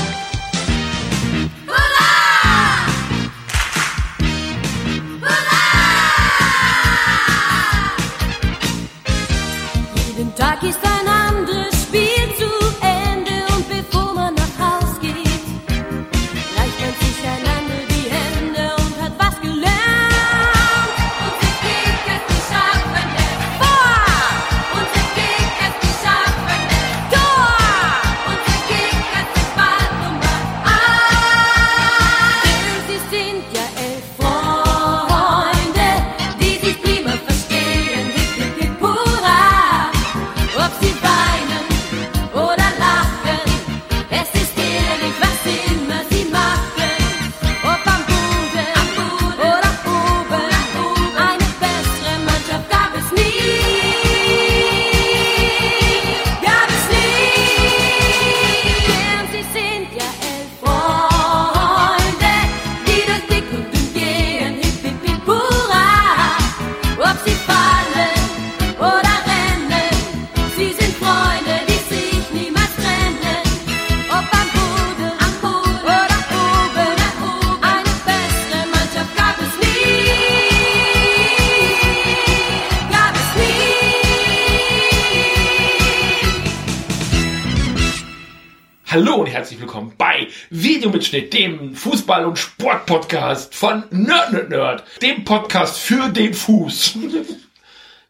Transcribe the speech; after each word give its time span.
Videomitschnitt, 91.14 91.33
dem 91.33 91.76
Fußball- 91.76 92.26
und 92.26 92.38
Sportpodcast 92.39 93.54
von 93.54 93.83
Nerd 93.92 94.32
Nerd 94.33 94.49
Nerd, 94.49 94.83
dem 95.02 95.23
Podcast 95.23 95.77
für 95.77 96.10
den 96.10 96.33
Fuß. 96.33 96.98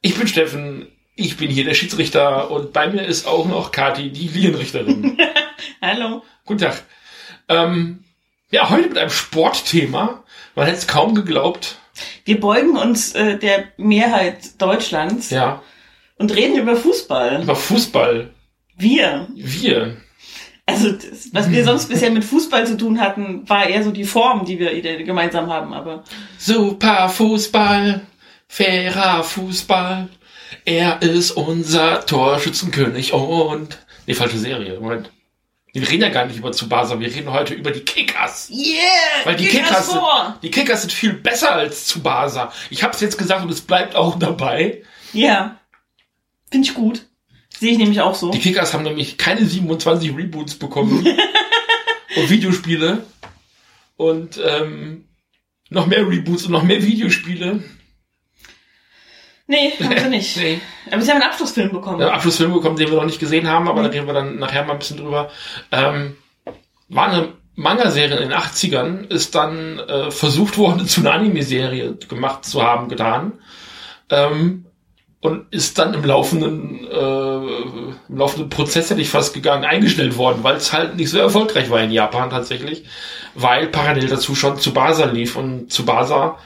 Ich 0.01 0.16
bin 0.17 0.28
Steffen, 0.28 0.88
ich 1.16 1.35
bin 1.38 1.50
hier 1.51 1.66
der 1.66 1.73
Schiedsrichter 1.73 2.50
und 2.51 2.72
bei 2.73 2.88
mir 2.88 3.03
ist 3.06 3.28
auch 3.28 3.45
noch 3.47 3.72
Kati, 3.72 4.11
die 4.11 4.28
Linienrichterin. 4.29 5.17
Hallo. 5.81 6.23
Guten 6.45 6.61
Tag. 6.61 6.83
Ähm, 7.50 8.03
ja, 8.51 8.69
heute 8.69 8.88
mit 8.89 8.97
einem 8.97 9.09
Sportthema. 9.09 10.23
Man 10.56 10.66
hätte 10.66 10.77
es 10.77 10.88
kaum 10.88 11.16
geglaubt. 11.16 11.77
Wir 12.23 12.39
beugen 12.39 12.77
uns 12.77 13.13
äh, 13.13 13.38
der 13.38 13.66
Mehrheit 13.77 14.62
Deutschlands 14.62 15.29
Ja, 15.31 15.62
und 16.17 16.33
reden 16.33 16.57
über 16.59 16.75
Fußball. 16.77 17.44
über 17.44 17.56
Fußball. 17.56 18.29
Wir. 18.77 19.27
Wir. 19.35 19.97
Also 20.75 20.91
das, 20.91 21.30
was 21.31 21.50
wir 21.50 21.63
sonst 21.63 21.90
bisher 21.90 22.12
mit 22.12 22.24
Fußball 22.24 22.68
zu 22.68 22.78
tun 22.78 23.00
hatten, 23.00 23.47
war 23.50 23.68
eher 23.68 23.84
so 23.84 23.91
die 23.91 24.03
Form, 24.06 24.46
die 24.46 24.59
wir 24.59 25.03
gemeinsam 25.03 25.52
haben. 25.52 25.74
Aber 25.74 26.03
Super 26.38 27.09
Fußball, 27.09 28.02
fairer 28.47 29.24
Fußball. 29.24 30.09
Er 30.66 31.02
ist 31.02 31.31
unser 31.31 32.06
Torschützenkönig 32.06 33.13
und... 33.13 33.78
Nee, 34.08 34.13
falsche 34.13 34.38
Serie. 34.38 34.80
Moment. 34.80 35.12
Wir 35.74 35.90
reden 35.90 36.03
ja 36.03 36.09
gar 36.09 36.25
nicht 36.25 36.38
über 36.38 36.52
Tsubasa, 36.53 36.97
wir 37.02 37.13
reden 37.13 37.34
heute 37.34 37.53
über 37.53 37.69
die 37.69 37.81
Kickers. 37.81 38.50
yeah, 38.50 38.80
Weil 39.25 39.36
die 39.36 39.46
Kickers 39.46 39.68
Kickers, 39.68 39.88
sind, 39.88 40.00
vor. 40.00 40.40
die 40.42 40.50
Kickers 40.52 40.81
sind 40.81 40.94
viel 40.94 41.13
besser 41.13 41.52
als 41.52 41.88
Tsubasa. 41.88 42.53
Ich 42.69 42.81
hab's 42.81 43.02
jetzt 43.02 43.18
gesagt 43.18 43.44
und 43.44 43.52
es 43.52 43.59
bleibt 43.59 43.94
auch 43.94 44.18
dabei. 44.18 44.84
Ja, 45.12 45.59
finde 46.50 46.68
ich 46.69 46.74
gut. 46.74 47.06
Sehe 47.59 47.71
ich 47.71 47.77
nämlich 47.77 48.01
auch 48.01 48.16
so. 48.16 48.31
Die 48.31 48.39
Kickers 48.39 48.73
haben 48.73 48.83
nämlich 48.83 49.17
keine 49.17 49.45
27 49.45 50.16
Reboots 50.16 50.55
bekommen. 50.55 51.05
und 52.16 52.29
Videospiele. 52.29 53.03
Und 53.97 54.39
ähm, 54.43 55.05
noch 55.69 55.88
mehr 55.88 56.07
Reboots 56.07 56.45
und 56.45 56.51
noch 56.51 56.63
mehr 56.63 56.83
Videospiele. 56.83 57.63
Nee, 59.47 59.73
haben 59.79 59.97
sie 59.97 60.09
nicht. 60.09 60.38
Nee. 60.41 60.59
Aber 60.91 61.01
sie 61.01 61.11
haben 61.11 61.21
einen 61.21 61.31
Abschlussfilm 61.31 61.71
bekommen. 61.71 62.01
einen 62.01 62.11
Abschlussfilm 62.11 62.53
bekommen, 62.53 62.77
den 62.77 62.89
wir 62.89 62.97
noch 62.97 63.05
nicht 63.05 63.19
gesehen 63.19 63.47
haben, 63.47 63.67
aber 63.67 63.83
da 63.83 63.89
reden 63.89 64.07
wir 64.07 64.13
dann 64.13 64.38
nachher 64.38 64.65
mal 64.65 64.73
ein 64.73 64.79
bisschen 64.79 64.97
drüber. 64.97 65.29
Ähm, 65.71 66.15
war 66.89 67.09
eine 67.11 67.33
Manga-Serie 67.55 68.17
in 68.17 68.29
den 68.29 68.38
80ern, 68.38 69.09
ist 69.09 69.35
dann 69.35 69.79
äh, 69.79 70.11
versucht 70.11 70.57
worden, 70.57 70.88
zu 70.88 71.01
einer 71.01 71.13
Anime-Serie 71.13 71.95
gemacht 72.07 72.45
zu 72.45 72.63
haben, 72.63 72.89
getan. 72.89 73.33
Ähm, 74.09 74.64
und 75.25 75.52
ist 75.52 75.78
dann 75.80 75.94
im 75.94 76.03
laufenden, 76.03 76.88
äh, 76.88 77.36
im 78.09 78.18
laufenden 78.18 78.50
Prozess, 78.50 78.90
hätte 78.90 79.02
ich 79.02 79.09
fast 79.09 79.34
gegangen, 79.34 79.66
eingestellt 79.66 80.18
worden, 80.18 80.44
weil 80.44 80.56
es 80.56 80.72
halt 80.72 80.96
nicht 80.96 81.09
so 81.09 81.18
erfolgreich 81.18 81.69
war 81.69 81.81
in 81.81 81.91
Japan 81.91 82.30
tatsächlich, 82.30 82.86
weil 83.34 83.68
parallel 83.68 84.08
dazu 84.08 84.36
schon 84.36 84.58
Tsubasa 84.58 85.06
lief 85.06 85.36
und 85.36 85.72
Tsubasa, 85.72 86.38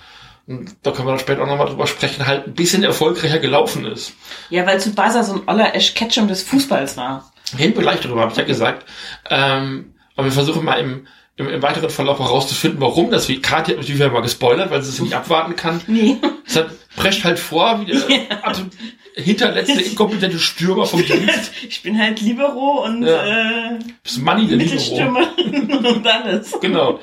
und 0.47 0.75
da 0.81 0.91
können 0.91 1.07
wir 1.07 1.11
dann 1.11 1.19
später 1.19 1.43
auch 1.43 1.47
nochmal 1.47 1.67
drüber 1.67 1.85
sprechen, 1.85 2.25
halt 2.25 2.47
ein 2.47 2.53
bisschen 2.53 2.83
erfolgreicher 2.83 3.37
gelaufen 3.37 3.85
ist. 3.85 4.13
Ja, 4.49 4.65
weil 4.65 4.79
Tsubasa 4.79 5.23
so 5.23 5.33
ein 5.33 5.41
oller 5.45 5.75
Ash 5.75 5.93
Ketchum 5.93 6.27
des 6.27 6.41
Fußballs 6.43 6.97
war. 6.97 7.31
Reden 7.57 7.75
wir 7.75 7.83
gleich 7.83 7.99
darüber, 7.99 8.21
habe 8.21 8.31
ich 8.31 8.37
ja 8.37 8.45
gesagt. 8.45 8.85
Ähm, 9.29 9.93
aber 10.15 10.25
wir 10.25 10.31
versuchen 10.31 10.65
mal 10.65 10.79
im, 10.79 11.05
im, 11.39 11.47
im 11.47 11.61
weiteren 11.61 11.89
Verlauf 11.89 12.19
herauszufinden, 12.19 12.81
warum 12.81 13.09
das, 13.11 13.29
wie 13.29 13.41
Kathi 13.41 13.71
hat 13.71 13.77
natürlich 13.77 13.95
wieder 13.99 14.11
mal 14.11 14.21
gespoilert, 14.21 14.69
weil 14.71 14.81
sie 14.83 14.89
es 14.89 14.99
nicht 14.99 15.13
abwarten 15.13 15.55
kann. 15.55 15.79
Nee. 15.87 16.17
Deshalb 16.45 16.71
prescht 16.97 17.23
halt 17.23 17.39
vor, 17.39 17.79
wie 17.81 17.85
der 17.85 17.97
absolut 18.45 18.73
hinterletzte, 19.15 19.81
inkompetente 19.81 20.37
Stürmer 20.37 20.85
vom 20.85 21.01
Dienst. 21.05 21.51
Ich 21.67 21.81
bin 21.81 21.97
halt 21.97 22.19
Libero 22.19 22.83
und 22.83 23.03
Ja. 23.03 23.71
äh, 23.73 23.79
Money 24.19 24.47
der 24.47 24.57
Libero. 24.57 25.17
Und 25.89 26.05
alles. 26.07 26.53
Genau. 26.61 26.99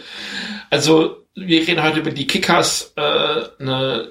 Also, 0.71 1.17
wir 1.35 1.67
reden 1.67 1.83
heute 1.83 2.01
über 2.01 2.11
die 2.11 2.27
Kickers, 2.27 2.93
äh, 2.97 3.01
eine 3.59 4.11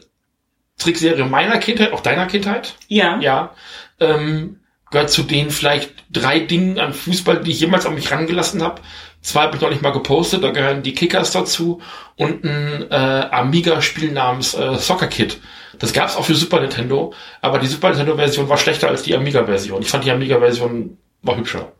Trickserie 0.80 1.26
meiner 1.26 1.60
Kindheit, 1.60 1.94
auch 1.94 2.02
deiner 2.02 2.26
Kindheit. 2.26 2.76
Ja. 2.88 3.20
Ja. 3.20 3.54
Ähm, 4.00 4.60
gehört 4.92 5.10
zu 5.12 5.24
den 5.24 5.52
vielleicht 5.52 5.92
drei 6.12 6.40
Dingen 6.40 6.80
an 6.80 6.94
Fußball, 6.94 7.42
die 7.44 7.52
ich 7.52 7.60
jemals 7.60 7.86
an 7.86 7.96
mich 7.96 8.12
rangelassen 8.12 8.62
habe. 8.64 8.82
Zwei 9.26 9.42
habe 9.42 9.56
ich 9.56 9.62
noch 9.62 9.72
nicht 9.72 9.82
mal 9.82 9.90
gepostet, 9.90 10.44
da 10.44 10.52
gehören 10.52 10.84
die 10.84 10.94
Kickers 10.94 11.32
dazu 11.32 11.82
und 12.16 12.44
ein 12.44 12.86
äh, 12.92 12.96
Amiga-Spiel 13.32 14.12
namens 14.12 14.54
äh, 14.54 14.76
Soccer 14.76 15.08
Kid. 15.08 15.40
Das 15.80 15.94
gab 15.94 16.10
es 16.10 16.16
auch 16.16 16.24
für 16.24 16.36
Super 16.36 16.60
Nintendo, 16.60 17.12
aber 17.42 17.58
die 17.58 17.66
Super 17.66 17.90
Nintendo-Version 17.90 18.48
war 18.50 18.60
schlechter 18.60 18.88
als 18.88 19.02
die 19.02 19.16
Amiga-Version. 19.16 19.82
Ich 19.82 19.90
fand 19.90 20.06
die 20.06 20.12
Amiga-Version 20.12 21.00
war 21.24 21.38
hübscher. 21.38 21.72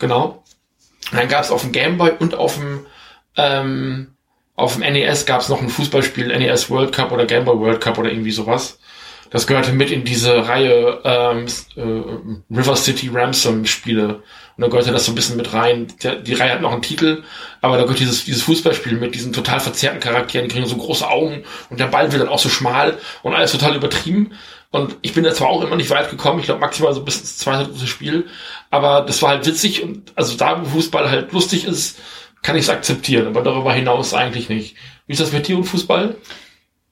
Genau. 0.00 0.42
Dann 1.12 1.28
gab 1.28 1.44
es 1.44 1.52
auf 1.52 1.62
dem 1.62 1.70
Game 1.70 1.96
Boy 1.96 2.10
und 2.18 2.34
auf 2.34 2.56
dem 2.56 2.86
ähm, 3.36 4.16
auf 4.56 4.76
dem 4.76 4.92
NES 4.92 5.26
gab 5.26 5.42
es 5.42 5.48
noch 5.48 5.62
ein 5.62 5.68
Fußballspiel, 5.68 6.26
NES 6.26 6.70
World 6.70 6.92
Cup 6.92 7.12
oder 7.12 7.24
Game 7.24 7.44
Boy 7.44 7.56
World 7.56 7.80
Cup 7.80 7.98
oder 7.98 8.10
irgendwie 8.10 8.32
sowas. 8.32 8.80
Das 9.30 9.46
gehörte 9.46 9.72
mit 9.72 9.90
in 9.90 10.04
diese 10.04 10.48
Reihe 10.48 11.00
ähm, 11.04 11.46
äh, 11.76 12.54
River 12.54 12.76
City 12.76 13.08
Ransom 13.12 13.64
Spiele. 13.64 14.22
Und 14.56 14.62
da 14.62 14.66
gehörte 14.66 14.90
das 14.92 15.06
so 15.06 15.12
ein 15.12 15.14
bisschen 15.14 15.36
mit 15.36 15.52
rein. 15.52 15.86
Der, 16.02 16.16
die 16.16 16.34
Reihe 16.34 16.52
hat 16.52 16.60
noch 16.60 16.72
einen 16.72 16.82
Titel, 16.82 17.22
aber 17.60 17.76
da 17.76 17.84
gehört 17.84 18.00
dieses, 18.00 18.24
dieses 18.24 18.42
Fußballspiel 18.42 18.98
mit 18.98 19.14
diesen 19.14 19.32
total 19.32 19.60
verzerrten 19.60 20.00
Charakteren, 20.00 20.48
die 20.48 20.54
kriegen 20.54 20.66
so 20.66 20.76
große 20.76 21.08
Augen 21.08 21.44
und 21.70 21.80
der 21.80 21.86
Ball 21.86 22.10
wird 22.10 22.22
dann 22.22 22.28
auch 22.28 22.40
so 22.40 22.48
schmal 22.48 22.98
und 23.22 23.34
alles 23.34 23.52
total 23.52 23.76
übertrieben. 23.76 24.32
Und 24.72 24.96
ich 25.02 25.14
bin 25.14 25.24
da 25.24 25.32
zwar 25.32 25.48
auch 25.48 25.62
immer 25.62 25.76
nicht 25.76 25.90
weit 25.90 26.10
gekommen, 26.10 26.40
ich 26.40 26.46
glaube 26.46 26.60
maximal 26.60 26.92
so 26.92 27.02
bis 27.02 27.18
ins 27.18 27.38
zweite 27.38 27.70
dritte 27.70 27.86
Spiel, 27.86 28.26
aber 28.70 29.00
das 29.00 29.22
war 29.22 29.30
halt 29.30 29.46
witzig 29.46 29.82
und 29.82 30.12
also 30.14 30.36
da, 30.36 30.60
wo 30.60 30.64
Fußball 30.66 31.10
halt 31.10 31.32
lustig 31.32 31.64
ist, 31.64 31.98
kann 32.42 32.56
ich 32.56 32.64
es 32.64 32.70
akzeptieren, 32.70 33.26
aber 33.26 33.42
darüber 33.42 33.72
hinaus 33.72 34.14
eigentlich 34.14 34.48
nicht. 34.48 34.76
Wie 35.06 35.12
ist 35.12 35.20
das 35.20 35.32
mit 35.32 35.48
dir 35.48 35.56
und 35.56 35.64
Fußball? 35.64 36.16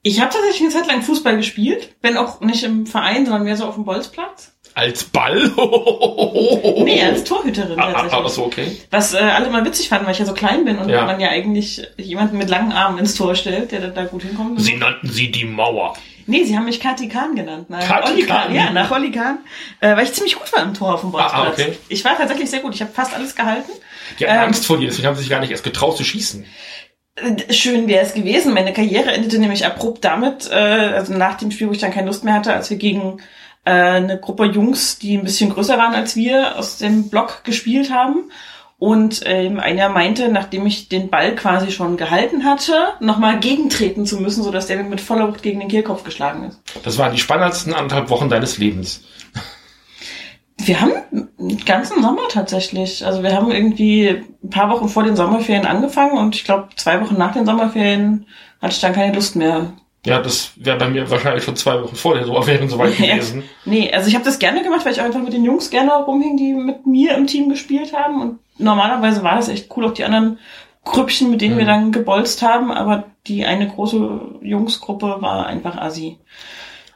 Ich 0.02 0.20
habe 0.20 0.32
tatsächlich 0.32 0.60
eine 0.62 0.70
Zeit 0.70 0.86
lang 0.86 1.02
Fußball 1.02 1.36
gespielt, 1.36 1.94
wenn 2.02 2.16
auch 2.16 2.40
nicht 2.40 2.62
im 2.64 2.86
Verein, 2.86 3.24
sondern 3.26 3.44
mehr 3.44 3.56
so 3.56 3.64
auf 3.66 3.74
dem 3.74 3.84
Bolzplatz. 3.84 4.52
Als 4.74 5.04
Ball? 5.04 5.50
Nee, 6.84 7.02
als 7.02 7.24
Torhüterin 7.24 7.78
Ah, 7.78 7.82
ah, 7.88 7.92
tatsächlich. 7.92 8.12
Aber 8.14 8.28
so, 8.28 8.44
okay. 8.44 8.76
Was 8.90 9.12
äh, 9.14 9.18
alle 9.18 9.50
mal 9.50 9.64
witzig 9.64 9.88
fanden, 9.88 10.06
weil 10.06 10.12
ich 10.12 10.18
ja 10.20 10.24
so 10.24 10.32
klein 10.34 10.64
bin 10.64 10.78
und 10.78 10.88
Ja. 10.88 11.04
man 11.04 11.20
ja 11.20 11.28
eigentlich 11.28 11.82
jemanden 11.96 12.38
mit 12.38 12.48
langen 12.48 12.72
Armen 12.72 12.98
ins 12.98 13.14
Tor 13.14 13.34
stellt, 13.34 13.72
der 13.72 13.80
da, 13.80 13.86
da 13.88 14.04
gut 14.04 14.22
hinkommt. 14.22 14.60
Sie 14.60 14.76
nannten 14.76 15.08
sie 15.10 15.30
die 15.30 15.44
Mauer. 15.44 15.94
Nee, 16.26 16.44
sie 16.44 16.56
haben 16.56 16.66
mich 16.66 16.78
Kati 16.80 17.08
Kahn 17.08 17.34
genannt. 17.34 17.68
Nach 17.70 17.80
Kati 17.86 18.12
Olli 18.12 18.22
Kahn? 18.26 18.54
Ja, 18.54 18.70
nach 18.70 18.90
Olli 18.90 19.10
Kahn. 19.10 19.38
Äh, 19.80 19.96
weil 19.96 20.04
ich 20.04 20.12
ziemlich 20.12 20.36
gut 20.38 20.50
war 20.52 20.62
im 20.62 20.74
Tor 20.74 20.94
auf 20.94 21.00
dem 21.00 21.10
Bolzplatz. 21.10 21.34
Ah, 21.34 21.44
ah, 21.46 21.50
okay. 21.52 21.76
Ich 21.88 22.04
war 22.04 22.16
tatsächlich 22.16 22.48
sehr 22.50 22.60
gut. 22.60 22.74
Ich 22.74 22.80
habe 22.82 22.92
fast 22.92 23.14
alles 23.14 23.34
gehalten. 23.34 23.70
Die 24.18 24.26
hatten 24.26 24.36
Ähm, 24.38 24.44
Angst 24.44 24.66
vor 24.66 24.78
dir, 24.78 24.86
deswegen 24.88 25.08
haben 25.08 25.16
sie 25.16 25.22
sich 25.22 25.30
gar 25.30 25.40
nicht 25.40 25.50
erst 25.50 25.64
getraut 25.64 25.96
zu 25.96 26.04
schießen. 26.04 26.44
Äh, 27.22 27.52
Schön 27.52 27.88
wäre 27.88 28.04
es 28.04 28.14
gewesen. 28.14 28.54
Meine 28.54 28.72
Karriere 28.72 29.12
endete 29.12 29.38
nämlich 29.38 29.66
abrupt 29.66 30.04
damit, 30.04 30.50
äh, 30.50 30.54
also 30.54 31.14
nach 31.14 31.36
dem 31.36 31.50
Spiel, 31.50 31.68
wo 31.68 31.72
ich 31.72 31.78
dann 31.78 31.92
keine 31.92 32.06
Lust 32.06 32.24
mehr 32.24 32.34
hatte, 32.34 32.52
als 32.52 32.70
wir 32.70 32.76
gegen 32.76 33.18
äh, 33.64 33.70
eine 33.70 34.18
Gruppe 34.18 34.46
Jungs, 34.46 34.98
die 34.98 35.16
ein 35.16 35.24
bisschen 35.24 35.50
größer 35.50 35.78
waren 35.78 35.94
als 35.94 36.16
wir, 36.16 36.58
aus 36.58 36.78
dem 36.78 37.08
Block 37.08 37.44
gespielt 37.44 37.92
haben. 37.92 38.30
Und 38.80 39.22
ähm, 39.24 39.58
einer 39.58 39.88
meinte, 39.88 40.28
nachdem 40.28 40.64
ich 40.64 40.88
den 40.88 41.10
Ball 41.10 41.34
quasi 41.34 41.72
schon 41.72 41.96
gehalten 41.96 42.44
hatte, 42.44 42.74
nochmal 43.00 43.40
gegentreten 43.40 44.06
zu 44.06 44.20
müssen, 44.20 44.44
sodass 44.44 44.68
der 44.68 44.84
mit 44.84 45.00
voller 45.00 45.26
Wucht 45.26 45.42
gegen 45.42 45.58
den 45.58 45.68
Kehlkopf 45.68 46.04
geschlagen 46.04 46.44
ist. 46.44 46.60
Das 46.84 46.96
waren 46.96 47.12
die 47.12 47.18
spannendsten 47.18 47.74
anderthalb 47.74 48.08
Wochen 48.08 48.28
deines 48.28 48.58
Lebens. 48.58 49.02
Wir 50.58 50.80
haben 50.80 50.92
einen 51.12 51.64
ganzen 51.64 52.02
Sommer 52.02 52.22
tatsächlich. 52.30 53.06
Also 53.06 53.22
wir 53.22 53.34
haben 53.34 53.50
irgendwie 53.50 54.08
ein 54.42 54.50
paar 54.50 54.70
Wochen 54.70 54.88
vor 54.88 55.04
den 55.04 55.16
Sommerferien 55.16 55.66
angefangen 55.66 56.18
und 56.18 56.34
ich 56.34 56.44
glaube 56.44 56.68
zwei 56.76 57.00
Wochen 57.00 57.16
nach 57.16 57.32
den 57.32 57.46
Sommerferien 57.46 58.26
hatte 58.60 58.72
ich 58.74 58.80
dann 58.80 58.92
keine 58.92 59.14
Lust 59.14 59.36
mehr. 59.36 59.72
Ja, 60.04 60.20
das 60.20 60.52
wäre 60.56 60.76
bei 60.78 60.88
mir 60.88 61.08
wahrscheinlich 61.10 61.44
schon 61.44 61.56
zwei 61.56 61.82
Wochen 61.82 61.94
vor 61.94 62.14
der 62.14 62.24
Sommerferien 62.24 62.68
soweit 62.68 62.96
gewesen. 62.98 63.44
Nee, 63.64 63.90
also 63.92 64.08
ich 64.08 64.14
habe 64.14 64.24
das 64.24 64.38
gerne 64.38 64.62
gemacht, 64.62 64.84
weil 64.84 64.92
ich 64.92 65.00
einfach 65.00 65.20
mit 65.22 65.32
den 65.32 65.44
Jungs 65.44 65.70
gerne 65.70 65.92
rumhing, 65.92 66.36
die 66.36 66.52
mit 66.54 66.86
mir 66.86 67.16
im 67.16 67.26
Team 67.26 67.48
gespielt 67.48 67.92
haben. 67.92 68.20
Und 68.20 68.38
normalerweise 68.58 69.22
war 69.22 69.36
das 69.36 69.48
echt 69.48 69.68
cool, 69.76 69.84
auch 69.86 69.94
die 69.94 70.04
anderen 70.04 70.38
Grüppchen, 70.84 71.30
mit 71.30 71.40
denen 71.40 71.56
wir 71.56 71.64
Mhm. 71.64 71.68
dann 71.68 71.92
gebolzt 71.92 72.42
haben. 72.42 72.72
Aber 72.72 73.04
die 73.26 73.44
eine 73.44 73.68
große 73.68 74.20
Jungsgruppe 74.42 75.16
war 75.20 75.46
einfach 75.46 75.76
assi. 75.76 76.18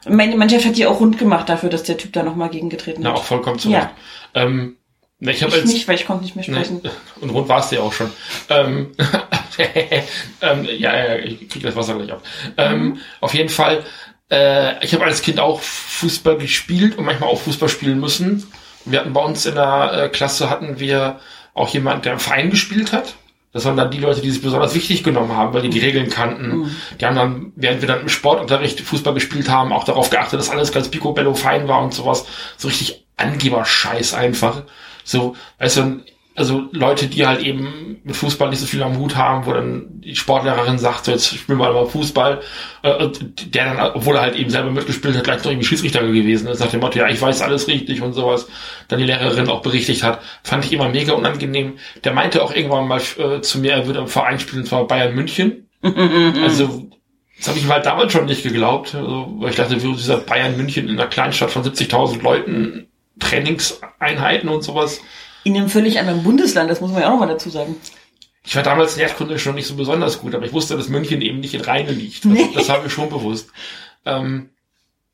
Meine 0.07 0.35
Mannschaft 0.35 0.65
hat 0.65 0.77
die 0.77 0.85
auch 0.85 0.99
rund 0.99 1.17
gemacht 1.17 1.49
dafür, 1.49 1.69
dass 1.69 1.83
der 1.83 1.97
Typ 1.97 2.13
da 2.13 2.23
nochmal 2.23 2.49
gegengetreten 2.49 3.01
Na, 3.03 3.11
hat. 3.11 3.17
auch 3.17 3.23
vollkommen 3.23 3.59
zurecht. 3.59 3.89
Ähm, 4.33 4.77
na, 5.19 5.31
ich 5.31 5.41
ich 5.41 5.53
als 5.53 5.65
nicht, 5.65 5.87
weil 5.87 5.95
ich 5.95 6.05
konnte 6.05 6.23
nicht 6.23 6.35
mehr 6.35 6.43
sprechen. 6.43 6.81
und 7.21 7.29
rund 7.29 7.47
warst 7.47 7.71
du 7.71 7.77
ja 7.77 7.81
auch 7.81 7.93
schon. 7.93 8.11
Ähm, 8.49 8.91
ähm, 10.41 10.65
ja, 10.65 10.97
ja, 10.97 11.15
ich 11.17 11.47
krieg 11.47 11.63
das 11.63 11.75
Wasser 11.75 11.95
gleich 11.95 12.11
ab. 12.11 12.21
Ähm, 12.57 12.99
auf 13.21 13.33
jeden 13.33 13.49
Fall, 13.49 13.85
äh, 14.29 14.83
ich 14.83 14.93
habe 14.93 15.05
als 15.05 15.21
Kind 15.21 15.39
auch 15.39 15.61
Fußball 15.61 16.37
gespielt 16.37 16.97
und 16.97 17.05
manchmal 17.05 17.29
auch 17.29 17.39
Fußball 17.39 17.69
spielen 17.69 17.99
müssen. 17.99 18.45
Wir 18.85 18.99
hatten 18.99 19.13
bei 19.13 19.21
uns 19.21 19.45
in 19.45 19.55
der 19.55 19.93
äh, 19.93 20.09
Klasse 20.09 20.49
hatten 20.49 20.79
wir 20.79 21.21
auch 21.53 21.69
jemanden, 21.69 22.01
der 22.01 22.13
im 22.13 22.19
Verein 22.19 22.49
gespielt 22.49 22.91
hat. 22.91 23.15
Das 23.53 23.65
waren 23.65 23.77
dann 23.77 23.91
die 23.91 23.99
Leute, 23.99 24.21
die 24.21 24.31
sich 24.31 24.41
besonders 24.41 24.73
wichtig 24.73 25.03
genommen 25.03 25.35
haben, 25.37 25.53
weil 25.53 25.61
die 25.61 25.69
die 25.69 25.79
Regeln 25.79 26.09
kannten. 26.09 26.75
Die 26.99 27.05
haben 27.05 27.15
dann, 27.15 27.53
während 27.55 27.81
wir 27.81 27.87
dann 27.87 28.01
im 28.01 28.09
Sportunterricht 28.09 28.81
Fußball 28.81 29.13
gespielt 29.13 29.47
haben, 29.47 29.71
auch 29.71 29.83
darauf 29.83 30.09
geachtet, 30.09 30.39
dass 30.39 30.49
alles 30.49 30.71
ganz 30.71 30.89
picobello 30.89 31.35
fein 31.35 31.67
war 31.67 31.81
und 31.83 31.93
sowas. 31.93 32.25
So 32.57 32.67
richtig 32.67 33.05
Angeberscheiß 33.17 34.15
einfach. 34.15 34.63
So, 35.03 35.35
weißt 35.59 35.77
du, 35.77 36.01
also 36.35 36.67
Leute, 36.71 37.07
die 37.07 37.27
halt 37.27 37.41
eben 37.41 38.01
mit 38.03 38.15
Fußball 38.15 38.49
nicht 38.49 38.59
so 38.59 38.65
viel 38.65 38.81
am 38.81 38.97
Hut 38.97 39.15
haben, 39.15 39.45
wo 39.45 39.53
dann 39.53 40.01
die 40.01 40.15
Sportlehrerin 40.15 40.79
sagt, 40.79 41.05
so 41.05 41.11
jetzt 41.11 41.27
spielen 41.27 41.59
wir 41.59 41.71
mal 41.71 41.85
Fußball, 41.85 42.41
äh, 42.81 43.09
der 43.45 43.65
dann, 43.65 43.91
obwohl 43.93 44.15
er 44.15 44.23
halt 44.23 44.35
eben 44.35 44.49
selber 44.49 44.71
mitgespielt 44.71 45.15
hat, 45.15 45.23
gleich 45.23 45.43
noch 45.43 45.51
irgendwie 45.51 45.67
Schiedsrichter 45.67 46.01
gewesen 46.01 46.47
ist, 46.47 46.59
nach 46.59 46.71
dem 46.71 46.79
Motto, 46.79 46.97
ja, 46.97 47.07
ich 47.07 47.21
weiß 47.21 47.41
alles 47.41 47.67
richtig 47.67 48.01
und 48.01 48.13
sowas, 48.13 48.47
dann 48.87 48.99
die 48.99 49.05
Lehrerin 49.05 49.47
auch 49.47 49.61
berichtigt 49.61 50.03
hat, 50.03 50.21
fand 50.43 50.65
ich 50.65 50.73
immer 50.73 50.89
mega 50.89 51.13
unangenehm. 51.13 51.77
Der 52.03 52.13
meinte 52.13 52.43
auch 52.43 52.53
irgendwann 52.53 52.87
mal 52.87 53.01
äh, 53.17 53.41
zu 53.41 53.59
mir, 53.59 53.73
er 53.73 53.85
würde 53.85 53.99
im 53.99 54.07
Verein 54.07 54.39
spielen, 54.39 54.63
und 54.63 54.67
zwar 54.67 54.87
Bayern 54.87 55.13
München. 55.13 55.69
also, 56.43 56.89
das 57.37 57.47
habe 57.47 57.59
ich 57.59 57.65
ihm 57.65 57.71
halt 57.71 57.85
damals 57.85 58.11
schon 58.11 58.25
nicht 58.25 58.41
geglaubt, 58.41 58.95
also, 58.95 59.33
weil 59.37 59.51
ich 59.51 59.55
dachte, 59.55 59.81
wie 59.83 59.93
dieser 59.93 60.17
Bayern 60.17 60.57
München 60.57 60.89
in 60.89 60.99
einer 60.99 61.09
Kleinstadt 61.09 61.51
von 61.51 61.63
70.000 61.63 62.23
Leuten, 62.23 62.87
Trainingseinheiten 63.19 64.49
und 64.49 64.63
sowas. 64.63 64.99
In 65.43 65.55
einem 65.57 65.69
völlig 65.69 65.99
anderen 65.99 66.23
Bundesland, 66.23 66.69
das 66.69 66.81
muss 66.81 66.91
man 66.91 67.01
ja 67.01 67.07
auch 67.07 67.11
nochmal 67.13 67.27
dazu 67.27 67.49
sagen. 67.49 67.75
Ich 68.45 68.55
war 68.55 68.63
damals 68.63 68.97
Erdkunde 68.97 69.39
schon 69.39 69.55
nicht 69.55 69.67
so 69.67 69.75
besonders 69.75 70.19
gut, 70.19 70.35
aber 70.35 70.45
ich 70.45 70.53
wusste, 70.53 70.75
dass 70.75 70.89
München 70.89 71.21
eben 71.21 71.39
nicht 71.39 71.53
in 71.53 71.61
Rheine 71.61 71.91
liegt. 71.91 72.25
Das, 72.25 72.31
Nee. 72.31 72.49
das 72.53 72.67
war 72.69 72.81
mir 72.81 72.89
schon 72.89 73.09
bewusst. 73.09 73.49
Ähm, 74.05 74.49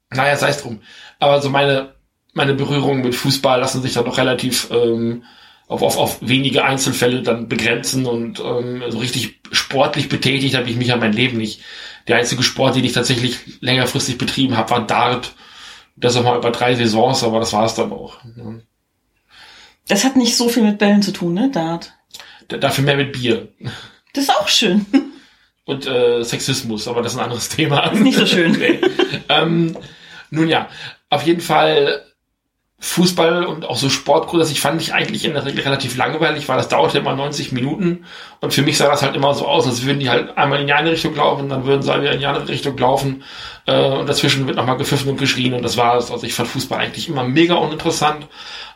naja, 0.09 0.35
sei 0.35 0.49
es 0.49 0.61
drum. 0.61 0.81
Aber 1.19 1.41
so 1.41 1.49
meine, 1.49 1.93
meine 2.33 2.53
Berührungen 2.55 3.03
mit 3.03 3.13
Fußball 3.15 3.59
lassen 3.59 3.81
sich 3.83 3.93
dann 3.93 4.05
doch 4.05 4.17
relativ 4.17 4.69
ähm, 4.71 5.23
auf, 5.67 5.83
auf, 5.83 5.97
auf 5.97 6.17
wenige 6.21 6.63
Einzelfälle 6.63 7.21
dann 7.21 7.47
begrenzen 7.47 8.07
und 8.07 8.39
ähm, 8.39 8.81
so 8.89 8.97
richtig 8.97 9.39
sportlich 9.51 10.09
betätigt 10.09 10.55
habe 10.55 10.67
ich 10.69 10.75
mich 10.75 10.87
ja 10.87 10.97
mein 10.97 11.13
Leben 11.13 11.37
nicht. 11.37 11.61
Der 12.07 12.17
einzige 12.17 12.41
Sport, 12.41 12.75
den 12.75 12.83
ich 12.85 12.93
tatsächlich 12.93 13.61
längerfristig 13.61 14.17
betrieben 14.17 14.57
habe, 14.57 14.71
war 14.71 14.87
Dart. 14.87 15.33
Das 15.95 16.15
auch 16.15 16.23
mal 16.23 16.37
über 16.37 16.49
drei 16.49 16.73
Saisons, 16.75 17.23
aber 17.23 17.39
das 17.39 17.53
war 17.53 17.65
es 17.65 17.75
dann 17.75 17.91
auch. 17.91 18.17
Ja. 18.35 18.55
Das 19.89 20.05
hat 20.05 20.15
nicht 20.15 20.37
so 20.37 20.47
viel 20.47 20.63
mit 20.63 20.77
Bällen 20.77 21.01
zu 21.01 21.11
tun, 21.11 21.33
ne, 21.33 21.49
Dart. 21.51 21.93
Dafür 22.47 22.85
mehr 22.85 22.95
mit 22.95 23.11
Bier. 23.11 23.49
Das 24.13 24.23
ist 24.25 24.29
auch 24.29 24.47
schön. 24.47 24.85
und 25.65 25.85
äh, 25.85 26.23
Sexismus, 26.23 26.87
aber 26.87 27.01
das 27.01 27.13
ist 27.13 27.17
ein 27.17 27.23
anderes 27.25 27.49
Thema. 27.49 27.81
Ist 27.91 28.01
nicht 28.01 28.17
so 28.17 28.25
schön. 28.25 28.51
nee. 28.59 28.79
ähm, 29.27 29.75
nun 30.29 30.47
ja, 30.47 30.69
auf 31.09 31.23
jeden 31.23 31.41
Fall 31.41 32.05
Fußball 32.81 33.45
und 33.45 33.65
auch 33.65 33.75
so 33.75 33.89
Sport 33.89 34.27
grundsätzlich 34.27 34.61
fand 34.61 34.79
ich 34.81 34.93
eigentlich 34.93 35.25
in 35.25 35.33
der 35.33 35.43
Regel 35.43 35.63
relativ 35.63 35.97
langweilig, 35.97 36.47
weil 36.47 36.57
das 36.57 36.69
dauerte 36.69 36.99
immer 36.99 37.15
90 37.15 37.51
Minuten 37.51 38.05
und 38.41 38.53
für 38.53 38.61
mich 38.61 38.77
sah 38.77 38.89
das 38.89 39.01
halt 39.01 39.15
immer 39.15 39.33
so 39.33 39.47
aus, 39.47 39.67
als 39.67 39.83
würden 39.83 39.99
die 39.99 40.09
halt 40.09 40.37
einmal 40.37 40.61
in 40.61 40.67
die 40.67 40.73
eine 40.73 40.91
Richtung 40.91 41.13
laufen, 41.15 41.49
dann 41.49 41.65
würden 41.65 41.81
sie 41.81 41.93
wieder 41.99 42.13
in 42.13 42.19
die 42.19 42.25
andere 42.25 42.47
Richtung 42.47 42.77
laufen 42.77 43.23
äh, 43.65 43.83
und 43.83 44.07
dazwischen 44.07 44.47
wird 44.47 44.55
nochmal 44.55 44.77
gepfiffen 44.77 45.09
und 45.09 45.17
geschrien 45.17 45.55
und 45.55 45.63
das 45.63 45.77
war 45.77 45.97
es. 45.97 46.09
Also 46.09 46.25
ich 46.25 46.33
fand 46.33 46.47
Fußball 46.47 46.79
eigentlich 46.79 47.09
immer 47.09 47.23
mega 47.23 47.55
uninteressant. 47.55 48.27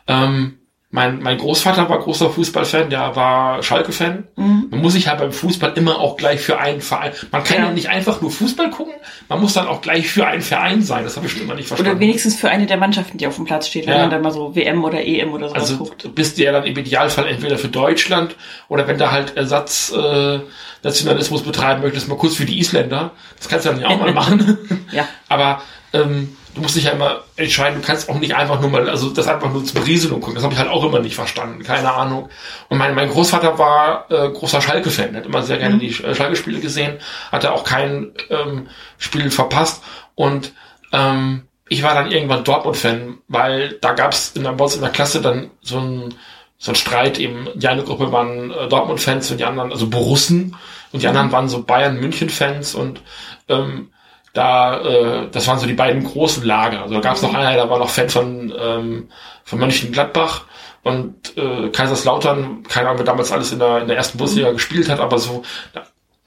Ähm, 0.06 0.58
mein, 0.94 1.20
mein 1.20 1.38
Großvater 1.38 1.88
war 1.88 1.98
großer 1.98 2.30
Fußballfan, 2.30 2.88
der 2.88 3.16
war 3.16 3.60
Schalke-Fan. 3.64 4.28
Mhm. 4.36 4.66
Man 4.70 4.80
muss 4.80 4.92
sich 4.92 5.08
halt 5.08 5.18
beim 5.18 5.32
Fußball 5.32 5.72
immer 5.74 5.98
auch 5.98 6.16
gleich 6.16 6.40
für 6.40 6.60
einen 6.60 6.80
Verein. 6.80 7.10
Man 7.32 7.42
kann 7.42 7.56
ja, 7.58 7.64
Ja. 7.64 7.72
nicht 7.72 7.88
einfach 7.88 8.20
nur 8.20 8.30
Fußball 8.30 8.70
gucken, 8.70 8.94
man 9.28 9.40
muss 9.40 9.54
dann 9.54 9.66
auch 9.66 9.80
gleich 9.80 10.08
für 10.08 10.24
einen 10.24 10.40
Verein 10.40 10.82
sein. 10.82 11.02
Das 11.02 11.16
habe 11.16 11.26
ich 11.26 11.32
schon 11.32 11.42
immer 11.42 11.56
nicht 11.56 11.66
verstanden. 11.66 11.90
Oder 11.96 12.00
wenigstens 12.00 12.36
für 12.36 12.48
eine 12.48 12.66
der 12.66 12.76
Mannschaften, 12.76 13.18
die 13.18 13.26
auf 13.26 13.34
dem 13.34 13.44
Platz 13.44 13.66
steht, 13.66 13.86
wenn 13.88 13.94
Ja. 13.94 14.00
man 14.02 14.10
dann 14.10 14.22
mal 14.22 14.30
so 14.30 14.54
WM 14.54 14.84
oder 14.84 15.04
EM 15.04 15.32
oder 15.32 15.48
sowas 15.48 15.62
also 15.62 15.78
guckt. 15.78 16.04
du 16.04 16.12
bist 16.12 16.38
ja 16.38 16.52
dann 16.52 16.62
im 16.64 16.78
Idealfall 16.78 17.26
entweder 17.26 17.58
für 17.58 17.68
Deutschland 17.68 18.36
oder 18.68 18.86
wenn 18.86 18.96
du 18.96 19.10
halt 19.10 19.36
Ersatz 19.36 19.92
äh, 19.92 20.38
Nationalismus 20.84 21.42
betreiben 21.42 21.82
möchtest, 21.82 22.06
mal 22.08 22.16
kurz 22.16 22.36
für 22.36 22.44
die 22.44 22.60
Isländer. 22.60 23.10
Das 23.38 23.48
kannst 23.48 23.66
du 23.66 23.70
dann 23.70 23.80
ja 23.80 23.88
auch 23.88 23.98
mal 23.98 24.12
machen. 24.14 24.58
Ja. 24.92 25.08
Aber 25.28 25.60
ähm, 25.92 26.36
du 26.54 26.60
musst 26.60 26.76
dich 26.76 26.84
ja 26.84 26.92
immer 26.92 27.22
entscheiden, 27.36 27.80
du 27.80 27.86
kannst 27.86 28.08
auch 28.08 28.18
nicht 28.18 28.34
einfach 28.34 28.60
nur 28.60 28.70
mal, 28.70 28.88
also 28.88 29.10
das 29.10 29.26
einfach 29.26 29.52
nur 29.52 29.64
zur 29.64 29.80
Berieselung 29.80 30.20
gucken. 30.20 30.36
Das 30.36 30.44
habe 30.44 30.54
ich 30.54 30.60
halt 30.60 30.70
auch 30.70 30.84
immer 30.84 31.00
nicht 31.00 31.14
verstanden, 31.14 31.62
keine 31.62 31.92
Ahnung. 31.92 32.28
Und 32.68 32.78
mein, 32.78 32.94
mein 32.94 33.10
Großvater 33.10 33.58
war 33.58 34.10
äh, 34.10 34.30
großer 34.30 34.60
Schalke-Fan, 34.60 35.16
hat 35.16 35.26
immer 35.26 35.42
sehr 35.42 35.58
gerne 35.58 35.78
die 35.78 35.88
äh, 35.88 36.14
Schalke-Spiele 36.14 36.60
gesehen, 36.60 36.98
hatte 37.32 37.52
auch 37.52 37.64
kein 37.64 38.12
ähm, 38.30 38.68
Spiel 38.98 39.30
verpasst 39.30 39.82
und 40.14 40.52
ähm, 40.92 41.42
ich 41.68 41.82
war 41.82 41.94
dann 41.94 42.10
irgendwann 42.10 42.44
Dortmund-Fan, 42.44 43.18
weil 43.26 43.78
da 43.80 43.92
gab's 43.92 44.32
in 44.34 44.44
der, 44.44 44.52
bei 44.52 44.64
uns 44.64 44.76
in 44.76 44.82
der 44.82 44.90
Klasse 44.90 45.20
dann 45.20 45.50
so 45.60 45.78
ein 45.78 46.14
so 46.56 46.72
ein 46.72 46.76
Streit 46.76 47.18
eben, 47.18 47.48
die 47.56 47.68
eine 47.68 47.82
Gruppe 47.82 48.10
waren 48.10 48.50
äh, 48.50 48.68
Dortmund-Fans 48.68 49.30
und 49.30 49.38
die 49.38 49.44
anderen, 49.44 49.70
also 49.70 49.88
Borussen 49.88 50.56
und 50.92 51.02
die 51.02 51.08
anderen 51.08 51.30
waren 51.32 51.48
so 51.48 51.62
Bayern-München-Fans 51.62 52.74
und 52.74 53.02
ähm, 53.48 53.90
da, 54.34 54.80
äh, 54.80 55.30
das 55.30 55.46
waren 55.48 55.58
so 55.58 55.66
die 55.66 55.72
beiden 55.72 56.04
großen 56.04 56.44
Lager. 56.44 56.82
Also 56.82 56.94
da 56.94 57.00
gab 57.00 57.16
es 57.16 57.22
noch 57.22 57.32
einer, 57.32 57.54
der 57.54 57.70
war 57.70 57.78
noch 57.78 57.88
Fan 57.88 58.10
von, 58.10 58.52
ähm, 58.58 59.08
von 59.44 59.58
Mönchengladbach 59.58 60.44
und 60.82 61.36
äh, 61.38 61.70
Kaiserslautern, 61.70 62.64
keine 62.64 62.88
Ahnung, 62.88 62.98
wer 62.98 63.06
damals 63.06 63.32
alles 63.32 63.52
in 63.52 63.60
der, 63.60 63.82
in 63.82 63.88
der 63.88 63.96
ersten 63.96 64.18
Bundesliga 64.18 64.50
gespielt 64.52 64.88
hat, 64.90 65.00
aber 65.00 65.18
so, 65.18 65.42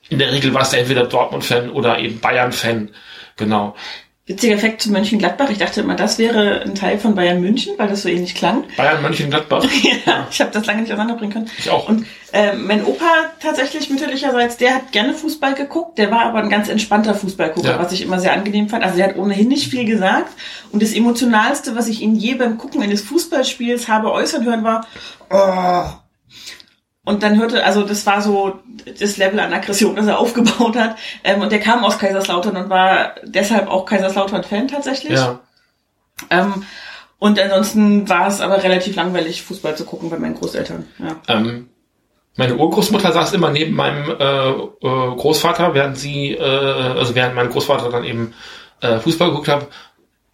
in 0.10 0.20
der 0.20 0.32
Regel 0.32 0.54
war 0.54 0.62
es 0.62 0.74
entweder 0.74 1.04
Dortmund-Fan 1.04 1.70
oder 1.70 2.00
eben 2.00 2.20
Bayern-Fan. 2.20 2.90
Genau. 3.36 3.76
Witziger 4.28 4.56
Effekt 4.56 4.82
zu 4.82 4.92
Mönchengladbach. 4.92 5.50
Ich 5.50 5.58
dachte 5.58 5.80
immer, 5.80 5.96
das 5.96 6.18
wäre 6.20 6.62
ein 6.62 6.76
Teil 6.76 7.00
von 7.00 7.16
Bayern 7.16 7.40
München, 7.40 7.76
weil 7.78 7.88
das 7.88 8.02
so 8.02 8.10
ähnlich 8.10 8.36
klang. 8.36 8.66
Bayern 8.78 9.02
Mönchengladbach. 9.02 9.66
Ja, 10.06 10.28
ich 10.30 10.40
habe 10.42 10.52
das 10.52 10.66
lange 10.66 10.82
nicht 10.82 10.92
auseinanderbringen 10.92 11.34
können. 11.34 11.50
Ich 11.58 11.70
auch. 11.70 11.88
Und 11.90 12.06
äh, 12.34 12.54
mein 12.56 12.84
Opa 12.86 13.06
tatsächlich 13.42 13.90
mütterlicherseits, 13.90 14.58
der 14.58 14.76
hat 14.76 14.92
gerne 14.92 15.14
Fußball 15.14 15.54
geguckt. 15.54 15.98
Der 15.98 16.12
war 16.12 16.22
aber 16.26 16.40
ein 16.40 16.50
ganz 16.50 16.68
entspannter 16.70 17.14
Fußballgucker, 17.16 17.72
Ja. 17.72 17.80
was 17.80 17.92
ich 17.94 18.02
immer 18.02 18.20
sehr 18.20 18.34
angenehm 18.34 18.68
fand. 18.70 18.84
Also 18.84 19.00
er 19.00 19.10
hat 19.10 19.18
ohnehin 19.18 19.48
nicht 19.48 19.70
viel 19.70 19.86
gesagt. 19.86 20.32
Und 20.72 20.82
das 20.82 20.94
Emotionalste, 20.94 21.76
was 21.76 21.88
ich 21.88 22.02
ihn 22.02 22.16
je 22.16 22.36
beim 22.36 22.58
Gucken 22.58 22.82
eines 22.82 23.02
Fußballspiels 23.02 23.88
habe 23.88 24.12
äußern 24.12 24.46
hören, 24.46 24.64
war 24.64 24.86
oh. 25.30 25.90
Und 27.08 27.24
dann 27.24 27.40
hörte, 27.40 27.64
also 27.64 27.84
das 27.84 28.06
war 28.06 28.22
so 28.22 28.60
das 29.00 29.16
Level 29.16 29.40
an 29.40 29.54
Aggression, 29.54 29.96
das 29.96 30.08
er 30.08 30.20
aufgebaut 30.20 30.76
hat. 30.76 30.98
Ähm, 31.24 31.42
und 31.42 31.54
der 31.54 31.62
kam 31.62 31.86
aus 31.86 31.98
Kaiserslautern 32.00 32.58
und 32.58 32.70
war 32.70 33.16
deshalb 33.24 33.70
auch 33.70 33.86
Kaiserslautern-Fan 33.86 34.68
tatsächlich. 34.68 35.14
Ja. 35.14 35.40
Ähm, 36.30 36.66
und 37.18 37.40
ansonsten 37.40 38.10
war 38.10 38.28
es 38.28 38.42
aber 38.42 38.62
relativ 38.62 38.98
langweilig, 38.98 39.42
Fußball 39.42 39.78
zu 39.78 39.86
gucken 39.86 40.10
bei 40.10 40.20
meinen 40.20 40.36
Großeltern. 40.36 40.86
Ja. 41.00 41.16
Ähm, 41.30 41.70
meine 42.36 42.58
Urgroßmutter 42.58 43.14
saß 43.14 43.32
immer 43.32 43.52
neben 43.52 43.74
meinem 43.74 44.10
äh, 44.10 44.50
äh, 44.50 45.16
Großvater, 45.16 45.74
während 45.74 45.98
sie, 45.98 46.34
äh, 46.34 46.44
also 46.44 47.16
während 47.16 47.36
mein 47.36 47.50
Großvater 47.50 47.90
dann 47.90 48.04
eben 48.04 48.34
äh, 48.82 49.00
Fußball 49.00 49.30
geguckt 49.30 49.48
hat, 49.48 49.68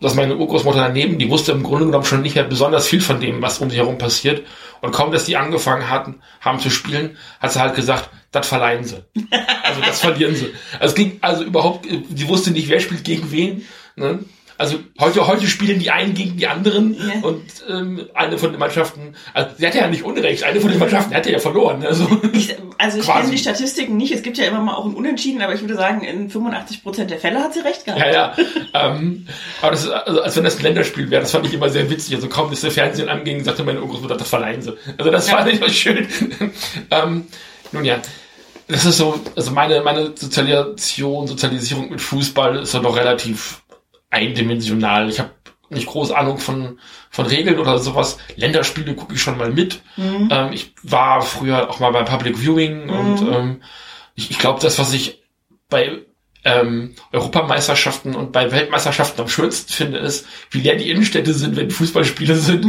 dass 0.03 0.15
meine 0.15 0.35
Urgroßmutter 0.35 0.79
daneben, 0.79 1.17
die 1.17 1.29
wusste 1.29 1.53
im 1.53 1.63
Grunde 1.63 1.85
genommen 1.85 2.03
schon 2.03 2.21
nicht 2.21 2.35
mehr 2.35 2.43
besonders 2.43 2.87
viel 2.87 2.99
von 2.99 3.21
dem, 3.21 3.41
was 3.41 3.59
um 3.59 3.69
sie 3.69 3.77
herum 3.77 3.97
passiert. 3.97 4.45
Und 4.81 4.91
kaum, 4.91 5.11
dass 5.13 5.23
die 5.23 5.37
angefangen 5.37 5.89
hatten, 5.89 6.19
haben 6.41 6.59
zu 6.59 6.69
spielen, 6.69 7.17
hat 7.39 7.53
sie 7.53 7.61
halt 7.61 7.73
gesagt, 7.75 8.09
das 8.31 8.47
verleihen 8.47 8.83
sie. 8.83 9.03
Also 9.63 9.79
das 9.81 10.01
verlieren 10.01 10.35
sie. 10.35 10.51
Also 10.73 10.91
es 10.91 10.95
ging 10.95 11.19
also 11.21 11.43
überhaupt, 11.43 11.87
sie 12.13 12.27
wusste 12.27 12.51
nicht, 12.51 12.67
wer 12.67 12.81
spielt 12.81 13.05
gegen 13.05 13.31
wen. 13.31 13.65
Ne? 13.95 14.19
Also 14.63 14.79
heute, 14.97 15.27
heute 15.27 15.45
spielen 15.47 15.77
die 15.79 15.91
einen 15.91 16.13
gegen 16.13 16.37
die 16.37 16.47
anderen 16.47 16.93
Ja. 16.95 17.15
und 17.27 17.43
ähm, 17.69 18.07
eine 18.13 18.37
von 18.37 18.51
den 18.51 18.59
Mannschaften, 18.59 19.13
also 19.33 19.49
sie 19.57 19.67
hatte 19.67 19.79
ja 19.79 19.87
nicht 19.89 20.03
Unrecht, 20.03 20.43
eine 20.45 20.61
von 20.61 20.69
den 20.71 20.79
Mannschaften 20.79 21.13
hatte 21.13 21.29
ja 21.33 21.39
verloren. 21.39 21.85
Also 21.85 22.07
Ich, 22.31 22.55
also 22.77 22.99
ich 22.99 23.05
kenne 23.05 23.29
die 23.29 23.37
Statistiken 23.37 23.97
nicht. 23.97 24.13
Es 24.13 24.23
gibt 24.23 24.37
ja 24.37 24.45
immer 24.45 24.59
mal 24.61 24.75
auch 24.75 24.85
ein 24.85 24.93
Unentschieden, 24.93 25.41
aber 25.41 25.53
ich 25.53 25.59
würde 25.59 25.75
sagen, 25.75 26.01
in 26.05 26.29
85 26.29 26.81
Prozent 26.81 27.11
der 27.11 27.19
Fälle 27.19 27.39
hat 27.39 27.53
sie 27.53 27.59
recht 27.59 27.83
gehabt. 27.83 27.99
Ja, 27.99 28.09
ja. 28.09 28.35
ähm, 28.73 29.27
aber 29.61 29.71
das 29.71 29.83
ist, 29.83 29.89
also, 29.91 30.21
als 30.21 30.37
wenn 30.37 30.45
das 30.45 30.55
ein 30.57 30.63
Länderspiel 30.63 31.09
wäre, 31.11 31.21
das 31.23 31.31
fand 31.31 31.45
ich 31.45 31.53
immer 31.53 31.69
sehr 31.69 31.89
witzig. 31.89 32.15
Also 32.15 32.29
kaum, 32.29 32.49
dass 32.49 32.61
der 32.61 32.71
Fernsehen 32.71 33.09
anging, 33.09 33.43
sagte 33.43 33.65
meine 33.65 33.81
Urgroßmutter, 33.81 34.15
das 34.15 34.29
verleihen 34.29 34.61
sie. 34.61 34.73
Also 34.97 35.11
das 35.11 35.27
Ja. 35.29 35.37
fand 35.37 35.49
ich 35.51 35.57
immer 35.59 35.69
schön. 35.69 36.07
ähm, 36.89 37.25
nun 37.73 37.83
ja, 37.83 37.97
das 38.69 38.85
ist 38.85 38.97
so, 38.97 39.19
also 39.35 39.51
meine, 39.51 39.81
meine 39.81 40.13
Sozialisation, 40.15 41.27
Sozialisierung 41.27 41.89
mit 41.89 41.99
Fußball 41.99 42.59
ist 42.59 42.73
ja 42.73 42.79
doch 42.79 42.95
relativ 42.95 43.61
eindimensional. 44.13 45.09
Ich 45.09 45.19
habe 45.19 45.31
nicht 45.69 45.87
groß 45.87 46.11
Ahnung 46.11 46.37
von, 46.37 46.79
von 47.09 47.25
Regeln 47.25 47.57
oder 47.59 47.79
sowas. 47.79 48.17
Länderspiele 48.35 48.93
gucke 48.95 49.15
ich 49.15 49.21
schon 49.21 49.37
mal 49.37 49.51
mit. 49.51 49.81
Ähm, 49.97 50.51
ich 50.53 50.73
war 50.83 51.21
früher 51.21 51.69
auch 51.69 51.79
mal 51.79 51.91
bei 51.91 52.03
Public 52.03 52.37
Viewing 52.37 52.89
und 52.89 53.21
ähm, 53.21 53.61
ich, 54.15 54.29
ich 54.29 54.37
glaube, 54.39 54.59
das, 54.61 54.77
was 54.77 54.93
ich 54.93 55.23
bei 55.69 55.99
ähm, 56.45 56.93
Europameisterschaften 57.11 58.15
und 58.15 58.31
bei 58.31 58.51
Weltmeisterschaften 58.51 59.21
am 59.21 59.29
schönsten 59.29 59.71
finde, 59.73 59.97
ist, 59.99 60.27
wie 60.51 60.59
leer 60.59 60.75
die 60.75 60.89
Innenstädte 60.91 61.33
sind, 61.33 61.55
wenn 61.55 61.71
Fußballspiele 61.71 62.35
sind. 62.35 62.65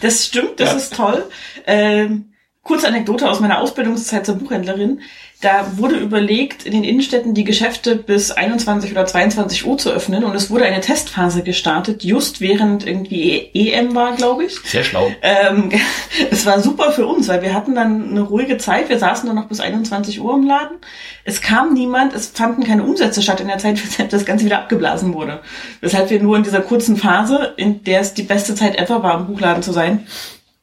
Das 0.00 0.26
stimmt, 0.26 0.58
das 0.58 0.70
Ja. 0.70 0.76
ist 0.76 0.96
toll. 0.96 1.24
Ähm, 1.66 2.32
kurze 2.62 2.88
Anekdote 2.88 3.28
aus 3.28 3.40
meiner 3.40 3.60
Ausbildungszeit 3.60 4.26
zur 4.26 4.36
Buchhändlerin. 4.36 5.00
Da 5.40 5.78
wurde 5.78 5.96
überlegt, 5.96 6.66
in 6.66 6.72
den 6.72 6.84
Innenstädten 6.84 7.32
die 7.32 7.44
Geschäfte 7.44 7.96
bis 7.96 8.30
21 8.30 8.90
oder 8.90 9.06
22 9.06 9.64
Uhr 9.64 9.78
zu 9.78 9.90
öffnen 9.90 10.24
und 10.24 10.34
es 10.34 10.50
wurde 10.50 10.66
eine 10.66 10.82
Testphase 10.82 11.42
gestartet, 11.42 12.04
just 12.04 12.42
während 12.42 12.86
irgendwie 12.86 13.48
EM 13.54 13.94
war, 13.94 14.14
glaube 14.16 14.44
ich. 14.44 14.60
Sehr 14.60 14.84
schlau. 14.84 15.10
Ähm, 15.22 15.70
es 16.30 16.44
war 16.44 16.60
super 16.60 16.92
für 16.92 17.06
uns, 17.06 17.26
weil 17.28 17.40
wir 17.40 17.54
hatten 17.54 17.74
dann 17.74 18.10
eine 18.10 18.20
ruhige 18.20 18.58
Zeit. 18.58 18.90
Wir 18.90 18.98
saßen 18.98 19.26
dann 19.26 19.36
noch 19.36 19.48
bis 19.48 19.60
21 19.60 20.20
Uhr 20.20 20.34
im 20.34 20.46
Laden. 20.46 20.76
Es 21.24 21.40
kam 21.40 21.72
niemand, 21.72 22.12
es 22.12 22.26
fanden 22.26 22.64
keine 22.64 22.82
Umsätze 22.82 23.22
statt 23.22 23.40
in 23.40 23.48
der 23.48 23.56
Zeit, 23.56 23.82
weshalb 23.82 24.10
das 24.10 24.26
Ganze 24.26 24.44
wieder 24.44 24.58
abgeblasen 24.58 25.14
wurde. 25.14 25.40
Weshalb 25.80 26.10
wir 26.10 26.22
nur 26.22 26.36
in 26.36 26.42
dieser 26.42 26.60
kurzen 26.60 26.98
Phase, 26.98 27.54
in 27.56 27.82
der 27.84 28.00
es 28.00 28.12
die 28.12 28.24
beste 28.24 28.54
Zeit 28.54 28.78
ever 28.78 29.02
war, 29.02 29.18
im 29.18 29.26
Buchladen 29.26 29.62
zu 29.62 29.72
sein, 29.72 30.06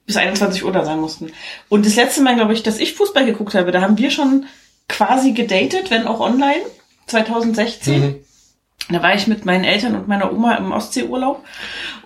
bis 0.08 0.18
21 0.18 0.66
Uhr 0.66 0.72
da 0.72 0.84
sein 0.84 1.00
mussten. 1.00 1.32
Und 1.70 1.86
das 1.86 1.96
letzte 1.96 2.22
Mal, 2.22 2.36
glaube 2.36 2.54
ich, 2.54 2.64
dass 2.64 2.80
ich 2.80 2.94
Fußball 2.96 3.26
geguckt 3.26 3.54
habe, 3.54 3.72
da 3.72 3.82
haben 3.82 3.98
wir 3.98 4.10
schon 4.10 4.46
quasi 4.88 5.34
gedatet, 5.34 5.92
wenn 5.92 6.08
auch 6.08 6.22
online, 6.22 6.62
2016. 7.06 8.02
Mhm. 8.02 8.16
Da 8.90 9.04
war 9.04 9.14
ich 9.16 9.28
mit 9.28 9.44
meinen 9.44 9.66
Eltern 9.66 9.96
und 9.96 10.08
meiner 10.08 10.32
Oma 10.32 10.56
im 10.56 10.72
Ostseeurlaub 10.72 11.44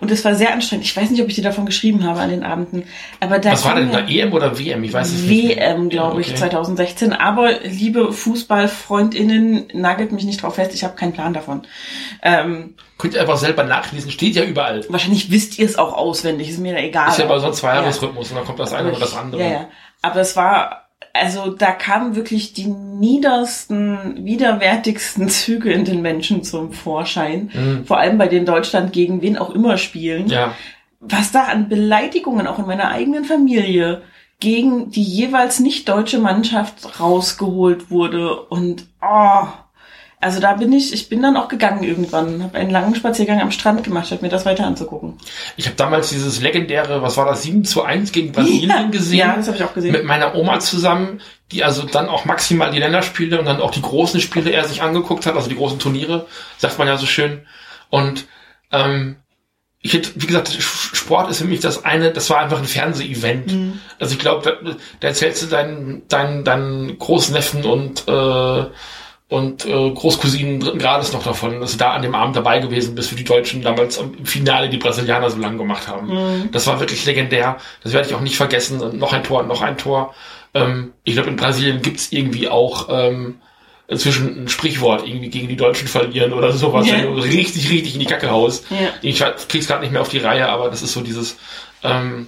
und 0.00 0.10
es 0.10 0.24
war 0.24 0.34
sehr 0.34 0.52
anstrengend. 0.52 0.84
Ich 0.84 0.96
weiß 0.96 1.10
nicht, 1.10 1.22
ob 1.22 1.28
ich 1.28 1.36
dir 1.36 1.44
davon 1.44 1.64
geschrieben 1.64 2.04
habe 2.04 2.18
an 2.18 2.30
den 2.30 2.42
Abenden, 2.42 2.82
aber 3.20 3.38
da 3.38 3.52
Was 3.52 3.64
war 3.64 3.76
denn 3.76 3.92
ja 3.92 4.00
da, 4.00 4.08
EM 4.08 4.32
oder 4.32 4.58
WM? 4.58 4.82
Ich 4.82 4.92
weiß 4.92 5.06
es 5.12 5.22
nicht. 5.22 5.56
WM, 5.58 5.88
glaube 5.90 6.20
ich, 6.20 6.28
Okay. 6.30 6.38
2016. 6.38 7.12
Aber 7.12 7.60
liebe 7.62 8.12
FußballfreundInnen, 8.12 9.68
nagelt 9.74 10.10
mich 10.10 10.24
nicht 10.24 10.42
drauf 10.42 10.56
fest, 10.56 10.74
ich 10.74 10.82
habe 10.82 10.96
keinen 10.96 11.12
Plan 11.12 11.32
davon. 11.32 11.62
Ähm, 12.22 12.74
Könnt 12.98 13.14
ihr 13.14 13.20
einfach 13.20 13.36
selber 13.36 13.62
nachlesen, 13.62 14.10
steht 14.10 14.34
ja 14.34 14.42
überall. 14.42 14.84
wahrscheinlich 14.88 15.30
wisst 15.30 15.60
ihr 15.60 15.66
es 15.66 15.76
auch 15.78 15.92
auswendig, 15.92 16.48
ist 16.48 16.58
mir 16.58 16.72
da 16.72 16.80
egal. 16.80 17.10
Ist 17.10 17.18
ja 17.18 17.26
aber 17.26 17.38
so 17.38 17.46
ein 17.46 17.52
Ja. 17.52 17.58
Zweijahresrhythmus 17.58 18.30
und 18.30 18.36
dann 18.38 18.44
kommt 18.44 18.58
das 18.58 18.72
eine 18.72 18.90
oder 18.90 18.98
das 18.98 19.10
ich- 19.12 19.18
andere. 19.18 19.40
Ja, 19.42 19.48
ja. 19.50 19.68
Aber 20.02 20.20
es 20.20 20.34
war, 20.34 20.81
also 21.12 21.50
da 21.50 21.72
kamen 21.72 22.16
wirklich 22.16 22.52
die 22.52 22.66
niedersten, 22.66 24.24
widerwärtigsten 24.24 25.28
Züge 25.30 25.72
in 25.72 25.84
den 25.84 26.02
Menschen 26.02 26.42
zum 26.42 26.72
Vorschein. 26.72 27.50
Mhm. 27.52 27.84
Vor 27.86 27.98
allem 27.98 28.18
bei 28.18 28.28
den 28.28 28.46
Deutschland 28.46 28.92
gegen 28.92 29.22
wen 29.22 29.36
auch 29.36 29.50
immer 29.50 29.76
spielen. 29.78 30.28
Ja. 30.28 30.54
Was 31.00 31.32
da 31.32 31.44
an 31.44 31.68
Beleidigungen 31.68 32.46
auch 32.46 32.58
in 32.58 32.66
meiner 32.66 32.90
eigenen 32.90 33.24
Familie 33.24 34.02
gegen 34.40 34.90
die 34.90 35.02
jeweils 35.02 35.60
nicht 35.60 35.88
deutsche 35.88 36.18
Mannschaft 36.18 37.00
rausgeholt 37.00 37.90
wurde 37.90 38.42
und 38.42 38.86
oh, 39.00 39.46
also 40.22 40.40
da 40.40 40.54
bin 40.54 40.72
ich, 40.72 40.92
ich 40.92 41.08
bin 41.08 41.20
dann 41.20 41.36
auch 41.36 41.48
gegangen 41.48 41.82
irgendwann, 41.82 42.42
habe 42.42 42.56
einen 42.56 42.70
langen 42.70 42.94
Spaziergang 42.94 43.40
am 43.40 43.50
Strand 43.50 43.84
gemacht, 43.84 44.06
statt 44.06 44.22
mir 44.22 44.28
das 44.28 44.46
weiter 44.46 44.64
anzugucken. 44.66 45.18
Ich 45.56 45.66
habe 45.66 45.76
damals 45.76 46.10
dieses 46.10 46.40
legendäre, 46.40 47.02
was 47.02 47.16
war 47.16 47.26
das, 47.26 47.42
7 47.42 47.64
zu 47.64 47.82
1 47.82 48.12
gegen 48.12 48.32
Brasilien 48.32 48.70
Ja, 48.70 48.86
gesehen. 48.88 49.18
ja, 49.18 49.36
das 49.36 49.48
habe 49.48 49.56
ich 49.58 49.64
auch 49.64 49.74
gesehen. 49.74 49.92
Mit 49.92 50.04
meiner 50.04 50.34
Oma 50.34 50.60
zusammen, 50.60 51.20
die 51.50 51.64
also 51.64 51.82
dann 51.82 52.08
auch 52.08 52.24
maximal 52.24 52.70
die 52.70 52.78
Länderspiele 52.78 53.38
und 53.38 53.44
dann 53.46 53.60
auch 53.60 53.72
die 53.72 53.82
großen 53.82 54.20
Spiele 54.20 54.50
er 54.50 54.64
sich 54.64 54.80
angeguckt 54.82 55.26
hat, 55.26 55.36
also 55.36 55.48
die 55.48 55.56
großen 55.56 55.78
Turniere, 55.78 56.26
sagt 56.56 56.78
man 56.78 56.88
ja 56.88 56.96
so 56.96 57.06
schön. 57.06 57.42
Und 57.90 58.24
ähm, 58.70 59.16
ich 59.80 59.90
finde, 59.90 60.08
wie 60.14 60.26
gesagt, 60.26 60.52
Sport 60.60 61.30
ist 61.30 61.38
für 61.38 61.44
mich 61.44 61.58
das 61.58 61.84
eine, 61.84 62.12
das 62.12 62.30
war 62.30 62.38
einfach 62.38 62.58
ein 62.58 62.64
Fernseh-Event. 62.64 63.80
Also 63.98 64.14
ich 64.14 64.20
glaube, 64.20 64.58
da, 64.62 64.74
da 65.00 65.08
erzählst 65.08 65.42
du 65.42 65.46
deinen, 65.48 66.06
deinen, 66.06 66.44
deinen 66.44 66.98
Großneffen 67.00 67.64
und 67.64 68.06
äh, 68.06 68.64
und 69.32 69.64
äh, 69.64 69.90
Großcousinen 69.90 70.60
dritten 70.60 70.78
Grades 70.78 71.14
noch 71.14 71.22
davon, 71.22 71.58
dass 71.58 71.72
du 71.72 71.78
da 71.78 71.92
an 71.94 72.02
dem 72.02 72.14
Abend 72.14 72.36
dabei 72.36 72.58
gewesen 72.58 72.94
bist, 72.94 73.12
wie 73.12 73.16
die 73.16 73.24
Deutschen 73.24 73.62
damals 73.62 73.96
im 73.96 74.26
Finale 74.26 74.68
die 74.68 74.76
Brasilianer 74.76 75.30
so 75.30 75.38
lang 75.38 75.56
gemacht 75.56 75.88
haben. 75.88 76.50
Das 76.52 76.66
war 76.66 76.80
wirklich 76.80 77.06
legendär. 77.06 77.56
Das 77.82 77.94
werde 77.94 78.06
ich 78.06 78.14
auch 78.14 78.20
nicht 78.20 78.36
vergessen. 78.36 78.82
Und 78.82 78.98
noch 78.98 79.14
ein 79.14 79.24
Tor, 79.24 79.42
noch 79.44 79.62
ein 79.62 79.78
Tor. 79.78 80.14
Ähm, 80.52 80.92
ich 81.04 81.14
glaube, 81.14 81.30
in 81.30 81.36
Brasilien 81.36 81.80
gibt's 81.80 82.12
irgendwie 82.12 82.50
auch 82.50 82.88
ähm, 82.90 83.36
inzwischen 83.88 84.44
ein 84.44 84.48
Sprichwort, 84.48 85.06
irgendwie 85.08 85.30
gegen 85.30 85.48
die 85.48 85.56
Deutschen 85.56 85.88
verlieren 85.88 86.34
oder 86.34 86.52
sowas. 86.52 86.86
Ja. 86.86 87.00
Du 87.00 87.14
richtig, 87.14 87.70
richtig 87.70 87.94
in 87.94 88.00
die 88.00 88.06
Kacke 88.06 88.30
haust. 88.30 88.66
Ja. 88.68 88.90
Ich 89.00 89.24
krieg's 89.48 89.66
gerade 89.66 89.80
nicht 89.80 89.92
mehr 89.92 90.02
auf 90.02 90.10
die 90.10 90.18
Reihe, 90.18 90.46
aber 90.46 90.68
das 90.68 90.82
ist 90.82 90.92
so 90.92 91.00
dieses, 91.00 91.38
ähm, 91.82 92.26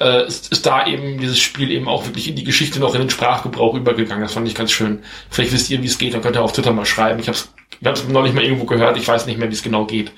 äh, 0.00 0.26
ist, 0.26 0.50
ist 0.50 0.66
da 0.66 0.86
eben 0.86 1.18
dieses 1.18 1.38
Spiel 1.38 1.70
eben 1.70 1.86
auch 1.86 2.06
wirklich 2.06 2.28
in 2.28 2.36
die 2.36 2.44
Geschichte 2.44 2.80
noch 2.80 2.94
in 2.94 3.00
den 3.00 3.10
Sprachgebrauch 3.10 3.74
übergegangen. 3.74 4.22
Das 4.22 4.32
fand 4.32 4.48
ich 4.48 4.54
ganz 4.54 4.72
schön. 4.72 5.02
Vielleicht 5.30 5.52
wisst 5.52 5.70
ihr, 5.70 5.82
wie 5.82 5.86
es 5.86 5.98
geht, 5.98 6.14
dann 6.14 6.22
könnt 6.22 6.36
ihr 6.36 6.42
auf 6.42 6.52
Twitter 6.52 6.72
mal 6.72 6.86
schreiben. 6.86 7.20
Ich 7.20 7.28
hab's, 7.28 7.52
ich 7.80 7.86
hab's 7.86 8.04
neulich 8.08 8.32
mal 8.32 8.42
irgendwo 8.42 8.64
gehört, 8.64 8.96
ich 8.96 9.06
weiß 9.06 9.26
nicht 9.26 9.38
mehr, 9.38 9.48
wie 9.50 9.54
es 9.54 9.62
genau 9.62 9.84
geht. 9.84 10.12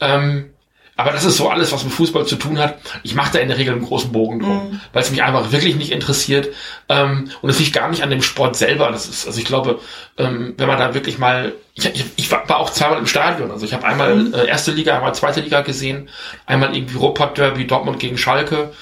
Ähm, 0.00 0.50
aber 0.94 1.10
das 1.10 1.24
ist 1.24 1.38
so 1.38 1.48
alles, 1.48 1.72
was 1.72 1.84
mit 1.84 1.92
Fußball 1.94 2.26
zu 2.26 2.36
tun 2.36 2.58
hat. 2.58 2.78
Ich 3.02 3.14
mache 3.14 3.32
da 3.32 3.38
in 3.38 3.48
der 3.48 3.56
Regel 3.56 3.72
einen 3.72 3.84
großen 3.84 4.12
Bogen 4.12 4.40
drum, 4.40 4.80
weil 4.92 5.02
es 5.02 5.10
mich 5.10 5.22
einfach 5.22 5.50
wirklich 5.50 5.74
nicht 5.74 5.90
interessiert. 5.90 6.48
Ähm, 6.90 7.30
und 7.40 7.48
es 7.48 7.58
liegt 7.58 7.72
gar 7.72 7.88
nicht 7.88 8.02
an 8.02 8.10
dem 8.10 8.20
Sport 8.20 8.56
selber. 8.56 8.90
Das 8.92 9.08
ist, 9.08 9.26
also 9.26 9.38
ich 9.38 9.46
glaube, 9.46 9.80
ähm, 10.18 10.52
wenn 10.58 10.68
man 10.68 10.78
da 10.78 10.92
wirklich 10.92 11.18
mal, 11.18 11.54
ich, 11.74 11.86
ich, 11.86 12.04
ich 12.16 12.30
war 12.30 12.46
war 12.46 12.58
auch 12.58 12.68
zweimal 12.68 12.98
im 12.98 13.06
Stadion. 13.06 13.50
Also 13.50 13.64
ich 13.64 13.72
habe 13.72 13.86
einmal 13.86 14.34
äh, 14.34 14.46
erste 14.46 14.72
Liga, 14.72 14.94
einmal 14.94 15.14
zweite 15.14 15.40
Liga 15.40 15.62
gesehen, 15.62 16.10
einmal 16.44 16.76
irgendwie 16.76 16.98
Ruhrpott 16.98 17.38
Derby 17.38 17.66
Dortmund 17.66 17.98
gegen 17.98 18.18
Schalke 18.18 18.72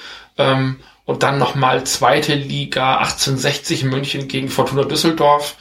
ähm, 0.41 0.79
und 1.05 1.23
dann 1.23 1.37
nochmal 1.37 1.83
zweite 1.83 2.35
Liga 2.35 2.97
1860 2.97 3.83
München 3.85 4.27
gegen 4.27 4.49
Fortuna 4.49 4.83
Düsseldorf. 4.83 5.55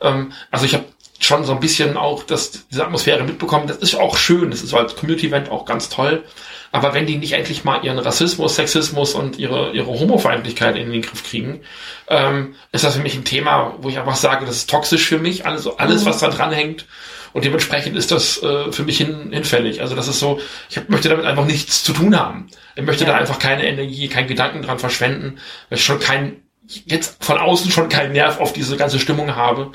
Ähm, 0.00 0.32
also 0.50 0.64
ich 0.64 0.74
habe 0.74 0.84
schon 1.18 1.44
so 1.44 1.52
ein 1.52 1.60
bisschen 1.60 1.96
auch 1.96 2.24
das, 2.24 2.66
diese 2.68 2.84
Atmosphäre 2.84 3.22
mitbekommen. 3.22 3.66
Das 3.66 3.78
ist 3.78 3.94
auch 3.94 4.16
schön. 4.16 4.50
Das 4.50 4.62
ist 4.62 4.74
als 4.74 4.96
Community-Event 4.96 5.50
auch 5.50 5.64
ganz 5.64 5.88
toll. 5.88 6.24
Aber 6.72 6.94
wenn 6.94 7.06
die 7.06 7.18
nicht 7.18 7.32
endlich 7.32 7.64
mal 7.64 7.84
ihren 7.84 7.98
Rassismus, 7.98 8.56
Sexismus 8.56 9.14
und 9.14 9.38
ihre, 9.38 9.72
ihre 9.72 9.86
Homofeindlichkeit 9.86 10.76
in 10.76 10.90
den 10.90 11.02
Griff 11.02 11.22
kriegen, 11.22 11.60
ähm, 12.08 12.54
ist 12.72 12.82
das 12.82 12.96
für 12.96 13.02
mich 13.02 13.14
ein 13.14 13.24
Thema, 13.24 13.74
wo 13.78 13.88
ich 13.88 13.98
einfach 13.98 14.16
sage, 14.16 14.46
das 14.46 14.56
ist 14.56 14.70
toxisch 14.70 15.06
für 15.06 15.18
mich, 15.18 15.46
alles, 15.46 15.66
alles 15.78 16.06
was 16.06 16.18
da 16.18 16.28
dran 16.28 16.50
hängt. 16.50 16.86
Und 17.32 17.44
dementsprechend 17.44 17.96
ist 17.96 18.10
das 18.10 18.42
äh, 18.42 18.70
für 18.72 18.82
mich 18.82 18.98
hin, 18.98 19.30
hinfällig. 19.32 19.80
Also 19.80 19.96
das 19.96 20.08
ist 20.08 20.18
so, 20.18 20.40
ich 20.68 20.76
hab, 20.76 20.88
möchte 20.88 21.08
damit 21.08 21.24
einfach 21.24 21.46
nichts 21.46 21.82
zu 21.82 21.92
tun 21.92 22.18
haben. 22.18 22.48
Ich 22.76 22.82
möchte 22.82 23.04
da 23.04 23.14
einfach 23.14 23.38
keine 23.38 23.66
Energie, 23.66 24.08
keinen 24.08 24.28
Gedanken 24.28 24.62
dran 24.62 24.78
verschwenden, 24.78 25.38
weil 25.68 25.78
ich 25.78 25.84
schon 25.84 26.00
kein, 26.00 26.42
jetzt 26.66 27.24
von 27.24 27.38
außen 27.38 27.70
schon 27.70 27.88
keinen 27.88 28.12
Nerv 28.12 28.40
auf 28.40 28.52
diese 28.52 28.76
ganze 28.76 28.98
Stimmung 28.98 29.34
habe. 29.34 29.72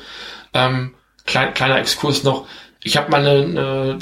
Ähm, 0.53 0.95
klein, 1.25 1.53
kleiner 1.53 1.79
Exkurs 1.79 2.23
noch. 2.23 2.47
Ich 2.83 2.97
habe 2.97 3.11
mal 3.11 3.21
eine, 3.21 3.43
eine 3.43 3.99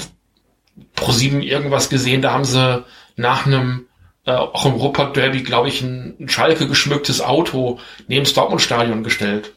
Pro 0.94 1.12
7 1.12 1.42
irgendwas 1.42 1.88
gesehen, 1.88 2.22
da 2.22 2.32
haben 2.32 2.44
sie 2.44 2.84
nach 3.16 3.46
einem 3.46 3.86
äh, 4.26 4.32
auch 4.32 4.66
im 4.66 4.72
Ruppert 4.72 5.16
Derby, 5.16 5.42
glaube 5.42 5.68
ich, 5.68 5.80
ein, 5.80 6.16
ein 6.20 6.28
Schalke 6.28 6.66
geschmücktes 6.66 7.20
Auto 7.20 7.78
neben 8.08 8.24
das 8.24 8.34
Dortmund-Stadion 8.34 9.02
gestellt 9.02 9.54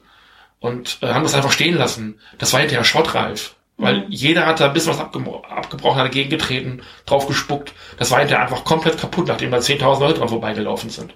und 0.60 1.00
äh, 1.02 1.08
haben 1.08 1.24
das 1.24 1.34
einfach 1.34 1.52
stehen 1.52 1.76
lassen. 1.76 2.20
Das 2.38 2.54
war 2.54 2.60
hinterher 2.60 2.86
schrottreif. 2.86 3.56
Weil 3.80 4.06
jeder 4.10 4.46
hat 4.46 4.60
da 4.60 4.68
ein 4.68 4.74
bisschen 4.74 4.92
was 4.92 5.00
abgebro 5.00 5.42
abgebrochen, 5.44 6.00
hat 6.00 6.08
dagegen 6.08 6.30
getreten, 6.30 6.82
drauf 7.06 7.28
gespuckt. 7.28 7.74
Das 7.98 8.12
war 8.12 8.20
hinterher 8.20 8.44
einfach 8.44 8.66
komplett 8.66 9.00
kaputt, 9.00 9.28
nachdem 9.28 9.52
da 9.52 9.58
10.000 9.58 10.00
Leute 10.02 10.20
dran 10.20 10.28
vorbeigelaufen 10.28 10.90
sind. 10.90 11.14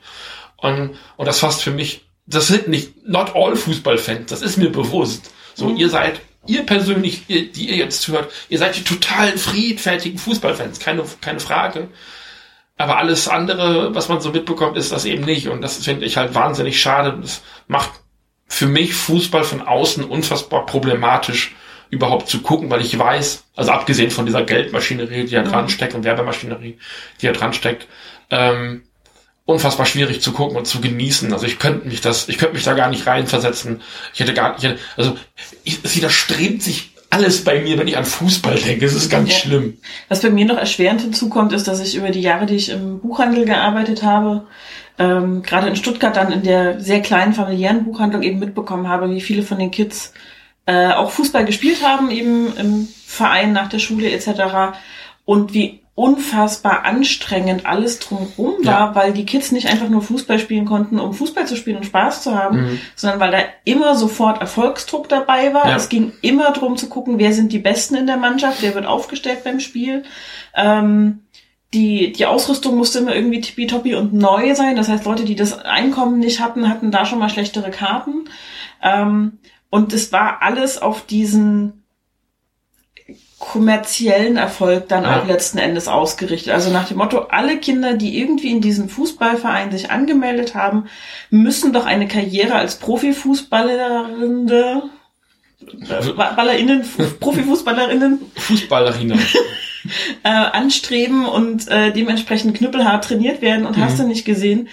Und, 0.56 0.96
und 1.18 1.28
das 1.28 1.40
fasst 1.40 1.62
für 1.62 1.72
mich, 1.72 2.06
das 2.26 2.48
sind 2.48 2.70
nicht, 2.70 3.06
not 3.06 3.36
all 3.36 3.58
Fußballfans, 3.58 4.30
das 4.30 4.42
ist 4.42 4.58
mir 4.58 4.72
bewusst. 4.72 5.34
So, 5.56 5.76
ihr 5.76 5.90
seid, 5.90 6.22
ihr 6.48 6.66
persönlich, 6.66 7.24
ihr, 7.28 7.52
die 7.52 7.70
ihr 7.70 7.76
jetzt 7.76 8.08
hört, 8.08 8.32
ihr 8.48 8.60
seid 8.60 8.78
die 8.78 8.86
totalen 8.86 9.38
friedfertigen 9.38 10.18
Fußballfans, 10.18 10.80
keine, 10.80 11.04
keine 11.20 11.42
Frage. 11.42 11.90
Aber 12.78 12.98
alles 12.98 13.28
andere, 13.28 13.94
was 13.94 14.08
man 14.08 14.22
so 14.22 14.32
mitbekommt, 14.32 14.78
ist 14.78 14.94
das 14.94 15.04
eben 15.04 15.26
nicht. 15.26 15.50
Und 15.50 15.62
das 15.62 15.84
finde 15.84 16.06
ich 16.06 16.16
halt 16.16 16.34
wahnsinnig 16.34 16.82
schade. 16.82 17.18
Das 17.22 17.42
macht 17.68 17.92
für 18.48 18.68
mich 18.68 18.94
Fußball 18.94 19.44
von 19.44 19.62
außen 19.62 20.06
unfassbar 20.06 20.66
problematisch 20.66 21.56
überhaupt 21.94 22.28
zu 22.28 22.42
gucken, 22.42 22.70
weil 22.70 22.82
ich 22.82 22.98
weiß, 22.98 23.44
also 23.56 23.72
abgesehen 23.72 24.12
von 24.12 24.26
dieser 24.26 24.44
Geldmaschinerie, 24.44 25.26
die 25.26 25.36
da 25.36 25.44
dran 25.44 25.70
steckt 25.70 25.94
und 25.96 26.04
Werbemaschinerie, 26.04 26.78
die 27.22 27.26
da 27.26 27.32
dran 27.32 27.54
steckt, 27.54 27.88
ähm, 28.30 28.84
unfassbar 29.46 29.86
schwierig 29.86 30.22
zu 30.22 30.32
gucken 30.32 30.58
und 30.58 30.66
zu 30.66 30.82
genießen. 30.82 31.32
Also 31.34 31.46
ich 31.46 31.60
könnte 31.60 31.88
mich 31.88 32.02
das, 32.02 32.30
ich 32.30 32.38
könnte 32.38 32.56
mich 32.56 32.64
da 32.64 32.74
gar 32.74 32.90
nicht 32.90 33.06
reinversetzen. 33.06 33.82
Ich 34.14 34.20
hätte 34.20 34.34
gar 34.34 34.54
nicht, 34.54 34.78
also 34.98 35.18
ich, 35.64 35.80
es 35.84 35.96
widerstrebt 35.96 36.62
sich 36.64 36.92
alles 37.10 37.44
bei 37.44 37.62
mir, 37.62 37.78
wenn 37.78 37.88
ich 37.88 37.98
an 37.98 38.06
Fußball 38.06 38.56
denke. 38.56 38.86
Es 38.86 38.94
ist 38.96 39.10
ganz 39.12 39.30
Ja. 39.30 39.36
schlimm. 39.36 39.78
Was 40.10 40.22
bei 40.22 40.32
mir 40.32 40.46
noch 40.46 40.58
erschwerend 40.58 41.02
hinzukommt, 41.02 41.54
ist, 41.54 41.68
dass 41.68 41.80
ich 41.80 41.96
über 41.96 42.10
die 42.10 42.22
Jahre, 42.22 42.48
die 42.48 42.56
ich 42.56 42.70
im 42.70 43.00
Buchhandel 43.02 43.46
gearbeitet 43.46 44.02
habe, 44.02 44.48
ähm, 44.98 45.44
gerade 45.44 45.68
in 45.68 45.76
Stuttgart 45.76 46.16
dann 46.16 46.32
in 46.32 46.44
der 46.44 46.80
sehr 46.80 47.02
kleinen 47.02 47.34
familiären 47.34 47.84
Buchhandlung 47.84 48.24
eben 48.24 48.40
mitbekommen 48.40 48.88
habe, 48.88 49.10
wie 49.12 49.22
viele 49.22 49.44
von 49.44 49.60
den 49.60 49.70
Kids 49.72 50.14
äh, 50.66 50.92
auch 50.94 51.12
Fußball 51.12 51.46
gespielt 51.46 51.84
haben, 51.86 52.10
eben 52.12 52.56
im 52.58 52.88
Verein 53.06 53.54
nach 53.54 53.70
der 53.70 53.80
Schule 53.80 54.10
etc. 54.12 54.76
Und 55.26 55.54
wie 55.54 55.82
unfassbar 55.96 56.86
anstrengend 56.86 57.68
alles 57.68 58.00
drumherum 58.00 58.56
war, 58.66 58.90
Ja. 58.90 58.96
weil 58.96 59.14
die 59.14 59.26
Kids 59.28 59.52
nicht 59.52 59.68
einfach 59.68 59.90
nur 59.90 60.02
Fußball 60.02 60.40
spielen 60.40 60.66
konnten, 60.66 61.00
um 61.00 61.14
Fußball 61.14 61.46
zu 61.46 61.56
spielen 61.56 61.78
und 61.78 61.86
Spaß 61.86 62.24
zu 62.24 62.34
haben, 62.36 62.62
Mhm. 62.62 62.80
sondern 62.96 63.20
weil 63.20 63.32
da 63.32 63.38
immer 63.64 63.94
sofort 63.96 64.42
Erfolgsdruck 64.42 65.08
dabei 65.08 65.54
war. 65.54 65.70
Ja. 65.70 65.76
Es 65.76 65.90
ging 65.90 66.12
immer 66.22 66.52
darum 66.52 66.78
zu 66.78 66.90
gucken, 66.90 67.20
wer 67.20 67.32
sind 67.32 67.52
die 67.54 67.60
Besten 67.60 67.94
in 67.96 68.08
der 68.08 68.18
Mannschaft, 68.18 68.64
wer 68.64 68.74
wird 68.74 68.88
aufgestellt 68.88 69.44
beim 69.44 69.60
Spiel. 69.60 70.02
Ähm, 70.56 71.20
die, 71.76 72.12
die 72.12 72.26
Ausrüstung 72.26 72.76
musste 72.76 73.00
immer 73.00 73.16
irgendwie 73.16 73.42
tippitoppi 73.42 73.94
und 73.96 74.14
neu 74.14 74.54
sein. 74.56 74.76
Das 74.76 74.90
heißt, 74.90 75.06
Leute, 75.06 75.26
die 75.26 75.36
das 75.36 75.60
Einkommen 75.60 76.20
nicht 76.20 76.40
hatten, 76.40 76.70
hatten 76.70 76.90
da 76.92 77.06
schon 77.06 77.20
mal 77.20 77.30
schlechtere 77.30 77.70
Karten. 77.72 78.26
Ähm, 78.82 79.40
und 79.74 79.92
es 79.92 80.12
war 80.12 80.44
alles 80.44 80.80
auf 80.80 81.04
diesen 81.08 81.84
kommerziellen 83.40 84.38
Erfolg 84.38 84.88
dann 84.88 85.04
Ja. 85.04 85.20
auch 85.20 85.26
letzten 85.28 85.58
Endes 85.58 85.88
ausgerichtet. 85.88 86.54
Also 86.54 86.70
nach 86.70 86.88
dem 86.88 86.98
Motto, 86.98 87.22
alle 87.30 87.58
Kinder, 87.58 87.96
die 87.96 88.20
irgendwie 88.20 88.52
in 88.52 88.62
diesem 88.62 88.88
Fußballverein 88.88 89.72
sich 89.72 89.90
angemeldet 89.90 90.54
haben, 90.54 90.86
müssen 91.32 91.74
doch 91.74 91.86
eine 91.88 92.08
Karriere 92.08 92.54
als 92.54 92.76
Profifußballerin, 92.78 94.48
äh, 94.50 94.82
Ballerinnen, 96.16 96.84
Fu- 96.84 97.04
Profifußballerinnen 97.20 98.20
Fußballerina. 98.36 99.16
äh, 100.24 100.30
anstreben 100.30 101.26
und 101.26 101.68
äh, 101.68 101.92
dementsprechend 101.92 102.56
knüppelhart 102.58 103.04
trainiert 103.06 103.42
werden 103.42 103.66
und 103.66 103.78
hast 103.78 103.98
du 104.00 104.04
nicht 104.04 104.24
gesehen. 104.24 104.70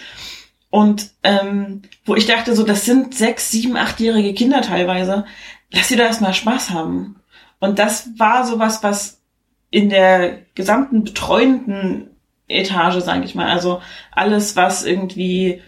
Und 0.71 1.11
ähm, 1.25 1.83
wo 2.05 2.15
ich 2.15 2.27
dachte, 2.27 2.55
so, 2.55 2.63
das 2.63 2.85
sind 2.85 3.15
sechs, 3.15 3.51
sieben, 3.51 3.77
achtjährige 3.77 4.35
Kinder 4.35 4.63
teilweise. 4.63 5.25
Lass 5.71 5.89
sie 5.89 5.97
da 5.97 6.05
erstmal 6.05 6.35
Spaß 6.35 6.71
haben. 6.71 7.17
Und 7.59 7.79
das 7.79 8.11
war 8.17 8.47
sowas, 8.47 8.83
was 8.83 9.21
in 9.71 9.91
der 9.91 10.39
gesamten 10.55 11.05
betreuenden 11.05 12.11
Etage, 12.49 13.03
sage 13.03 13.25
ich 13.25 13.35
mal, 13.35 13.49
also 13.49 13.81
alles, 14.13 14.57
was 14.57 14.85
irgendwie 14.85 15.63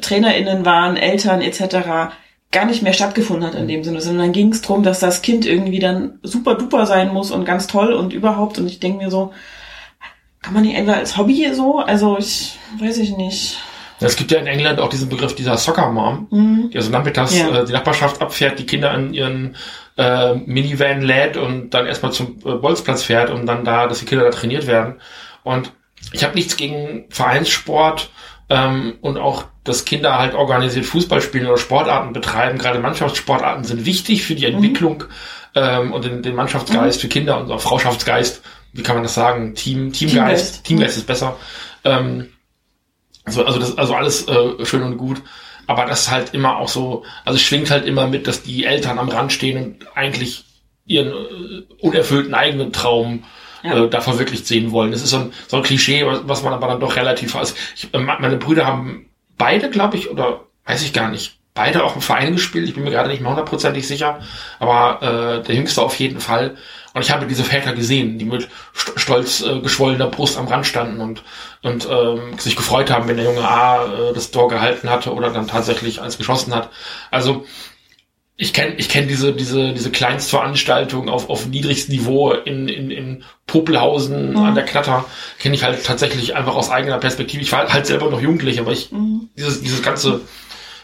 TrainerInnen 0.00 0.64
waren, 0.64 0.96
Eltern 0.96 1.42
etc., 1.42 2.14
gar 2.52 2.64
nicht 2.64 2.82
mehr 2.82 2.92
stattgefunden 2.92 3.46
hat 3.46 3.54
in 3.54 3.68
dem 3.68 3.84
Sinne, 3.84 4.00
sondern 4.00 4.26
dann 4.26 4.32
ging 4.32 4.52
es 4.52 4.60
darum, 4.62 4.82
dass 4.82 4.98
das 4.98 5.22
Kind 5.22 5.46
irgendwie 5.46 5.78
dann 5.78 6.18
super 6.22 6.56
duper 6.56 6.84
sein 6.84 7.12
muss 7.12 7.30
und 7.30 7.44
ganz 7.44 7.68
toll 7.68 7.92
und 7.92 8.12
überhaupt. 8.12 8.58
Und 8.58 8.66
ich 8.66 8.80
denke 8.80 9.04
mir 9.04 9.10
so, 9.10 9.32
kann 10.42 10.54
man 10.54 10.64
nicht 10.64 10.76
einfach 10.76 10.96
als 10.96 11.16
Hobby 11.16 11.48
so? 11.54 11.78
Also 11.78 12.18
ich 12.18 12.58
weiß 12.78 12.98
ich 12.98 13.16
nicht. 13.16 13.58
Es 14.00 14.16
gibt 14.16 14.30
ja 14.30 14.38
in 14.38 14.46
England 14.46 14.80
auch 14.80 14.88
diesen 14.88 15.08
Begriff 15.08 15.34
dieser 15.34 15.56
Soccer 15.58 15.90
Mom, 15.90 16.26
die 16.72 16.76
also 16.78 16.90
nachmittags 16.90 17.36
Ja. 17.38 17.48
äh, 17.48 17.64
die 17.66 17.72
Nachbarschaft 17.72 18.20
abfährt, 18.22 18.58
die 18.58 18.66
Kinder 18.66 18.94
in 18.94 19.12
ihren 19.12 19.56
äh, 19.98 20.34
Minivan 20.34 21.02
lädt 21.02 21.36
und 21.36 21.70
dann 21.70 21.86
erstmal 21.86 22.12
zum 22.12 22.38
äh, 22.44 22.54
Bolzplatz 22.54 23.02
fährt 23.02 23.30
und 23.30 23.46
dann 23.46 23.64
da, 23.64 23.86
dass 23.86 24.00
die 24.00 24.06
Kinder 24.06 24.24
da 24.24 24.30
trainiert 24.30 24.66
werden. 24.66 25.00
Und 25.42 25.72
ich 26.12 26.24
habe 26.24 26.34
nichts 26.34 26.56
gegen 26.56 27.04
Vereinssport 27.10 28.10
ähm, 28.48 28.94
und 29.02 29.18
auch, 29.18 29.44
dass 29.64 29.84
Kinder 29.84 30.18
halt 30.18 30.34
organisiert 30.34 30.86
Fußball 30.86 31.20
spielen 31.20 31.46
oder 31.46 31.58
Sportarten 31.58 32.12
betreiben. 32.14 32.56
Gerade 32.58 32.78
Mannschaftssportarten 32.78 33.64
sind 33.64 33.84
wichtig 33.84 34.22
für 34.24 34.34
die 34.34 34.46
Entwicklung 34.46 35.04
ähm, 35.54 35.92
und 35.92 36.04
den, 36.04 36.22
den 36.22 36.34
Mannschaftsgeist 36.34 37.00
für 37.00 37.08
Kinder 37.08 37.38
und 37.38 37.50
auch 37.50 37.60
Frauschaftsgeist. 37.60 38.42
Wie 38.72 38.82
kann 38.82 38.94
man 38.96 39.02
das 39.02 39.14
sagen? 39.14 39.54
Team, 39.54 39.92
Teamgeist. 39.92 40.00
Teamgeist. 40.14 40.64
Teamgeist 40.64 40.96
ist 40.96 41.06
besser. 41.06 41.36
Ähm, 41.84 42.28
also, 43.24 43.44
also 43.44 43.58
das, 43.58 43.78
also 43.78 43.94
alles 43.94 44.26
äh, 44.28 44.64
schön 44.64 44.82
und 44.82 44.96
gut. 44.96 45.22
Aber 45.66 45.84
das 45.86 46.02
ist 46.02 46.10
halt 46.10 46.34
immer 46.34 46.56
auch 46.58 46.68
so, 46.68 47.04
also 47.24 47.36
es 47.36 47.42
schwingt 47.42 47.70
halt 47.70 47.86
immer 47.86 48.06
mit, 48.08 48.26
dass 48.26 48.42
die 48.42 48.64
Eltern 48.64 48.98
am 48.98 49.08
Rand 49.08 49.32
stehen 49.32 49.62
und 49.62 49.96
eigentlich 49.96 50.44
ihren 50.84 51.08
äh, 51.08 51.62
unerfüllten 51.80 52.34
eigenen 52.34 52.72
Traum 52.72 53.24
Ja. 53.62 53.84
äh, 53.84 53.88
da 53.88 54.00
verwirklicht 54.00 54.46
sehen 54.46 54.72
wollen. 54.72 54.90
Das 54.90 55.02
ist 55.02 55.10
so 55.10 55.18
ein, 55.18 55.32
so 55.46 55.58
ein 55.58 55.62
Klischee, 55.62 56.04
was, 56.06 56.22
was 56.24 56.42
man 56.42 56.52
aber 56.52 56.66
dann 56.66 56.80
doch 56.80 56.96
relativ, 56.96 57.36
also 57.36 57.54
ich, 57.76 57.92
äh, 57.94 57.98
meine 57.98 58.36
Brüder 58.36 58.66
haben 58.66 59.06
beide, 59.38 59.70
glaube 59.70 59.96
ich, 59.96 60.10
oder 60.10 60.46
weiß 60.66 60.82
ich 60.82 60.92
gar 60.92 61.10
nicht, 61.10 61.38
beide 61.54 61.84
auch 61.84 61.94
im 61.94 62.02
Verein 62.02 62.32
gespielt. 62.32 62.66
Ich 62.68 62.74
bin 62.74 62.84
mir 62.84 62.90
gerade 62.90 63.08
nicht 63.08 63.20
mehr 63.20 63.30
hundertprozentig 63.30 63.86
sicher, 63.86 64.20
aber 64.58 65.02
äh, 65.40 65.42
der 65.46 65.54
Jüngste 65.54 65.82
auf 65.82 65.94
jeden 66.00 66.20
Fall. 66.20 66.56
Und 66.92 67.02
ich 67.02 67.10
habe 67.10 67.26
diese 67.26 67.44
Väter 67.44 67.72
gesehen, 67.72 68.18
die 68.18 68.24
mit 68.24 68.48
st 68.74 68.92
stolz 68.96 69.42
äh, 69.42 69.60
geschwollener 69.60 70.08
Brust 70.08 70.36
am 70.36 70.48
Rand 70.48 70.66
standen 70.66 71.00
und 71.00 71.22
und 71.62 71.88
ähm, 71.90 72.38
sich 72.38 72.56
gefreut 72.56 72.90
haben, 72.90 73.06
wenn 73.08 73.16
der 73.16 73.26
Junge 73.26 73.46
A 73.46 73.84
äh, 73.84 74.12
das 74.14 74.30
Tor 74.30 74.48
gehalten 74.48 74.90
hatte 74.90 75.12
oder 75.14 75.30
dann 75.30 75.46
tatsächlich 75.46 76.00
eins 76.00 76.18
geschossen 76.18 76.54
hat. 76.54 76.70
Also 77.10 77.44
ich 78.36 78.54
kenne 78.54 78.74
ich 78.76 78.88
kenn 78.88 79.06
diese 79.06 79.32
diese 79.32 79.72
diese 79.72 79.90
Kleinstveranstaltung 79.90 81.08
auf 81.08 81.28
auf 81.28 81.46
niedrigstem 81.46 81.94
Niveau 81.94 82.32
in 82.32 82.68
in, 82.68 82.90
in 82.90 83.24
Popelhausen 83.46 84.36
an 84.36 84.54
der 84.54 84.64
Knatter 84.64 85.04
kenne 85.38 85.54
ich 85.54 85.62
halt 85.62 85.84
tatsächlich 85.84 86.34
einfach 86.34 86.54
aus 86.54 86.70
eigener 86.70 86.98
Perspektive. 86.98 87.42
Ich 87.42 87.52
war 87.52 87.70
halt 87.72 87.86
selber 87.86 88.10
noch 88.10 88.20
jugendlich, 88.20 88.58
aber 88.58 88.72
ich 88.72 88.90
dieses 89.36 89.60
dieses 89.60 89.82
ganze 89.82 90.22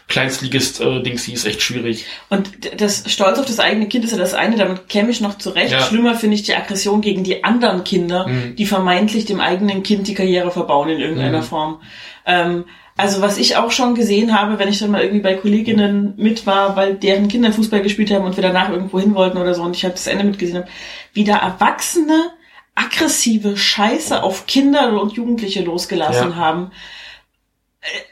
Kleinstligist 0.07 0.79
äh, 0.79 1.01
Dings 1.03 1.23
hier 1.25 1.33
ist 1.35 1.45
echt 1.45 1.61
schwierig. 1.61 2.05
Und 2.29 2.49
das 2.81 3.03
Stolz 3.11 3.39
auf 3.39 3.45
das 3.45 3.59
eigene 3.59 3.87
Kind 3.87 4.05
ist 4.05 4.11
ja 4.11 4.17
das 4.17 4.33
eine, 4.33 4.55
damit 4.55 4.87
käme 4.87 5.09
ich 5.11 5.19
noch 5.21 5.37
zurecht. 5.37 5.73
Ja. 5.73 5.81
Schlimmer 5.81 6.15
finde 6.15 6.35
ich 6.35 6.43
die 6.43 6.55
Aggression 6.55 7.01
gegen 7.01 7.23
die 7.25 7.43
anderen 7.43 7.83
Kinder, 7.83 8.27
Mhm. 8.27 8.55
die 8.55 8.65
vermeintlich 8.65 9.25
dem 9.25 9.41
eigenen 9.41 9.83
Kind 9.83 10.07
die 10.07 10.13
Karriere 10.13 10.49
verbauen 10.51 10.89
in 10.89 10.99
irgendeiner 10.99 11.39
Mhm. 11.39 11.43
Form. 11.43 11.81
Ähm, 12.25 12.65
also 12.95 13.21
was 13.21 13.37
ich 13.37 13.57
auch 13.57 13.69
schon 13.71 13.93
gesehen 13.95 14.37
habe, 14.39 14.57
wenn 14.59 14.69
ich 14.69 14.79
dann 14.79 14.89
mal 14.91 15.01
irgendwie 15.01 15.21
bei 15.21 15.35
Kolleginnen 15.35 16.13
mit 16.17 16.45
war, 16.47 16.75
weil 16.75 16.95
deren 16.95 17.27
Kinder 17.27 17.51
Fußball 17.51 17.81
gespielt 17.81 18.09
haben 18.09 18.25
und 18.25 18.37
wir 18.37 18.41
danach 18.41 18.69
irgendwo 18.69 18.99
hin 18.99 19.13
wollten 19.13 19.37
oder 19.37 19.53
so 19.53 19.61
und 19.61 19.75
ich 19.75 19.83
halt 19.83 19.93
das 19.95 20.07
Ende 20.07 20.23
mitgesehen 20.23 20.57
habe, 20.59 20.67
wie 21.13 21.23
da 21.25 21.37
Erwachsene 21.37 22.31
aggressive 22.75 23.57
Scheiße 23.57 24.23
auf 24.23 24.47
Kinder 24.47 24.99
und 25.01 25.13
Jugendliche 25.13 25.61
losgelassen 25.63 26.29
Ja. 26.29 26.35
haben. 26.37 26.71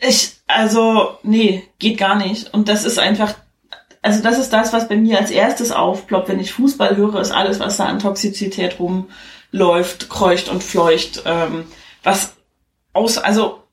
Ich, 0.08 0.35
also, 0.48 1.18
nee, 1.24 1.64
geht 1.80 1.98
gar 1.98 2.16
nicht. 2.16 2.54
Und 2.54 2.68
das 2.70 2.86
ist 2.86 3.00
einfach, 3.00 3.34
also 4.02 4.22
das 4.22 4.38
ist 4.38 4.54
das, 4.54 4.74
was 4.74 4.88
bei 4.88 4.96
mir 4.96 5.20
als 5.20 5.32
erstes 5.32 5.72
aufploppt, 5.72 6.30
wenn 6.30 6.40
ich 6.40 6.54
Fußball 6.54 6.96
höre, 6.96 7.20
ist 7.20 7.32
alles, 7.32 7.60
was 7.60 7.78
da 7.78 7.86
an 7.86 8.00
Toxizität 8.00 8.78
rumläuft, 8.80 10.10
kreucht 10.10 10.50
und 10.50 10.64
fleucht, 10.64 11.24
ähm, 11.26 11.66
was 12.04 12.34
aus, 12.94 13.18
also 13.18 13.64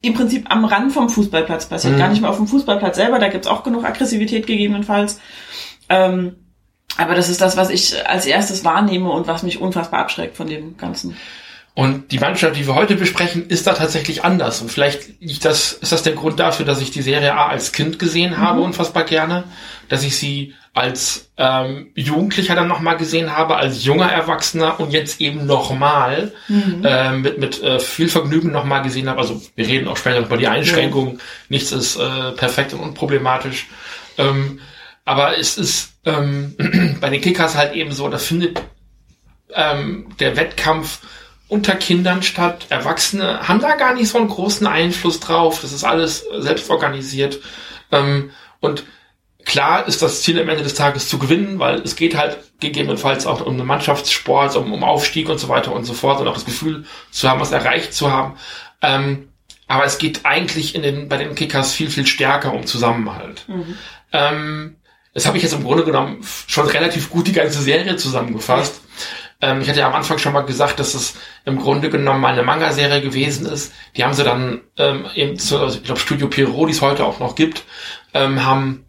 im 0.00 0.14
Prinzip 0.14 0.50
am 0.50 0.64
Rand 0.64 0.92
vom 0.92 1.08
Fußballplatz 1.08 1.66
passiert, 1.66 1.94
Mhm. 1.94 1.98
gar 1.98 2.08
nicht 2.08 2.20
mehr 2.20 2.30
auf 2.30 2.36
dem 2.36 2.46
Fußballplatz 2.48 2.96
selber, 2.96 3.18
da 3.18 3.28
gibt's 3.28 3.46
auch 3.46 3.62
genug 3.62 3.84
Aggressivität 3.84 4.46
gegebenenfalls. 4.46 5.20
Ähm, 5.88 6.36
aber 6.96 7.14
das 7.14 7.28
ist 7.28 7.40
das, 7.40 7.56
was 7.56 7.70
ich 7.70 8.06
als 8.08 8.26
erstes 8.26 8.64
wahrnehme 8.64 9.10
und 9.10 9.26
was 9.26 9.42
mich 9.42 9.60
unfassbar 9.60 10.00
abschreckt 10.00 10.36
von 10.36 10.46
dem 10.46 10.76
Ganzen. 10.76 11.16
Und 11.74 12.12
die 12.12 12.18
Mannschaft, 12.18 12.56
die 12.56 12.66
wir 12.66 12.74
heute 12.74 12.96
besprechen, 12.96 13.48
ist 13.48 13.66
da 13.66 13.72
tatsächlich 13.72 14.24
anders. 14.24 14.60
Und 14.60 14.70
vielleicht 14.70 15.20
liegt 15.20 15.44
das, 15.46 15.72
ist 15.72 15.90
das 15.90 16.02
der 16.02 16.12
Grund 16.12 16.38
dafür, 16.38 16.66
dass 16.66 16.82
ich 16.82 16.90
die 16.90 17.00
Serie 17.00 17.34
A 17.34 17.46
als 17.46 17.72
Kind 17.72 17.98
gesehen 17.98 18.36
habe, 18.36 18.60
unfassbar 18.60 19.04
gerne, 19.04 19.44
dass 19.88 20.02
ich 20.02 20.18
sie 20.18 20.54
als 20.74 21.30
ähm, 21.38 21.90
Jugendlicher 21.94 22.54
dann 22.54 22.68
nochmal 22.68 22.96
gesehen 22.96 23.36
habe, 23.36 23.56
als 23.56 23.84
junger 23.84 24.10
Erwachsener 24.10 24.80
und 24.80 24.92
jetzt 24.92 25.20
eben 25.20 25.46
nochmal 25.46 26.32
äh, 26.82 27.12
mit, 27.12 27.38
mit 27.38 27.62
äh, 27.62 27.78
viel 27.78 28.08
Vergnügen 28.08 28.52
nochmal 28.52 28.82
gesehen 28.82 29.08
habe. 29.08 29.20
Also 29.20 29.40
wir 29.54 29.66
reden 29.66 29.88
auch 29.88 29.96
später 29.96 30.20
noch 30.20 30.26
über 30.26 30.38
die 30.38 30.48
Einschränkungen. 30.48 31.20
Nichts 31.48 31.72
ist 31.72 31.96
äh, 31.96 32.32
perfekt 32.32 32.74
und 32.74 32.80
unproblematisch. 32.80 33.66
Ähm, 34.18 34.60
aber 35.04 35.38
es 35.38 35.58
ist 35.58 35.94
ähm, 36.04 36.54
bei 37.00 37.08
den 37.10 37.20
Kickers 37.20 37.56
halt 37.56 37.74
eben 37.74 37.92
so, 37.92 38.08
da 38.08 38.18
findet 38.18 38.62
ähm, 39.54 40.08
der 40.20 40.36
Wettkampf 40.36 41.00
unter 41.52 41.74
Kindern 41.74 42.22
statt. 42.22 42.64
Erwachsene 42.70 43.46
haben 43.46 43.60
da 43.60 43.74
gar 43.74 43.92
nicht 43.92 44.08
so 44.08 44.16
einen 44.16 44.28
großen 44.28 44.66
Einfluss 44.66 45.20
drauf. 45.20 45.60
Das 45.60 45.72
ist 45.72 45.84
alles 45.84 46.24
selbst 46.38 46.70
organisiert. 46.70 47.40
Ähm, 47.90 48.30
und 48.60 48.84
klar 49.44 49.86
ist 49.86 50.00
das 50.00 50.22
Ziel 50.22 50.40
am 50.40 50.48
Ende 50.48 50.62
des 50.62 50.72
Tages 50.72 51.10
zu 51.10 51.18
gewinnen, 51.18 51.58
weil 51.58 51.80
es 51.80 51.94
geht 51.94 52.16
halt 52.16 52.38
gegebenenfalls 52.58 53.26
auch 53.26 53.44
um 53.44 53.52
einen 53.52 53.66
Mannschaftssport, 53.66 54.56
um, 54.56 54.72
um 54.72 54.82
Aufstieg 54.82 55.28
und 55.28 55.38
so 55.38 55.50
weiter 55.50 55.74
und 55.74 55.84
so 55.84 55.92
fort 55.92 56.22
und 56.22 56.28
auch 56.28 56.34
das 56.34 56.46
Gefühl 56.46 56.86
zu 57.10 57.28
haben, 57.28 57.40
was 57.40 57.52
erreicht 57.52 57.92
zu 57.92 58.10
haben. 58.10 58.38
Ähm, 58.80 59.28
aber 59.68 59.84
es 59.84 59.98
geht 59.98 60.24
eigentlich 60.24 60.74
in 60.74 60.80
den, 60.80 61.10
bei 61.10 61.18
den 61.18 61.34
Kickers 61.34 61.74
viel, 61.74 61.90
viel 61.90 62.06
stärker 62.06 62.54
um 62.54 62.64
Zusammenhalt. 62.64 63.44
Ähm, 64.12 64.76
das 65.12 65.26
habe 65.26 65.36
ich 65.36 65.42
jetzt 65.42 65.52
im 65.52 65.64
Grunde 65.64 65.84
genommen 65.84 66.24
schon 66.46 66.66
relativ 66.66 67.10
gut 67.10 67.26
die 67.26 67.32
ganze 67.32 67.60
Serie 67.60 67.96
zusammengefasst. 67.96 68.81
Ähm, 69.42 69.60
ich 69.60 69.68
hatte 69.68 69.80
ja 69.80 69.88
am 69.88 69.94
Anfang 69.94 70.18
schon 70.18 70.32
mal 70.32 70.42
gesagt, 70.42 70.78
dass 70.78 70.94
es 70.94 71.16
im 71.44 71.58
Grunde 71.58 71.90
genommen 71.90 72.20
mal 72.20 72.32
eine 72.32 72.44
Manga-Serie 72.44 73.02
gewesen 73.02 73.44
ist. 73.46 73.74
Die 73.96 74.04
haben 74.04 74.14
sie 74.14 74.24
dann 74.24 74.62
ähm, 74.78 75.06
eben 75.14 75.38
zu, 75.38 75.58
also 75.58 75.76
ich 75.76 75.84
glaube 75.84 76.00
Studio 76.00 76.28
Pierrot, 76.28 76.68
die 76.68 76.72
es 76.72 76.80
heute 76.80 77.04
auch 77.04 77.18
noch 77.18 77.34
gibt, 77.34 77.64
ähm, 78.14 78.44
haben 78.44 78.86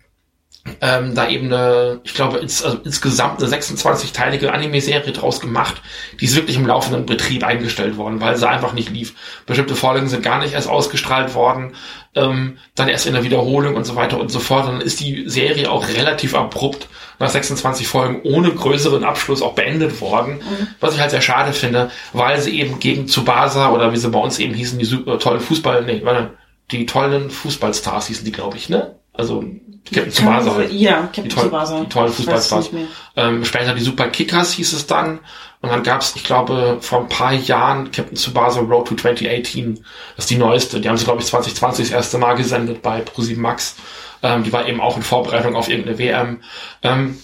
ähm, 0.79 1.13
da 1.13 1.27
eben 1.27 1.47
eine, 1.47 1.99
ich 2.03 2.13
glaube, 2.13 2.37
ins, 2.37 2.63
also 2.63 2.79
insgesamt 2.85 3.43
eine 3.43 3.53
26-teilige 3.53 4.49
Anime-Serie 4.49 5.11
draus 5.11 5.41
gemacht. 5.41 5.81
Die 6.19 6.25
ist 6.25 6.35
wirklich 6.35 6.55
im 6.55 6.65
laufenden 6.65 7.05
Betrieb 7.05 7.43
eingestellt 7.43 7.97
worden, 7.97 8.21
weil 8.21 8.37
sie 8.37 8.47
einfach 8.47 8.71
nicht 8.71 8.89
lief. 8.89 9.13
Bestimmte 9.45 9.75
Folgen 9.75 10.07
sind 10.07 10.23
gar 10.23 10.39
nicht 10.39 10.53
erst 10.53 10.69
ausgestrahlt 10.69 11.35
worden, 11.35 11.75
ähm, 12.15 12.57
dann 12.75 12.87
erst 12.87 13.07
in 13.07 13.13
der 13.13 13.23
Wiederholung 13.23 13.75
und 13.75 13.85
so 13.85 13.97
weiter 13.97 14.19
und 14.19 14.29
so 14.29 14.39
fort. 14.39 14.67
Dann 14.67 14.79
ist 14.79 15.01
die 15.01 15.27
Serie 15.27 15.69
auch 15.69 15.85
relativ 15.89 16.33
abrupt 16.33 16.87
nach 17.19 17.29
26 17.29 17.85
Folgen 17.85 18.21
ohne 18.23 18.51
größeren 18.51 19.03
Abschluss 19.03 19.41
auch 19.41 19.53
beendet 19.55 19.99
worden, 19.99 20.41
was 20.79 20.95
ich 20.95 21.01
halt 21.01 21.11
sehr 21.11 21.21
schade 21.21 21.51
finde, 21.51 21.91
weil 22.13 22.39
sie 22.39 22.57
eben 22.59 22.79
gegen 22.79 23.07
Tsubasa 23.07 23.71
oder 23.71 23.91
wie 23.91 23.97
sie 23.97 24.09
bei 24.09 24.19
uns 24.19 24.39
eben 24.39 24.53
hießen, 24.53 24.79
die 24.79 24.85
super 24.85 25.19
tollen 25.19 25.41
Fußball, 25.41 25.83
nee, 25.83 26.01
warte, 26.03 26.31
die 26.71 26.85
tollen 26.85 27.29
Fußballstars 27.29 28.07
hießen 28.07 28.25
die, 28.25 28.31
glaube 28.31 28.57
ich, 28.57 28.69
ne? 28.69 28.95
Also 29.13 29.43
Captain 29.91 30.11
Tsubasa 30.11 30.55
halt. 30.55 30.71
Ja, 30.71 31.01
Captain 31.03 31.23
Die, 31.25 31.29
Tsubasa. 31.29 31.79
die 31.81 31.89
tollen 31.89 32.13
Fußballstars. 32.13 32.69
Ähm, 33.15 33.45
später 33.45 33.73
die 33.73 33.83
Super 33.83 34.07
Kickers 34.07 34.53
hieß 34.53 34.73
es 34.73 34.87
dann. 34.87 35.19
Und 35.61 35.69
dann 35.69 35.83
gab 35.83 36.01
es, 36.01 36.15
ich 36.15 36.23
glaube, 36.23 36.77
vor 36.81 37.01
ein 37.01 37.09
paar 37.09 37.33
Jahren 37.33 37.91
Captain 37.91 38.15
Tsubasa 38.15 38.61
Road 38.61 38.87
to 38.87 38.95
2018. 38.95 39.83
Das 40.15 40.25
ist 40.25 40.29
die 40.29 40.37
neueste. 40.37 40.79
Die 40.81 40.89
haben 40.89 40.97
sie, 40.97 41.05
glaube 41.05 41.21
ich, 41.21 41.27
2020 41.27 41.87
das 41.87 41.95
erste 41.95 42.17
Mal 42.17 42.33
gesendet 42.35 42.81
bei 42.81 43.01
ProSieben 43.01 43.41
Max. 43.41 43.75
Ähm, 44.23 44.43
die 44.43 44.51
war 44.51 44.67
eben 44.67 44.81
auch 44.81 44.97
in 44.97 45.03
Vorbereitung 45.03 45.55
auf 45.55 45.69
irgendeine 45.69 45.99
WM. 45.99 46.41
Ähm, 46.81 47.17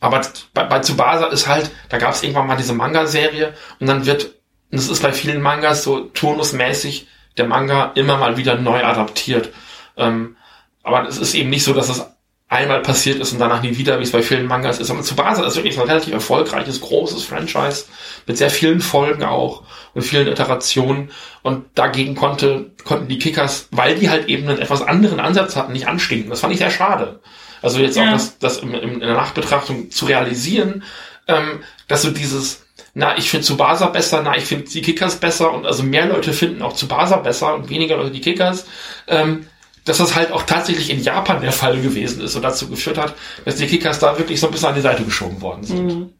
aber 0.00 0.22
bei, 0.54 0.64
bei 0.64 0.78
Tsubasa 0.80 1.26
ist 1.26 1.46
halt, 1.46 1.70
da 1.88 1.98
gab 1.98 2.12
es 2.14 2.22
irgendwann 2.22 2.46
mal 2.46 2.56
diese 2.56 2.74
Manga-Serie 2.74 3.54
und 3.80 3.86
dann 3.86 4.06
wird, 4.06 4.24
und 4.70 4.78
das 4.78 4.88
ist 4.88 5.02
bei 5.02 5.12
vielen 5.12 5.40
Mangas 5.40 5.84
so 5.84 6.00
turnusmäßig, 6.00 7.06
der 7.36 7.46
Manga 7.46 7.92
immer 7.94 8.18
mal 8.18 8.36
wieder 8.36 8.56
neu 8.56 8.84
adaptiert. 8.84 9.50
Ähm, 9.96 10.36
aber 10.82 11.06
es 11.08 11.18
ist 11.18 11.34
eben 11.34 11.50
nicht 11.50 11.64
so, 11.64 11.72
dass 11.72 11.88
es 11.88 12.04
einmal 12.48 12.82
passiert 12.82 13.18
ist 13.18 13.32
und 13.32 13.38
danach 13.38 13.62
nie 13.62 13.78
wieder, 13.78 13.98
wie 13.98 14.02
es 14.02 14.10
bei 14.12 14.22
vielen 14.22 14.46
Mangas 14.46 14.78
ist. 14.78 14.90
Aber 14.90 15.00
Tsubasa 15.00 15.44
ist 15.46 15.56
wirklich 15.56 15.80
ein 15.80 15.86
relativ 15.88 16.12
erfolgreiches, 16.12 16.82
großes 16.82 17.24
Franchise 17.24 17.86
mit 18.26 18.36
sehr 18.36 18.50
vielen 18.50 18.80
Folgen 18.80 19.24
auch 19.24 19.62
und 19.94 20.02
vielen 20.02 20.28
Iterationen. 20.28 21.10
Und 21.42 21.64
dagegen 21.74 22.14
konnte, 22.14 22.72
konnten 22.84 23.08
die 23.08 23.18
Kickers, 23.18 23.68
weil 23.70 23.94
die 23.98 24.10
halt 24.10 24.28
eben 24.28 24.46
einen 24.48 24.58
etwas 24.58 24.82
anderen 24.82 25.18
Ansatz 25.18 25.56
hatten, 25.56 25.72
nicht 25.72 25.88
anstinken. 25.88 26.28
Das 26.28 26.40
fand 26.40 26.52
ich 26.52 26.58
sehr 26.58 26.70
schade. 26.70 27.20
Also 27.62 27.78
jetzt 27.80 27.96
auch 27.96 28.02
Ja. 28.04 28.12
das, 28.12 28.38
das 28.38 28.58
im, 28.58 28.74
im, 28.74 28.94
in 28.94 29.00
der 29.00 29.14
Nachbetrachtung 29.14 29.90
zu 29.90 30.04
realisieren, 30.04 30.82
ähm, 31.28 31.60
dass 31.88 32.02
so 32.02 32.10
dieses, 32.10 32.66
na, 32.92 33.16
ich 33.16 33.30
finde 33.30 33.46
Tsubasa 33.46 33.86
besser, 33.86 34.20
na, 34.22 34.36
ich 34.36 34.44
finde 34.44 34.68
die 34.68 34.82
Kickers 34.82 35.16
besser 35.16 35.52
und 35.54 35.64
also 35.64 35.82
mehr 35.84 36.06
Leute 36.06 36.34
finden 36.34 36.60
auch 36.60 36.74
Tsubasa 36.74 37.16
besser 37.16 37.54
und 37.54 37.70
weniger 37.70 37.96
Leute 37.96 38.10
die 38.10 38.20
Kickers, 38.20 38.66
ähm, 39.06 39.46
dass 39.84 39.98
das 39.98 40.14
halt 40.14 40.30
auch 40.32 40.42
tatsächlich 40.44 40.90
in 40.90 41.02
Japan 41.02 41.40
der 41.40 41.52
Fall 41.52 41.80
gewesen 41.80 42.22
ist 42.22 42.34
und 42.36 42.42
dazu 42.42 42.68
geführt 42.68 42.98
hat, 42.98 43.14
dass 43.44 43.56
die 43.56 43.66
Kickers 43.66 43.98
da 43.98 44.16
wirklich 44.18 44.38
so 44.40 44.46
ein 44.46 44.52
bisschen 44.52 44.68
an 44.68 44.74
die 44.74 44.80
Seite 44.80 45.04
geschoben 45.04 45.40
worden 45.40 45.64
sind. 45.64 46.12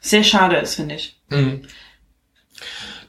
Sehr 0.00 0.22
schade 0.24 0.56
ist, 0.56 0.76
finde 0.76 0.94
ich. 0.94 1.16
Mhm. 1.28 1.62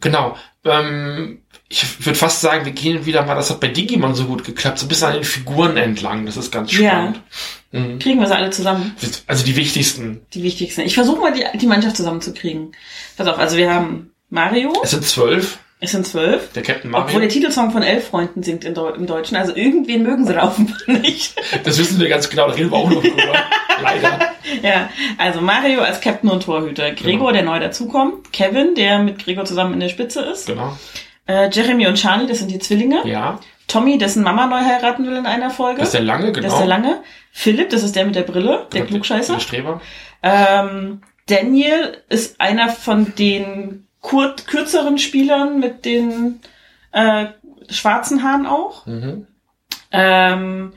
Genau. 0.02 0.36
Ähm, 0.66 1.42
ich 1.70 2.06
würde 2.06 2.18
fast 2.20 2.42
sagen, 2.42 2.66
wir 2.66 2.74
gehen 2.74 3.06
wieder 3.06 3.24
mal, 3.26 3.36
das 3.36 3.50
hat 3.50 3.60
bei 3.62 3.68
Digimon 3.70 4.14
so 4.14 4.26
gut 4.26 4.44
geklappt, 4.44 4.80
so 4.80 4.86
ein 4.86 4.90
bisschen 4.90 5.08
an 5.08 5.14
den 5.14 5.24
Figuren 5.24 5.78
entlang. 5.78 6.26
Das 6.26 6.36
ist 6.38 6.52
ganz 6.52 6.72
Ja. 6.74 6.90
spannend. 6.90 7.22
Mhm. 7.72 8.00
Kriegen 8.00 8.20
wir 8.20 8.28
sie 8.28 8.36
alle 8.36 8.50
zusammen. 8.50 8.96
Also 9.28 9.46
die 9.46 9.56
wichtigsten. 9.56 10.26
Die 10.34 10.44
wichtigsten. 10.44 10.82
Ich 10.82 10.96
versuche 10.96 11.22
mal, 11.22 11.34
die, 11.34 11.46
die 11.58 11.68
Mannschaft 11.68 11.96
zusammenzukriegen. 11.96 12.76
Pass 13.16 13.28
auf, 13.28 13.38
also 13.38 13.56
wir 13.56 13.74
haben 13.74 14.12
Mario, 14.30 14.74
Es 14.84 14.92
sind 14.92 15.06
zwölf. 15.06 15.60
Es 15.82 15.92
sind 15.92 16.06
zwölf. 16.08 16.54
Der 16.54 16.62
Captain 16.64 16.90
Mario. 16.92 17.08
Obwohl 17.08 17.22
der 17.22 17.30
Titelsong 17.30 17.72
von 17.72 17.82
Elf 17.84 18.08
Freunden 18.08 18.44
singt 18.44 18.64
in 18.64 18.74
Deu 18.74 18.90
im 18.92 19.08
Deutschen. 19.08 19.36
Also 19.36 19.54
irgendwen 19.56 20.04
mögen 20.04 20.26
sie 20.28 20.34
da 20.34 20.44
offenbar 20.48 20.78
nicht. 20.88 21.34
Das 21.64 21.78
wissen 21.78 22.00
wir 22.00 22.08
ganz 22.08 22.30
genau, 22.30 22.48
da 22.48 22.54
reden 22.54 22.72
wir 22.72 22.78
auch 22.78 22.90
noch 22.90 23.02
drüber. 23.02 23.34
Leider. 23.84 24.20
ja, 24.62 24.90
also 25.18 25.42
Mario 25.42 25.82
als 25.82 26.00
Captain 26.00 26.30
und 26.30 26.44
Torhüter. 26.44 26.92
Gregor, 26.92 27.32
Genau. 27.32 27.32
der 27.34 27.44
neu 27.44 27.60
dazukommt. 27.60 28.32
Kevin, 28.32 28.76
der 28.76 29.00
mit 29.00 29.24
Gregor 29.26 29.44
zusammen 29.46 29.74
in 29.74 29.80
der 29.80 29.90
Spitze 29.90 30.22
ist. 30.22 30.46
Genau. 30.48 30.78
Äh, 31.28 31.50
Jeremy 31.52 31.88
und 31.88 31.96
Charlie, 31.96 32.28
das 32.28 32.40
sind 32.40 32.52
die 32.52 32.60
Zwillinge. 32.60 33.02
Ja. 33.08 33.40
Tommy, 33.68 33.98
dessen 33.98 34.22
Mama 34.24 34.46
neu 34.48 34.58
heiraten 34.60 35.06
will 35.08 35.16
in 35.16 35.26
einer 35.26 35.50
Folge. 35.50 35.80
Das 35.80 35.90
ist 35.90 35.94
der 35.94 36.02
lange, 36.02 36.32
genau. 36.32 36.44
Das 36.46 36.54
ist 36.54 36.60
der 36.60 36.68
Lange. 36.68 37.02
Philipp, 37.32 37.70
das 37.70 37.82
ist 37.84 37.96
der 37.96 38.06
mit 38.06 38.16
der 38.16 38.22
Brille, 38.24 38.68
der 38.72 38.82
Der 38.82 38.86
Klugscheißer. 38.86 39.40
Streber. 39.40 39.82
Ähm, 40.22 41.02
Daniel 41.28 41.98
ist 42.10 42.40
einer 42.42 42.70
von 42.70 43.14
den 43.16 43.88
kur 44.02 44.36
kürzeren 44.48 44.98
Spielern 44.98 45.60
mit 45.60 45.86
den 45.86 46.42
äh, 46.92 47.28
schwarzen 47.70 48.24
Haaren 48.24 48.46
auch. 48.46 48.86
Mhm. 48.86 49.28
Ähm, 49.92 50.74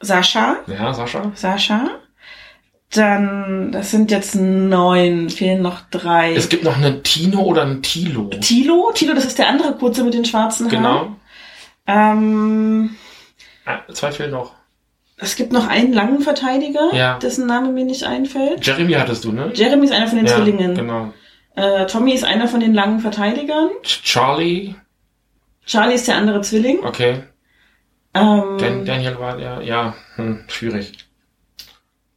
Sascha. 0.00 0.56
Ja, 0.66 0.92
Sascha. 0.94 1.32
Sascha. 1.34 1.88
Dann, 2.90 3.70
das 3.72 3.90
sind 3.90 4.10
jetzt 4.10 4.34
neun, 4.34 5.28
fehlen 5.28 5.60
noch 5.60 5.82
drei. 5.90 6.34
Es 6.34 6.48
gibt 6.48 6.64
noch 6.64 6.76
einen 6.76 7.02
Tino 7.02 7.42
oder 7.42 7.62
einen 7.62 7.82
Tilo. 7.82 8.24
Tilo. 8.40 8.92
Tilo, 8.94 9.14
das 9.14 9.26
ist 9.26 9.38
der 9.38 9.48
andere 9.48 9.74
kurze 9.76 10.04
mit 10.04 10.14
den 10.14 10.24
schwarzen 10.24 10.70
Haaren. 10.70 10.76
Genau. 10.82 11.16
Ähm, 11.86 12.96
Ah, 13.66 13.80
zwei 13.92 14.10
fehlen 14.12 14.30
noch. 14.30 14.54
es 15.18 15.36
gibt 15.36 15.52
noch 15.52 15.68
einen 15.68 15.92
langen 15.92 16.22
Verteidiger, 16.22 16.94
Ja. 16.94 17.18
dessen 17.18 17.46
Name 17.46 17.68
mir 17.72 17.84
nicht 17.84 18.04
einfällt. 18.04 18.66
Jeremy 18.66 18.94
hattest 18.94 19.24
du, 19.24 19.32
ne? 19.32 19.50
Jeremy 19.52 19.84
ist 19.84 19.92
einer 19.92 20.06
von 20.08 20.16
den 20.16 20.26
ja, 20.26 20.34
Zwillingen. 20.36 20.74
Genau. 20.74 21.12
Äh, 21.58 21.86
Tommy 21.86 22.12
ist 22.12 22.24
einer 22.24 22.48
von 22.48 22.60
den 22.60 22.74
langen 22.74 23.00
Verteidigern. 23.00 23.70
Ch- 23.82 24.02
Charlie. 24.02 24.74
Charlie 25.66 25.94
ist 25.94 26.06
der 26.08 26.16
andere 26.16 26.40
Zwilling. 26.40 26.84
Okay. 26.84 27.22
Ähm, 28.14 28.56
Dan 28.58 28.84
Daniel 28.84 29.18
war 29.18 29.36
der, 29.36 29.62
ja, 29.62 29.94
hm, 30.16 30.44
schwierig. 30.48 30.92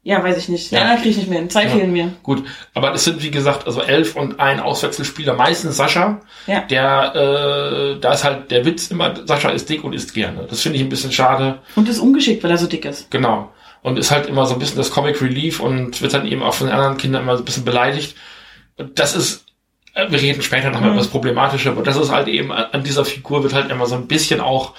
ja, 0.03 0.23
weiß 0.23 0.37
ich 0.37 0.49
nicht. 0.49 0.71
Den 0.71 0.77
Ja. 0.77 0.81
anderen 0.83 0.99
kriege 1.01 1.09
ich 1.11 1.17
nicht 1.17 1.29
mehr 1.29 1.39
hin. 1.39 1.49
Zwei 1.49 1.63
Ja. 1.65 1.69
fehlen 1.69 1.91
mir. 1.91 2.13
Gut, 2.23 2.43
aber 2.73 2.93
es 2.93 3.03
sind 3.03 3.21
wie 3.21 3.29
gesagt 3.29 3.67
also 3.67 3.81
elf 3.81 4.15
und 4.15 4.39
ein 4.39 4.59
Auswechselspieler, 4.59 5.33
meistens 5.35 5.77
Sascha. 5.77 6.21
Ja. 6.47 6.61
Der, 6.61 7.15
äh, 7.15 7.99
da 7.99 8.13
ist 8.13 8.23
halt 8.23 8.49
der 8.51 8.65
Witz 8.65 8.87
immer, 8.89 9.13
Sascha 9.27 9.49
ist 9.49 9.69
dick 9.69 9.83
und 9.83 9.93
isst 9.93 10.13
gerne. 10.13 10.47
Das 10.49 10.61
finde 10.61 10.77
ich 10.77 10.83
ein 10.83 10.89
bisschen 10.89 11.11
schade. 11.11 11.59
Und 11.75 11.87
ist 11.89 11.99
ungeschickt, 11.99 12.43
weil 12.43 12.51
er 12.51 12.57
so 12.57 12.67
dick 12.67 12.85
ist. 12.85 13.11
Genau. 13.11 13.51
Und 13.83 13.97
ist 13.99 14.11
halt 14.11 14.27
immer 14.27 14.45
so 14.45 14.53
ein 14.53 14.59
bisschen 14.59 14.77
das 14.77 14.91
Comic 14.91 15.21
Relief 15.21 15.59
und 15.59 16.01
wird 16.01 16.13
dann 16.13 16.25
eben 16.25 16.41
auch 16.41 16.53
von 16.53 16.67
den 16.67 16.75
anderen 16.75 16.97
Kindern 16.97 17.23
immer 17.23 17.35
so 17.35 17.43
ein 17.43 17.45
bisschen 17.45 17.65
beleidigt. 17.65 18.15
Und 18.77 18.99
das 18.99 19.15
ist, 19.15 19.45
äh, 19.93 20.09
wir 20.09 20.21
reden 20.21 20.41
später 20.41 20.69
nochmal 20.69 20.89
Mhm. 20.89 20.95
über 20.95 21.03
das 21.03 21.11
Problematische, 21.11 21.69
aber 21.69 21.83
das 21.83 21.97
ist 21.97 22.11
halt 22.11 22.27
eben, 22.27 22.51
an 22.51 22.83
dieser 22.83 23.05
Figur 23.05 23.43
wird 23.43 23.53
halt 23.53 23.69
immer 23.69 23.85
so 23.85 23.95
ein 23.95 24.07
bisschen 24.07 24.41
auch 24.41 24.73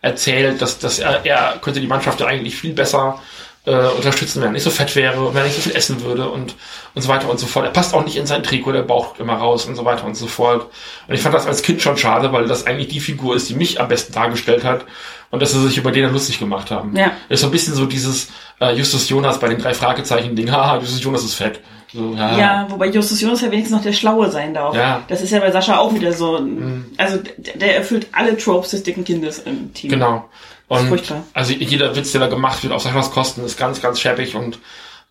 erzählt, 0.00 0.60
dass, 0.60 0.78
dass 0.78 0.98
er, 0.98 1.24
er 1.24 1.58
könnte 1.60 1.80
die 1.80 1.86
Mannschaft 1.86 2.20
ja 2.20 2.26
eigentlich 2.26 2.56
viel 2.56 2.72
besser 2.72 3.20
äh, 3.64 3.86
unterstützen, 3.96 4.40
wenn 4.40 4.48
er 4.48 4.52
nicht 4.52 4.64
so 4.64 4.70
fett 4.70 4.96
wäre 4.96 5.20
und 5.20 5.34
wenn 5.34 5.42
er 5.42 5.46
nicht 5.46 5.54
so 5.54 5.62
viel 5.62 5.76
essen 5.76 6.00
würde 6.02 6.28
und, 6.28 6.56
und 6.94 7.02
so 7.02 7.08
weiter 7.08 7.30
und 7.30 7.38
so 7.38 7.46
fort. 7.46 7.64
Er 7.64 7.70
passt 7.70 7.94
auch 7.94 8.04
nicht 8.04 8.16
in 8.16 8.26
sein 8.26 8.42
Trikot, 8.42 8.72
der 8.72 8.82
Bauch 8.82 9.16
immer 9.20 9.34
raus 9.34 9.66
und 9.66 9.76
so 9.76 9.84
weiter 9.84 10.04
und 10.04 10.16
so 10.16 10.26
fort. 10.26 10.66
Und 11.06 11.14
ich 11.14 11.20
fand 11.22 11.32
das 11.32 11.46
als 11.46 11.62
Kind 11.62 11.80
schon 11.80 11.96
schade, 11.96 12.32
weil 12.32 12.48
das 12.48 12.66
eigentlich 12.66 12.88
die 12.88 12.98
Figur 12.98 13.36
ist, 13.36 13.48
die 13.48 13.54
mich 13.54 13.80
am 13.80 13.86
besten 13.86 14.12
dargestellt 14.12 14.64
hat 14.64 14.84
und 15.30 15.40
dass 15.40 15.52
sie 15.52 15.62
sich 15.64 15.78
über 15.78 15.92
den 15.92 16.02
dann 16.02 16.12
lustig 16.12 16.40
gemacht 16.40 16.72
haben. 16.72 16.96
Ja. 16.96 17.12
Ist 17.28 17.42
so 17.42 17.46
ein 17.46 17.52
bisschen 17.52 17.74
so 17.74 17.86
dieses 17.86 18.30
äh, 18.62 18.72
Justus 18.74 19.08
Jonas 19.08 19.38
bei 19.40 19.48
den 19.48 19.58
drei 19.58 19.74
Fragezeichen-Ding, 19.74 20.50
haha, 20.52 20.78
Justus 20.78 21.02
Jonas 21.02 21.24
ist 21.24 21.34
fett. 21.34 21.60
So, 21.94 22.14
ja. 22.16 22.38
Ja, 22.38 22.66
wobei 22.70 22.86
Justus 22.86 23.20
Jonas 23.20 23.42
ja 23.42 23.50
wenigstens 23.50 23.76
noch 23.76 23.84
der 23.84 23.92
Schlaue 23.92 24.30
sein 24.30 24.54
darf. 24.54 24.74
Ja. 24.74 24.98
Mhm. 24.98 25.02
Das 25.08 25.20
ist 25.20 25.30
ja 25.30 25.40
bei 25.40 25.50
Sascha 25.50 25.76
auch 25.78 25.92
wieder 25.94 26.12
so. 26.14 26.36
ein- 26.36 26.86
Also 26.96 27.18
der, 27.36 27.76
erfüllt 27.76 28.06
alle 28.12 28.36
Tropes 28.38 28.70
des 28.70 28.82
dicken 28.82 29.04
Kindes 29.04 29.40
im 29.40 29.74
Team. 29.74 29.90
Genau. 29.90 30.24
Und 30.68 30.88
Furchtbar. 30.88 31.22
also 31.34 31.52
jeder 31.52 31.94
Witz, 31.94 32.12
der 32.12 32.22
da 32.22 32.28
gemacht 32.28 32.62
wird, 32.62 32.72
auf 32.72 32.80
Saschas 32.82 33.10
Kosten, 33.10 33.44
ist 33.44 33.58
ganz, 33.58 33.82
ganz 33.82 34.00
schäbig 34.00 34.34
und 34.36 34.58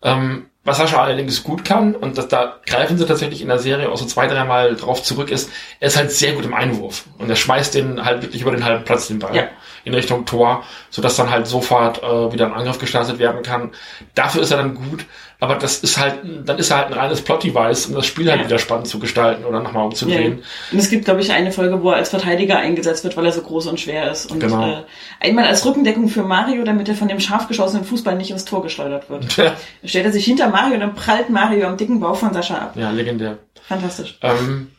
ähm, 0.02 0.46
was 0.64 0.78
Sascha 0.78 1.00
allerdings 1.02 1.44
gut 1.44 1.64
kann, 1.64 1.94
und 1.94 2.18
das, 2.18 2.26
da 2.28 2.56
greifen 2.66 2.98
sie 2.98 3.06
tatsächlich 3.06 3.42
in 3.42 3.48
der 3.48 3.58
Serie 3.60 3.88
auch 3.88 3.96
so 3.96 4.04
zwei, 4.04 4.26
dreimal 4.26 4.74
drauf 4.74 5.02
zurück, 5.04 5.30
ist, 5.30 5.50
er 5.78 5.88
ist 5.88 5.96
halt 5.96 6.10
sehr 6.10 6.32
gut 6.32 6.44
im 6.44 6.54
Einwurf. 6.54 7.04
Und 7.18 7.30
er 7.30 7.36
schmeißt 7.36 7.74
den 7.74 8.04
halt 8.04 8.22
wirklich 8.22 8.42
über 8.42 8.50
den 8.50 8.64
halben 8.64 8.84
Platz 8.84 9.06
den 9.08 9.18
Ball 9.20 9.34
Ja. 9.36 9.44
In 9.84 9.94
Richtung 9.94 10.24
Tor, 10.26 10.64
sodass 10.90 11.16
dann 11.16 11.30
halt 11.30 11.46
sofort 11.46 12.02
äh, 12.02 12.32
wieder 12.32 12.46
ein 12.46 12.52
Angriff 12.52 12.78
gestartet 12.78 13.18
werden 13.18 13.42
kann. 13.42 13.70
Dafür 14.14 14.42
ist 14.42 14.50
er 14.52 14.58
dann 14.58 14.74
gut, 14.74 15.04
aber 15.40 15.56
das 15.56 15.78
ist 15.78 15.98
halt, 15.98 16.20
dann 16.44 16.56
ist 16.58 16.70
er 16.70 16.76
halt 16.78 16.86
ein 16.88 16.92
reines 16.92 17.20
Plot-Device, 17.22 17.86
um 17.86 17.94
das 17.96 18.06
Spiel 18.06 18.30
halt 18.30 18.42
Ja. 18.42 18.46
wieder 18.46 18.58
spannend 18.60 18.86
zu 18.86 19.00
gestalten 19.00 19.44
oder 19.44 19.58
nochmal 19.60 19.82
Ja. 19.82 19.86
umzudrehen. 19.88 20.42
Und 20.70 20.78
es 20.78 20.88
gibt, 20.88 21.04
glaube 21.04 21.20
ich, 21.20 21.32
eine 21.32 21.50
Folge, 21.50 21.82
wo 21.82 21.90
er 21.90 21.96
als 21.96 22.10
Verteidiger 22.10 22.58
eingesetzt 22.58 23.02
wird, 23.02 23.16
weil 23.16 23.26
er 23.26 23.32
so 23.32 23.42
groß 23.42 23.66
und 23.66 23.80
schwer 23.80 24.10
ist. 24.10 24.30
Und 24.30 24.38
Genau. 24.38 24.70
äh, 24.70 24.82
einmal 25.20 25.46
als 25.46 25.64
Rückendeckung 25.66 26.08
für 26.08 26.22
Mario, 26.22 26.62
damit 26.62 26.88
er 26.88 26.94
von 26.94 27.08
dem 27.08 27.18
scharf 27.18 27.48
geschossenen 27.48 27.84
Fußball 27.84 28.14
nicht 28.14 28.30
ins 28.30 28.44
Tor 28.44 28.62
geschleudert 28.62 29.10
wird. 29.10 29.36
Ja, 29.36 29.44
Dann 29.80 29.88
stellt 29.88 30.06
er 30.06 30.12
sich 30.12 30.24
hinter 30.24 30.48
Mario 30.48 30.74
und 30.74 30.80
dann 30.80 30.94
prallt 30.94 31.28
Mario 31.28 31.66
am 31.66 31.76
dicken 31.76 31.98
Bauch 31.98 32.16
von 32.16 32.32
Sascha 32.32 32.56
ab. 32.58 32.72
ja 32.76 32.90
legendär. 32.92 33.38
Fantastisch. 33.66 34.18
Ähm, 34.22 34.70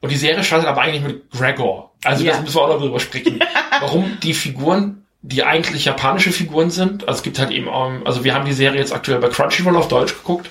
und 0.00 0.10
die 0.12 0.16
Serie 0.16 0.44
startet 0.44 0.68
aber 0.68 0.82
eigentlich 0.82 1.02
mit 1.02 1.30
Gregor. 1.30 1.93
Also 2.04 2.24
Ja. 2.24 2.32
das 2.32 2.42
müssen 2.42 2.54
wir 2.56 2.62
auch 2.62 2.68
noch 2.68 2.78
drüber 2.80 3.00
sprechen. 3.00 3.40
Warum 3.80 4.18
die 4.22 4.34
Figuren, 4.34 5.04
die 5.22 5.42
eigentlich 5.44 5.84
japanische 5.86 6.32
Figuren 6.32 6.70
sind, 6.70 7.08
also 7.08 7.18
es 7.18 7.22
gibt 7.22 7.38
halt 7.38 7.50
eben, 7.50 7.66
ähm, 7.68 8.02
also 8.04 8.24
wir 8.24 8.34
haben 8.34 8.44
die 8.44 8.52
Serie 8.52 8.78
jetzt 8.78 8.92
aktuell 8.94 9.18
bei 9.18 9.28
Crunchyroll 9.28 9.76
auf 9.76 9.88
Deutsch 9.88 10.14
geguckt. 10.14 10.50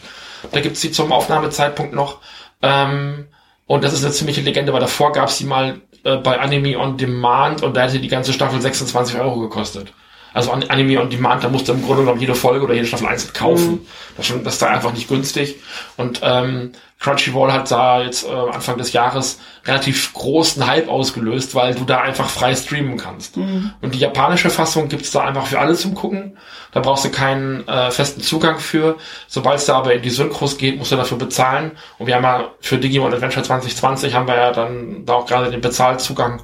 Da 0.51 0.59
gibt's 0.59 0.81
die 0.81 0.91
zum 0.91 1.11
Aufnahmezeitpunkt 1.11 1.93
noch. 1.93 2.19
Ähm, 2.61 3.27
und 3.65 3.83
das 3.83 3.93
ist 3.93 4.03
eine 4.03 4.13
ziemliche 4.13 4.41
Legende, 4.41 4.73
weil 4.73 4.81
davor 4.81 5.11
gab's 5.13 5.37
die 5.37 5.45
mal 5.45 5.79
äh, 6.03 6.17
bei 6.17 6.39
Anime 6.39 6.77
on 6.77 6.97
Demand 6.97 7.63
und 7.63 7.77
da 7.77 7.83
hätte 7.83 7.99
die 7.99 8.07
ganze 8.09 8.33
Staffel 8.33 8.59
26 8.61 9.19
Euro 9.19 9.39
gekostet. 9.39 9.93
Also 10.33 10.51
an 10.51 10.63
Anime 10.63 10.99
on 10.99 11.09
Demand, 11.09 11.43
da 11.43 11.49
musste 11.49 11.73
im 11.73 11.83
Grunde 11.83 12.03
genommen 12.03 12.19
jede 12.19 12.35
Folge 12.35 12.65
oder 12.65 12.73
jede 12.73 12.87
Staffel 12.87 13.07
einzeln 13.07 13.33
kaufen. 13.33 13.85
Das, 14.17 14.25
ist 14.25 14.31
schon, 14.31 14.43
das 14.43 14.53
ist 14.53 14.61
da 14.61 14.69
einfach 14.69 14.93
nicht 14.93 15.07
günstig. 15.07 15.57
Und 15.95 16.21
ähm, 16.23 16.71
Crunchyroll 16.99 17.51
hat 17.51 17.69
da 17.69 18.01
jetzt 18.01 18.25
äh, 18.25 18.31
Anfang 18.31 18.77
des 18.77 18.93
Jahres 18.93 19.39
relativ 19.65 20.13
großen 20.13 20.65
Hype 20.65 20.87
ausgelöst, 20.87 21.53
weil 21.53 21.75
du 21.75 21.83
da 21.83 21.99
einfach 21.99 22.29
frei 22.29 22.55
streamen 22.55 22.97
kannst. 22.97 23.35
Und 23.81 23.93
die 23.93 23.99
japanische 23.99 24.49
Fassung 24.49 24.87
gibt's 24.87 25.11
da 25.11 25.25
einfach 25.25 25.45
für 25.47 25.59
alle 25.59 25.75
zum 25.75 25.95
Gucken. 25.95 26.37
Da 26.71 26.79
brauchst 26.79 27.03
du 27.03 27.11
keinen 27.11 27.67
äh, 27.67 27.91
festen 27.91 28.21
Zugang 28.21 28.57
für. 28.59 28.97
Sobald 29.27 29.59
es 29.59 29.65
da 29.65 29.75
aber 29.75 29.93
in 29.93 30.01
die 30.01 30.09
Synchros 30.09 30.57
geht, 30.57 30.77
musst 30.77 30.91
du 30.91 30.95
dafür 30.95 31.17
bezahlen. 31.17 31.71
Und 31.99 32.07
wir 32.07 32.15
haben 32.15 32.23
ja 32.23 32.51
für 32.61 32.77
Digimon 32.77 33.13
Adventure 33.13 33.43
2020 33.43 34.13
haben 34.13 34.27
wir 34.27 34.35
ja 34.35 34.51
dann 34.51 35.05
da 35.05 35.13
auch 35.13 35.25
gerade 35.25 35.51
den 35.51 35.61
Bezahlzugang. 35.61 36.41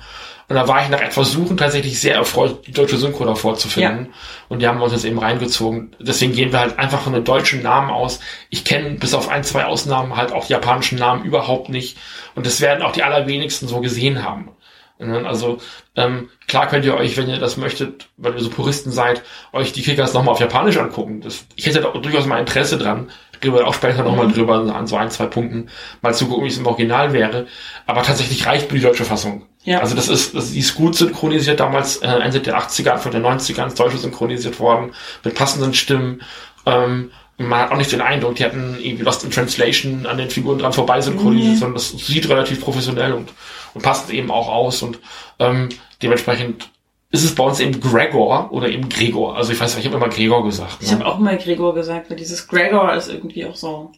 Und 0.49 0.55
da 0.55 0.67
war 0.67 0.81
ich 0.83 0.89
nach 0.89 1.01
etwas 1.01 1.31
Suchen 1.31 1.57
tatsächlich 1.57 1.99
sehr 2.01 2.15
erfreut, 2.15 2.65
die 2.67 2.71
deutsche 2.71 2.97
Synchro 2.97 3.23
davor 3.23 3.55
zu 3.55 3.67
finden. 3.69 4.07
Und 4.49 4.61
die 4.61 4.67
haben 4.67 4.79
wir 4.79 4.83
uns 4.85 4.93
jetzt 4.93 5.05
eben 5.05 5.19
reingezogen. 5.19 5.95
Deswegen 5.99 6.33
gehen 6.33 6.51
wir 6.51 6.59
halt 6.59 6.79
einfach 6.79 7.01
von 7.01 7.13
den 7.13 7.23
deutschen 7.23 7.61
Namen 7.61 7.91
aus. 7.91 8.19
Ich 8.49 8.65
kenne 8.65 8.91
bis 8.95 9.13
auf 9.13 9.29
ein, 9.29 9.43
zwei 9.43 9.65
Ausnahmen 9.65 10.17
halt 10.17 10.31
auch 10.33 10.47
die 10.47 10.53
japanischen 10.53 10.97
Namen 10.97 11.23
überhaupt 11.23 11.69
nicht. 11.69 11.97
Und 12.35 12.47
das 12.47 12.61
werden 12.61 12.81
auch 12.81 12.91
die 12.91 13.03
allerwenigsten 13.03 13.67
so 13.67 13.79
gesehen 13.79 14.23
haben. 14.23 14.49
Ne, 14.97 15.25
Also 15.25 15.59
ähm, 15.95 16.29
klar 16.47 16.67
könnt 16.67 16.83
ihr 16.83 16.95
euch, 16.95 17.15
wenn 17.15 17.29
ihr 17.29 17.39
das 17.39 17.55
möchtet, 17.57 18.09
weil 18.17 18.33
ihr 18.33 18.41
so 18.41 18.49
Puristen 18.49 18.91
seid, 18.91 19.23
euch 19.53 19.71
die 19.71 19.81
Kickers 19.83 20.13
nochmal 20.13 20.33
auf 20.33 20.39
Japanisch 20.41 20.77
angucken. 20.77 21.21
Das, 21.21 21.45
ich 21.55 21.67
hätte 21.67 21.81
da 21.81 21.89
durchaus 21.91 22.25
mal 22.25 22.39
Interesse 22.39 22.77
dran. 22.77 23.09
Reden 23.41 23.55
wir 23.55 23.67
auch 23.67 23.73
später 23.73 24.03
nochmal 24.03 24.31
drüber 24.31 24.55
an 24.55 24.87
so 24.87 24.97
ein, 24.97 25.09
zwei 25.11 25.27
Punkten, 25.27 25.69
mal 26.01 26.13
zu 26.13 26.27
gucken, 26.27 26.43
wie 26.43 26.49
es 26.49 26.57
im 26.57 26.65
Original 26.67 27.13
wäre. 27.13 27.47
Aber 27.85 28.03
tatsächlich 28.03 28.45
reicht 28.45 28.71
mir 28.71 28.79
die 28.79 28.85
deutsche 28.85 29.05
Fassung. 29.05 29.45
Ja. 29.63 29.79
Also 29.79 29.95
das 29.95 30.07
ist, 30.07 30.35
das, 30.35 30.51
ist 30.51 30.75
gut 30.75 30.95
synchronisiert, 30.95 31.59
damals 31.59 31.97
äh, 31.97 32.07
Ende 32.07 32.39
der 32.39 32.57
80er, 32.57 32.89
Anfang 32.91 33.11
der 33.11 33.21
90er 33.21 33.63
ins 33.63 33.75
Deutsche 33.75 33.97
synchronisiert 33.97 34.59
worden, 34.59 34.93
mit 35.23 35.35
passenden 35.35 35.73
Stimmen. 35.73 36.21
Ähm, 36.65 37.11
man 37.37 37.59
hat 37.59 37.71
auch 37.71 37.77
nicht 37.77 37.91
den 37.91 38.01
Eindruck, 38.01 38.35
die 38.35 38.45
hatten 38.45 38.77
irgendwie 38.79 39.03
Lost 39.03 39.23
in 39.23 39.31
Translation 39.31 40.05
an 40.05 40.17
den 40.17 40.29
Figuren 40.29 40.59
dran 40.59 40.73
vorbei 40.73 41.01
synchronisiert, 41.01 41.53
Nee. 41.53 41.57
sondern 41.59 41.75
das 41.75 41.89
sieht 41.91 42.27
relativ 42.29 42.61
professionell 42.61 43.13
und, 43.13 43.31
und 43.73 43.81
passt 43.81 44.09
eben 44.09 44.29
auch 44.31 44.49
aus. 44.49 44.81
Und 44.81 44.99
ähm, 45.39 45.69
dementsprechend 46.01 46.69
ist 47.11 47.23
es 47.23 47.33
bei 47.33 47.43
uns 47.43 47.59
eben 47.59 47.79
Gregor 47.81 48.51
oder 48.51 48.69
eben 48.69 48.87
Gregor. 48.87 49.35
Also 49.35 49.51
ich 49.51 49.59
weiß 49.59 49.75
nicht, 49.75 49.85
ich 49.85 49.91
habe 49.91 49.97
immer 50.03 50.13
Gregor 50.13 50.43
gesagt. 50.43 50.77
Ich 50.79 50.89
Ne? 50.91 50.99
habe 50.99 51.05
auch 51.07 51.17
mal 51.17 51.37
Gregor 51.37 51.73
gesagt, 51.73 52.09
weil 52.09 52.17
dieses 52.17 52.47
Gregor 52.47 52.93
ist 52.93 53.09
irgendwie 53.09 53.45
auch 53.47 53.55
so. 53.55 53.91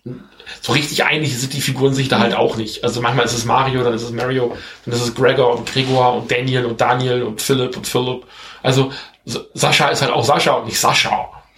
so 0.61 0.71
richtig 0.71 1.03
einig 1.03 1.37
sind 1.37 1.51
die 1.53 1.59
Figuren 1.59 1.93
sich 1.93 2.07
da 2.07 2.19
halt 2.19 2.35
auch 2.35 2.55
nicht. 2.55 2.85
Also 2.85 3.01
manchmal 3.01 3.25
ist 3.25 3.33
es 3.33 3.43
Mario, 3.43 3.83
dann 3.83 3.93
ist 3.93 4.03
es 4.03 4.11
Mario, 4.11 4.55
dann 4.85 4.93
ist 4.93 5.01
es 5.01 5.13
Gregor 5.13 5.57
und 5.57 5.65
Gregor 5.69 6.13
und 6.15 6.31
Daniel 6.31 6.65
und 6.65 6.79
Daniel 6.79 7.23
und 7.23 7.41
Philipp 7.41 7.75
und 7.75 7.85
Philipp. 7.85 8.25
Also 8.63 8.91
Sascha 9.25 9.89
ist 9.89 10.01
halt 10.01 10.11
auch 10.11 10.23
Sascha 10.23 10.53
und 10.53 10.65
nicht 10.65 10.79
Sascha. 10.79 11.29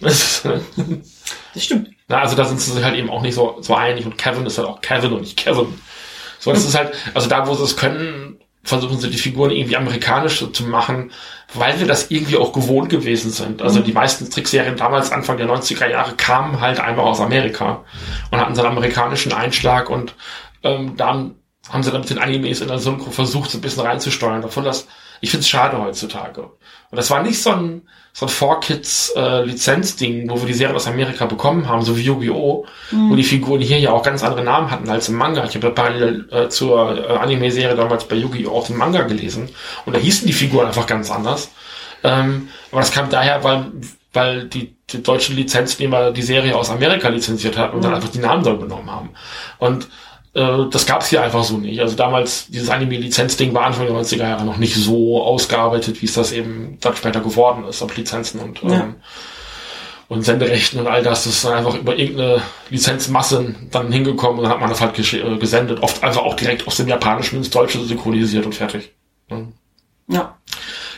Das 1.54 1.64
stimmt. 1.64 1.90
Na, 2.08 2.20
also 2.20 2.36
da 2.36 2.44
sind 2.44 2.60
sie 2.60 2.72
sich 2.72 2.82
halt 2.84 2.96
eben 2.96 3.08
auch 3.10 3.22
nicht 3.22 3.34
so, 3.34 3.58
so 3.60 3.74
einig 3.74 4.04
und 4.06 4.18
Kevin 4.18 4.44
ist 4.44 4.58
halt 4.58 4.66
auch 4.68 4.80
Kevin 4.80 5.12
und 5.12 5.20
nicht 5.20 5.36
Kevin. 5.36 5.66
So, 6.40 6.52
das 6.52 6.64
ist 6.64 6.76
halt, 6.76 6.92
also 7.14 7.28
da, 7.28 7.46
wo 7.46 7.54
sie 7.54 7.62
es 7.62 7.76
können, 7.76 8.33
versuchen 8.64 8.98
sie 8.98 9.10
die 9.10 9.18
Figuren 9.18 9.50
irgendwie 9.50 9.76
amerikanisch 9.76 10.44
zu 10.52 10.64
machen, 10.64 11.12
weil 11.52 11.78
wir 11.78 11.86
das 11.86 12.10
irgendwie 12.10 12.36
auch 12.36 12.52
gewohnt 12.52 12.88
gewesen 12.88 13.30
sind. 13.30 13.62
Also 13.62 13.80
die 13.80 13.92
meisten 13.92 14.30
Trickserien 14.30 14.76
damals, 14.76 15.12
Anfang 15.12 15.36
der 15.36 15.48
90er 15.48 15.88
Jahre, 15.88 16.14
kamen 16.16 16.60
halt 16.60 16.80
einfach 16.80 17.04
aus 17.04 17.20
Amerika 17.20 17.84
und 18.30 18.40
hatten 18.40 18.54
so 18.54 18.62
einen 18.62 18.72
amerikanischen 18.72 19.32
Einschlag 19.32 19.90
und 19.90 20.14
ähm, 20.62 20.96
dann 20.96 21.36
haben 21.68 21.82
sie 21.82 21.90
dann 21.90 22.00
mit 22.00 22.10
den 22.10 22.18
Animes 22.18 22.60
in 22.60 22.68
der 22.68 22.78
Synchro 22.78 23.10
versucht, 23.10 23.50
so 23.50 23.58
ein 23.58 23.60
bisschen 23.60 23.84
reinzusteuern. 23.84 24.42
Davon 24.42 24.64
das, 24.64 24.86
ich 25.24 25.30
finde 25.30 25.40
es 25.40 25.48
schade 25.48 25.80
heutzutage. 25.80 26.42
Und 26.42 26.96
das 26.96 27.10
war 27.10 27.22
nicht 27.22 27.42
so 27.42 27.50
ein, 27.50 27.82
so 28.12 28.26
ein 28.26 28.30
4Kids 28.30 29.16
äh, 29.16 29.42
Lizenzding, 29.44 30.28
wo 30.28 30.38
wir 30.38 30.46
die 30.46 30.52
Serie 30.52 30.76
aus 30.76 30.86
Amerika 30.86 31.24
bekommen 31.24 31.66
haben, 31.66 31.80
so 31.82 31.96
wie 31.96 32.02
Yu-Gi-Oh! 32.02 32.66
wo 32.90 33.16
die 33.16 33.24
Figuren 33.24 33.60
hier 33.60 33.78
ja 33.80 33.90
auch 33.90 34.02
ganz 34.02 34.22
andere 34.22 34.44
Namen 34.44 34.70
hatten 34.70 34.88
als 34.88 35.08
im 35.08 35.16
Manga. 35.16 35.44
Ich 35.44 35.54
habe 35.56 35.68
ja 35.68 35.72
parallel 35.72 36.28
äh, 36.30 36.48
zur 36.50 37.08
äh, 37.08 37.16
Anime-Serie 37.16 37.74
damals 37.74 38.06
bei 38.06 38.16
Yu-Gi-Oh! 38.16 38.52
auch 38.52 38.66
den 38.66 38.76
Manga 38.76 39.02
gelesen 39.02 39.48
und 39.86 39.96
da 39.96 39.98
hießen 39.98 40.26
die 40.26 40.34
Figuren 40.34 40.66
einfach 40.66 40.86
ganz 40.86 41.10
anders. 41.10 41.50
Ähm, 42.04 42.50
aber 42.70 42.82
das 42.82 42.92
kam 42.92 43.08
daher, 43.08 43.42
weil, 43.42 43.72
weil 44.12 44.44
die, 44.44 44.76
die 44.90 45.02
deutschen 45.02 45.36
Lizenznehmer 45.36 46.12
die 46.12 46.22
Serie 46.22 46.54
aus 46.54 46.68
Amerika 46.68 47.08
lizenziert 47.08 47.56
hatten 47.56 47.76
und 47.76 47.82
dann 47.82 47.94
einfach 47.94 48.10
die 48.10 48.18
Namen 48.18 48.44
da 48.44 48.52
übernommen 48.52 48.90
haben. 48.90 49.10
Und 49.58 49.88
äh, 50.34 50.68
das 50.70 50.86
gab 50.86 51.02
es 51.02 51.08
hier 51.08 51.22
einfach 51.22 51.44
so 51.44 51.56
nicht. 51.58 51.80
Also 51.80 51.96
damals, 51.96 52.46
dieses 52.48 52.68
Anime-Lizenzding 52.70 53.54
war 53.54 53.64
Anfang 53.66 53.86
der 53.86 53.94
90er 53.96 54.18
Jahre 54.28 54.44
noch 54.44 54.56
nicht 54.56 54.74
so 54.76 55.22
ausgearbeitet, 55.22 56.02
wie 56.02 56.06
es 56.06 56.14
das 56.14 56.32
eben 56.32 56.78
dann 56.80 56.96
später 56.96 57.20
geworden 57.20 57.64
ist, 57.64 57.82
auf 57.82 57.96
Lizenzen 57.96 58.40
und, 58.40 58.62
Ja. 58.62 58.80
ähm, 58.80 58.94
und 60.08 60.22
Senderechten 60.22 60.78
und 60.80 60.86
all 60.86 61.02
das. 61.02 61.24
Das 61.24 61.34
ist 61.34 61.44
dann 61.44 61.54
einfach 61.54 61.74
über 61.74 61.96
irgendeine 61.96 62.42
Lizenzmasse 62.70 63.54
dann 63.70 63.90
hingekommen 63.90 64.38
und 64.38 64.44
dann 64.44 64.52
hat 64.52 64.60
man 64.60 64.68
das 64.70 64.80
halt 64.80 64.98
äh, 64.98 65.36
gesendet. 65.38 65.82
Oft 65.82 66.02
einfach 66.04 66.22
auch 66.22 66.34
direkt 66.34 66.66
aus 66.66 66.76
dem 66.76 66.88
Japanischen 66.88 67.36
ins 67.38 67.50
Deutsche 67.50 67.80
synchronisiert 67.80 68.44
und 68.44 68.54
fertig. 68.54 68.92
Ja. 69.30 69.38
Ja. 70.08 70.38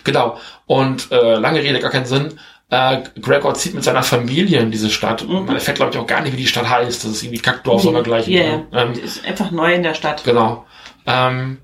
Genau. 0.02 0.38
Und 0.66 1.10
äh, 1.12 1.34
lange 1.36 1.62
Rede, 1.62 1.78
gar 1.80 1.90
keinen 1.90 2.06
Sinn. 2.06 2.38
Äh, 2.68 3.02
Gregor 3.20 3.54
zieht 3.54 3.74
mit 3.74 3.84
seiner 3.84 4.02
Familie 4.02 4.58
in 4.60 4.70
diese 4.72 4.90
Stadt. 4.90 5.26
Man 5.28 5.48
erfährt, 5.48 5.76
glaube 5.76 5.92
ich, 5.92 5.98
auch 5.98 6.06
gar 6.06 6.20
nicht, 6.22 6.32
wie 6.32 6.36
die 6.38 6.46
Stadt 6.48 6.68
heißt. 6.68 7.04
Das 7.04 7.10
ist 7.12 7.22
irgendwie 7.22 7.40
Kackdorf 7.40 7.84
oder 7.84 8.02
gleich. 8.02 8.26
Ja, 8.26 8.42
ja. 8.42 8.62
Ähm, 8.72 8.92
Die 8.94 9.00
ist 9.00 9.24
einfach 9.24 9.50
neu 9.52 9.72
in 9.74 9.82
der 9.84 9.94
Stadt. 9.94 10.24
Genau. 10.24 10.66
Ähm, 11.06 11.58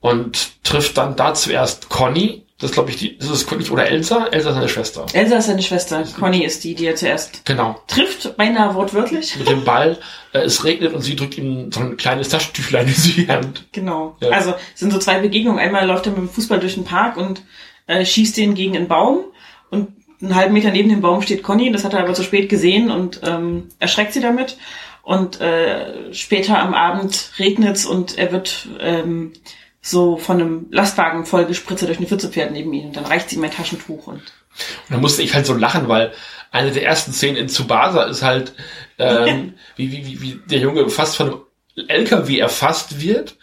und 0.00 0.62
trifft 0.64 0.96
dann 0.96 1.16
da 1.16 1.34
zuerst 1.34 1.88
Conny. 1.88 2.42
Das 2.58 2.70
glaube 2.72 2.88
ich, 2.88 2.96
die, 2.96 3.18
das 3.18 3.28
ist 3.28 3.46
Conny 3.46 3.68
oder 3.68 3.86
Elsa. 3.86 4.28
Elsa 4.28 4.48
ist 4.48 4.54
seine 4.54 4.68
Schwester. 4.70 5.04
Elsa 5.12 5.36
ist 5.36 5.46
seine 5.46 5.62
Schwester. 5.62 6.04
Conny 6.18 6.42
ist 6.42 6.64
die, 6.64 6.74
die 6.74 6.86
er 6.86 6.96
zuerst 6.96 7.44
Genau. 7.44 7.78
trifft, 7.86 8.34
beinahe 8.38 8.74
wortwörtlich. 8.74 9.36
Mit 9.36 9.48
dem 9.50 9.62
Ball. 9.64 9.98
Äh, 10.32 10.38
es 10.38 10.64
regnet 10.64 10.94
und 10.94 11.02
sie 11.02 11.16
drückt 11.16 11.36
ihm 11.36 11.70
so 11.70 11.80
ein 11.80 11.98
kleines 11.98 12.30
Taschentüchlein 12.30 12.86
in 12.88 12.94
die 12.94 13.28
Hand. 13.28 13.66
Genau. 13.72 14.16
Ja. 14.20 14.30
Also 14.30 14.54
es 14.72 14.80
sind 14.80 14.90
so 14.90 14.98
zwei 14.98 15.18
Begegnungen. 15.18 15.58
Einmal 15.60 15.86
läuft 15.86 16.06
er 16.06 16.12
mit 16.12 16.20
dem 16.20 16.30
Fußball 16.30 16.60
durch 16.60 16.74
den 16.76 16.84
Park 16.84 17.18
und 17.18 17.42
äh, 17.88 18.06
schießt 18.06 18.38
den 18.38 18.54
gegen 18.54 18.74
einen 18.74 18.88
Baum 18.88 19.24
und 19.68 19.88
einen 20.20 20.34
halben 20.34 20.54
Meter 20.54 20.70
neben 20.70 20.88
dem 20.88 21.00
Baum 21.00 21.22
steht 21.22 21.42
Conny. 21.42 21.70
Das 21.72 21.84
hat 21.84 21.94
er 21.94 22.00
aber 22.00 22.14
zu 22.14 22.22
spät 22.22 22.48
gesehen 22.48 22.90
und 22.90 23.20
ähm, 23.24 23.68
erschreckt 23.78 24.12
sie 24.12 24.20
damit. 24.20 24.56
Und 25.02 25.40
äh, 25.40 26.12
später 26.12 26.58
am 26.58 26.74
Abend 26.74 27.30
regnet's 27.38 27.86
und 27.86 28.18
er 28.18 28.32
wird 28.32 28.68
ähm, 28.80 29.32
so 29.80 30.16
von 30.16 30.40
einem 30.40 30.66
Lastwagen 30.70 31.26
voll 31.26 31.44
gespritzt 31.44 31.86
durch 31.86 31.98
eine 31.98 32.08
Pfütze 32.08 32.30
fährt 32.30 32.50
neben 32.50 32.72
ihm. 32.72 32.86
Und 32.86 32.96
dann 32.96 33.06
reicht 33.06 33.30
sie 33.30 33.36
ihm 33.36 33.44
ein 33.44 33.52
Taschentuch 33.52 34.08
und 34.08 34.14
Und 34.18 34.90
da 34.90 34.98
musste 34.98 35.22
ich 35.22 35.34
halt 35.34 35.46
so 35.46 35.54
lachen, 35.54 35.88
weil 35.88 36.12
eine 36.50 36.72
der 36.72 36.84
ersten 36.84 37.12
Szenen 37.12 37.36
in 37.36 37.48
Tsubasa 37.48 38.04
ist 38.04 38.22
halt, 38.22 38.52
ähm, 38.98 39.54
wie, 39.76 39.92
wie, 39.92 40.06
wie, 40.06 40.22
wie 40.22 40.40
der 40.46 40.58
Junge 40.58 40.88
fast 40.88 41.16
von 41.16 41.28
einem 41.28 41.88
LKW 41.88 42.38
erfasst 42.38 43.00
wird. 43.00 43.36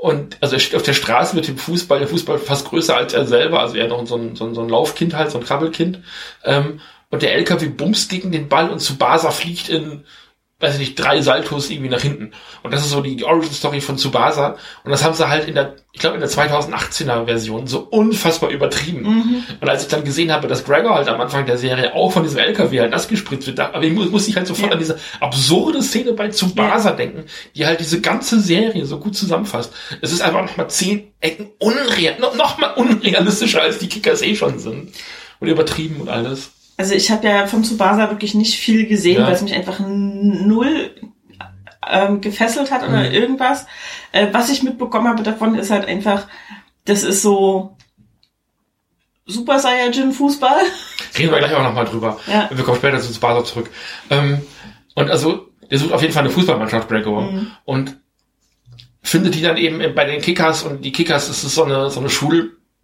Und 0.00 0.36
also 0.42 0.56
er 0.56 0.60
steht 0.60 0.76
auf 0.76 0.82
der 0.82 0.92
Straße 0.92 1.34
mit 1.34 1.48
dem 1.48 1.56
Fußball, 1.56 1.98
der 1.98 2.08
Fußball 2.08 2.38
fast 2.38 2.68
größer 2.68 2.94
als 2.94 3.14
er 3.14 3.26
selber, 3.26 3.60
also 3.60 3.76
er 3.76 3.88
noch 3.88 4.06
so 4.06 4.16
ein, 4.16 4.36
so 4.36 4.44
ein, 4.44 4.54
so 4.54 4.60
ein 4.60 4.68
Laufkind 4.68 5.16
halt, 5.16 5.30
so 5.30 5.38
ein 5.38 5.44
Krabbelkind. 5.44 6.00
Ähm, 6.44 6.80
und 7.10 7.22
der 7.22 7.34
LKW 7.34 7.68
bumst 7.68 8.10
gegen 8.10 8.30
den 8.30 8.48
Ball 8.48 8.68
und 8.68 8.80
Tsubasa 8.80 9.30
fliegt 9.30 9.68
in, 9.68 10.04
weiß 10.58 10.74
ich 10.74 10.80
nicht, 10.80 10.94
drei 10.94 11.20
Saltos 11.20 11.68
irgendwie 11.68 11.90
nach 11.90 12.00
hinten. 12.00 12.32
Und 12.62 12.72
das 12.72 12.80
ist 12.80 12.90
so 12.90 13.02
die, 13.02 13.22
Origin-Story 13.24 13.82
von 13.82 13.98
Tsubasa. 13.98 14.56
Und 14.84 14.90
das 14.90 15.04
haben 15.04 15.12
sie 15.12 15.28
halt 15.28 15.46
in 15.48 15.54
der, 15.54 15.76
ich 15.92 16.00
glaube 16.00 16.14
in 16.14 16.20
der 16.20 16.30
2018er 16.30 17.26
Version 17.26 17.66
so 17.66 17.80
unfassbar 17.80 18.48
übertrieben. 18.48 19.44
Und 19.60 19.68
als 19.68 19.82
ich 19.82 19.88
dann 19.88 20.02
gesehen 20.04 20.32
habe, 20.32 20.48
dass 20.48 20.64
Gregor 20.64 20.94
halt 20.94 21.08
am 21.08 21.20
Anfang 21.20 21.44
der 21.44 21.58
Serie 21.58 21.94
auch 21.94 22.10
von 22.10 22.22
diesem 22.22 22.38
LKW 22.38 22.80
halt 22.80 22.90
nass 22.90 23.06
gespritzt 23.06 23.46
wird, 23.46 23.58
da, 23.58 23.66
aber 23.74 23.82
ich 23.82 23.92
muss, 23.92 24.10
muss 24.10 24.28
ich 24.28 24.36
halt 24.36 24.46
sofort 24.46 24.68
Ja. 24.68 24.72
an 24.74 24.78
diese 24.78 24.98
absurde 25.20 25.82
Szene 25.82 26.14
bei 26.14 26.28
Tsubasa 26.28 26.92
denken, 26.92 27.24
die 27.54 27.66
halt 27.66 27.80
diese 27.80 28.00
ganze 28.00 28.40
Serie 28.40 28.86
so 28.86 28.98
gut 28.98 29.14
zusammenfasst. 29.14 29.74
Es 30.00 30.10
ist 30.10 30.22
einfach 30.22 30.42
nochmal 30.42 30.70
zehn 30.70 31.12
Ecken 31.20 31.50
unreal, 31.58 32.18
noch, 32.18 32.34
noch 32.34 32.56
mal 32.56 32.68
unrealistischer 32.76 33.60
als 33.60 33.78
die 33.78 33.88
Kickers 33.88 34.22
eh 34.22 34.34
schon 34.34 34.58
sind. 34.58 34.94
Und 35.38 35.48
übertrieben 35.48 36.00
und 36.00 36.08
alles. 36.08 36.52
Also 36.76 36.94
ich 36.94 37.10
habe 37.10 37.26
ja 37.26 37.46
von 37.46 37.62
Tsubasa 37.64 38.10
wirklich 38.10 38.34
nicht 38.34 38.58
viel 38.58 38.86
gesehen, 38.86 39.20
Ja. 39.20 39.26
weil 39.26 39.34
es 39.34 39.42
mich 39.42 39.54
einfach 39.54 39.80
null 39.80 40.94
ähm, 41.88 42.20
gefesselt 42.20 42.70
hat 42.72 42.82
oder 42.82 43.04
Mhm. 43.04 43.12
irgendwas. 43.12 43.66
Äh, 44.12 44.28
was 44.32 44.50
ich 44.50 44.62
mitbekommen 44.62 45.08
habe 45.08 45.22
davon 45.22 45.54
ist 45.54 45.70
halt 45.70 45.86
einfach, 45.86 46.26
das 46.84 47.02
ist 47.02 47.22
so 47.22 47.76
Super 49.28 49.58
Saiyajin 49.58 50.12
Fußball. 50.12 50.60
Reden 51.18 51.32
wir 51.32 51.38
gleich 51.38 51.54
auch 51.54 51.62
nochmal 51.62 51.84
drüber. 51.84 52.18
Ja. 52.26 52.48
Wir 52.52 52.62
kommen 52.64 52.76
später 52.76 53.00
zu 53.00 53.12
Sparta 53.12 53.44
zurück. 53.44 53.70
Ähm, 54.10 54.42
und 54.94 55.10
also, 55.10 55.48
der 55.68 55.78
sucht 55.78 55.92
auf 55.92 56.00
jeden 56.02 56.12
Fall 56.14 56.22
eine 56.24 56.30
Fußballmannschaft, 56.32 56.88
Gregor. 56.88 57.22
Mhm. 57.22 57.50
Und 57.64 57.96
findet 59.02 59.34
die 59.34 59.42
dann 59.42 59.56
eben 59.56 59.94
bei 59.94 60.04
den 60.04 60.20
Kickers 60.20 60.62
und 60.62 60.84
die 60.84 60.92
Kickers 60.92 61.28
ist 61.28 61.42
so 61.42 61.64
eine, 61.64 61.90
so 61.90 61.98
eine 62.00 62.08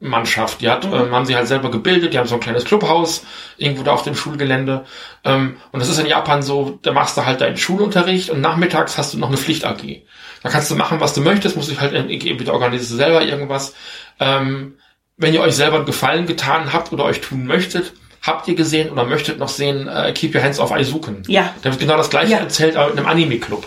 Schulmannschaft. 0.03 0.61
Die 0.61 0.69
hat, 0.69 0.85
Mhm. 0.87 0.95
ähm, 0.95 1.11
haben 1.13 1.27
sie 1.27 1.37
halt 1.37 1.47
selber 1.47 1.71
gebildet, 1.71 2.13
die 2.13 2.19
haben 2.19 2.27
so 2.27 2.35
ein 2.35 2.41
kleines 2.41 2.65
Clubhaus 2.65 3.25
irgendwo 3.57 3.83
da 3.83 3.93
auf 3.93 4.03
dem 4.03 4.15
Schulgelände. 4.15 4.85
Ähm, 5.25 5.57
und 5.71 5.81
das 5.81 5.89
ist 5.89 5.99
in 5.99 6.07
Japan 6.07 6.43
so, 6.43 6.79
da 6.83 6.93
machst 6.93 7.17
du 7.17 7.25
halt 7.25 7.41
deinen 7.41 7.57
Schulunterricht 7.57 8.31
und 8.31 8.41
nachmittags 8.41 8.99
hast 8.99 9.15
du 9.15 9.19
noch 9.19 9.29
eine 9.29 9.37
Pflicht-AG. 9.37 10.03
Da 10.43 10.49
kannst 10.49 10.71
du 10.71 10.75
machen, 10.75 11.01
was 11.01 11.15
du 11.15 11.21
möchtest, 11.21 11.57
musst 11.57 11.71
dich 11.71 11.81
halt 11.81 11.95
entweder 11.95 12.53
organisierst 12.53 12.93
du 12.93 12.97
selber 12.97 13.23
irgendwas. 13.23 13.75
Ähm, 14.19 14.75
wenn 15.17 15.35
ihr 15.35 15.41
euch 15.41 15.55
selber 15.55 15.77
einen 15.77 15.87
Gefallen 15.87 16.27
getan 16.27 16.73
habt 16.73 16.93
oder 16.93 17.05
euch 17.05 17.21
tun 17.21 17.47
möchtet, 17.47 17.93
habt 18.23 18.47
ihr 18.49 18.55
gesehen 18.55 18.91
oder 18.91 19.05
möchtet 19.05 19.39
noch 19.39 19.49
sehen, 19.49 19.89
äh, 19.89 20.13
Keep 20.13 20.35
Your 20.35 20.43
Hands 20.43 20.59
Off 20.59 20.73
Aizuken. 20.73 21.23
Ja. 21.27 21.53
Da 21.63 21.71
wird 21.71 21.81
genau 21.81 21.97
das 21.97 22.09
gleiche 22.11 22.33
Ja. 22.33 22.39
erzählt, 22.39 22.77
aber 22.77 22.93
in 22.93 22.99
einem 22.99 23.09
Anime-Club. 23.09 23.67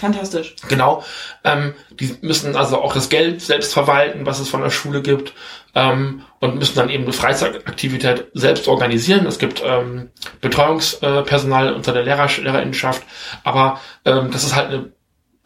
Fantastisch. 0.00 0.56
Genau. 0.68 1.04
Ähm, 1.44 1.74
die 2.00 2.16
müssen 2.22 2.56
also 2.56 2.80
auch 2.80 2.94
das 2.94 3.08
Geld 3.10 3.42
selbst 3.42 3.72
verwalten, 3.72 4.24
was 4.26 4.40
es 4.40 4.48
von 4.48 4.62
der 4.62 4.70
Schule 4.70 5.02
gibt, 5.02 5.34
ähm, 5.74 6.22
und 6.40 6.56
müssen 6.58 6.76
dann 6.76 6.88
eben 6.90 7.04
eine 7.04 7.12
Freizeitaktivität 7.12 8.26
selbst 8.34 8.66
organisieren. 8.68 9.26
Es 9.26 9.38
gibt 9.38 9.62
ähm, 9.64 10.10
Betreuungspersonal 10.40 11.72
unter 11.72 11.92
der 11.92 12.02
Lehrer 12.02 12.28
Lehrerinnenschaft, 12.38 13.02
aber 13.44 13.80
ähm, 14.04 14.30
das 14.30 14.44
ist 14.44 14.56
halt 14.56 14.68
eine 14.68 14.92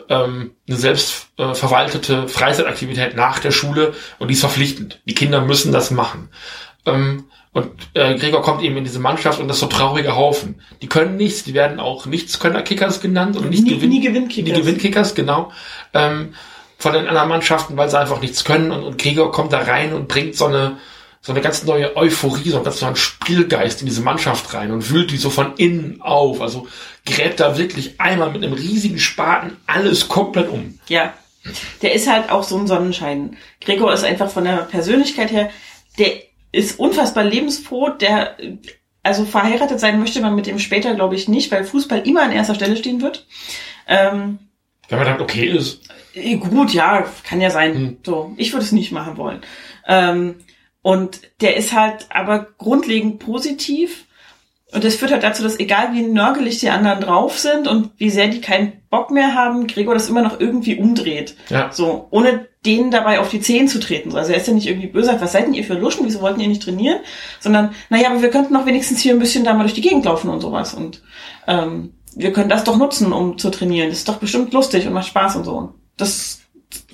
ähm, 0.08 0.52
eine 0.68 0.76
selbst 0.76 1.26
äh, 1.36 1.52
verwaltete 1.54 2.28
Freizeitaktivität 2.28 3.16
nach 3.16 3.40
der 3.40 3.50
Schule 3.50 3.92
und 4.20 4.28
die 4.28 4.34
ist 4.34 4.40
verpflichtend. 4.40 5.00
Die 5.04 5.14
Kinder 5.14 5.40
müssen 5.40 5.72
das 5.72 5.90
machen. 5.90 6.28
Ähm, 6.86 7.24
und 7.56 7.70
äh, 7.94 8.16
Gregor 8.18 8.42
kommt 8.42 8.62
eben 8.62 8.76
in 8.76 8.84
diese 8.84 8.98
Mannschaft 8.98 9.40
und 9.40 9.48
das 9.48 9.56
ist 9.56 9.60
so 9.60 9.66
trauriger 9.66 10.14
Haufen. 10.14 10.60
Die 10.82 10.88
können 10.88 11.16
nichts, 11.16 11.42
die 11.44 11.54
werden 11.54 11.80
auch 11.80 12.04
Nichtskönner-Kickers 12.04 13.00
genannt 13.00 13.36
und 13.36 13.48
nicht 13.48 13.64
Nie- 13.64 13.70
Gewinn- 13.76 13.88
nie 13.88 14.00
Gewinnkickers. 14.00 14.52
Die 14.54 14.60
Gewinnkickers, 14.60 15.14
genau. 15.14 15.50
Ähm, 15.94 16.34
von 16.78 16.92
den 16.92 17.06
anderen 17.08 17.30
Mannschaften, 17.30 17.76
weil 17.78 17.88
sie 17.88 17.98
einfach 17.98 18.20
nichts 18.20 18.44
können 18.44 18.70
und, 18.70 18.82
und 18.82 18.98
Gregor 18.98 19.32
kommt 19.32 19.54
da 19.54 19.60
rein 19.60 19.94
und 19.94 20.06
bringt 20.08 20.36
so 20.36 20.44
eine 20.46 20.76
so 21.22 21.32
eine 21.32 21.40
ganz 21.40 21.64
neue 21.64 21.96
Euphorie, 21.96 22.50
so 22.50 22.56
einen 22.56 22.64
ganz 22.64 22.80
neuen 22.82 22.94
Spielgeist 22.94 23.80
in 23.80 23.86
diese 23.88 24.02
Mannschaft 24.02 24.54
rein 24.54 24.70
und 24.70 24.90
wühlt 24.90 25.10
die 25.10 25.16
so 25.16 25.28
von 25.30 25.54
innen 25.56 26.00
auf. 26.02 26.40
Also 26.40 26.68
gräbt 27.04 27.40
da 27.40 27.58
wirklich 27.58 28.00
einmal 28.00 28.30
mit 28.30 28.44
einem 28.44 28.52
riesigen 28.52 28.98
Spaten 29.00 29.56
alles 29.66 30.06
komplett 30.08 30.48
um. 30.50 30.78
Ja. 30.88 31.14
Der 31.82 31.94
ist 31.94 32.06
halt 32.08 32.30
auch 32.30 32.44
so 32.44 32.56
ein 32.58 32.66
Sonnenschein. 32.68 33.36
Gregor 33.60 33.92
ist 33.92 34.04
einfach 34.04 34.30
von 34.30 34.44
der 34.44 34.58
Persönlichkeit 34.58 35.32
her, 35.32 35.48
der 35.98 36.12
ist 36.56 36.78
unfassbar 36.78 37.24
lebensfroh, 37.24 37.90
der 37.90 38.36
also 39.02 39.24
verheiratet 39.24 39.78
sein 39.78 40.00
möchte 40.00 40.20
man 40.20 40.34
mit 40.34 40.46
dem 40.46 40.58
später, 40.58 40.94
glaube 40.94 41.14
ich, 41.14 41.28
nicht, 41.28 41.52
weil 41.52 41.64
Fußball 41.64 42.06
immer 42.08 42.22
an 42.22 42.32
erster 42.32 42.56
Stelle 42.56 42.76
stehen 42.76 43.00
wird. 43.00 43.24
Ähm, 43.86 44.38
Wenn 44.88 44.98
man 44.98 45.06
dann 45.06 45.20
okay 45.20 45.46
ist. 45.46 45.82
Eh, 46.14 46.36
Gut, 46.36 46.72
ja, 46.72 47.06
kann 47.22 47.40
ja 47.40 47.50
sein. 47.50 47.74
Hm. 47.74 47.96
So, 48.04 48.34
ich 48.36 48.52
würde 48.52 48.64
es 48.64 48.72
nicht 48.72 48.90
machen 48.90 49.16
wollen. 49.16 49.42
Ähm, 49.86 50.36
und 50.82 51.20
der 51.40 51.56
ist 51.56 51.72
halt 51.72 52.06
aber 52.10 52.48
grundlegend 52.58 53.20
positiv. 53.20 54.06
Und 54.72 54.82
das 54.82 54.96
führt 54.96 55.12
halt 55.12 55.22
dazu, 55.22 55.44
dass 55.44 55.60
egal 55.60 55.94
wie 55.94 56.02
nörgelig 56.02 56.58
die 56.58 56.70
anderen 56.70 57.00
drauf 57.00 57.38
sind 57.38 57.68
und 57.68 57.90
wie 57.98 58.10
sehr 58.10 58.26
die 58.26 58.40
keinen 58.40 58.82
Bock 58.90 59.12
mehr 59.12 59.34
haben, 59.34 59.68
Gregor 59.68 59.94
das 59.94 60.08
immer 60.08 60.22
noch 60.22 60.40
irgendwie 60.40 60.76
umdreht. 60.76 61.36
Ja. 61.48 61.70
So, 61.72 62.08
ohne 62.10 62.48
denen 62.66 62.90
dabei 62.90 63.20
auf 63.20 63.30
die 63.30 63.40
Zehen 63.40 63.68
zu 63.68 63.78
treten. 63.78 64.10
So, 64.10 64.18
Also 64.18 64.32
er 64.32 64.38
ist 64.38 64.48
ja 64.48 64.52
nicht 64.52 64.66
irgendwie 64.66 64.88
böse, 64.88 65.16
was 65.18 65.32
seid 65.32 65.46
denn 65.46 65.54
ihr 65.54 65.64
für 65.64 65.74
Luschen, 65.74 66.04
wieso 66.04 66.20
wollten 66.20 66.40
ihr 66.40 66.48
nicht 66.48 66.62
trainieren? 66.62 66.98
Sondern, 67.40 67.74
naja, 67.88 68.10
aber 68.10 68.22
wir 68.22 68.30
könnten 68.30 68.54
doch 68.54 68.66
wenigstens 68.66 69.00
hier 69.00 69.14
ein 69.14 69.18
bisschen 69.18 69.44
da 69.44 69.54
mal 69.54 69.62
durch 69.62 69.74
die 69.74 69.80
Gegend 69.80 70.04
laufen 70.04 70.28
und 70.28 70.40
sowas. 70.40 70.74
Und 70.74 71.02
ähm, 71.46 71.94
wir 72.14 72.32
können 72.32 72.48
das 72.48 72.64
doch 72.64 72.76
nutzen, 72.76 73.12
um 73.12 73.38
zu 73.38 73.50
trainieren. 73.50 73.88
Das 73.88 73.98
ist 73.98 74.08
doch 74.08 74.16
bestimmt 74.16 74.52
lustig 74.52 74.86
und 74.86 74.92
macht 74.92 75.06
Spaß 75.06 75.36
und 75.36 75.44
so. 75.44 75.74
Das 75.96 76.40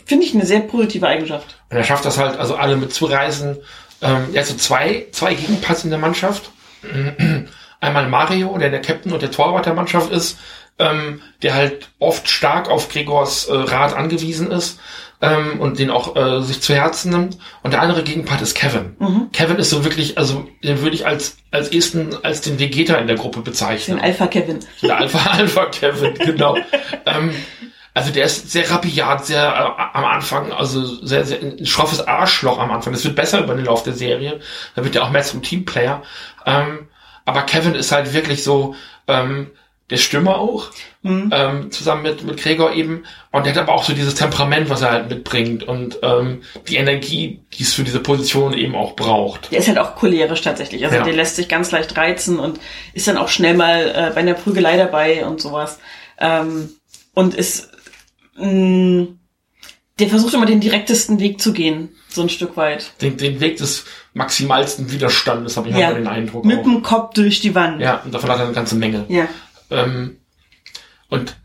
finde 0.04 0.26
ich 0.26 0.34
eine 0.34 0.46
sehr 0.46 0.60
positive 0.60 1.06
Eigenschaft. 1.06 1.56
Und 1.70 1.76
er 1.76 1.84
schafft 1.84 2.04
das 2.04 2.18
halt, 2.18 2.38
also 2.38 2.56
alle 2.56 2.76
mitzureisen. 2.76 3.56
Ähm, 4.02 4.26
er 4.32 4.40
hat 4.40 4.48
so 4.48 4.56
zwei, 4.56 5.06
zwei 5.12 5.34
Gegenparts 5.34 5.84
in 5.84 5.90
der 5.90 5.98
Mannschaft. 5.98 6.50
Einmal 7.80 8.08
Mario, 8.08 8.56
der 8.58 8.70
der 8.70 8.82
Captain 8.82 9.12
und 9.12 9.22
der 9.22 9.30
Torwart 9.30 9.66
der 9.66 9.74
Mannschaft 9.74 10.12
ist, 10.12 10.38
ähm, 10.78 11.20
der 11.42 11.54
halt 11.54 11.88
oft 11.98 12.28
stark 12.28 12.68
auf 12.68 12.88
Gregors 12.88 13.46
äh, 13.46 13.54
Rat 13.54 13.94
angewiesen 13.94 14.50
ist 14.50 14.78
ähm, 15.22 15.60
und 15.60 15.78
den 15.78 15.90
auch 15.90 16.16
äh, 16.16 16.42
sich 16.42 16.60
zu 16.60 16.74
Herzen 16.74 17.12
nimmt. 17.12 17.38
Und 17.62 17.72
der 17.72 17.80
andere 17.80 18.02
Gegenpart 18.02 18.42
ist 18.42 18.54
Kevin. 18.54 18.96
Kevin 19.32 19.56
ist 19.56 19.70
so 19.70 19.84
wirklich, 19.84 20.18
also 20.18 20.46
den 20.62 20.82
würde 20.82 20.96
ich 20.96 21.06
als 21.06 21.36
als 21.50 21.68
ersten 21.68 22.16
als 22.22 22.42
den 22.42 22.58
Vegeta 22.58 22.96
in 22.96 23.06
der 23.06 23.16
Gruppe 23.16 23.40
bezeichnen. 23.40 23.96
Den 23.98 24.04
Alpha 24.04 24.26
Kevin. 24.26 24.58
Der 24.82 24.98
Alpha 24.98 25.30
Alpha 25.38 25.66
Kevin, 25.66 26.14
genau. 26.14 26.56
ähm, 27.06 27.30
also 27.94 28.10
der 28.10 28.24
ist 28.24 28.50
sehr 28.50 28.68
rabiat, 28.70 29.24
sehr 29.24 29.42
äh, 29.42 29.96
am 29.96 30.04
Anfang, 30.04 30.52
also 30.52 30.84
sehr, 30.84 31.24
sehr 31.24 31.40
ein 31.40 31.66
schroffes 31.66 32.06
Arschloch 32.06 32.58
am 32.58 32.70
Anfang. 32.72 32.92
Das 32.92 33.04
wird 33.04 33.16
besser 33.16 33.40
über 33.40 33.54
den 33.54 33.66
Lauf 33.66 33.84
der 33.84 33.92
Serie. 33.92 34.40
Da 34.74 34.82
wird 34.84 34.96
er 34.96 35.04
auch 35.04 35.10
mehr 35.10 35.22
zum 35.22 35.42
Teamplayer. 35.42 36.02
Ähm, 36.46 36.88
aber 37.24 37.42
Kevin 37.42 37.76
ist 37.76 37.92
halt 37.92 38.12
wirklich 38.12 38.42
so 38.42 38.74
ähm, 39.06 39.50
der 39.92 39.98
Stürmer 39.98 40.38
auch, 40.38 40.70
ähm, 41.04 41.70
zusammen 41.70 42.02
mit, 42.02 42.24
mit 42.24 42.36
Gregor 42.38 42.72
eben. 42.72 43.04
Und 43.30 43.44
der 43.46 43.52
hat 43.54 43.60
aber 43.62 43.72
auch 43.74 43.84
so 43.84 43.92
dieses 43.92 44.14
Temperament, 44.14 44.68
was 44.70 44.82
er 44.82 44.90
halt 44.92 45.08
mitbringt 45.10 45.62
und 45.62 45.98
ähm, 46.02 46.42
die 46.68 46.76
Energie, 46.76 47.40
die 47.54 47.62
es 47.62 47.74
für 47.74 47.82
diese 47.84 48.00
Position 48.00 48.52
eben 48.52 48.74
auch 48.74 48.96
braucht. 48.96 49.50
Der 49.52 49.58
ist 49.60 49.68
halt 49.68 49.78
auch 49.78 49.94
cholerisch 49.96 50.40
tatsächlich. 50.42 50.84
Also 50.84 50.96
Ja. 50.96 51.02
der 51.04 51.12
lässt 51.14 51.36
sich 51.36 51.48
ganz 51.48 51.70
leicht 51.70 51.96
reizen 51.96 52.38
und 52.38 52.58
ist 52.94 53.06
dann 53.06 53.16
auch 53.18 53.28
schnell 53.28 53.54
mal 53.54 53.88
äh, 53.88 54.10
bei 54.14 54.20
einer 54.20 54.34
Prügelei 54.34 54.76
dabei 54.76 55.24
und 55.26 55.40
sowas. 55.40 55.78
Ähm, 56.18 56.70
und 57.14 57.34
ist 57.34 57.70
mh, 58.36 59.06
der 59.98 60.08
versucht 60.08 60.34
immer 60.34 60.46
den 60.46 60.60
direktesten 60.60 61.20
Weg 61.20 61.40
zu 61.40 61.52
gehen, 61.52 61.90
so 62.08 62.22
ein 62.22 62.28
Stück 62.30 62.56
weit. 62.56 62.92
Den, 63.02 63.16
den 63.18 63.40
Weg 63.40 63.58
des 63.58 63.84
maximalsten 64.14 64.90
Widerstandes 64.90 65.56
habe 65.56 65.68
ich 65.68 65.74
manchmal 65.74 65.94
den 65.96 66.06
Eindruck. 66.06 66.44
mit 66.44 66.58
auch. 66.60 66.62
dem 66.64 66.82
Kopf 66.82 67.14
durch 67.14 67.40
die 67.40 67.54
Wand. 67.54 67.80
Ja, 67.80 68.00
und 68.04 68.12
davon 68.14 68.30
hat 68.30 68.38
er 68.38 68.44
eine 68.46 68.54
ganze 68.54 68.74
Menge. 68.76 69.04
ja. 69.08 69.28
Ähm, 69.72 70.18
und 71.08 71.36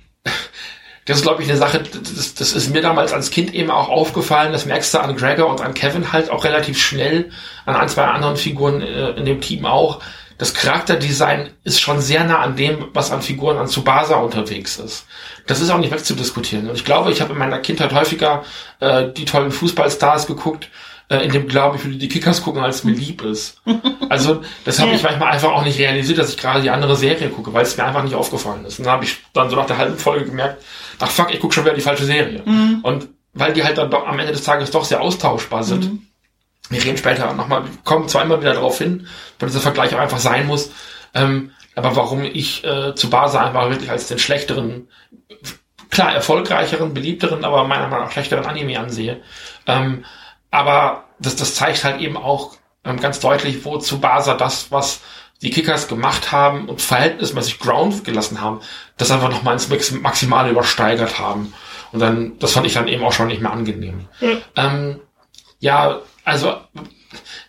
das 1.06 1.18
ist, 1.18 1.24
glaube 1.24 1.42
ich, 1.42 1.50
eine 1.50 1.58
Sache, 1.58 1.80
das, 1.80 2.34
das 2.34 2.52
ist 2.52 2.70
mir 2.74 2.82
damals 2.82 3.14
als 3.14 3.32
Kind 3.32 3.54
eben 3.54 3.72
auch 3.72 3.88
aufgefallen, 3.88 4.52
das 4.52 4.66
merkst 4.66 4.94
du 4.94 5.00
an 5.00 5.16
Gregor 5.16 5.50
und 5.50 5.62
an 5.62 5.74
Kevin 5.74 6.12
halt 6.12 6.30
auch 6.30 6.44
relativ 6.44 6.78
schnell, 6.82 7.32
an 7.66 7.78
ein, 7.78 7.88
zwei 7.88 8.04
anderen 8.04 8.36
Figuren 8.36 8.82
äh, 8.82 9.12
in 9.12 9.24
dem 9.24 9.40
Team 9.40 9.66
auch. 9.66 10.02
Das 10.38 10.54
Charakterdesign 10.54 11.50
ist 11.64 11.80
schon 11.80 12.02
sehr 12.02 12.24
nah 12.26 12.40
an 12.40 12.58
dem, 12.58 12.90
was 12.94 13.12
an 13.12 13.22
Figuren 13.22 13.58
an 13.58 13.68
Tsubasa 13.68 14.18
unterwegs 14.18 14.78
ist. 14.78 15.08
Das 15.48 15.62
ist 15.62 15.70
auch 15.70 15.80
nicht 15.80 15.92
wegzudiskutieren. 15.92 16.70
Und 16.70 16.76
ich 16.76 16.86
glaube, 16.86 17.12
ich 17.12 17.22
habe 17.22 17.34
in 17.34 17.40
meiner 17.40 17.60
Kindheit 17.60 17.94
häufiger 17.94 18.44
äh, 18.80 19.08
die 19.12 19.26
tollen 19.26 19.52
Fußballstars 19.52 20.28
geguckt, 20.28 20.70
äh, 21.10 21.18
in 21.20 21.32
dem 21.32 21.48
Glaube, 21.48 21.78
ich 21.78 21.86
würde 21.86 21.98
die 21.98 22.10
Kickers 22.10 22.44
gucken, 22.44 22.62
als 22.62 22.84
mir 22.84 22.92
lieb 22.92 23.22
ist. 23.24 23.62
Also 24.10 24.42
das 24.64 24.80
habe 24.80 24.94
ich 24.94 25.04
manchmal 25.04 25.34
einfach 25.34 25.52
auch 25.52 25.66
nicht 25.66 25.80
realisiert, 25.80 26.18
dass 26.18 26.30
ich 26.30 26.38
gerade 26.38 26.62
die 26.62 26.70
andere 26.70 26.96
Serie 26.96 27.30
gucke, 27.30 27.54
weil 27.54 27.64
es 27.64 27.76
mir 27.76 27.84
einfach 27.84 28.04
nicht 28.04 28.16
aufgefallen 28.16 28.64
ist. 28.64 28.80
Und 28.80 28.86
dann 28.86 28.94
habe 28.94 29.04
ich 29.04 29.18
dann 29.34 29.50
so 29.50 29.58
nach 29.58 29.66
der 29.66 29.78
halben 29.78 29.98
Folge 29.98 30.26
gemerkt, 30.26 30.64
ach 31.00 31.12
fuck, 31.12 31.34
ich 31.34 31.42
gucke 31.42 31.54
schon 31.54 31.66
wieder 31.66 31.76
die 31.76 31.82
falsche 31.82 32.06
Serie. 32.06 32.42
Und 32.84 33.10
weil 33.34 33.54
die 33.54 33.64
halt 33.64 33.78
dann 33.78 33.92
doch 33.92 34.08
am 34.08 34.18
Ende 34.20 34.32
des 34.32 34.44
Tages 34.44 34.72
doch 34.72 34.86
sehr 34.86 35.02
austauschbar 35.02 35.64
sind. 35.64 35.86
Mhm. 35.86 36.08
Wir 36.70 36.84
reden 36.84 36.98
später 36.98 37.34
nochmal, 37.34 37.64
kommen 37.84 38.08
zweimal 38.08 38.42
wieder 38.42 38.54
darauf 38.54 38.78
hin, 38.78 39.08
weil 39.40 39.50
dieser 39.50 39.62
Vergleich 39.62 39.94
auch 39.96 40.00
einfach 40.00 40.20
sein 40.20 40.48
muss. 40.48 40.72
Ähm, 41.14 41.52
aber 41.76 41.96
warum 41.96 42.24
ich 42.24 42.64
äh, 42.64 42.96
zu 42.96 43.10
Basa 43.10 43.46
einfach 43.46 43.70
wirklich 43.70 43.90
als 43.90 44.08
den 44.08 44.20
schlechteren, 44.20 44.90
klar 45.90 46.14
erfolgreicheren, 46.14 46.94
beliebteren, 46.94 47.46
aber 47.46 47.66
meiner 47.66 47.88
Meinung 47.88 48.06
nach 48.06 48.12
schlechteren 48.12 48.46
Anime 48.46 48.80
ansehe. 48.80 49.22
Ähm, 49.66 50.04
aber 50.58 51.04
das, 51.20 51.36
das 51.36 51.54
zeigt 51.54 51.84
halt 51.84 52.02
eben 52.02 52.18
auch 52.18 52.58
ähm, 52.84 53.00
ganz 53.00 53.20
deutlich, 53.20 53.64
wo 53.64 53.78
zu 53.78 54.00
Basa 54.00 54.34
das, 54.34 54.72
was 54.72 55.02
die 55.44 55.52
Kickers 55.52 55.88
gemacht 55.88 56.32
haben 56.32 56.68
und 56.68 56.82
verhältnismäßig 56.82 57.60
Ground 57.60 58.04
gelassen 58.04 58.42
haben, 58.42 58.62
das 58.98 59.12
einfach 59.12 59.30
nochmal 59.30 59.54
ins 59.54 59.70
Max- 59.70 59.92
Maximale 59.92 60.50
übersteigert 60.50 61.20
haben. 61.20 61.54
Und 61.92 62.00
dann, 62.00 62.40
das 62.40 62.54
fand 62.54 62.66
ich 62.66 62.74
dann 62.74 62.88
eben 62.88 63.04
auch 63.04 63.14
schon 63.14 63.28
nicht 63.28 63.42
mehr 63.42 63.52
angenehm. 63.52 64.08
Ähm, 64.56 65.00
ja, 65.60 66.00
also 66.26 66.56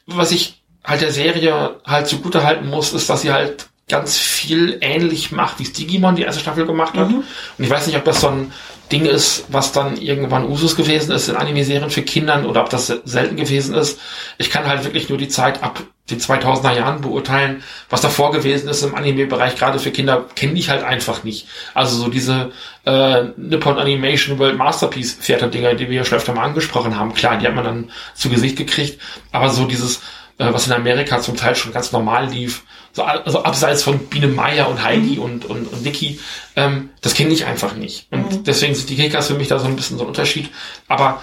was 0.06 0.30
ich 0.30 0.62
halt 0.84 1.00
der 1.00 1.12
Serie 1.12 1.80
halt 1.86 2.06
zugute 2.08 2.44
halten 2.44 2.68
muss, 2.68 2.92
ist, 2.92 3.08
dass 3.08 3.22
sie 3.22 3.32
halt 3.32 3.68
ganz 3.88 4.16
viel 4.18 4.78
ähnlich 4.80 5.32
macht, 5.32 5.58
wie 5.58 5.62
es 5.64 5.72
Digimon 5.72 6.16
die 6.16 6.22
erste 6.22 6.40
Staffel 6.42 6.66
gemacht 6.66 6.94
hat. 6.94 7.08
Und 7.08 7.24
ich 7.58 7.70
weiß 7.70 7.86
nicht, 7.86 7.96
ob 7.96 8.04
das 8.04 8.20
so 8.20 8.28
ein 8.28 8.52
Ding 8.92 9.04
ist, 9.04 9.44
was 9.48 9.72
dann 9.72 9.96
irgendwann 10.00 10.46
Usus 10.48 10.76
gewesen 10.76 11.12
ist 11.12 11.28
in 11.28 11.36
Anime-Serien 11.36 11.90
für 11.90 12.02
Kindern 12.02 12.46
oder 12.46 12.62
ob 12.62 12.70
das 12.70 12.86
se- 12.86 13.02
selten 13.04 13.36
gewesen 13.36 13.74
ist. 13.74 13.98
Ich 14.38 14.50
kann 14.50 14.66
halt 14.66 14.84
wirklich 14.84 15.08
nur 15.08 15.18
die 15.18 15.28
Zeit 15.28 15.62
ab 15.62 15.82
den 16.10 16.20
2000er 16.20 16.74
Jahren 16.74 17.00
beurteilen. 17.02 17.62
Was 17.90 18.00
davor 18.00 18.30
gewesen 18.32 18.68
ist 18.68 18.82
im 18.82 18.94
Anime-Bereich, 18.94 19.56
gerade 19.56 19.78
für 19.78 19.90
Kinder, 19.90 20.24
kenne 20.36 20.58
ich 20.58 20.70
halt 20.70 20.82
einfach 20.84 21.22
nicht. 21.22 21.46
Also 21.74 21.96
so 21.96 22.08
diese 22.08 22.52
äh, 22.86 23.24
Nippon 23.36 23.78
Animation 23.78 24.38
World 24.38 24.56
Masterpiece 24.56 25.18
Theater-Dinger, 25.20 25.74
die 25.74 25.90
wir 25.90 25.96
ja 25.98 26.04
schon 26.06 26.16
öfter 26.16 26.32
mal 26.32 26.44
angesprochen 26.44 26.96
haben, 26.96 27.12
klar, 27.12 27.36
die 27.36 27.46
hat 27.46 27.54
man 27.54 27.64
dann 27.64 27.90
zu 28.14 28.30
Gesicht 28.30 28.56
gekriegt. 28.56 29.00
Aber 29.32 29.50
so 29.50 29.66
dieses, 29.66 30.00
äh, 30.38 30.52
was 30.52 30.66
in 30.66 30.72
Amerika 30.72 31.20
zum 31.20 31.36
Teil 31.36 31.54
schon 31.54 31.72
ganz 31.72 31.92
normal 31.92 32.28
lief, 32.30 32.62
so 32.92 33.02
al- 33.02 33.22
also 33.22 33.42
abseits 33.42 33.82
von 33.82 33.98
Biene 34.06 34.28
Meier 34.28 34.68
und 34.68 34.82
Heidi 34.82 35.18
und, 35.18 35.44
und, 35.44 35.66
und 35.72 35.82
Niki, 35.82 36.18
ähm, 36.56 36.90
das 37.00 37.14
kenne 37.14 37.32
ich 37.32 37.44
einfach 37.44 37.74
nicht. 37.74 38.06
Und 38.10 38.46
deswegen 38.46 38.74
sind 38.74 38.88
die 38.88 38.96
Kickers 38.96 39.26
für 39.28 39.34
mich 39.34 39.48
da 39.48 39.58
so 39.58 39.66
ein 39.66 39.76
bisschen 39.76 39.98
so 39.98 40.04
ein 40.04 40.08
Unterschied. 40.08 40.50
Aber 40.88 41.22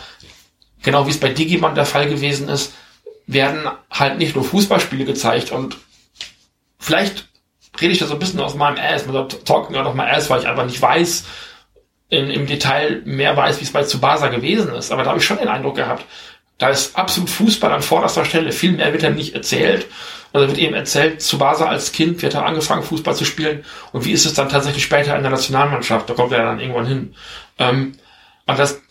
genau 0.83 1.05
wie 1.07 1.11
es 1.11 1.19
bei 1.19 1.29
Digimon 1.29 1.75
der 1.75 1.85
Fall 1.85 2.07
gewesen 2.07 2.49
ist, 2.49 2.73
werden 3.27 3.67
halt 3.89 4.19
nicht 4.19 4.35
nur 4.35 4.43
Fußballspiele 4.43 5.03
gezeigt 5.05 5.51
und 5.51 5.77
vielleicht 6.77 7.27
rede 7.81 7.91
ich 7.93 7.99
da 7.99 8.05
so 8.05 8.13
ein 8.13 8.19
bisschen 8.19 8.39
aus 8.39 8.55
meinem 8.55 8.77
Ass, 8.77 9.05
mit 9.05 9.15
der 9.15 9.27
Talking 9.27 9.75
out 9.75 9.87
of 9.87 9.95
my 9.95 10.03
ass, 10.03 10.29
weil 10.29 10.41
ich 10.41 10.47
einfach 10.47 10.65
nicht 10.65 10.81
weiß, 10.81 11.25
in, 12.09 12.29
im 12.29 12.45
Detail 12.45 13.01
mehr 13.05 13.35
weiß, 13.35 13.59
wie 13.59 13.63
es 13.63 13.71
bei 13.71 13.83
Tsubasa 13.83 14.27
gewesen 14.27 14.73
ist. 14.75 14.91
Aber 14.91 15.03
da 15.03 15.09
habe 15.09 15.19
ich 15.19 15.25
schon 15.25 15.37
den 15.39 15.47
Eindruck 15.47 15.75
gehabt, 15.75 16.05
da 16.57 16.69
ist 16.69 16.97
absolut 16.97 17.29
Fußball 17.29 17.71
an 17.71 17.81
vorderster 17.81 18.25
Stelle. 18.25 18.51
Viel 18.51 18.73
mehr 18.73 18.93
wird 18.93 19.03
dann 19.03 19.15
nicht 19.15 19.35
erzählt. 19.35 19.87
Und 20.31 20.41
da 20.41 20.47
wird 20.47 20.57
eben 20.57 20.73
erzählt, 20.73 21.21
Tsubasa 21.21 21.65
als 21.65 21.91
Kind 21.91 22.21
wird 22.21 22.33
er 22.33 22.45
angefangen, 22.45 22.83
Fußball 22.83 23.15
zu 23.15 23.25
spielen. 23.25 23.63
Und 23.91 24.05
wie 24.05 24.11
ist 24.11 24.25
es 24.25 24.33
dann 24.33 24.49
tatsächlich 24.49 24.83
später 24.83 25.15
in 25.15 25.21
der 25.21 25.31
Nationalmannschaft? 25.31 26.09
Da 26.09 26.13
kommt 26.13 26.31
er 26.31 26.43
dann 26.43 26.59
irgendwann 26.59 26.87
hin. 26.87 27.15
Ähm, 27.59 27.93
und 28.45 28.59
das 28.59 28.81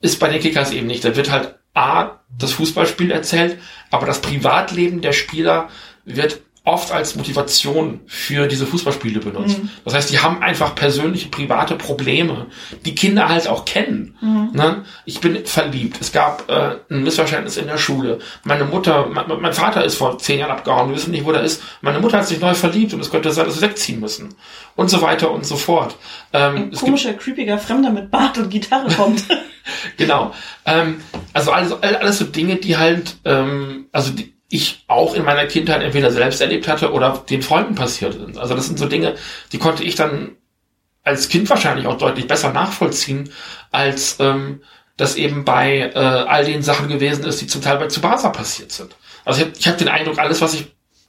ist 0.00 0.20
bei 0.20 0.28
den 0.28 0.40
Kickers 0.40 0.72
eben 0.72 0.86
nicht. 0.86 1.04
Da 1.04 1.16
wird 1.16 1.30
halt 1.30 1.54
A, 1.74 2.20
das 2.38 2.52
Fußballspiel 2.52 3.10
erzählt, 3.10 3.58
aber 3.90 4.06
das 4.06 4.20
Privatleben 4.20 5.00
der 5.00 5.12
Spieler 5.12 5.68
wird 6.04 6.40
oft 6.66 6.92
als 6.92 7.14
Motivation 7.16 8.00
für 8.06 8.46
diese 8.48 8.66
Fußballspiele 8.66 9.20
benutzt. 9.20 9.58
Das 9.84 9.94
heißt, 9.94 10.10
die 10.12 10.18
haben 10.18 10.42
einfach 10.42 10.74
persönliche, 10.74 11.28
private 11.28 11.76
Probleme, 11.76 12.46
die 12.84 12.94
Kinder 12.94 13.28
halt 13.28 13.46
auch 13.48 13.64
kennen. 13.64 14.16
Ne? 14.52 14.84
Ich 15.04 15.20
bin 15.20 15.46
verliebt. 15.46 15.98
Es 16.00 16.10
gab 16.12 16.50
äh, 16.50 16.76
ein 16.92 17.04
Missverständnis 17.04 17.56
in 17.56 17.68
der 17.68 17.78
Schule. 17.78 18.18
Meine 18.44 18.64
Mutter, 18.64 19.06
mein, 19.06 19.26
mein 19.40 19.52
Vater 19.52 19.84
ist 19.84 19.94
vor 19.94 20.18
zehn 20.18 20.40
Jahren 20.40 20.50
abgehauen. 20.50 20.88
Wir 20.90 20.96
wissen 20.96 21.12
nicht, 21.12 21.24
wo 21.24 21.32
der 21.32 21.42
ist. 21.42 21.62
Meine 21.82 22.00
Mutter 22.00 22.18
hat 22.18 22.26
sich 22.26 22.40
neu 22.40 22.52
verliebt 22.54 22.92
und 22.94 23.00
es 23.00 23.10
könnte 23.10 23.30
sein, 23.30 23.46
dass 23.46 23.60
wir 23.60 23.68
wegziehen 23.68 24.00
müssen. 24.00 24.34
Und 24.74 24.90
so 24.90 25.00
weiter 25.00 25.30
und 25.30 25.46
so 25.46 25.56
fort. 25.56 25.96
Ähm, 26.32 26.56
Ein 26.56 26.62
es 26.64 26.70
gibt- 26.70 26.80
komischer, 26.80 27.14
creepiger 27.14 27.58
Fremder 27.58 27.90
mit 27.90 28.10
Bart 28.10 28.38
und 28.38 28.50
Gitarre 28.50 28.92
kommt. 28.92 29.24
Genau. 29.96 30.32
Ähm, 30.64 31.00
also 31.32 31.50
alles, 31.50 31.72
all- 31.72 31.96
alles 31.96 32.18
so 32.18 32.24
Dinge, 32.24 32.54
die 32.54 32.76
halt, 32.76 33.16
ähm, 33.24 33.86
also 33.90 34.12
die 34.12 34.35
ich 34.48 34.84
auch 34.86 35.14
in 35.14 35.24
meiner 35.24 35.46
Kindheit 35.46 35.82
entweder 35.82 36.10
selbst 36.10 36.40
erlebt 36.40 36.68
hatte 36.68 36.92
oder 36.92 37.24
den 37.28 37.42
Freunden 37.42 37.74
passiert 37.74 38.14
sind. 38.14 38.38
Also 38.38 38.54
das 38.54 38.66
sind 38.66 38.78
so 38.78 38.86
Dinge, 38.86 39.14
die 39.52 39.58
konnte 39.58 39.82
ich 39.82 39.96
dann 39.96 40.36
als 41.02 41.28
Kind 41.28 41.48
wahrscheinlich 41.50 41.86
auch 41.86 41.98
deutlich 41.98 42.26
besser 42.26 42.52
nachvollziehen, 42.52 43.30
als 43.70 44.16
ähm, 44.20 44.62
das 44.96 45.16
eben 45.16 45.44
bei 45.44 45.92
äh, 45.94 45.98
all 45.98 46.44
den 46.44 46.62
Sachen 46.62 46.88
gewesen 46.88 47.24
ist, 47.24 47.40
die 47.40 47.46
zum 47.46 47.62
Teil 47.62 47.78
bei 47.78 47.86
Tsubasa 47.86 48.30
passiert 48.30 48.72
sind. 48.72 48.96
Also 49.24 49.40
ich 49.40 49.46
habe 49.46 49.58
ich 49.58 49.68
hab 49.68 49.78
den 49.78 49.88
Eindruck, 49.88 50.18
alles, 50.18 50.40
was 50.40 50.54
ich 50.54 50.66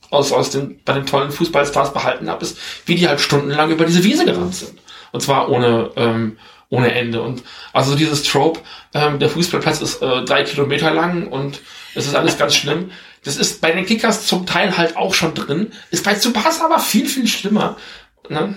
aus, 0.09 0.31
aus 0.31 0.51
den, 0.51 0.81
bei 0.83 0.93
den 0.93 1.05
tollen 1.05 1.31
Fußballstars 1.31 1.93
behalten 1.93 2.29
habe, 2.29 2.43
ist, 2.43 2.57
wie 2.85 2.95
die 2.95 3.07
halt 3.07 3.21
stundenlang 3.21 3.71
über 3.71 3.85
diese 3.85 4.03
Wiese 4.03 4.25
gerannt 4.25 4.55
sind. 4.55 4.79
Und 5.11 5.21
zwar 5.21 5.49
ohne, 5.49 5.91
ähm, 5.95 6.38
ohne 6.69 6.93
Ende. 6.93 7.21
Und 7.21 7.43
also 7.73 7.95
dieses 7.95 8.23
Trope, 8.23 8.61
ähm, 8.93 9.19
der 9.19 9.29
Fußballplatz 9.29 9.81
ist 9.81 10.01
äh, 10.01 10.23
drei 10.23 10.43
Kilometer 10.43 10.91
lang 10.91 11.27
und 11.27 11.61
es 11.95 12.07
ist 12.07 12.15
alles 12.15 12.38
ganz 12.38 12.55
schlimm. 12.55 12.91
Das 13.28 13.36
ist 13.36 13.59
bei 13.59 13.71
den 13.71 13.86
Kickers 13.86 14.25
zum 14.25 14.45
Teil 14.45 14.78
halt 14.78 14.95
auch 14.95 15.13
schon 15.13 15.34
drin, 15.34 15.71
ist 15.91 16.05
bei 16.05 16.13
Tsubasa 16.13 16.65
aber 16.65 16.80
viel, 16.80 17.07
viel 17.07 17.28
schlimmer. 17.28 17.75
Ne? 18.30 18.55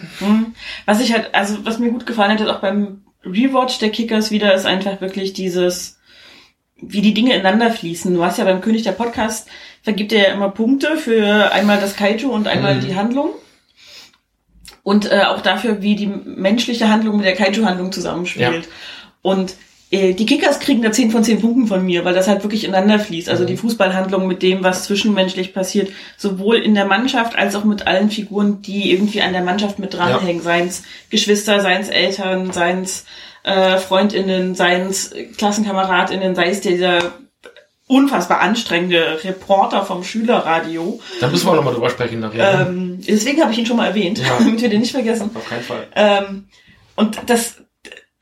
Was 0.87 1.01
ich 1.01 1.13
halt, 1.13 1.35
also 1.35 1.65
was 1.65 1.79
mir 1.81 1.91
gut 1.91 2.07
gefallen 2.07 2.39
hat, 2.39 2.49
auch 2.49 2.61
beim 2.61 3.03
Rewatch 3.25 3.79
der 3.81 3.91
Kickers 3.91 4.31
wieder, 4.31 4.55
ist 4.55 4.67
einfach 4.67 5.01
wirklich 5.01 5.33
dieses, 5.33 5.99
wie 6.81 7.01
die 7.01 7.15
Dinge 7.15 7.35
ineinander 7.35 7.71
fließen. 7.73 8.15
Du 8.15 8.25
hast 8.25 8.39
ja 8.39 8.45
beim 8.45 8.61
König 8.61 8.85
der 8.85 8.93
Podcast, 8.93 9.49
vergibt 9.83 10.13
er 10.13 10.29
ja 10.29 10.35
immer 10.35 10.51
Punkte 10.51 10.97
für 10.97 11.51
einmal 11.53 11.81
das 11.81 11.97
Kaiju 11.97 12.31
und 12.31 12.47
einmal 12.47 12.77
Mhm. 12.77 12.81
die 12.81 12.95
Handlung. 12.95 13.31
Und 14.83 15.11
äh, 15.11 15.25
auch 15.25 15.41
dafür, 15.43 15.83
wie 15.83 15.95
die 15.97 16.07
menschliche 16.07 16.89
Handlung 16.89 17.17
mit 17.17 17.27
der 17.27 17.35
Kaiju-Handlung 17.35 17.93
zusammenspielt. 17.93 18.69
Und 19.21 19.51
äh, 19.51 19.55
die 19.93 20.27
Kickers 20.27 20.61
kriegen 20.61 20.83
da 20.83 20.93
10 20.93 21.11
von 21.11 21.25
10 21.25 21.41
Punkten 21.41 21.67
von 21.67 21.85
mir, 21.85 22.05
weil 22.05 22.15
das 22.15 22.29
halt 22.29 22.45
wirklich 22.45 22.65
ineinander 22.65 23.01
fließt. 23.01 23.29
Also 23.29 23.45
die 23.45 23.57
Fußballhandlung 23.57 24.27
mit 24.29 24.41
dem, 24.43 24.63
was 24.63 24.85
zwischenmenschlich 24.85 25.53
passiert, 25.53 25.91
sowohl 26.17 26.59
in 26.59 26.75
der 26.75 26.85
Mannschaft 26.85 27.37
als 27.37 27.57
auch 27.57 27.65
mit 27.65 27.87
allen 27.89 28.11
Figuren, 28.11 28.63
die 28.63 28.93
irgendwie 28.93 29.21
an 29.21 29.33
der 29.33 29.43
Mannschaft 29.43 29.81
mit 29.81 29.95
dranhängen. 29.95 30.43
Seins 30.43 30.85
Geschwister, 31.11 31.61
seins 31.61 31.89
Eltern, 31.89 32.53
seins 32.53 33.05
äh, 33.43 33.79
Freundinnen, 33.79 34.55
seins 34.55 35.13
Klassenkameradinnen, 35.37 36.35
sei 36.37 36.51
es 36.51 36.61
dieser 36.61 37.13
unfassbar 37.89 38.41
anstrengende 38.41 39.19
Reporter 39.25 39.85
vom 39.85 40.05
Schülerradio. 40.05 41.01
Da 41.21 41.27
müssen 41.29 41.47
wir 41.47 41.51
auch 41.51 41.57
nochmal 41.57 41.75
drüber 41.75 41.91
sprechen 41.91 42.21
nachher. 42.21 42.69
Ähm, 42.69 43.01
deswegen 43.05 43.43
habe 43.43 43.51
ich 43.51 43.59
ihn 43.59 43.67
schon 43.67 43.77
mal 43.77 43.89
erwähnt, 43.89 44.19
Ja. 44.19 44.27
damit 44.39 44.63
wir 44.63 44.69
den 44.69 44.81
nicht 44.83 44.93
vergessen. 44.93 45.31
Auf 45.35 45.49
keinen 45.49 45.65
Fall. 45.65 45.89
Ähm, 45.97 46.45
und 46.95 47.19
das, 47.27 47.57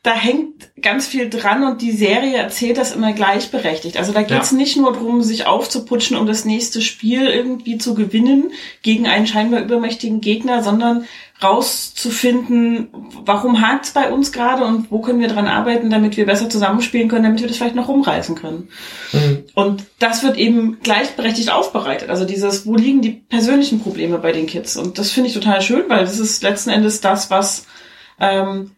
da 0.08 0.14
hängt 0.14 0.70
ganz 0.80 1.06
viel 1.06 1.28
dran 1.28 1.62
und 1.64 1.82
die 1.82 1.92
Serie 1.92 2.38
erzählt 2.38 2.78
das 2.78 2.94
immer 2.94 3.12
gleichberechtigt. 3.12 3.98
Also 3.98 4.12
da 4.12 4.22
geht's 4.22 4.52
Ja. 4.52 4.56
nicht 4.56 4.78
nur 4.78 4.94
darum, 4.94 5.20
sich 5.22 5.44
aufzuputschen, 5.44 6.16
um 6.16 6.26
das 6.26 6.46
nächste 6.46 6.80
Spiel 6.80 7.26
irgendwie 7.26 7.76
zu 7.76 7.92
gewinnen 7.92 8.52
gegen 8.80 9.06
einen 9.06 9.26
scheinbar 9.26 9.60
übermächtigen 9.60 10.22
Gegner, 10.22 10.62
sondern 10.62 11.04
rauszufinden, 11.42 12.88
warum 13.26 13.60
hakt's 13.60 13.90
bei 13.90 14.10
uns 14.10 14.32
gerade 14.32 14.64
und 14.64 14.90
wo 14.90 15.00
können 15.00 15.20
wir 15.20 15.28
dran 15.28 15.46
arbeiten, 15.46 15.90
damit 15.90 16.16
wir 16.16 16.24
besser 16.24 16.48
zusammenspielen 16.48 17.08
können, 17.08 17.24
damit 17.24 17.42
wir 17.42 17.48
das 17.48 17.58
vielleicht 17.58 17.74
noch 17.74 17.88
rumreißen 17.88 18.34
können. 18.34 18.70
Mhm. 19.12 19.44
Und 19.54 19.84
das 19.98 20.22
wird 20.22 20.38
eben 20.38 20.78
gleichberechtigt 20.82 21.52
aufbereitet. 21.52 22.08
Also 22.08 22.24
dieses, 22.24 22.64
wo 22.66 22.76
liegen 22.76 23.02
die 23.02 23.10
persönlichen 23.10 23.80
Probleme 23.80 24.16
bei 24.16 24.32
den 24.32 24.46
Kids? 24.46 24.78
Und 24.78 24.96
das 24.96 25.10
finde 25.10 25.28
ich 25.28 25.34
total 25.34 25.60
schön, 25.60 25.84
weil 25.88 26.00
das 26.06 26.18
ist 26.18 26.42
letzten 26.42 26.70
Endes 26.70 27.02
das, 27.02 27.30
was, 27.30 27.66
ähm, 28.18 28.70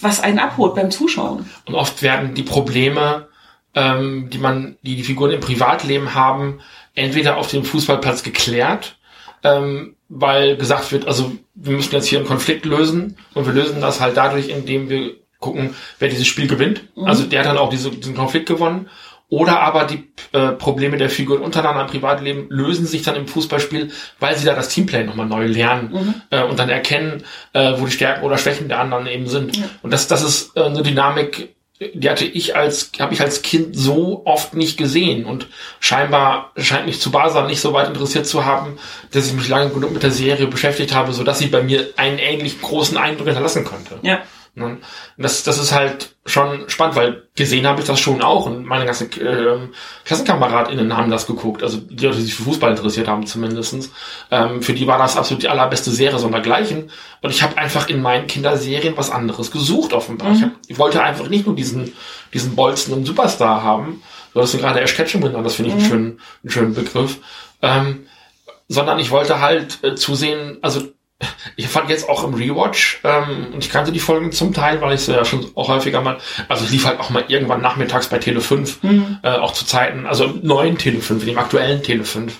was 0.00 0.20
einen 0.20 0.38
abholt 0.38 0.74
beim 0.74 0.90
Zuschauen. 0.90 1.48
Und 1.66 1.74
oft 1.74 2.02
werden 2.02 2.34
die 2.34 2.42
Probleme, 2.42 3.28
ähm, 3.74 4.30
die 4.30 4.38
man, 4.38 4.76
die 4.82 4.96
die 4.96 5.04
Figuren 5.04 5.30
im 5.30 5.40
Privatleben 5.40 6.14
haben, 6.14 6.60
entweder 6.94 7.36
auf 7.36 7.50
dem 7.50 7.64
Fußballplatz 7.64 8.22
geklärt, 8.22 8.96
ähm, 9.42 9.94
weil 10.08 10.56
gesagt 10.56 10.90
wird, 10.92 11.06
also 11.06 11.32
wir 11.54 11.76
müssen 11.76 11.94
jetzt 11.94 12.06
hier 12.06 12.18
einen 12.18 12.28
Konflikt 12.28 12.64
lösen 12.64 13.16
und 13.34 13.46
wir 13.46 13.52
lösen 13.52 13.80
das 13.80 14.00
halt 14.00 14.16
dadurch, 14.16 14.48
indem 14.48 14.88
wir 14.88 15.14
gucken, 15.38 15.74
wer 15.98 16.08
dieses 16.08 16.26
Spiel 16.26 16.48
gewinnt. 16.48 16.82
Also 16.96 17.24
der 17.24 17.40
hat 17.40 17.46
dann 17.46 17.58
auch 17.58 17.70
diese, 17.70 17.90
diesen 17.90 18.16
Konflikt 18.16 18.46
gewonnen. 18.46 18.88
Oder 19.30 19.60
aber 19.60 19.84
die 19.84 20.10
äh, 20.32 20.52
Probleme 20.52 20.96
der 20.96 21.10
Figuren 21.10 21.42
untereinander 21.42 21.82
im 21.82 21.88
Privatleben 21.88 22.46
lösen 22.48 22.86
sich 22.86 23.02
dann 23.02 23.14
im 23.14 23.28
Fußballspiel, 23.28 23.90
weil 24.20 24.36
sie 24.36 24.46
da 24.46 24.54
das 24.54 24.70
Teamplay 24.70 25.04
nochmal 25.04 25.26
neu 25.26 25.46
lernen 25.46 26.22
äh, 26.30 26.42
und 26.42 26.58
dann 26.58 26.70
erkennen, 26.70 27.24
äh, 27.52 27.74
wo 27.76 27.84
die 27.84 27.92
Stärken 27.92 28.24
oder 28.24 28.38
Schwächen 28.38 28.68
der 28.68 28.80
anderen 28.80 29.06
eben 29.06 29.26
sind. 29.26 29.58
Und 29.82 29.92
das, 29.92 30.08
das 30.08 30.22
ist 30.22 30.56
äh, 30.56 30.62
eine 30.62 30.82
Dynamik, 30.82 31.54
die 31.80 32.10
hatte 32.10 32.24
ich 32.24 32.56
als, 32.56 32.90
habe 32.98 33.14
ich 33.14 33.20
als 33.20 33.42
Kind 33.42 33.76
so 33.76 34.22
oft 34.24 34.54
nicht 34.54 34.78
gesehen 34.78 35.24
und 35.24 35.46
scheinbar 35.78 36.52
scheint 36.56 36.86
mich 36.86 37.00
zu 37.00 37.10
Basa 37.10 37.46
nicht 37.46 37.60
so 37.60 37.72
weit 37.72 37.88
interessiert 37.88 38.26
zu 38.26 38.44
haben, 38.44 38.78
dass 39.12 39.26
ich 39.26 39.34
mich 39.34 39.48
lange 39.48 39.70
genug 39.70 39.92
mit 39.92 40.02
der 40.02 40.10
Serie 40.10 40.46
beschäftigt 40.48 40.94
habe, 40.94 41.12
so 41.12 41.22
dass 41.22 41.38
sie 41.38 41.46
bei 41.46 41.62
mir 41.62 41.88
einen 41.96 42.18
ähnlich 42.18 42.60
großen 42.60 42.96
Eindruck 42.96 43.26
hinterlassen 43.26 43.64
könnte. 43.64 43.98
Ja. 44.02 44.22
Ne? 44.58 44.78
Das, 45.16 45.42
das 45.42 45.58
ist 45.58 45.72
halt 45.72 46.14
schon 46.26 46.68
spannend, 46.68 46.96
weil 46.96 47.28
gesehen 47.34 47.66
habe 47.66 47.80
ich 47.80 47.86
das 47.86 47.98
schon 48.00 48.22
auch 48.22 48.46
und 48.46 48.64
meine 48.64 48.84
ganzen 48.84 49.10
ähm, 49.20 49.70
KlassenkameradInnen 50.04 50.96
haben 50.96 51.10
das 51.10 51.26
geguckt, 51.26 51.62
also 51.62 51.78
die 51.78 52.04
Leute, 52.04 52.18
die 52.18 52.24
sich 52.24 52.34
für 52.34 52.42
Fußball 52.42 52.70
interessiert 52.70 53.08
haben 53.08 53.26
zumindestens. 53.26 53.90
Ähm, 54.30 54.62
für 54.62 54.74
die 54.74 54.86
war 54.86 54.98
das 54.98 55.16
absolut 55.16 55.42
die 55.42 55.48
allerbeste 55.48 55.90
Serie 55.90 56.18
sondergleichen 56.18 56.90
und 57.22 57.30
ich 57.30 57.42
habe 57.42 57.56
einfach 57.56 57.88
in 57.88 58.02
meinen 58.02 58.26
Kinderserien 58.26 58.96
was 58.96 59.10
anderes 59.10 59.50
gesucht 59.50 59.92
offenbar. 59.92 60.32
Ich, 60.32 60.42
hab, 60.42 60.50
ich 60.66 60.78
wollte 60.78 61.02
einfach 61.02 61.28
nicht 61.28 61.46
nur 61.46 61.56
diesen, 61.56 61.92
diesen 62.34 62.54
Bolzen 62.54 62.92
und 62.94 63.06
Superstar 63.06 63.62
haben, 63.62 64.02
du 64.34 64.40
hast 64.40 64.56
gerade 64.58 64.80
Ash 64.80 64.94
Ketchum 64.94 65.22
genannt, 65.22 65.46
das 65.46 65.54
finde 65.54 65.70
ich 65.70 65.76
einen, 65.76 65.84
schönen, 65.84 66.20
einen 66.42 66.50
schönen 66.50 66.74
Begriff, 66.74 67.18
ähm, 67.62 68.06
sondern 68.68 68.98
ich 68.98 69.10
wollte 69.10 69.40
halt 69.40 69.82
äh, 69.82 69.94
zusehen, 69.94 70.58
also 70.60 70.82
ich 71.56 71.68
fand 71.68 71.90
jetzt 71.90 72.08
auch 72.08 72.24
im 72.24 72.34
Rewatch, 72.34 73.00
ähm, 73.04 73.48
und 73.52 73.64
ich 73.64 73.70
kannte 73.70 73.90
die 73.90 73.98
Folgen 73.98 74.30
zum 74.32 74.54
Teil, 74.54 74.80
weil 74.80 74.94
ich 74.94 75.00
sie 75.00 75.12
ja 75.12 75.24
schon 75.24 75.46
auch 75.54 75.68
häufiger 75.68 76.00
mal, 76.00 76.18
also 76.48 76.64
es 76.64 76.70
lief 76.70 76.86
halt 76.86 77.00
auch 77.00 77.10
mal 77.10 77.24
irgendwann 77.28 77.60
nachmittags 77.60 78.08
bei 78.08 78.18
Tele 78.18 78.40
5, 78.40 78.78
äh, 79.22 79.30
auch 79.30 79.52
zu 79.52 79.66
Zeiten, 79.66 80.06
also 80.06 80.24
im 80.24 80.40
neuen 80.42 80.78
Tele 80.78 81.00
5, 81.00 81.24
dem 81.24 81.38
aktuellen 81.38 81.82
Tele 81.82 82.04
5. 82.04 82.32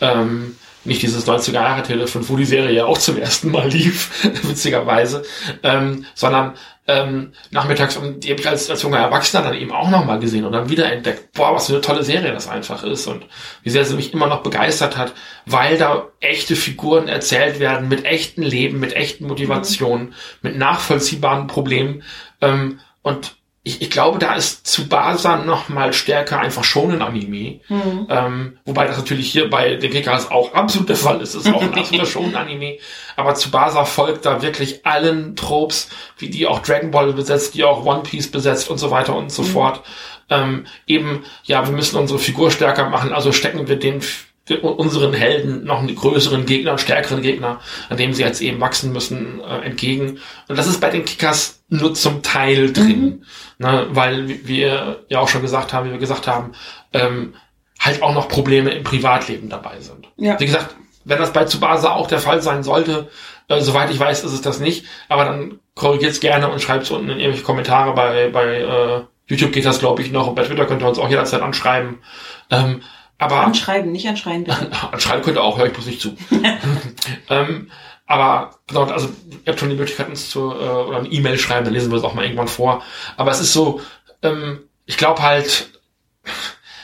Ähm, 0.00 0.56
nicht 0.84 1.02
dieses 1.02 1.26
90er 1.26 1.52
Jahre 1.52 1.82
Tele 1.82 2.06
5, 2.06 2.28
wo 2.28 2.36
die 2.36 2.44
Serie 2.44 2.72
ja 2.72 2.86
auch 2.86 2.98
zum 2.98 3.18
ersten 3.18 3.50
Mal 3.50 3.68
lief, 3.68 4.10
witzigerweise, 4.42 5.24
ähm, 5.62 6.04
sondern 6.14 6.54
ähm, 6.88 7.32
nachmittags, 7.50 7.96
und 7.96 8.22
die 8.22 8.30
habe 8.30 8.40
ich 8.40 8.48
als, 8.48 8.70
als 8.70 8.82
junger 8.82 8.98
Erwachsener 8.98 9.42
dann 9.42 9.54
eben 9.54 9.72
auch 9.72 9.90
nochmal 9.90 10.20
gesehen 10.20 10.44
und 10.44 10.52
dann 10.52 10.68
wiederentdeckt, 10.68 11.32
boah, 11.32 11.54
was 11.54 11.66
für 11.66 11.72
eine 11.72 11.80
tolle 11.80 12.04
Serie 12.04 12.32
das 12.32 12.48
einfach 12.48 12.84
ist 12.84 13.06
und 13.06 13.26
wie 13.62 13.70
sehr 13.70 13.84
sie 13.84 13.96
mich 13.96 14.12
immer 14.12 14.28
noch 14.28 14.42
begeistert 14.42 14.96
hat, 14.96 15.12
weil 15.46 15.78
da 15.78 16.08
echte 16.20 16.54
Figuren 16.54 17.08
erzählt 17.08 17.58
werden 17.58 17.88
mit 17.88 18.04
echten 18.04 18.42
Leben, 18.42 18.78
mit 18.78 18.94
echten 18.94 19.26
Motivationen, 19.26 20.14
mit 20.42 20.56
nachvollziehbaren 20.56 21.48
Problemen 21.48 22.02
ähm, 22.40 22.80
und 23.02 23.36
ich, 23.66 23.82
ich 23.82 23.90
glaube, 23.90 24.20
da 24.20 24.34
ist 24.36 24.64
Tsubasa 24.64 25.38
noch 25.38 25.68
mal 25.68 25.92
stärker 25.92 26.38
einfach 26.38 26.62
schon 26.62 26.92
ein 26.92 27.02
Anime. 27.02 27.58
Ähm, 28.08 28.58
wobei 28.64 28.86
das 28.86 28.96
natürlich 28.96 29.32
hier 29.32 29.50
bei 29.50 29.74
den 29.74 29.90
Kickers 29.90 30.30
auch 30.30 30.54
absolut 30.54 30.88
der 30.88 30.94
Fall 30.94 31.20
ist. 31.20 31.34
Es 31.34 31.46
ist 31.46 31.52
auch 31.52 31.62
ein 31.62 31.74
absoluter 31.76 32.06
schon 32.06 32.36
Anime. 32.36 32.78
Aber 33.16 33.34
Tsubasa 33.34 33.84
folgt 33.84 34.24
da 34.24 34.40
wirklich 34.40 34.86
allen 34.86 35.34
Tropes, 35.34 35.88
wie 36.16 36.30
die 36.30 36.46
auch 36.46 36.60
Dragon 36.60 36.92
Ball 36.92 37.12
besetzt, 37.12 37.56
die 37.56 37.64
auch 37.64 37.84
One 37.84 38.04
Piece 38.04 38.30
besetzt 38.30 38.70
und 38.70 38.78
so 38.78 38.92
weiter 38.92 39.16
und 39.16 39.32
so 39.32 39.42
fort. 39.42 39.82
Ähm, 40.30 40.66
eben, 40.86 41.24
ja, 41.42 41.66
wir 41.66 41.74
müssen 41.74 41.98
unsere 41.98 42.20
Figur 42.20 42.52
stärker 42.52 42.88
machen, 42.88 43.12
also 43.12 43.32
stecken 43.32 43.66
wir 43.66 43.76
den 43.76 44.00
unseren 44.62 45.12
Helden 45.12 45.64
noch 45.64 45.80
einen 45.80 45.96
größeren 45.96 46.46
Gegner, 46.46 46.70
einen 46.70 46.78
stärkeren 46.78 47.20
Gegner, 47.20 47.60
an 47.88 47.96
dem 47.96 48.12
sie 48.12 48.22
jetzt 48.22 48.40
eben 48.40 48.60
wachsen 48.60 48.92
müssen, 48.92 49.40
äh, 49.40 49.66
entgegen. 49.66 50.20
Und 50.46 50.56
das 50.56 50.68
ist 50.68 50.80
bei 50.80 50.90
den 50.90 51.04
Kickers 51.04 51.55
nur 51.68 51.94
zum 51.94 52.22
Teil 52.22 52.72
drin, 52.72 53.24
ne, 53.58 53.86
weil 53.90 54.28
wie 54.28 54.46
wir 54.46 55.04
ja 55.08 55.20
auch 55.20 55.28
schon 55.28 55.42
gesagt 55.42 55.72
haben, 55.72 55.86
wie 55.88 55.92
wir 55.92 55.98
gesagt 55.98 56.26
haben, 56.26 56.52
ähm, 56.92 57.34
halt 57.80 58.02
auch 58.02 58.14
noch 58.14 58.28
Probleme 58.28 58.70
im 58.70 58.84
Privatleben 58.84 59.48
dabei 59.48 59.80
sind. 59.80 60.08
Ja. 60.16 60.38
Wie 60.38 60.46
gesagt, 60.46 60.74
wenn 61.04 61.18
das 61.18 61.32
bei 61.32 61.44
Tsubasa 61.44 61.92
auch 61.92 62.06
der 62.06 62.18
Fall 62.18 62.40
sein 62.42 62.62
sollte, 62.62 63.08
äh, 63.48 63.60
soweit 63.60 63.90
ich 63.90 63.98
weiß, 63.98 64.24
ist 64.24 64.32
es 64.32 64.42
das 64.42 64.60
nicht, 64.60 64.86
aber 65.08 65.24
dann 65.24 65.60
korrigiert's 65.74 66.20
gerne 66.20 66.48
und 66.48 66.60
schreibt's 66.60 66.90
unten 66.90 67.10
in 67.10 67.18
irgendwelche 67.18 67.44
Kommentare 67.44 67.94
bei, 67.94 68.28
bei 68.28 68.60
äh, 68.60 69.02
YouTube 69.26 69.52
geht 69.52 69.66
das, 69.66 69.80
glaube 69.80 70.02
ich, 70.02 70.12
noch 70.12 70.28
und 70.28 70.34
bei 70.34 70.44
Twitter 70.44 70.66
könnt 70.66 70.82
ihr 70.82 70.88
uns 70.88 70.98
auch 70.98 71.08
jederzeit 71.08 71.42
anschreiben. 71.42 71.98
Ähm, 72.50 72.82
aber 73.18 73.40
Anschreiben, 73.40 73.92
nicht 73.92 74.06
anschreien, 74.06 74.44
bitte. 74.44 74.70
Anschreiben 74.92 75.22
könnt 75.22 75.36
ihr 75.36 75.42
auch, 75.42 75.58
höre 75.58 75.66
ich 75.66 75.72
bloß 75.72 75.86
nicht 75.86 76.00
zu. 76.00 76.16
ähm, 77.30 77.70
aber 78.06 78.52
genau, 78.66 78.84
also 78.84 79.08
ihr 79.44 79.52
habt 79.52 79.58
schon 79.58 79.70
die 79.70 79.76
Möglichkeit, 79.76 80.08
uns 80.08 80.30
zu 80.30 80.52
äh, 80.52 80.54
oder 80.54 80.98
eine 80.98 81.08
E-Mail 81.08 81.38
schreiben, 81.38 81.64
dann 81.64 81.74
lesen 81.74 81.90
wir 81.90 81.98
es 81.98 82.04
auch 82.04 82.14
mal 82.14 82.24
irgendwann 82.24 82.48
vor. 82.48 82.82
Aber 83.16 83.32
es 83.32 83.40
ist 83.40 83.52
so, 83.52 83.80
ähm, 84.22 84.60
ich 84.86 84.96
glaube 84.96 85.22
halt, 85.22 85.70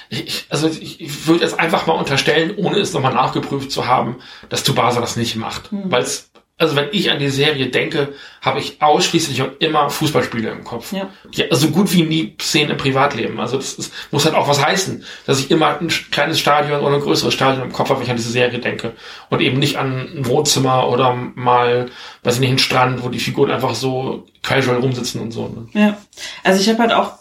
ich, 0.08 0.46
also 0.50 0.68
ich, 0.68 1.00
ich 1.00 1.26
würde 1.26 1.44
es 1.44 1.54
einfach 1.54 1.86
mal 1.86 1.94
unterstellen, 1.94 2.54
ohne 2.56 2.78
es 2.78 2.92
nochmal 2.92 3.14
nachgeprüft 3.14 3.70
zu 3.70 3.86
haben, 3.86 4.20
dass 4.48 4.64
Tsubasa 4.64 5.00
das 5.00 5.16
nicht 5.16 5.36
macht. 5.36 5.68
Weil 5.70 6.02
es, 6.02 6.31
also 6.62 6.76
wenn 6.76 6.88
ich 6.92 7.10
an 7.10 7.18
die 7.18 7.28
Serie 7.28 7.66
denke, 7.66 8.14
habe 8.40 8.60
ich 8.60 8.80
ausschließlich 8.80 9.42
und 9.42 9.60
immer 9.60 9.90
Fußballspiele 9.90 10.48
im 10.48 10.62
Kopf. 10.62 10.92
Ja. 10.92 11.10
Ja, 11.32 11.46
also 11.50 11.68
gut 11.70 11.92
wie 11.92 12.04
nie 12.04 12.36
Szenen 12.40 12.70
im 12.70 12.76
Privatleben. 12.76 13.40
Also 13.40 13.56
das 13.56 13.72
ist, 13.74 13.92
muss 14.12 14.24
halt 14.24 14.36
auch 14.36 14.46
was 14.46 14.64
heißen, 14.64 15.04
dass 15.26 15.40
ich 15.40 15.50
immer 15.50 15.80
ein 15.80 15.88
kleines 16.12 16.38
Stadion 16.38 16.80
oder 16.80 16.94
ein 16.94 17.00
größeres 17.00 17.34
Stadion 17.34 17.64
im 17.64 17.72
Kopf 17.72 17.90
habe, 17.90 17.98
wenn 17.98 18.04
ich 18.04 18.10
an 18.10 18.16
diese 18.16 18.30
Serie 18.30 18.60
denke. 18.60 18.92
Und 19.28 19.40
eben 19.40 19.58
nicht 19.58 19.76
an 19.76 20.08
ein 20.16 20.26
Wohnzimmer 20.26 20.88
oder 20.88 21.14
mal, 21.34 21.90
weiß 22.22 22.34
ich 22.34 22.40
nicht, 22.40 22.50
einen 22.50 22.58
Strand, 22.60 23.02
wo 23.02 23.08
die 23.08 23.18
Figuren 23.18 23.50
einfach 23.50 23.74
so 23.74 24.28
casual 24.44 24.78
rumsitzen 24.78 25.20
und 25.20 25.32
so. 25.32 25.48
Ne? 25.48 25.80
Ja, 25.80 25.98
also 26.44 26.60
ich 26.60 26.68
habe 26.68 26.78
halt 26.78 26.92
auch 26.92 27.14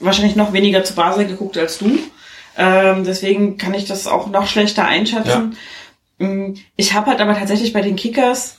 wahrscheinlich 0.00 0.36
noch 0.36 0.52
weniger 0.52 0.84
zu 0.84 0.94
Basel 0.94 1.26
geguckt 1.26 1.56
als 1.56 1.78
du. 1.78 1.98
Ähm, 2.58 3.04
deswegen 3.04 3.56
kann 3.56 3.72
ich 3.72 3.86
das 3.86 4.06
auch 4.06 4.26
noch 4.28 4.46
schlechter 4.46 4.84
einschätzen. 4.84 5.56
Mm, 6.18 6.52
Ich 6.76 6.92
habe 6.92 7.06
halt 7.10 7.20
aber 7.22 7.34
tatsächlich 7.34 7.72
bei 7.72 7.80
den 7.80 7.96
Kickers 7.96 8.58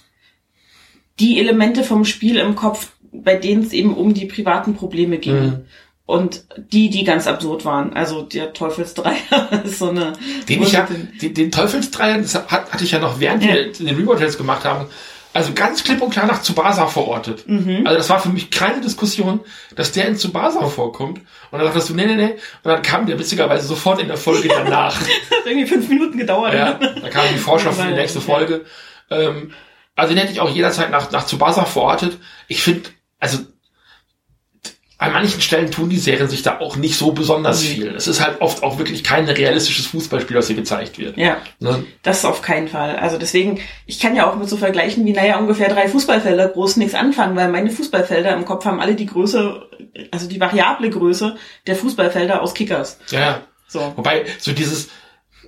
die 1.20 1.40
Elemente 1.40 1.84
vom 1.84 2.06
Spiel 2.06 2.38
im 2.38 2.56
Kopf, 2.56 2.88
bei 3.12 3.36
denen 3.36 3.64
es 3.64 3.74
eben 3.74 3.94
um 3.94 4.14
die 4.14 4.26
privaten 4.26 4.76
Probleme 4.76 5.18
ging. 5.18 5.40
Mhm. 5.42 5.66
Und 6.06 6.44
die, 6.58 6.90
die 6.90 7.06
ganz 7.06 7.28
absurd 7.28 7.64
waren. 7.64 7.94
Also 7.94 8.24
der 8.24 8.52
Teufelsdreier 8.52 9.16
ist 9.64 9.80
so 9.80 9.90
eine. 9.90 10.14
Den 10.50 10.62
ich 10.62 10.74
ja, 10.74 10.86
den, 11.22 11.34
den 11.34 11.50
Teufelsdreier, 11.52 12.18
das 12.18 12.36
hat, 12.36 12.72
hatte 12.74 12.84
ich 12.84 12.92
ja 12.92 13.00
noch 13.00 13.20
während 13.22 13.44
Ja. 13.44 13.54
wir 13.54 13.72
den 13.72 13.96
Rewatch 13.96 14.38
gemacht 14.38 14.66
haben, 14.66 14.88
also 15.32 15.54
ganz 15.54 15.84
klipp 15.84 16.02
und 16.02 16.12
klar 16.12 16.28
nach 16.28 16.42
Tsubasa 16.42 16.88
verortet. 16.88 17.48
Mhm. 17.48 17.88
Also 17.88 17.98
das 17.98 18.10
war 18.10 18.20
für 18.20 18.30
mich 18.30 18.52
keine 18.52 18.82
Diskussion, 18.82 19.40
dass 19.76 19.92
der 19.94 20.08
in 20.08 20.16
Tsubasa 20.16 20.68
vorkommt. 20.68 21.20
Und 21.52 21.60
dann 21.60 21.66
dachtest 21.68 21.90
du, 21.90 21.96
nee, 21.96 22.06
nee, 22.06 22.16
nee. 22.16 22.32
Und 22.34 22.70
dann 22.72 22.82
kam 22.82 23.08
der 23.08 23.18
witzigerweise 23.18 23.66
sofort 23.66 24.00
in 24.02 24.08
der 24.10 24.18
Folge 24.18 24.48
danach. 24.50 25.00
hat 25.00 25.08
irgendwie 25.46 25.68
fünf 25.68 25.88
Minuten 25.88 26.18
gedauert. 26.18 26.54
ja, 26.54 26.74
da 26.74 27.10
kam 27.10 27.24
die 27.34 27.40
Vorschau 27.40 27.72
für 27.72 27.88
die 27.88 27.94
nächste 27.94 28.22
Folge. 28.22 28.66
Ähm, 29.10 29.52
also 29.96 30.14
den 30.14 30.22
hätte 30.22 30.34
ich 30.34 30.40
auch 30.40 30.50
jederzeit 30.50 30.92
nach, 30.92 31.12
nach 31.12 31.26
Tsubasa 31.26 31.66
verortet. 31.66 32.18
Ich 32.48 32.64
finde, 32.64 32.90
also 33.20 33.40
an 35.04 35.12
manchen 35.12 35.42
Stellen 35.42 35.70
tun 35.70 35.90
die 35.90 35.98
Serien 35.98 36.30
sich 36.30 36.44
da 36.44 36.60
auch 36.60 36.78
nicht 36.78 36.98
so 36.98 37.12
besonders 37.12 37.62
viel. 37.62 37.90
Es 37.90 38.08
ist 38.08 38.22
halt 38.22 38.40
oft 38.40 38.64
auch 38.64 38.78
wirklich 38.78 39.04
kein 39.04 39.28
realistisches 39.28 39.88
Fußballspiel, 39.88 40.38
was 40.38 40.48
hier 40.48 40.56
gezeigt 40.56 40.98
wird. 40.98 41.18
Ja. 41.18 41.38
Ne? 41.60 41.84
Das 42.04 42.24
auf 42.24 42.42
keinen 42.42 42.70
Fall. 42.70 42.96
Also 42.96 43.18
deswegen, 43.18 43.60
ich 43.86 44.00
kann 44.00 44.16
ja 44.16 44.30
auch 44.30 44.38
mit 44.38 44.48
so 44.48 44.56
vergleichen 44.56 45.06
wie, 45.06 45.12
naja, 45.12 45.40
ungefähr 45.40 45.68
drei 45.68 45.90
Fußballfelder 45.90 46.48
groß 46.48 46.78
nichts 46.78 46.96
anfangen, 46.96 47.36
weil 47.36 47.50
meine 47.50 47.70
Fußballfelder 47.70 48.34
im 48.34 48.46
Kopf 48.46 48.64
haben 48.64 48.80
alle 48.80 48.96
die 48.96 49.08
Größe, 49.08 49.68
also 50.12 50.30
die 50.30 50.40
variable 50.40 50.90
Größe 50.90 51.36
der 51.68 51.76
Fußballfelder 51.76 52.42
aus 52.42 52.54
Kickers. 52.54 52.98
Ja. 53.10 53.42
So. 53.68 53.92
Wobei 53.98 54.26
so 54.40 54.54
dieses 54.54 54.90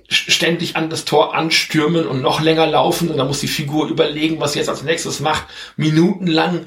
ständig 0.08 0.76
an 0.76 0.90
das 0.90 1.04
Tor 1.04 1.34
anstürmen 1.34 2.06
und 2.06 2.22
noch 2.22 2.40
länger 2.40 2.66
laufen 2.66 3.10
und 3.10 3.16
dann 3.16 3.26
muss 3.26 3.40
die 3.40 3.48
Figur 3.48 3.88
überlegen, 3.88 4.40
was 4.40 4.52
sie 4.52 4.58
jetzt 4.60 4.68
als 4.68 4.82
nächstes 4.82 5.20
macht, 5.20 5.46
minutenlang. 5.76 6.66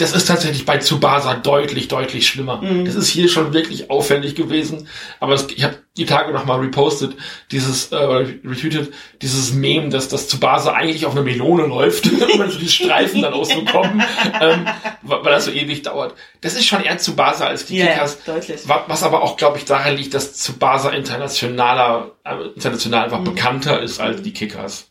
Das 0.00 0.12
ist 0.12 0.26
tatsächlich 0.26 0.64
bei 0.64 0.78
Tsubasa 0.78 1.34
deutlich, 1.34 1.88
deutlich 1.88 2.26
schlimmer. 2.26 2.62
Das 2.84 2.94
ist 2.94 3.08
hier 3.08 3.28
schon 3.28 3.52
wirklich 3.52 3.90
auffällig 3.90 4.34
gewesen. 4.34 4.88
Aber 5.20 5.34
es, 5.34 5.46
ich 5.54 5.62
habe 5.64 5.76
die 5.96 6.06
Tage 6.06 6.32
noch 6.32 6.44
mal 6.46 6.58
repostet, 6.60 7.16
dieses, 7.50 7.92
äh, 7.92 7.96
retweetet, 7.96 8.92
dieses 9.20 9.52
Meme, 9.52 9.88
dass 9.90 10.08
das 10.08 10.28
Tsubasa 10.28 10.72
eigentlich 10.72 11.04
auf 11.04 11.12
eine 11.12 11.22
Melone 11.22 11.66
läuft, 11.66 12.10
wenn 12.38 12.50
so 12.50 12.58
die 12.58 12.68
Streifen 12.68 13.20
dann 13.22 13.34
auch 13.34 13.44
so 13.44 13.62
kommen, 13.64 14.02
ähm, 14.40 14.66
weil 15.02 15.22
das 15.32 15.44
so 15.46 15.50
ewig 15.50 15.82
dauert. 15.82 16.14
Das 16.40 16.54
ist 16.54 16.64
schon 16.66 16.82
eher 16.82 16.96
Tsubasa 16.96 17.46
als 17.46 17.66
die 17.66 17.76
ja, 17.78 17.86
Kickers. 17.88 18.24
deutlich. 18.24 18.66
Wa- 18.68 18.84
Was 18.86 19.02
aber 19.02 19.22
auch, 19.22 19.36
glaube 19.36 19.58
ich, 19.58 19.64
daher 19.66 19.92
liegt, 19.92 20.14
dass 20.14 20.32
Tsubasa 20.34 20.90
internationaler, 20.90 22.12
äh, 22.24 22.34
international 22.54 23.04
einfach 23.04 23.20
bekannter 23.20 23.82
ist 23.82 24.00
als 24.00 24.22
die 24.22 24.32
Kickers. 24.32 24.89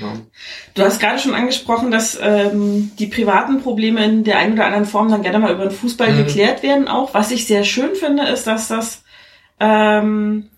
Ja. 0.00 0.12
Du 0.74 0.82
hast 0.82 1.00
gerade 1.00 1.18
schon 1.18 1.34
angesprochen, 1.34 1.90
dass 1.90 2.18
ähm, 2.22 2.90
die 2.98 3.06
privaten 3.06 3.60
Probleme 3.62 4.04
in 4.04 4.24
der 4.24 4.38
einen 4.38 4.54
oder 4.54 4.66
anderen 4.66 4.84
Form 4.86 5.10
dann 5.10 5.22
gerne 5.22 5.38
mal 5.38 5.52
über 5.52 5.66
den 5.66 5.72
Fußball 5.76 6.12
Mhm. 6.12 6.18
geklärt 6.18 6.62
werden 6.62 6.88
auch. 6.88 7.14
Was 7.14 7.30
ich 7.30 7.46
sehr 7.46 7.64
schön 7.64 7.94
finde, 7.94 8.24
ist, 8.24 8.46
dass 8.46 8.68
das 8.68 9.02
ähm, 9.60 10.48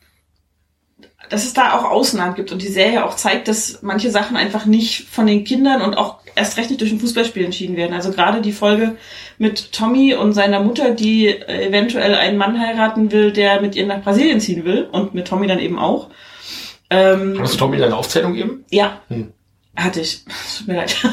dass 1.30 1.44
es 1.44 1.54
da 1.54 1.74
auch 1.78 1.84
Ausnahmen 1.84 2.34
gibt 2.34 2.50
und 2.50 2.60
die 2.60 2.68
Serie 2.68 3.04
auch 3.04 3.14
zeigt, 3.14 3.46
dass 3.46 3.82
manche 3.82 4.10
Sachen 4.10 4.36
einfach 4.36 4.66
nicht 4.66 5.06
von 5.08 5.26
den 5.28 5.44
Kindern 5.44 5.80
und 5.80 5.94
auch 5.96 6.16
erst 6.34 6.56
recht 6.58 6.70
nicht 6.70 6.80
durch 6.80 6.90
ein 6.90 6.98
Fußballspiel 6.98 7.44
entschieden 7.44 7.76
werden. 7.76 7.94
Also 7.94 8.10
gerade 8.10 8.40
die 8.40 8.52
Folge 8.52 8.96
mit 9.38 9.70
Tommy 9.72 10.14
und 10.14 10.32
seiner 10.32 10.60
Mutter, 10.60 10.90
die 10.90 11.28
äh, 11.28 11.68
eventuell 11.68 12.16
einen 12.16 12.36
Mann 12.36 12.60
heiraten 12.60 13.12
will, 13.12 13.30
der 13.32 13.60
mit 13.60 13.76
ihr 13.76 13.86
nach 13.86 14.02
Brasilien 14.02 14.40
ziehen 14.40 14.64
will 14.64 14.88
und 14.90 15.14
mit 15.14 15.28
Tommy 15.28 15.46
dann 15.46 15.60
eben 15.60 15.78
auch. 15.78 16.08
Ähm, 16.90 17.38
Hast 17.40 17.54
du 17.54 17.58
Tommy 17.58 17.78
deine 17.78 17.96
Aufzählung 17.96 18.34
eben? 18.34 18.64
ja. 18.70 19.00
Hm. 19.08 19.32
Hatte 19.76 20.00
ich. 20.00 20.24
Tut 20.58 20.66
mir 20.68 20.76
leid. 20.76 20.94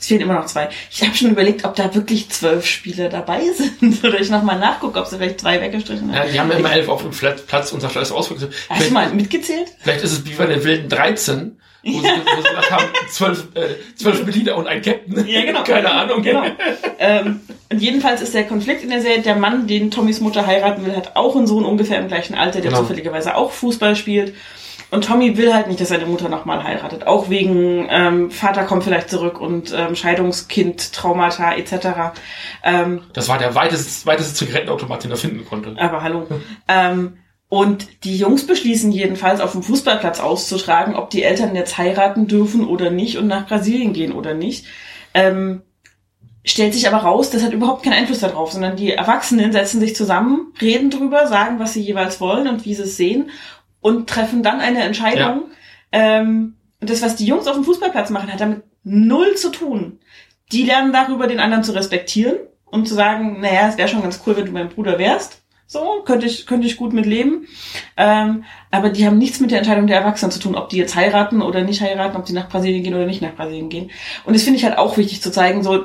Es 0.00 0.06
fehlen 0.06 0.22
immer 0.22 0.32
noch 0.34 0.46
zwei. 0.46 0.70
Ich 0.90 1.02
habe 1.02 1.14
schon 1.14 1.30
überlegt, 1.32 1.64
ob 1.66 1.74
da 1.74 1.94
wirklich 1.94 2.30
zwölf 2.30 2.64
Spieler 2.64 3.10
dabei 3.10 3.42
sind. 3.80 4.02
Oder 4.02 4.18
ich 4.20 4.30
nochmal 4.30 4.58
nachgucke, 4.58 4.98
ob 4.98 5.06
sie 5.06 5.16
vielleicht 5.18 5.40
zwei 5.40 5.60
weggestrichen 5.60 6.10
Ja, 6.14 6.20
haben. 6.20 6.32
die 6.32 6.40
haben 6.40 6.50
ja 6.50 6.56
immer 6.56 6.72
elf 6.72 6.88
auf 6.88 7.02
dem 7.02 7.10
Platz 7.10 7.72
unser 7.72 7.90
Flat 7.90 8.04
ist 8.04 8.12
ausgegangen. 8.12 8.52
Hast 8.70 8.88
du 8.88 8.94
mal 8.94 9.10
mitgezählt? 9.12 9.68
vielleicht 9.80 10.02
ist 10.02 10.12
es 10.12 10.24
wie 10.24 10.32
bei 10.32 10.46
den 10.46 10.64
wilden 10.64 10.88
13, 10.88 11.58
wo, 11.82 11.90
sie, 11.90 11.96
wo 11.98 12.00
sie 12.02 12.48
gesagt 12.48 12.70
haben, 12.70 12.84
zwölf, 13.10 13.48
äh, 13.54 13.96
zwölf 13.96 14.24
Mitglieder 14.24 14.56
und 14.56 14.66
ein 14.66 14.80
Captain. 14.80 15.26
Ja, 15.28 15.44
genau. 15.44 15.62
Keine 15.64 15.90
Ahnung. 15.90 16.22
Genau. 16.22 16.44
ähm, 16.98 17.40
und 17.70 17.82
jedenfalls 17.82 18.22
ist 18.22 18.32
der 18.32 18.44
Konflikt 18.46 18.82
in 18.82 18.88
der 18.90 19.02
Serie, 19.02 19.20
der 19.20 19.36
Mann, 19.36 19.66
den 19.66 19.90
Tommys 19.90 20.20
Mutter 20.20 20.46
heiraten 20.46 20.86
will, 20.86 20.96
hat 20.96 21.16
auch 21.16 21.36
einen 21.36 21.46
Sohn 21.46 21.66
ungefähr 21.66 21.98
im 21.98 22.08
gleichen 22.08 22.34
Alter, 22.34 22.60
der 22.62 22.70
Genau. 22.70 22.82
zufälligerweise 22.82 23.34
auch 23.34 23.52
Fußball 23.52 23.94
spielt. 23.96 24.34
Und 24.90 25.04
Tommy 25.04 25.36
will 25.36 25.52
halt 25.52 25.66
nicht, 25.66 25.80
dass 25.80 25.88
seine 25.88 26.06
Mutter 26.06 26.28
nochmal 26.28 26.62
heiratet. 26.62 27.06
Auch 27.06 27.28
wegen 27.28 27.86
ähm, 27.90 28.30
Vater 28.30 28.64
kommt 28.64 28.84
vielleicht 28.84 29.10
zurück 29.10 29.40
und 29.40 29.74
ähm, 29.76 29.96
Scheidungskind, 29.96 30.92
Traumata 30.92 31.54
etc. 31.54 32.14
Ähm, 32.62 33.02
Das 33.12 33.28
war 33.28 33.38
der 33.38 33.54
weiteste, 33.54 34.06
weiteste 34.06 34.34
Zigarettenautomat, 34.34 35.04
den 35.04 35.10
er 35.10 35.16
finden 35.16 35.44
konnte. 35.44 35.74
aber 35.78 36.02
hallo. 36.02 36.26
Ähm, 36.68 37.18
und 37.48 38.04
die 38.04 38.16
Jungs 38.16 38.46
beschließen 38.46 38.90
jedenfalls 38.92 39.40
auf 39.40 39.52
dem 39.52 39.62
Fußballplatz 39.62 40.20
auszutragen, 40.20 40.94
ob 40.96 41.10
die 41.10 41.22
Eltern 41.22 41.54
jetzt 41.54 41.78
heiraten 41.78 42.26
dürfen 42.26 42.66
oder 42.66 42.90
nicht 42.90 43.18
und 43.18 43.28
nach 43.28 43.46
Brasilien 43.46 43.92
gehen 43.92 44.12
oder 44.12 44.34
nicht. 44.34 44.66
Ähm, 45.14 45.62
stellt 46.44 46.74
sich 46.74 46.86
aber 46.88 46.98
raus, 46.98 47.30
das 47.30 47.42
hat 47.42 47.52
überhaupt 47.52 47.82
keinen 47.82 47.94
Einfluss 47.94 48.20
darauf, 48.20 48.52
sondern 48.52 48.76
die 48.76 48.92
Erwachsenen 48.92 49.52
setzen 49.52 49.80
sich 49.80 49.96
zusammen, 49.96 50.52
reden 50.60 50.90
drüber, 50.90 51.26
sagen, 51.26 51.58
was 51.58 51.72
sie 51.72 51.80
jeweils 51.80 52.20
wollen 52.20 52.46
und 52.48 52.64
wie 52.64 52.74
sie 52.74 52.82
es 52.82 52.96
sehen 52.96 53.30
und 53.86 54.08
treffen 54.08 54.42
dann 54.42 54.58
eine 54.58 54.82
Entscheidung. 54.82 55.44
Ähm, 55.92 56.56
und 56.80 56.90
das, 56.90 57.02
was 57.02 57.14
die 57.14 57.24
Jungs 57.24 57.46
auf 57.46 57.54
dem 57.54 57.62
Fußballplatz 57.62 58.10
machen, 58.10 58.32
hat 58.32 58.40
damit 58.40 58.64
null 58.82 59.36
zu 59.36 59.50
tun. 59.52 60.00
Die 60.50 60.64
lernen 60.64 60.92
darüber, 60.92 61.28
den 61.28 61.38
anderen 61.38 61.62
zu 61.62 61.70
respektieren 61.70 62.34
und 62.64 62.88
zu 62.88 62.94
sagen, 62.94 63.40
naja, 63.40 63.68
es 63.68 63.78
wäre 63.78 63.86
schon 63.86 64.02
ganz 64.02 64.20
cool, 64.26 64.36
wenn 64.36 64.46
du 64.46 64.50
mein 64.50 64.70
Bruder 64.70 64.98
wärst. 64.98 65.40
So, 65.68 66.02
könnte 66.04 66.26
ich, 66.26 66.48
könnte 66.48 66.66
ich 66.66 66.76
gut 66.76 66.92
mit 66.94 67.06
leben. 67.06 67.46
Ähm, 67.96 68.42
aber 68.72 68.90
die 68.90 69.06
haben 69.06 69.18
nichts 69.18 69.38
mit 69.38 69.52
der 69.52 69.58
Entscheidung 69.58 69.86
der 69.86 70.00
Erwachsenen 70.00 70.32
zu 70.32 70.40
tun, 70.40 70.56
ob 70.56 70.68
die 70.68 70.78
jetzt 70.78 70.96
heiraten 70.96 71.40
oder 71.40 71.62
nicht 71.62 71.80
heiraten, 71.80 72.16
ob 72.16 72.24
die 72.24 72.32
nach 72.32 72.48
Brasilien 72.48 72.82
gehen 72.82 72.94
oder 72.94 73.06
nicht 73.06 73.22
nach 73.22 73.36
Brasilien 73.36 73.68
gehen. 73.68 73.92
Und 74.24 74.34
das 74.34 74.42
finde 74.42 74.58
ich 74.58 74.64
halt 74.64 74.78
auch 74.78 74.96
wichtig 74.96 75.22
zu 75.22 75.30
zeigen, 75.30 75.62
so, 75.62 75.84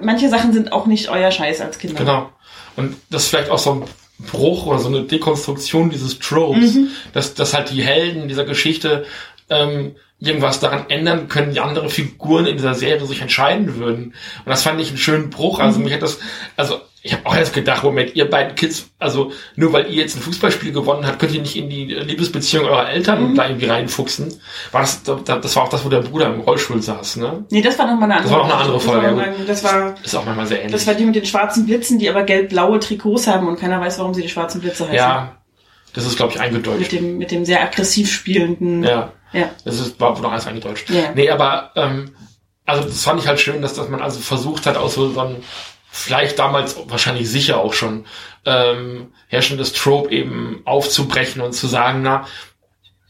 manche 0.00 0.28
Sachen 0.28 0.52
sind 0.52 0.72
auch 0.72 0.86
nicht 0.86 1.10
euer 1.10 1.30
Scheiß 1.30 1.60
als 1.60 1.78
Kinder. 1.78 2.00
Genau. 2.00 2.30
Und 2.74 2.96
das 3.08 3.22
ist 3.22 3.28
vielleicht 3.28 3.50
auch 3.50 3.58
so 3.58 3.74
ein 3.74 3.84
Bruch 4.26 4.66
oder 4.66 4.78
so 4.78 4.88
eine 4.88 5.02
Dekonstruktion 5.02 5.90
dieses 5.90 6.18
Tropes, 6.18 6.76
dass, 7.12 7.34
dass 7.34 7.54
halt 7.54 7.70
die 7.70 7.82
Helden 7.82 8.28
dieser 8.28 8.44
Geschichte 8.44 9.04
ähm, 9.48 9.96
irgendwas 10.20 10.60
daran 10.60 10.84
ändern 10.88 11.28
können, 11.28 11.52
die 11.52 11.60
andere 11.60 11.88
Figuren 11.88 12.46
in 12.46 12.56
dieser 12.56 12.74
Serie 12.74 13.04
sich 13.06 13.22
entscheiden 13.22 13.76
würden. 13.76 14.14
Und 14.44 14.46
das 14.46 14.62
fand 14.62 14.80
ich 14.80 14.88
einen 14.88 14.98
schönen 14.98 15.30
Bruch. 15.30 15.58
Also 15.58 15.80
mich 15.80 15.92
hat 15.92 16.02
das, 16.02 16.18
also 16.56 16.80
ich 17.02 17.12
habe 17.14 17.24
auch 17.26 17.34
erst 17.34 17.54
gedacht, 17.54 17.82
Moment, 17.82 18.14
ihr 18.14 18.28
beiden 18.28 18.54
Kids, 18.54 18.90
also 18.98 19.32
nur 19.56 19.72
weil 19.72 19.86
ihr 19.86 20.02
jetzt 20.02 20.16
ein 20.16 20.20
Fußballspiel 20.22 20.72
gewonnen 20.72 21.06
habt, 21.06 21.18
könnt 21.18 21.32
ihr 21.32 21.40
nicht 21.40 21.56
in 21.56 21.70
die 21.70 21.86
Liebesbeziehung 21.86 22.66
eurer 22.66 22.90
Eltern 22.90 23.34
da 23.34 23.46
irgendwie 23.48 23.66
reinfuchsen. 23.66 24.38
War 24.72 24.82
das, 24.82 25.02
das 25.02 25.56
war 25.56 25.62
auch 25.62 25.68
das, 25.70 25.84
wo 25.84 25.88
der 25.88 26.00
Bruder 26.00 26.26
im 26.26 26.40
Rollstuhl 26.40 26.82
saß, 26.82 27.16
ne? 27.16 27.44
Nee, 27.50 27.62
das 27.62 27.78
war 27.78 27.86
nochmal 27.86 28.10
eine 28.10 28.20
andere 28.20 28.30
Das 28.30 28.32
war 28.32 28.38
noch 28.38 28.54
eine 28.54 28.54
andere 28.64 28.76
Das 28.76 28.86
war 28.86 29.02
Folge, 29.02 29.44
Das 29.46 29.64
war, 29.64 29.94
Ist 30.04 30.14
auch 30.14 30.24
manchmal 30.26 30.46
sehr 30.46 30.58
ähnlich. 30.58 30.72
das 30.72 30.86
war 30.86 30.94
die 30.94 31.04
mit 31.06 31.14
den 31.14 31.24
schwarzen 31.26 31.64
Blitzen, 31.64 31.98
die 31.98 32.10
aber 32.10 32.22
gelb-blaue 32.24 32.78
Trikots 32.80 33.26
haben 33.26 33.48
und 33.48 33.58
keiner 33.58 33.80
weiß, 33.80 33.98
warum 33.98 34.12
sie 34.12 34.22
die 34.22 34.28
schwarzen 34.28 34.60
Blitze 34.60 34.84
heißen. 34.84 34.94
ja, 34.96 35.36
das 35.94 36.04
ist, 36.06 36.16
glaube 36.16 36.32
ich, 36.32 36.38
Mit 36.38 36.46
eingedeutscht. 36.46 36.92
dem, 36.92 37.18
mit 37.18 37.30
dem 37.30 37.44
sehr 37.44 37.62
aggressiv 37.62 38.12
spielenden. 38.12 38.84
Ja. 38.84 39.12
Ja. 39.32 39.48
Das 39.64 39.80
ist, 39.80 39.98
war 40.00 40.14
wohl 40.16 40.22
noch 40.22 40.32
alles 40.32 40.46
eingedeutscht. 40.46 40.90
Ja. 40.90 41.12
Nee, 41.14 41.30
aber 41.30 41.70
ähm, 41.76 42.14
also 42.66 42.86
das 42.86 43.02
fand 43.02 43.20
ich 43.20 43.26
halt 43.26 43.40
schön, 43.40 43.62
dass, 43.62 43.74
dass 43.74 43.88
man 43.88 44.00
also 44.00 44.20
versucht 44.20 44.66
hat, 44.66 44.76
aus 44.76 44.94
so, 44.94 45.10
so 45.10 45.20
einem 45.20 45.36
vielleicht 45.90 46.38
damals 46.38 46.76
wahrscheinlich 46.86 47.28
sicher 47.28 47.58
auch 47.58 47.72
schon 47.72 48.06
ähm, 48.44 49.08
herrschendes 49.28 49.72
Trope 49.72 50.10
eben 50.10 50.62
aufzubrechen 50.64 51.42
und 51.42 51.52
zu 51.52 51.66
sagen, 51.66 52.02
na, 52.02 52.26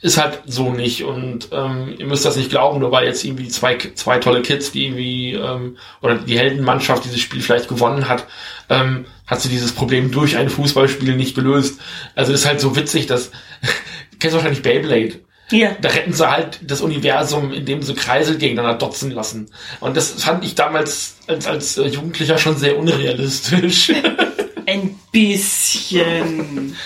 ist 0.03 0.16
halt 0.16 0.43
so 0.47 0.72
nicht 0.72 1.05
und 1.05 1.49
ähm, 1.53 1.95
ihr 1.99 2.07
müsst 2.07 2.24
das 2.24 2.37
nicht 2.37 2.49
glauben, 2.49 2.81
nur 2.81 2.91
weil 2.91 3.05
jetzt 3.05 3.22
irgendwie 3.22 3.49
zwei, 3.49 3.76
zwei 3.76 4.18
tolle 4.18 4.41
Kids, 4.41 4.72
die 4.72 4.87
irgendwie 4.87 5.35
ähm, 5.35 5.76
oder 6.01 6.14
die 6.16 6.39
Heldenmannschaft 6.39 7.05
dieses 7.05 7.20
Spiel 7.20 7.43
vielleicht 7.43 7.68
gewonnen 7.68 8.09
hat, 8.09 8.26
ähm, 8.70 9.05
hat 9.26 9.43
sie 9.43 9.51
dieses 9.51 9.72
Problem 9.72 10.11
durch 10.11 10.39
ein 10.39 10.49
Fußballspiel 10.49 11.16
nicht 11.16 11.35
gelöst. 11.35 11.81
Also 12.14 12.33
ist 12.33 12.47
halt 12.47 12.61
so 12.61 12.76
witzig, 12.76 13.07
dass 13.09 13.31
kennst 14.18 14.33
du 14.33 14.39
wahrscheinlich 14.39 14.62
Beyblade 14.62 15.20
Ja. 15.51 15.73
da 15.81 15.89
retten 15.89 16.13
sie 16.13 16.31
halt 16.31 16.61
das 16.63 16.81
Universum, 16.81 17.53
indem 17.53 17.83
sie 17.83 17.95
Kreisel 17.95 18.39
gegeneinander 18.39 18.79
dotzen 18.79 19.11
lassen. 19.11 19.51
Und 19.81 19.97
das 19.97 20.23
fand 20.23 20.45
ich 20.45 20.55
damals 20.55 21.17
als, 21.27 21.47
als 21.47 21.77
Jugendlicher 21.77 22.39
schon 22.39 22.57
sehr 22.57 22.79
unrealistisch. 22.79 23.93
Ein 24.67 24.99
bisschen. 25.11 26.77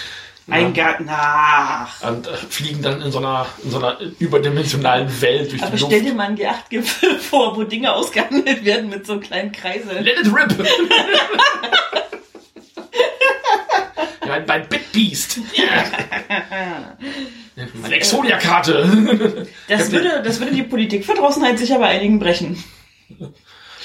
Ein 0.49 0.75
Garten 0.75 1.07
nach. 1.07 2.03
Und 2.03 2.27
äh, 2.27 2.37
fliegen 2.37 2.83
dann 2.83 3.01
in 3.01 3.11
so 3.11 3.17
einer, 3.19 3.47
in 3.62 3.71
so 3.71 3.79
einer 3.79 3.99
überdimensionalen 4.19 5.21
Welt 5.23 5.51
durch 5.53 5.62
Aber 5.62 5.71
die 5.73 5.79
stell 5.79 5.99
Luft. 6.01 6.11
dir 6.11 6.15
mal 6.15 6.27
ein 6.29 6.37
G8-Gipfel 6.37 7.19
vor, 7.31 7.57
wo 7.57 7.65
Dinge 7.65 7.93
ausgehandelt 7.93 8.62
werden 8.65 8.91
mit 8.91 9.07
so 9.07 9.19
kleinen 9.21 9.53
Kreiseln. 9.53 10.05
Let 10.05 10.19
it 10.19 10.27
rip! 10.35 10.55
ja, 14.27 14.43
mein 14.47 14.69
Bitbeast. 14.69 15.41
Meine 17.57 17.94
Exodia-Karte. 17.94 19.46
Das 19.68 19.90
würde, 19.92 20.22
das 20.24 20.40
würde 20.40 20.52
die 20.55 20.62
Politikverdrossenheit 20.62 21.59
sich 21.59 21.72
aber 21.74 21.86
einigen 21.86 22.18
brechen. 22.18 22.62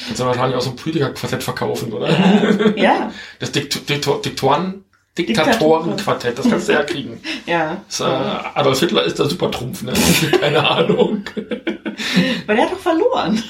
Kannst 0.06 0.20
du 0.20 0.26
wahrscheinlich 0.26 0.58
auch 0.58 0.62
so 0.62 0.72
ein 0.72 0.76
Politiker-Quartett 0.76 1.44
verkaufen, 1.44 1.92
oder? 1.94 2.76
Ja, 2.78 3.12
Das 3.40 3.52
Dikt 3.52 3.90
Diktor 3.90 4.22
Diktoren 4.22 4.84
Diktatorenquartett, 5.18 6.40
das 6.40 6.50
kannst 6.50 6.70
du 6.70 6.74
ja 6.74 6.84
kriegen. 6.84 7.20
ja. 7.46 7.82
Das, 7.88 8.00
äh, 8.00 8.04
Adolf 8.04 8.80
Hitler 8.80 9.04
ist 9.04 9.20
der 9.20 9.26
Supertrumpf, 9.26 9.82
ne? 9.84 9.92
Keine 10.40 10.66
Ahnung. 10.70 11.26
Weil 12.46 12.56
der 12.56 12.66
hat 12.66 12.72
doch 12.72 12.80
verloren. 12.80 13.44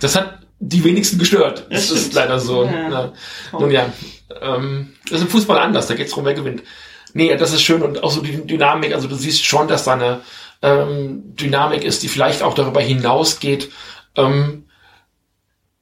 Das 0.00 0.16
hat 0.16 0.38
die 0.60 0.82
wenigsten 0.84 1.18
gestört. 1.18 1.66
Das, 1.70 1.88
Das 1.88 1.90
ist 1.90 2.14
leider 2.14 2.40
so. 2.40 2.64
Ja. 2.64 2.90
Ja. 2.90 3.12
Nun 3.52 3.70
ja, 3.70 3.92
ähm, 4.40 4.94
das 5.04 5.18
ist 5.18 5.24
im 5.26 5.30
Fußball 5.30 5.58
anders, 5.58 5.86
da 5.88 5.94
geht's 5.94 6.12
drum, 6.12 6.24
wer 6.24 6.34
gewinnt. 6.34 6.62
Nee, 7.14 7.36
das 7.36 7.52
ist 7.52 7.62
schön 7.62 7.82
und 7.82 8.02
auch 8.02 8.10
so 8.10 8.20
die 8.20 8.44
Dynamik, 8.44 8.92
also 8.92 9.08
du 9.08 9.14
siehst 9.14 9.44
schon, 9.44 9.68
dass 9.68 9.84
da 9.84 9.92
eine 9.94 10.20
ähm, 10.62 11.36
Dynamik 11.36 11.84
ist, 11.84 12.02
die 12.02 12.08
vielleicht 12.08 12.42
auch 12.42 12.54
darüber 12.54 12.80
hinausgeht, 12.80 13.70
ähm, 14.16 14.64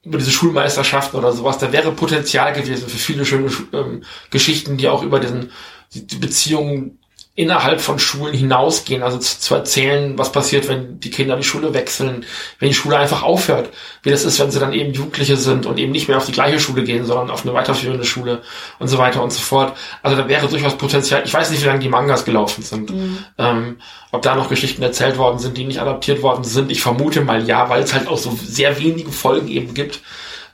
über 0.04 0.18
diese 0.18 0.30
Schulmeisterschaften 0.30 1.16
oder 1.16 1.32
sowas, 1.32 1.58
da 1.58 1.72
wäre 1.72 1.92
Potenzial 1.92 2.52
gewesen 2.52 2.86
für 2.86 2.98
viele 2.98 3.24
schöne 3.24 3.50
ähm, 3.72 4.04
Geschichten, 4.30 4.76
die 4.76 4.88
auch 4.88 5.02
über 5.02 5.20
diesen, 5.20 5.50
die, 5.94 6.06
die 6.06 6.16
Beziehungen 6.16 6.98
innerhalb 7.34 7.80
von 7.80 7.98
Schulen 7.98 8.34
hinausgehen, 8.34 9.02
also 9.02 9.16
zu, 9.16 9.40
zu 9.40 9.54
erzählen, 9.54 10.18
was 10.18 10.32
passiert, 10.32 10.68
wenn 10.68 11.00
die 11.00 11.10
Kinder 11.10 11.36
die 11.36 11.42
Schule 11.42 11.72
wechseln, 11.72 12.26
wenn 12.58 12.68
die 12.68 12.74
Schule 12.74 12.98
einfach 12.98 13.22
aufhört, 13.22 13.70
wie 14.02 14.10
das 14.10 14.24
ist, 14.24 14.38
wenn 14.38 14.50
sie 14.50 14.60
dann 14.60 14.74
eben 14.74 14.92
Jugendliche 14.92 15.38
sind 15.38 15.64
und 15.64 15.78
eben 15.78 15.92
nicht 15.92 16.08
mehr 16.08 16.18
auf 16.18 16.26
die 16.26 16.32
gleiche 16.32 16.60
Schule 16.60 16.84
gehen, 16.84 17.06
sondern 17.06 17.30
auf 17.30 17.44
eine 17.44 17.54
weiterführende 17.54 18.04
Schule 18.04 18.42
und 18.78 18.88
so 18.88 18.98
weiter 18.98 19.22
und 19.22 19.32
so 19.32 19.40
fort. 19.40 19.74
Also 20.02 20.18
da 20.18 20.28
wäre 20.28 20.46
durchaus 20.46 20.76
Potenzial. 20.76 21.22
Ich 21.24 21.32
weiß 21.32 21.50
nicht, 21.50 21.62
wie 21.62 21.66
lange 21.66 21.80
die 21.80 21.88
Mangas 21.88 22.26
gelaufen 22.26 22.62
sind, 22.62 22.92
ähm, 23.38 23.78
ob 24.10 24.20
da 24.20 24.34
noch 24.34 24.50
Geschichten 24.50 24.82
erzählt 24.82 25.16
worden 25.16 25.38
sind, 25.38 25.56
die 25.56 25.64
nicht 25.64 25.80
adaptiert 25.80 26.22
worden 26.22 26.44
sind. 26.44 26.70
Ich 26.70 26.82
vermute 26.82 27.22
mal 27.22 27.46
ja, 27.48 27.70
weil 27.70 27.82
es 27.82 27.94
halt 27.94 28.08
auch 28.08 28.18
so 28.18 28.38
sehr 28.44 28.78
wenige 28.78 29.10
Folgen 29.10 29.48
eben 29.48 29.72
gibt. 29.72 30.00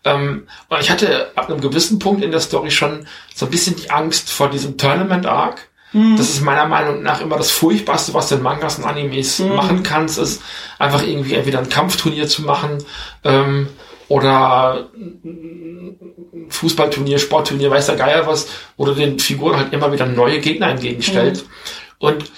Ähm, 0.04 0.46
und 0.68 0.80
ich 0.80 0.90
hatte 0.90 1.32
ab 1.34 1.50
einem 1.50 1.60
gewissen 1.60 1.98
Punkt 1.98 2.22
in 2.22 2.30
der 2.30 2.38
Story 2.38 2.70
schon 2.70 3.08
so 3.34 3.46
ein 3.46 3.50
bisschen 3.50 3.74
die 3.74 3.90
Angst 3.90 4.30
vor 4.30 4.48
diesem 4.48 4.76
Tournament-Arc. 4.76 5.68
Das 5.92 6.28
ist 6.28 6.42
meiner 6.42 6.66
Meinung 6.66 7.02
nach 7.02 7.20
immer 7.20 7.36
das 7.36 7.50
Furchtbarste, 7.50 8.12
was 8.12 8.28
du 8.28 8.34
in 8.34 8.42
Mangas 8.42 8.78
und 8.78 8.84
Animes 8.84 9.38
machen 9.38 9.82
kannst, 9.82 10.18
ist 10.18 10.42
einfach 10.78 11.02
irgendwie 11.02 11.34
entweder 11.34 11.60
ein 11.60 11.68
Kampfturnier 11.70 12.28
zu 12.28 12.42
machen 12.42 12.78
ähm, 13.24 13.68
oder 14.08 14.90
ein 14.94 15.96
Fußballturnier, 16.50 17.18
Sportturnier, 17.18 17.70
weiß 17.70 17.86
der 17.86 17.96
Geier 17.96 18.26
was, 18.26 18.48
wo 18.76 18.84
du 18.84 18.94
den 18.94 19.18
Figuren 19.18 19.56
halt 19.56 19.72
immer 19.72 19.92
wieder 19.92 20.06
neue 20.06 20.40
Gegner 20.40 20.68
entgegenstellst. 20.68 21.46
Und 21.98 22.30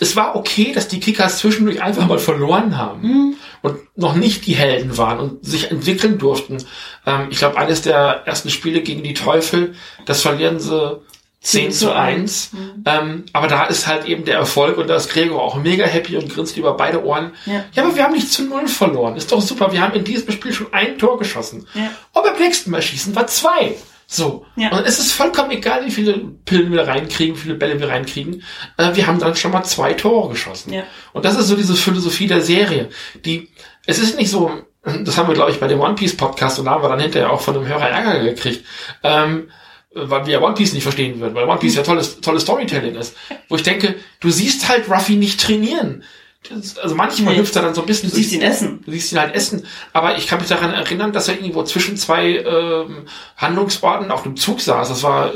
es 0.00 0.16
war 0.16 0.36
okay, 0.36 0.72
dass 0.72 0.88
die 0.88 1.00
Kickers 1.00 1.38
zwischendurch 1.38 1.82
einfach 1.82 2.06
mal 2.06 2.18
verloren 2.18 2.76
haben 2.76 3.36
und 3.62 3.78
noch 3.96 4.14
nicht 4.14 4.46
die 4.46 4.54
Helden 4.54 4.96
waren 4.96 5.18
und 5.18 5.44
sich 5.44 5.70
entwickeln 5.70 6.18
durften. 6.18 6.58
Ähm, 7.06 7.28
ich 7.30 7.38
glaube, 7.38 7.56
eines 7.56 7.82
der 7.82 8.22
ersten 8.24 8.50
Spiele 8.50 8.82
gegen 8.82 9.02
die 9.02 9.14
Teufel, 9.14 9.74
das 10.06 10.22
verlieren 10.22 10.60
sie 10.60 11.00
10 11.48 11.72
zu 11.72 11.94
1. 11.94 12.50
Ähm, 12.84 13.24
aber 13.32 13.48
da 13.48 13.64
ist 13.64 13.86
halt 13.86 14.04
eben 14.04 14.26
der 14.26 14.36
Erfolg 14.36 14.76
und 14.76 14.88
da 14.88 14.96
ist 14.96 15.10
Gregor 15.10 15.42
auch 15.42 15.56
mega 15.56 15.86
happy 15.86 16.16
und 16.16 16.28
grinst 16.28 16.58
über 16.58 16.74
beide 16.74 17.02
Ohren. 17.02 17.32
Ja. 17.46 17.64
ja, 17.72 17.84
aber 17.84 17.96
wir 17.96 18.04
haben 18.04 18.12
nicht 18.12 18.30
zu 18.30 18.44
null 18.44 18.68
verloren. 18.68 19.16
Ist 19.16 19.32
doch 19.32 19.40
super. 19.40 19.72
Wir 19.72 19.80
haben 19.80 19.94
in 19.94 20.04
diesem 20.04 20.30
Spiel 20.30 20.52
schon 20.52 20.72
ein 20.74 20.98
Tor 20.98 21.18
geschossen. 21.18 21.66
Ja. 21.72 21.90
Und 22.12 22.22
beim 22.22 22.38
nächsten 22.38 22.70
Mal 22.70 22.82
schießen 22.82 23.16
wir 23.16 23.26
zwei. 23.28 23.76
So. 24.06 24.44
Ja. 24.56 24.76
Und 24.76 24.86
es 24.86 24.98
ist 24.98 25.12
vollkommen 25.12 25.50
egal, 25.50 25.86
wie 25.86 25.90
viele 25.90 26.18
Pillen 26.44 26.70
wir 26.70 26.86
reinkriegen, 26.86 27.34
wie 27.36 27.40
viele 27.40 27.54
Bälle 27.54 27.80
wir 27.80 27.88
reinkriegen. 27.88 28.42
Äh, 28.76 28.94
wir 28.94 29.06
haben 29.06 29.18
dann 29.18 29.34
schon 29.34 29.52
mal 29.52 29.64
zwei 29.64 29.94
Tore 29.94 30.28
geschossen. 30.28 30.74
Ja. 30.74 30.82
Und 31.14 31.24
das 31.24 31.38
ist 31.38 31.46
so 31.46 31.56
diese 31.56 31.76
Philosophie 31.76 32.26
der 32.26 32.42
Serie. 32.42 32.90
Die, 33.24 33.48
es 33.86 33.98
ist 33.98 34.18
nicht 34.18 34.30
so, 34.30 34.50
das 34.82 35.16
haben 35.16 35.28
wir, 35.28 35.34
glaube 35.34 35.50
ich, 35.50 35.60
bei 35.60 35.66
dem 35.66 35.80
One 35.80 35.94
Piece 35.94 36.14
Podcast 36.14 36.58
und 36.58 36.66
da 36.66 36.72
haben 36.72 36.82
wir 36.82 36.90
dann 36.90 37.00
hinterher 37.00 37.32
auch 37.32 37.40
von 37.40 37.56
einem 37.56 37.66
Hörer 37.66 37.88
Ärger 37.88 38.22
gekriegt. 38.22 38.66
Ähm, 39.02 39.50
weil 39.94 40.26
wir 40.26 40.42
One 40.42 40.54
Piece 40.54 40.72
nicht 40.72 40.82
verstehen 40.82 41.20
würden, 41.20 41.34
weil 41.34 41.48
One 41.48 41.58
Piece 41.58 41.76
ja 41.76 41.82
tolles, 41.82 42.20
tolles 42.20 42.42
Storytelling 42.42 42.94
ist. 42.94 43.16
Wo 43.48 43.56
ich 43.56 43.62
denke, 43.62 43.94
du 44.20 44.30
siehst 44.30 44.68
halt 44.68 44.90
Ruffy 44.90 45.16
nicht 45.16 45.40
trainieren. 45.40 46.04
Das, 46.48 46.78
also 46.78 46.94
manchmal 46.94 47.34
Nee. 47.34 47.40
hüpft 47.40 47.56
er 47.56 47.62
dann 47.62 47.74
so 47.74 47.80
ein 47.80 47.86
bisschen 47.86 48.08
Du 48.10 48.14
siehst 48.14 48.32
ihn 48.32 48.40
essen. 48.42 48.80
Du 48.86 48.92
siehst 48.92 49.12
ihn 49.12 49.18
halt 49.18 49.34
essen. 49.34 49.66
Aber 49.92 50.16
ich 50.16 50.28
kann 50.28 50.38
mich 50.38 50.48
daran 50.48 50.72
erinnern, 50.72 51.12
dass 51.12 51.26
er 51.28 51.34
irgendwo 51.34 51.64
zwischen 51.64 51.96
zwei 51.96 52.36
ähm, 52.38 53.06
Handlungsorten 53.36 54.10
auf 54.12 54.22
dem 54.22 54.36
Zug 54.36 54.60
saß. 54.60 54.88
Das 54.88 55.02
war 55.02 55.26
äh, 55.28 55.32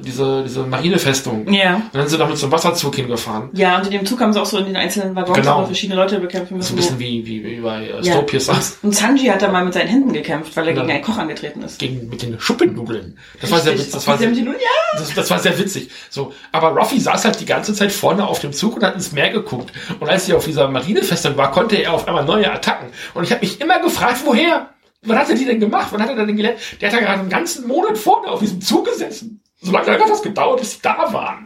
diese, 0.00 0.42
diese 0.44 0.64
Marinefestung. 0.64 1.52
Ja. 1.52 1.74
Und 1.76 1.82
dann 1.92 2.00
sind 2.02 2.08
sie 2.10 2.18
da 2.18 2.26
mit 2.26 2.38
so 2.38 2.46
einem 2.46 2.52
Wasserzug 2.52 2.94
hingefahren. 2.96 3.50
Ja, 3.52 3.76
und 3.76 3.84
in 3.86 3.92
dem 3.92 4.06
Zug 4.06 4.20
haben 4.20 4.32
sie 4.32 4.40
auch 4.40 4.46
so 4.46 4.56
in 4.58 4.64
den 4.64 4.76
einzelnen 4.76 5.14
Waggons 5.14 5.36
Genau. 5.38 5.66
verschiedene 5.66 5.96
Leute 6.00 6.18
bekämpfen 6.18 6.60
So 6.62 6.74
müssen. 6.74 6.74
ein 6.74 6.76
bisschen 6.76 6.98
wie, 6.98 7.26
wie, 7.26 7.44
wie 7.44 7.60
bei 7.60 7.84
äh, 7.86 7.96
ja. 8.02 8.12
Snowpiercer. 8.14 8.58
Und 8.82 8.96
Sanji 8.96 9.26
hat 9.26 9.42
da 9.42 9.52
mal 9.52 9.64
mit 9.66 9.74
seinen 9.74 9.88
Händen 9.88 10.12
gekämpft, 10.14 10.56
weil 10.56 10.66
er 10.68 10.74
Ja. 10.74 10.80
gegen 10.80 10.92
einen 10.92 11.04
Koch 11.04 11.18
angetreten 11.18 11.62
ist. 11.62 11.78
Gegen, 11.78 12.08
mit 12.08 12.22
den 12.22 12.40
Schuppennudeln. 12.40 13.18
Das 13.42 13.50
war 13.50 13.60
sehr 13.60 13.74
witzig. 13.74 13.92
Das 13.92 14.06
war 14.06 14.16
sehr, 14.16 14.30
die 14.30 14.40
ja. 14.44 14.52
das, 14.94 15.14
das 15.14 15.30
war 15.30 15.38
sehr 15.38 15.58
witzig. 15.58 15.90
So, 16.08 16.32
aber 16.52 16.68
Ruffy 16.70 16.98
saß 16.98 17.26
halt 17.26 17.38
die 17.38 17.46
ganze 17.46 17.74
Zeit 17.74 17.92
vorne 17.92 18.26
auf 18.26 18.40
dem 18.40 18.54
Zug 18.54 18.76
und 18.76 18.82
hat 18.82 18.94
ins 18.94 19.12
Meer 19.12 19.28
geguckt. 19.30 19.72
Und 20.00 20.08
als 20.08 20.24
sie 20.26 20.37
auf 20.38 20.44
dieser 20.44 20.68
Marinefestung 20.68 21.36
war, 21.36 21.50
konnte 21.50 21.76
er 21.76 21.92
auf 21.92 22.08
einmal 22.08 22.24
neue 22.24 22.50
Attacken. 22.50 22.88
Und 23.14 23.24
ich 23.24 23.30
habe 23.30 23.42
mich 23.42 23.60
immer 23.60 23.80
gefragt, 23.80 24.22
woher? 24.24 24.70
Wann 25.02 25.18
hat 25.18 25.28
er 25.28 25.36
die 25.36 25.44
denn 25.44 25.60
gemacht? 25.60 25.88
Wann 25.90 26.02
hat 26.02 26.08
er 26.08 26.26
denn 26.26 26.36
gelernt? 26.36 26.58
Der 26.80 26.88
hat 26.88 26.94
ja 26.98 27.04
gerade 27.04 27.20
einen 27.20 27.28
ganzen 27.28 27.68
Monat 27.68 27.98
vorne 27.98 28.28
auf 28.28 28.40
diesem 28.40 28.60
Zug 28.60 28.86
gesessen. 28.86 29.42
So 29.60 29.72
lange 29.72 29.90
hat 29.90 30.08
das 30.08 30.22
gedauert, 30.22 30.60
bis 30.60 30.74
sie 30.74 30.82
da 30.82 31.12
waren. 31.12 31.44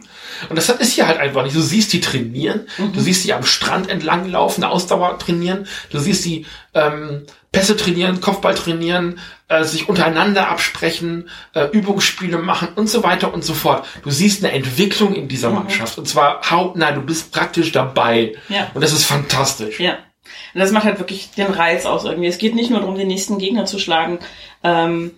Und 0.49 0.55
das 0.55 0.69
ist 0.69 0.93
hier 0.93 1.07
halt 1.07 1.17
einfach 1.17 1.43
nicht. 1.43 1.55
Du 1.55 1.61
siehst 1.61 1.91
die 1.93 2.01
trainieren, 2.01 2.67
du 2.77 2.99
siehst 2.99 3.23
die 3.23 3.33
am 3.33 3.43
Strand 3.43 3.89
entlang 3.89 4.29
laufen, 4.29 4.63
Ausdauer 4.63 5.17
trainieren, 5.17 5.67
du 5.89 5.97
siehst 5.97 6.23
die 6.25 6.45
ähm, 6.75 7.25
Pässe 7.51 7.75
trainieren, 7.75 8.21
Kopfball 8.21 8.53
trainieren, 8.53 9.19
äh, 9.47 9.63
sich 9.63 9.89
untereinander 9.89 10.49
absprechen, 10.49 11.29
äh, 11.53 11.67
Übungsspiele 11.71 12.37
machen 12.37 12.69
und 12.75 12.87
so 12.87 13.03
weiter 13.03 13.33
und 13.33 13.43
so 13.43 13.55
fort. 13.55 13.85
Du 14.03 14.11
siehst 14.11 14.43
eine 14.43 14.53
Entwicklung 14.53 15.15
in 15.15 15.27
dieser 15.27 15.49
Mannschaft 15.49 15.97
und 15.97 16.07
zwar 16.07 16.49
hautnah, 16.51 16.91
du 16.91 17.01
bist 17.01 17.31
praktisch 17.31 17.71
dabei. 17.71 18.33
Ja. 18.47 18.69
Und 18.75 18.83
das 18.83 18.93
ist 18.93 19.05
fantastisch. 19.05 19.79
Ja. 19.79 19.93
Und 20.53 20.59
das 20.59 20.71
macht 20.71 20.85
halt 20.85 20.99
wirklich 20.99 21.31
den 21.31 21.47
Reiz 21.47 21.85
aus 21.85 22.05
irgendwie. 22.05 22.27
Es 22.27 22.37
geht 22.37 22.53
nicht 22.53 22.69
nur 22.69 22.79
darum, 22.79 22.95
den 22.95 23.07
nächsten 23.07 23.39
Gegner 23.39 23.65
zu 23.65 23.79
schlagen. 23.79 24.19
Ähm, 24.63 25.11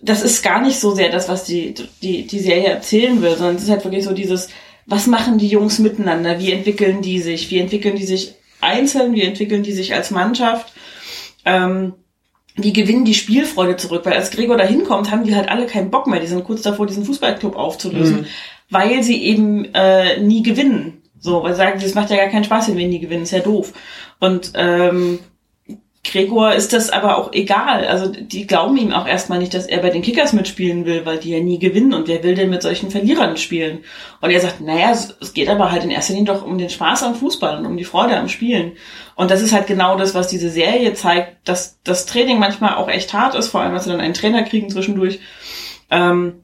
das 0.00 0.22
ist 0.22 0.42
gar 0.42 0.60
nicht 0.60 0.78
so 0.78 0.94
sehr 0.94 1.10
das, 1.10 1.28
was 1.28 1.44
die, 1.44 1.74
die, 2.02 2.26
die 2.26 2.38
Serie 2.38 2.68
erzählen 2.68 3.20
will, 3.20 3.36
sondern 3.36 3.56
es 3.56 3.64
ist 3.64 3.70
halt 3.70 3.84
wirklich 3.84 4.04
so 4.04 4.12
dieses, 4.12 4.48
was 4.86 5.06
machen 5.06 5.38
die 5.38 5.48
Jungs 5.48 5.78
miteinander? 5.78 6.38
Wie 6.38 6.52
entwickeln 6.52 7.02
die 7.02 7.20
sich? 7.20 7.50
Wie 7.50 7.58
entwickeln 7.58 7.96
die 7.96 8.06
sich 8.06 8.34
einzeln? 8.60 9.14
Wie 9.14 9.22
entwickeln 9.22 9.62
die 9.62 9.72
sich 9.72 9.94
als 9.94 10.10
Mannschaft? 10.10 10.72
Ähm, 11.44 11.94
wie 12.54 12.72
gewinnen 12.72 13.04
die 13.04 13.14
Spielfreude 13.14 13.76
zurück? 13.76 14.04
Weil 14.04 14.14
als 14.14 14.30
Gregor 14.30 14.56
da 14.56 14.64
hinkommt, 14.64 15.10
haben 15.10 15.24
die 15.24 15.34
halt 15.34 15.48
alle 15.48 15.66
keinen 15.66 15.90
Bock 15.90 16.06
mehr. 16.06 16.20
Die 16.20 16.26
sind 16.26 16.44
kurz 16.44 16.62
davor, 16.62 16.86
diesen 16.86 17.04
Fußballclub 17.04 17.56
aufzulösen, 17.56 18.26
weil 18.70 19.02
sie 19.02 19.22
eben 19.22 19.66
äh, 19.74 20.20
nie 20.20 20.42
gewinnen. 20.42 21.02
So, 21.20 21.42
weil 21.42 21.52
sie 21.52 21.58
sagen, 21.58 21.80
das 21.80 21.94
macht 21.94 22.10
ja 22.10 22.16
gar 22.16 22.28
keinen 22.28 22.44
Spaß, 22.44 22.68
wenn 22.68 22.76
wir 22.76 22.88
nie 22.88 23.00
gewinnen, 23.00 23.24
ist 23.24 23.32
ja 23.32 23.40
doof. 23.40 23.72
Und 24.20 24.52
ähm, 24.54 25.18
Gregor 26.10 26.52
ist 26.54 26.72
das 26.72 26.90
aber 26.90 27.18
auch 27.18 27.32
egal. 27.32 27.86
Also 27.86 28.10
die 28.10 28.46
glauben 28.46 28.76
ihm 28.76 28.92
auch 28.92 29.06
erstmal 29.06 29.38
nicht, 29.38 29.54
dass 29.54 29.66
er 29.66 29.80
bei 29.80 29.90
den 29.90 30.02
Kickers 30.02 30.32
mitspielen 30.32 30.86
will, 30.86 31.06
weil 31.06 31.18
die 31.18 31.30
ja 31.30 31.40
nie 31.40 31.58
gewinnen 31.58 31.94
und 31.94 32.08
wer 32.08 32.22
will 32.22 32.34
denn 32.34 32.50
mit 32.50 32.62
solchen 32.62 32.90
Verlierern 32.90 33.36
spielen? 33.36 33.84
Und 34.20 34.30
er 34.30 34.40
sagt, 34.40 34.60
naja, 34.60 34.92
es 34.92 35.34
geht 35.34 35.48
aber 35.48 35.70
halt 35.70 35.84
in 35.84 35.90
erster 35.90 36.14
Linie 36.14 36.32
doch 36.32 36.44
um 36.44 36.58
den 36.58 36.70
Spaß 36.70 37.02
am 37.04 37.14
Fußball 37.14 37.58
und 37.58 37.66
um 37.66 37.76
die 37.76 37.84
Freude 37.84 38.16
am 38.16 38.28
Spielen. 38.28 38.72
Und 39.14 39.30
das 39.30 39.42
ist 39.42 39.52
halt 39.52 39.66
genau 39.66 39.96
das, 39.96 40.14
was 40.14 40.28
diese 40.28 40.50
Serie 40.50 40.94
zeigt, 40.94 41.48
dass 41.48 41.78
das 41.82 42.06
Training 42.06 42.38
manchmal 42.38 42.74
auch 42.74 42.88
echt 42.88 43.12
hart 43.12 43.34
ist, 43.34 43.48
vor 43.48 43.60
allem, 43.60 43.74
als 43.74 43.84
sie 43.84 43.90
dann 43.90 44.00
einen 44.00 44.14
Trainer 44.14 44.42
kriegen 44.42 44.70
zwischendurch. 44.70 45.20
Ähm, 45.90 46.42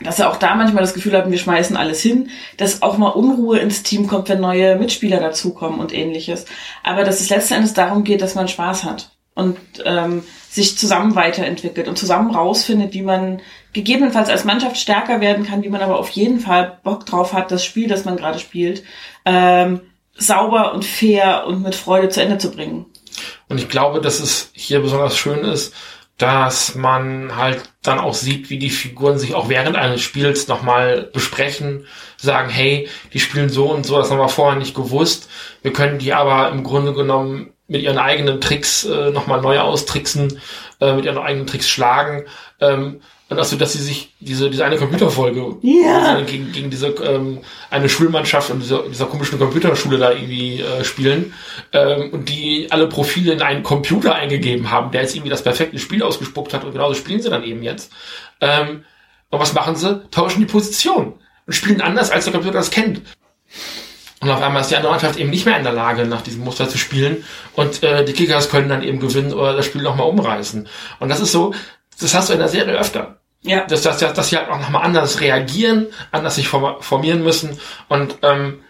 dass 0.00 0.16
sie 0.16 0.28
auch 0.28 0.36
da 0.36 0.54
manchmal 0.54 0.82
das 0.82 0.94
Gefühl 0.94 1.16
haben, 1.16 1.30
wir 1.30 1.38
schmeißen 1.38 1.76
alles 1.76 2.02
hin, 2.02 2.30
dass 2.58 2.82
auch 2.82 2.98
mal 2.98 3.08
Unruhe 3.08 3.58
ins 3.58 3.82
Team 3.82 4.06
kommt, 4.06 4.28
wenn 4.28 4.40
neue 4.40 4.76
Mitspieler 4.76 5.20
dazukommen 5.20 5.80
und 5.80 5.94
ähnliches. 5.94 6.44
Aber 6.82 7.04
dass 7.04 7.20
es 7.20 7.30
letzten 7.30 7.54
Endes 7.54 7.74
darum 7.74 8.04
geht, 8.04 8.20
dass 8.20 8.34
man 8.34 8.48
Spaß 8.48 8.84
hat 8.84 9.10
und 9.34 9.56
ähm, 9.84 10.22
sich 10.50 10.78
zusammen 10.78 11.14
weiterentwickelt 11.14 11.88
und 11.88 11.98
zusammen 11.98 12.34
rausfindet, 12.34 12.94
wie 12.94 13.02
man 13.02 13.40
gegebenenfalls 13.72 14.30
als 14.30 14.44
Mannschaft 14.44 14.78
stärker 14.78 15.20
werden 15.20 15.46
kann, 15.46 15.62
wie 15.62 15.68
man 15.68 15.82
aber 15.82 15.98
auf 15.98 16.08
jeden 16.10 16.40
Fall 16.40 16.78
Bock 16.82 17.04
drauf 17.06 17.32
hat, 17.32 17.50
das 17.50 17.64
Spiel, 17.64 17.88
das 17.88 18.04
man 18.04 18.16
gerade 18.16 18.38
spielt, 18.38 18.82
ähm, 19.24 19.80
sauber 20.14 20.72
und 20.72 20.84
fair 20.84 21.46
und 21.46 21.62
mit 21.62 21.74
Freude 21.74 22.08
zu 22.08 22.22
Ende 22.22 22.38
zu 22.38 22.50
bringen. 22.50 22.86
Und 23.48 23.58
ich 23.58 23.68
glaube, 23.68 24.00
dass 24.00 24.20
es 24.20 24.50
hier 24.54 24.80
besonders 24.80 25.16
schön 25.16 25.40
ist, 25.40 25.74
dass 26.18 26.74
man 26.74 27.36
halt 27.36 27.62
dann 27.82 27.98
auch 27.98 28.14
sieht, 28.14 28.48
wie 28.48 28.58
die 28.58 28.70
Figuren 28.70 29.18
sich 29.18 29.34
auch 29.34 29.48
während 29.48 29.76
eines 29.76 30.00
Spiels 30.00 30.48
nochmal 30.48 31.10
besprechen, 31.12 31.86
sagen, 32.16 32.48
hey, 32.48 32.88
die 33.12 33.20
spielen 33.20 33.50
so 33.50 33.70
und 33.70 33.84
so, 33.84 33.98
das 33.98 34.10
haben 34.10 34.18
wir 34.18 34.28
vorher 34.28 34.58
nicht 34.58 34.74
gewusst. 34.74 35.28
Wir 35.62 35.72
können 35.72 35.98
die 35.98 36.14
aber 36.14 36.50
im 36.50 36.64
Grunde 36.64 36.94
genommen 36.94 37.52
mit 37.68 37.82
ihren 37.82 37.98
eigenen 37.98 38.40
Tricks 38.40 38.84
äh, 38.84 39.10
nochmal 39.10 39.42
neu 39.42 39.58
austricksen, 39.58 40.40
äh, 40.80 40.94
mit 40.94 41.04
ihren 41.04 41.18
eigenen 41.18 41.46
Tricks 41.46 41.68
schlagen. 41.68 42.24
Ähm, 42.60 43.02
und 43.28 43.38
also, 43.38 43.56
dass 43.56 43.72
sie 43.72 43.82
sich 43.82 44.14
diese, 44.20 44.50
diese 44.50 44.64
eine 44.64 44.76
Computerfolge 44.76 45.56
also 46.12 46.24
gegen, 46.26 46.52
gegen 46.52 46.70
diese 46.70 46.88
ähm, 46.88 47.40
eine 47.70 47.88
Schulmannschaft 47.88 48.50
und 48.50 48.60
dieser, 48.62 48.84
dieser 48.88 49.06
komischen 49.06 49.40
Computerschule 49.40 49.98
da 49.98 50.12
irgendwie 50.12 50.60
äh, 50.60 50.84
spielen 50.84 51.34
ähm, 51.72 52.10
und 52.12 52.28
die 52.28 52.68
alle 52.70 52.88
Profile 52.88 53.32
in 53.32 53.42
einen 53.42 53.64
Computer 53.64 54.14
eingegeben 54.14 54.70
haben, 54.70 54.92
der 54.92 55.02
jetzt 55.02 55.16
irgendwie 55.16 55.30
das 55.30 55.42
perfekte 55.42 55.80
Spiel 55.80 56.04
ausgespuckt 56.04 56.54
hat 56.54 56.62
und 56.62 56.72
genauso 56.72 56.94
spielen 56.94 57.20
sie 57.20 57.30
dann 57.30 57.42
eben 57.42 57.64
jetzt. 57.64 57.90
Ähm, 58.40 58.84
und 59.30 59.40
was 59.40 59.54
machen 59.54 59.74
sie? 59.74 60.08
Tauschen 60.12 60.38
die 60.38 60.46
Position 60.46 61.14
und 61.46 61.52
spielen 61.52 61.80
anders, 61.80 62.12
als 62.12 62.24
der 62.24 62.32
Computer 62.32 62.58
das 62.58 62.70
kennt. 62.70 63.02
Und 64.20 64.30
auf 64.30 64.40
einmal 64.40 64.62
ist 64.62 64.70
die 64.70 64.76
andere 64.76 64.92
Mannschaft 64.92 65.18
eben 65.18 65.30
nicht 65.30 65.46
mehr 65.46 65.58
in 65.58 65.64
der 65.64 65.72
Lage, 65.72 66.06
nach 66.06 66.22
diesem 66.22 66.42
Muster 66.42 66.68
zu 66.68 66.78
spielen. 66.78 67.24
Und 67.54 67.82
äh, 67.82 68.04
die 68.04 68.12
Kickers 68.12 68.48
können 68.48 68.68
dann 68.68 68.82
eben 68.82 68.98
gewinnen 68.98 69.32
oder 69.32 69.54
das 69.54 69.66
Spiel 69.66 69.82
nochmal 69.82 70.08
umreißen. 70.08 70.68
Und 71.00 71.08
das 71.08 71.20
ist 71.20 71.32
so, 71.32 71.52
das 72.00 72.14
hast 72.14 72.28
du 72.28 72.32
in 72.34 72.38
der 72.38 72.48
Serie 72.48 72.78
öfter 72.78 73.18
Ja. 73.42 73.64
dass, 73.66 73.82
dass, 73.82 73.98
dass, 73.98 74.12
dass 74.14 74.28
sie 74.30 74.36
halt 74.36 74.48
auch 74.50 74.58
nochmal 74.60 74.84
anders 74.84 75.20
reagieren, 75.20 75.86
anders 76.12 76.34
sich 76.36 76.48
form- 76.48 76.80
formieren 76.80 77.22
müssen 77.22 77.58
und 77.88 78.16
ähm, 78.22 78.60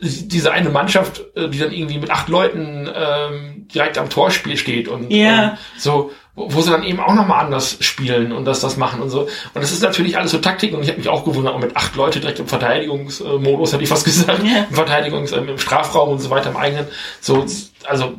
diese 0.00 0.50
eine 0.50 0.68
Mannschaft, 0.70 1.22
äh, 1.36 1.48
die 1.48 1.58
dann 1.60 1.70
irgendwie 1.72 1.98
mit 1.98 2.10
acht 2.10 2.28
Leuten 2.28 2.90
ähm, 2.92 3.68
direkt 3.72 3.98
am 3.98 4.10
Torspiel 4.10 4.56
steht 4.56 4.88
und 4.88 5.12
Ja. 5.12 5.42
ähm, 5.44 5.50
so, 5.78 6.10
wo, 6.34 6.52
wo 6.52 6.60
sie 6.60 6.72
dann 6.72 6.82
eben 6.82 6.98
auch 6.98 7.14
nochmal 7.14 7.44
anders 7.44 7.76
spielen 7.80 8.32
und 8.32 8.44
das, 8.46 8.58
das 8.60 8.76
machen 8.76 9.00
und 9.00 9.10
so. 9.10 9.20
Und 9.22 9.30
das 9.54 9.70
ist 9.70 9.82
natürlich 9.84 10.18
alles 10.18 10.32
so 10.32 10.38
Taktik 10.38 10.74
und 10.74 10.82
ich 10.82 10.88
habe 10.88 10.98
mich 10.98 11.08
auch 11.08 11.24
gewundert, 11.24 11.54
auch 11.54 11.60
mit 11.60 11.76
acht 11.76 11.94
Leute 11.94 12.18
direkt 12.18 12.40
im 12.40 12.48
Verteidigungsmodus, 12.48 13.72
hätte 13.72 13.84
ich 13.84 13.88
fast 13.88 14.04
gesagt, 14.04 14.42
Ja. 14.42 14.66
im 14.68 14.74
Verteidigungs-, 14.74 15.32
ähm, 15.36 15.48
im 15.50 15.58
Strafraum 15.58 16.08
und 16.10 16.18
so 16.18 16.30
weiter 16.30 16.50
im 16.50 16.56
eigenen. 16.56 16.88
So, 17.20 17.46
also 17.84 18.14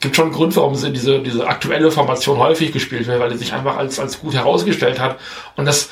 gibt 0.00 0.16
schon 0.16 0.26
einen 0.26 0.34
Grund, 0.34 0.56
warum 0.56 0.74
sie 0.74 0.92
diese, 0.92 1.20
diese 1.20 1.46
aktuelle 1.46 1.90
Formation 1.90 2.38
häufig 2.38 2.72
gespielt 2.72 3.06
wird, 3.06 3.20
weil 3.20 3.30
sie 3.32 3.38
sich 3.38 3.52
einfach 3.52 3.76
als, 3.76 3.98
als 3.98 4.18
gut 4.18 4.34
herausgestellt 4.34 4.98
hat. 4.98 5.18
Und 5.56 5.66
das, 5.66 5.90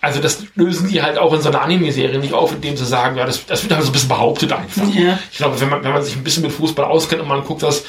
also 0.00 0.20
das 0.20 0.44
lösen 0.54 0.88
die 0.88 1.02
halt 1.02 1.18
auch 1.18 1.32
in 1.34 1.42
so 1.42 1.50
einer 1.50 1.60
Anime-Serie 1.60 2.18
nicht 2.18 2.32
auf, 2.32 2.52
indem 2.52 2.76
sie 2.76 2.86
sagen, 2.86 3.16
ja, 3.16 3.26
das, 3.26 3.44
das 3.46 3.62
wird 3.62 3.74
halt 3.74 3.84
so 3.84 3.90
ein 3.90 3.92
bisschen 3.92 4.08
behauptet 4.08 4.52
einfach. 4.52 4.82
Ja. 4.94 5.18
Ich 5.30 5.36
glaube, 5.36 5.60
wenn 5.60 5.68
man, 5.68 5.84
wenn 5.84 5.92
man 5.92 6.02
sich 6.02 6.16
ein 6.16 6.24
bisschen 6.24 6.42
mit 6.42 6.52
Fußball 6.52 6.86
auskennt 6.86 7.20
und 7.20 7.28
man 7.28 7.44
guckt 7.44 7.62
das, 7.62 7.84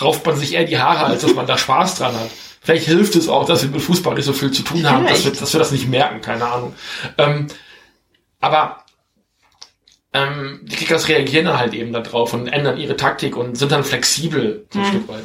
rauft 0.00 0.24
man 0.24 0.36
sich 0.36 0.54
eher 0.54 0.64
die 0.64 0.78
Haare, 0.78 1.04
als 1.06 1.22
dass 1.22 1.34
man 1.34 1.46
da 1.46 1.58
Spaß 1.58 1.96
dran 1.96 2.14
hat. 2.14 2.30
Vielleicht 2.60 2.86
hilft 2.86 3.16
es 3.16 3.28
auch, 3.28 3.44
dass 3.44 3.62
wir 3.62 3.70
mit 3.70 3.82
Fußball 3.82 4.14
nicht 4.14 4.24
so 4.24 4.32
viel 4.32 4.52
zu 4.52 4.62
tun 4.62 4.88
haben, 4.88 5.06
dass 5.06 5.24
wir, 5.24 5.32
dass 5.32 5.52
wir 5.52 5.58
das 5.58 5.72
nicht 5.72 5.88
merken, 5.88 6.20
keine 6.20 6.46
Ahnung. 6.46 6.74
Ähm, 7.16 7.48
aber 8.40 8.84
ähm, 10.18 10.60
die 10.62 10.76
Kickers 10.76 11.08
reagieren 11.08 11.46
dann 11.46 11.58
halt 11.58 11.74
eben 11.74 11.92
darauf 11.92 12.32
und 12.34 12.48
ändern 12.48 12.78
ihre 12.78 12.96
Taktik 12.96 13.36
und 13.36 13.56
sind 13.56 13.72
dann 13.72 13.84
flexibel 13.84 14.66
so 14.72 14.78
ein 14.78 14.84
Mhm. 14.84 14.88
Stück 14.88 15.08
weit. 15.08 15.24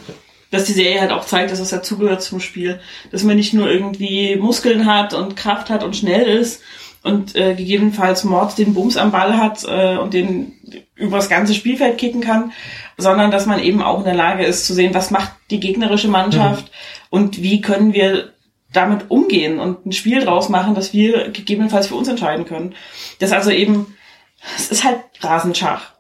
dass 0.52 0.66
die 0.66 0.74
Serie 0.74 1.02
halt 1.02 1.12
auch 1.12 1.26
zeigt, 1.26 1.52
dass 1.52 1.60
es 1.60 1.70
dazugehört 1.72 2.22
zum 2.22 2.40
Spiel. 2.40 2.80
Dass 3.12 3.24
man 3.24 3.36
nicht 3.36 3.54
nur 3.54 3.70
irgendwie 3.70 4.36
Muskeln 4.36 4.86
hat 4.86 5.14
und 5.14 5.36
Kraft 5.36 5.70
hat 5.72 5.84
und 5.84 5.96
schnell 5.96 6.28
ist 6.28 6.62
und 7.02 7.36
äh, 7.36 7.56
gegebenenfalls 7.56 8.24
Mord 8.24 8.58
den 8.58 8.74
Bums 8.76 8.96
am 8.96 9.12
Ball 9.12 9.36
hat 9.38 9.64
äh, 9.68 9.98
und 9.98 10.14
den 10.14 10.54
übers 10.96 11.28
ganze 11.28 11.54
Spielfeld 11.56 11.98
kicken 11.98 12.22
kann, 12.22 12.52
sondern 12.98 13.32
dass 13.32 13.46
man 13.48 13.60
eben 13.60 13.82
auch 13.82 13.98
in 14.00 14.06
der 14.06 14.14
Lage 14.14 14.46
ist 14.46 14.66
zu 14.66 14.74
sehen, 14.74 14.94
was 14.94 15.10
macht 15.12 15.32
die 15.50 15.60
gegnerische 15.60 16.08
Mannschaft 16.08 16.72
und 17.10 17.42
wie 17.42 17.60
können 17.62 17.94
wir 17.94 18.32
damit 18.72 19.10
umgehen 19.10 19.60
und 19.60 19.86
ein 19.86 19.92
Spiel 19.92 20.24
draus 20.24 20.50
machen, 20.50 20.76
das 20.76 20.94
wir 20.94 21.30
gegebenenfalls 21.30 21.88
für 21.88 21.96
uns 21.96 22.08
entscheiden 22.08 22.46
können. 22.46 22.74
Das 23.20 23.32
also 23.32 23.52
eben, 23.52 23.96
es 24.58 24.70
ist 24.72 24.84
halt 24.84 25.00
Rasenschach. 25.22 25.92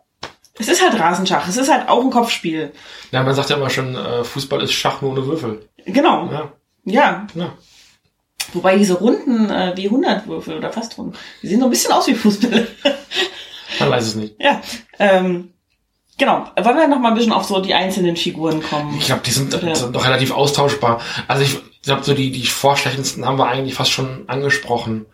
Es 0.59 0.67
ist 0.67 0.83
halt 0.83 0.99
Rasenschach. 0.99 1.47
Es 1.47 1.57
ist 1.57 1.71
halt 1.71 1.89
auch 1.89 2.01
ein 2.03 2.11
Kopfspiel. 2.11 2.71
Ja, 3.11 3.23
man 3.23 3.33
sagt 3.33 3.49
ja 3.49 3.55
immer 3.57 3.69
schon, 3.69 3.95
äh, 3.95 4.23
Fußball 4.23 4.61
ist 4.61 4.73
Schach 4.73 5.01
nur 5.01 5.11
ohne 5.11 5.25
Würfel. 5.25 5.67
Genau. 5.85 6.29
Ja, 6.31 6.51
Ja, 6.85 7.27
ja. 7.33 7.53
Wobei 8.53 8.77
diese 8.77 8.93
runden 8.99 9.49
äh, 9.49 9.73
wie 9.75 9.85
100 9.85 10.27
Würfel 10.27 10.57
oder 10.57 10.71
fast 10.71 10.97
rund, 10.97 11.17
die 11.41 11.47
sehen 11.47 11.59
so 11.59 11.65
ein 11.65 11.71
bisschen 11.71 11.91
aus 11.91 12.05
wie 12.07 12.13
Fußbälle. 12.13 12.67
Man 13.79 13.89
weiß 13.89 14.05
es 14.05 14.15
nicht. 14.15 14.35
ja, 14.39 14.61
ähm, 14.99 15.53
genau. 16.19 16.45
Wollen 16.61 16.77
wir 16.77 16.87
noch 16.87 16.99
mal 16.99 17.09
ein 17.09 17.15
bisschen 17.15 17.31
auf 17.33 17.45
so 17.45 17.59
die 17.61 17.73
einzelnen 17.73 18.15
Figuren 18.15 18.61
kommen? 18.61 18.95
Ich 18.99 19.05
glaube, 19.07 19.21
die 19.25 19.31
sind, 19.31 19.53
Ja. 19.59 19.73
sind 19.73 19.95
doch 19.95 20.05
relativ 20.05 20.31
austauschbar. 20.31 21.01
Also 21.27 21.41
ich 21.43 21.57
glaube, 21.81 22.03
so 22.03 22.13
die, 22.13 22.31
die 22.31 22.45
vorstechendsten 22.45 23.25
haben 23.25 23.39
wir 23.39 23.47
eigentlich 23.47 23.73
fast 23.73 23.91
schon 23.91 24.25
angesprochen. 24.29 25.07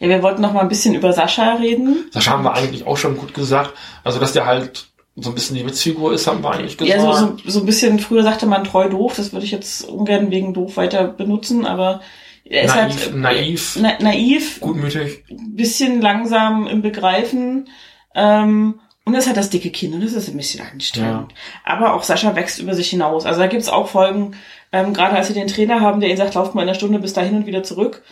Ja, 0.00 0.08
wir 0.08 0.22
wollten 0.22 0.42
noch 0.42 0.52
mal 0.52 0.60
ein 0.60 0.68
bisschen 0.68 0.94
über 0.94 1.12
Sascha 1.12 1.54
reden. 1.54 2.06
Sascha 2.12 2.32
haben 2.32 2.44
wir 2.44 2.54
eigentlich 2.54 2.86
auch 2.86 2.96
schon 2.96 3.16
gut 3.16 3.34
gesagt. 3.34 3.74
Also, 4.04 4.18
dass 4.18 4.32
der 4.32 4.46
halt 4.46 4.86
so 5.16 5.30
ein 5.30 5.34
bisschen 5.34 5.56
die 5.56 5.66
Witzfigur 5.66 6.12
ist, 6.12 6.26
haben 6.26 6.42
wir 6.42 6.50
eigentlich 6.50 6.76
gesagt. 6.76 7.02
Ja, 7.02 7.14
so, 7.14 7.36
so, 7.36 7.50
so 7.50 7.60
ein 7.60 7.66
bisschen, 7.66 7.98
früher 7.98 8.22
sagte 8.22 8.46
man 8.46 8.64
treu 8.64 8.88
doof, 8.88 9.14
das 9.16 9.32
würde 9.32 9.46
ich 9.46 9.52
jetzt 9.52 9.88
ungern 9.88 10.30
wegen 10.30 10.52
doof 10.52 10.76
weiter 10.76 11.08
benutzen, 11.08 11.64
aber 11.64 12.02
er 12.44 12.64
ist 12.64 12.76
naiv, 12.76 13.00
halt 13.00 13.16
naiv, 13.16 13.78
na, 13.80 13.92
naiv, 14.00 14.60
gutmütig. 14.60 15.24
ein 15.30 15.56
bisschen 15.56 16.00
langsam 16.00 16.66
im 16.66 16.82
Begreifen. 16.82 17.68
Ähm, 18.14 18.80
und 19.04 19.14
es 19.14 19.28
hat 19.28 19.36
das 19.36 19.50
dicke 19.50 19.70
Kinn 19.70 19.94
und 19.94 20.04
das 20.04 20.12
ist 20.12 20.28
ein 20.28 20.36
bisschen 20.36 20.66
anstrengend. 20.66 21.32
Aber 21.64 21.94
auch 21.94 22.02
Sascha 22.02 22.34
wächst 22.34 22.58
über 22.58 22.74
sich 22.74 22.90
hinaus. 22.90 23.24
Also 23.24 23.40
da 23.40 23.46
gibt's 23.46 23.68
auch 23.68 23.88
Folgen, 23.88 24.34
ähm, 24.72 24.94
gerade 24.94 25.14
als 25.14 25.28
sie 25.28 25.34
den 25.34 25.46
Trainer 25.46 25.80
haben, 25.80 26.00
der 26.00 26.08
ihnen 26.08 26.18
sagt, 26.18 26.34
lauft 26.34 26.54
mal 26.54 26.62
in 26.62 26.68
einer 26.68 26.74
Stunde 26.74 26.98
bis 26.98 27.12
dahin 27.12 27.36
und 27.36 27.46
wieder 27.46 27.62
zurück. 27.62 28.02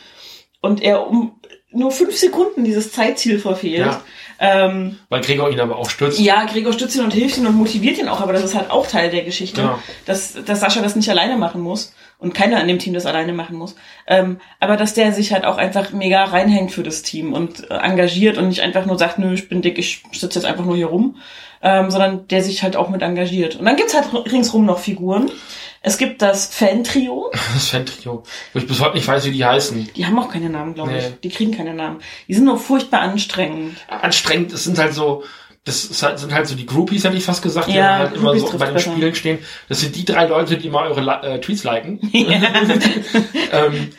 Und 0.64 0.82
er 0.82 1.06
um 1.06 1.38
nur 1.70 1.90
fünf 1.90 2.16
Sekunden 2.16 2.64
dieses 2.64 2.92
Zeitziel 2.92 3.38
verfehlt. 3.38 3.78
Ja. 3.86 4.00
Ähm, 4.38 4.98
Weil 5.08 5.20
Gregor 5.22 5.50
ihn 5.50 5.60
aber 5.60 5.76
auch 5.76 5.88
stützt. 5.90 6.18
ja, 6.20 6.44
Gregor 6.44 6.72
stützt 6.72 6.96
ihn 6.96 7.02
und 7.04 7.12
hilft 7.12 7.36
ihn 7.38 7.46
und 7.46 7.54
motiviert 7.56 7.98
ihn 7.98 8.08
auch, 8.08 8.20
aber 8.20 8.32
das 8.32 8.44
ist 8.44 8.54
halt 8.54 8.70
auch 8.70 8.86
Teil 8.86 9.10
der 9.10 9.22
Geschichte, 9.22 9.60
Ja. 9.60 9.78
dass, 10.06 10.34
dass 10.44 10.60
Sascha 10.60 10.82
das 10.82 10.96
nicht 10.96 11.08
alleine 11.08 11.36
machen 11.36 11.60
muss 11.60 11.92
und 12.18 12.34
keiner 12.34 12.58
an 12.60 12.66
dem 12.68 12.78
Team 12.78 12.94
das 12.94 13.06
alleine 13.06 13.32
machen 13.32 13.56
muss. 13.56 13.74
Ähm, 14.06 14.38
aber 14.60 14.76
dass 14.76 14.94
der 14.94 15.12
sich 15.12 15.32
halt 15.32 15.44
auch 15.44 15.56
einfach 15.56 15.92
mega 15.92 16.24
reinhängt 16.24 16.72
für 16.72 16.82
das 16.82 17.02
Team 17.02 17.32
und 17.32 17.70
äh, 17.70 17.74
engagiert 17.74 18.38
und 18.38 18.48
nicht 18.48 18.60
einfach 18.62 18.86
nur 18.86 18.98
sagt, 18.98 19.18
nö, 19.18 19.32
ich 19.34 19.48
bin 19.48 19.62
dick, 19.62 19.78
ich 19.78 20.02
sitze 20.12 20.38
jetzt 20.38 20.46
einfach 20.46 20.64
nur 20.64 20.76
hier 20.76 20.86
rum, 20.86 21.16
ähm, 21.62 21.90
sondern 21.90 22.26
der 22.28 22.42
sich 22.42 22.62
halt 22.62 22.76
auch 22.76 22.88
mit 22.90 23.02
engagiert. 23.02 23.56
Und 23.56 23.64
dann 23.66 23.76
gibt's 23.76 23.94
halt 23.94 24.06
ringsrum 24.32 24.64
noch 24.64 24.78
Figuren. 24.78 25.30
Es 25.86 25.98
gibt 25.98 26.22
das 26.22 26.46
Fan-Trio. 26.46 27.30
Das 27.54 27.68
Fan-Trio. 27.68 28.22
Wo 28.52 28.58
ich 28.58 28.66
bis 28.66 28.80
heute 28.80 28.96
nicht 28.96 29.06
weiß, 29.06 29.26
wie 29.26 29.32
die 29.32 29.44
heißen. 29.44 29.90
Die 29.94 30.06
haben 30.06 30.18
auch 30.18 30.30
keine 30.30 30.48
Namen, 30.48 30.72
glaube 30.74 30.92
Nee. 30.92 30.98
ich. 30.98 31.20
Die 31.20 31.28
kriegen 31.28 31.52
keine 31.54 31.74
Namen. 31.74 32.00
Die 32.26 32.32
sind 32.34 32.46
nur 32.46 32.58
furchtbar 32.58 33.00
anstrengend. 33.02 33.76
Anstrengend, 33.88 34.52
es 34.54 34.64
sind 34.64 34.78
halt 34.78 34.94
so, 34.94 35.24
das 35.64 36.02
halt, 36.02 36.18
sind 36.18 36.32
halt 36.32 36.46
so 36.46 36.54
die 36.54 36.64
Groupies, 36.64 37.04
hätte 37.04 37.16
ich 37.18 37.24
fast 37.24 37.42
gesagt, 37.42 37.68
die 37.68 37.74
Ja, 37.74 37.98
halt 37.98 38.16
immer 38.16 38.34
so 38.38 38.56
bei 38.56 38.64
den 38.64 38.74
besser. 38.74 38.92
Spielen 38.92 39.14
stehen. 39.14 39.38
Das 39.68 39.80
sind 39.80 39.94
die 39.94 40.06
drei 40.06 40.26
Leute, 40.26 40.56
die 40.56 40.70
mal 40.70 40.88
eure 40.90 41.22
äh, 41.22 41.40
Tweets 41.40 41.64
liken. 41.64 42.00
ähm, 43.52 43.90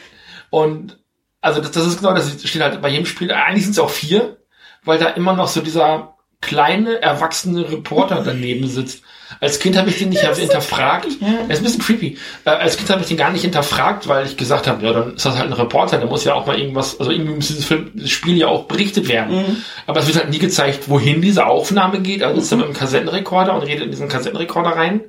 und 0.49 0.97
also 1.41 1.61
das, 1.61 1.69
das 1.71 1.85
ist 1.85 1.99
genau, 1.99 2.15
das 2.15 2.31
steht 2.49 2.63
halt 2.63 2.81
bei 2.81 2.89
jedem 2.89 3.05
Spiel, 3.05 3.31
eigentlich 3.31 3.63
sind 3.63 3.73
es 3.73 3.79
auch 3.79 3.91
vier, 3.91 4.37
weil 4.83 4.97
da 4.97 5.09
immer 5.09 5.33
noch 5.33 5.47
so 5.47 5.61
dieser 5.61 6.15
kleine, 6.41 6.99
erwachsene 7.01 7.71
Reporter 7.71 8.23
daneben 8.25 8.67
sitzt. 8.67 9.03
Als 9.39 9.59
Kind 9.59 9.77
habe 9.77 9.89
ich 9.89 9.97
den 9.97 10.09
nicht 10.09 10.21
hinterfragt. 10.21 11.07
Ja. 11.19 11.27
Er 11.47 11.49
ist 11.49 11.59
ein 11.59 11.63
bisschen 11.63 11.81
creepy. 11.81 12.17
Äh, 12.45 12.49
als 12.49 12.77
Kind 12.77 12.89
habe 12.89 13.01
ich 13.01 13.07
den 13.07 13.17
gar 13.17 13.31
nicht 13.31 13.41
hinterfragt, 13.41 14.07
weil 14.07 14.25
ich 14.25 14.37
gesagt 14.37 14.67
habe, 14.67 14.85
ja, 14.85 14.93
dann 14.93 15.15
ist 15.15 15.25
das 15.25 15.37
halt 15.37 15.47
ein 15.47 15.53
Reporter, 15.53 15.97
der 15.97 16.07
muss 16.07 16.23
ja 16.23 16.33
auch 16.33 16.45
mal 16.45 16.57
irgendwas, 16.57 16.99
also 16.99 17.11
irgendwie 17.11 17.35
muss 17.35 17.47
dieses 17.47 17.65
Film, 17.65 17.91
dieses 17.93 18.11
Spiel 18.11 18.37
ja 18.37 18.47
auch 18.47 18.65
berichtet 18.65 19.07
werden. 19.07 19.35
Mhm. 19.35 19.57
Aber 19.87 19.99
es 19.99 20.07
wird 20.07 20.17
halt 20.17 20.29
nie 20.29 20.39
gezeigt, 20.39 20.89
wohin 20.89 21.21
diese 21.21 21.45
Aufnahme 21.45 21.99
geht. 21.99 22.23
Also 22.23 22.39
ist 22.39 22.51
er 22.51 22.57
mit 22.57 22.65
einem 22.65 22.75
Kassettenrekorder 22.75 23.53
und 23.53 23.63
redet 23.63 23.85
in 23.85 23.91
diesen 23.91 24.09
Kassettenrekorder 24.09 24.71
rein, 24.71 25.01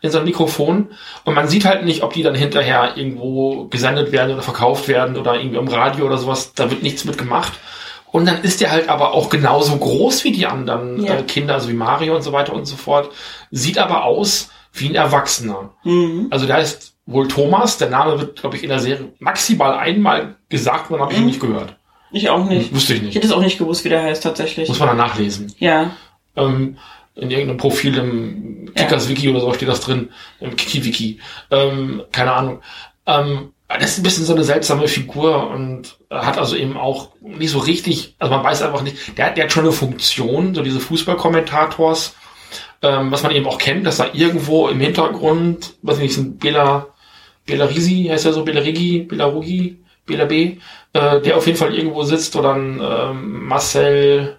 in 0.00 0.10
so 0.10 0.18
ein 0.18 0.24
Mikrofon. 0.24 0.88
Und 1.24 1.34
man 1.34 1.48
sieht 1.48 1.64
halt 1.64 1.84
nicht, 1.84 2.02
ob 2.02 2.12
die 2.12 2.22
dann 2.22 2.34
hinterher 2.34 2.92
irgendwo 2.96 3.66
gesendet 3.66 4.12
werden 4.12 4.34
oder 4.34 4.42
verkauft 4.42 4.88
werden 4.88 5.16
oder 5.16 5.36
irgendwie 5.36 5.58
im 5.58 5.68
Radio 5.68 6.06
oder 6.06 6.18
sowas. 6.18 6.52
Da 6.54 6.70
wird 6.70 6.82
nichts 6.82 7.04
mit 7.04 7.18
gemacht. 7.18 7.52
Und 8.12 8.26
dann 8.26 8.42
ist 8.42 8.60
der 8.60 8.70
halt 8.72 8.88
aber 8.88 9.14
auch 9.14 9.28
genauso 9.28 9.76
groß 9.76 10.24
wie 10.24 10.32
die 10.32 10.46
anderen 10.46 11.02
Ja. 11.04 11.14
äh, 11.18 11.22
Kinder, 11.22 11.54
also 11.54 11.68
wie 11.68 11.74
Mario 11.74 12.16
und 12.16 12.22
so 12.22 12.32
weiter 12.32 12.52
und 12.52 12.64
so 12.66 12.76
fort. 12.76 13.10
Sieht 13.50 13.78
aber 13.78 14.04
aus 14.04 14.50
wie 14.72 14.88
ein 14.88 14.94
Erwachsener. 14.94 15.70
Mhm. 15.84 16.26
Also 16.30 16.46
da 16.46 16.58
ist 16.58 16.94
wohl 17.06 17.28
Thomas, 17.28 17.78
der 17.78 17.90
Name 17.90 18.18
wird, 18.20 18.40
glaube 18.40 18.56
ich, 18.56 18.62
in 18.62 18.68
der 18.68 18.78
Serie 18.80 19.12
maximal 19.18 19.74
einmal 19.78 20.36
gesagt, 20.48 20.90
dann 20.90 21.00
habe 21.00 21.12
ich 21.12 21.18
ihn 21.18 21.24
Mhm. 21.24 21.28
nicht 21.30 21.40
gehört. 21.40 21.76
Ich 22.12 22.28
auch 22.30 22.44
nicht. 22.44 22.74
Wusste 22.74 22.92
ich 22.94 22.98
Ich 23.00 23.04
nicht. 23.06 23.14
hätte 23.16 23.26
es 23.28 23.32
auch 23.32 23.40
nicht 23.40 23.58
gewusst, 23.58 23.84
wie 23.84 23.88
der 23.88 24.02
heißt 24.02 24.22
tatsächlich. 24.22 24.68
Muss 24.68 24.78
man 24.80 24.88
dann 24.88 24.96
nachlesen. 24.96 25.52
Ja. 25.58 25.90
Ähm, 26.36 26.76
in 27.14 27.30
irgendeinem 27.30 27.58
Profil 27.58 27.96
im 27.98 28.72
Kickers-Wiki 28.74 29.28
oder 29.28 29.40
so 29.40 29.52
steht 29.52 29.68
das 29.68 29.80
drin. 29.80 30.10
Im 30.40 30.56
Kiki-Wiki. 30.56 31.20
Ähm, 31.50 32.02
keine 32.12 32.32
Ahnung. 32.32 32.60
Ähm, 33.06 33.52
das 33.78 33.92
ist 33.92 33.98
ein 33.98 34.02
bisschen 34.02 34.24
so 34.24 34.34
eine 34.34 34.44
seltsame 34.44 34.88
Figur 34.88 35.50
und 35.50 35.96
hat 36.10 36.38
also 36.38 36.56
eben 36.56 36.76
auch 36.76 37.10
nicht 37.20 37.50
so 37.50 37.58
richtig, 37.58 38.16
also 38.18 38.34
man 38.34 38.44
weiß 38.44 38.62
einfach 38.62 38.82
nicht, 38.82 39.16
der, 39.18 39.26
hat- 39.26 39.36
der 39.36 39.44
hat 39.44 39.52
schon 39.52 39.64
eine 39.64 39.72
Funktion, 39.72 40.54
so 40.54 40.62
diese 40.62 40.80
Fußballkommentators, 40.80 42.14
ähm, 42.82 43.10
was 43.12 43.22
man 43.22 43.32
eben 43.32 43.46
auch 43.46 43.58
kennt, 43.58 43.86
dass 43.86 43.98
da 43.98 44.08
irgendwo 44.12 44.68
im 44.68 44.80
Hintergrund, 44.80 45.74
was 45.82 45.98
nicht, 45.98 46.16
ein 46.18 46.38
Bela, 46.38 46.88
Belarisi, 47.46 48.06
heißt 48.10 48.26
er 48.26 48.32
so, 48.32 48.44
Belarigi, 48.44 49.00
Belarugi, 49.00 49.78
Bela 50.06 50.24
B, 50.24 50.58
äh, 50.92 51.20
der 51.20 51.36
auf 51.36 51.46
jeden 51.46 51.58
Fall 51.58 51.74
irgendwo 51.74 52.02
sitzt 52.04 52.36
oder 52.36 52.54
ein 52.54 52.80
ähm, 52.82 53.46
Marcel, 53.46 54.38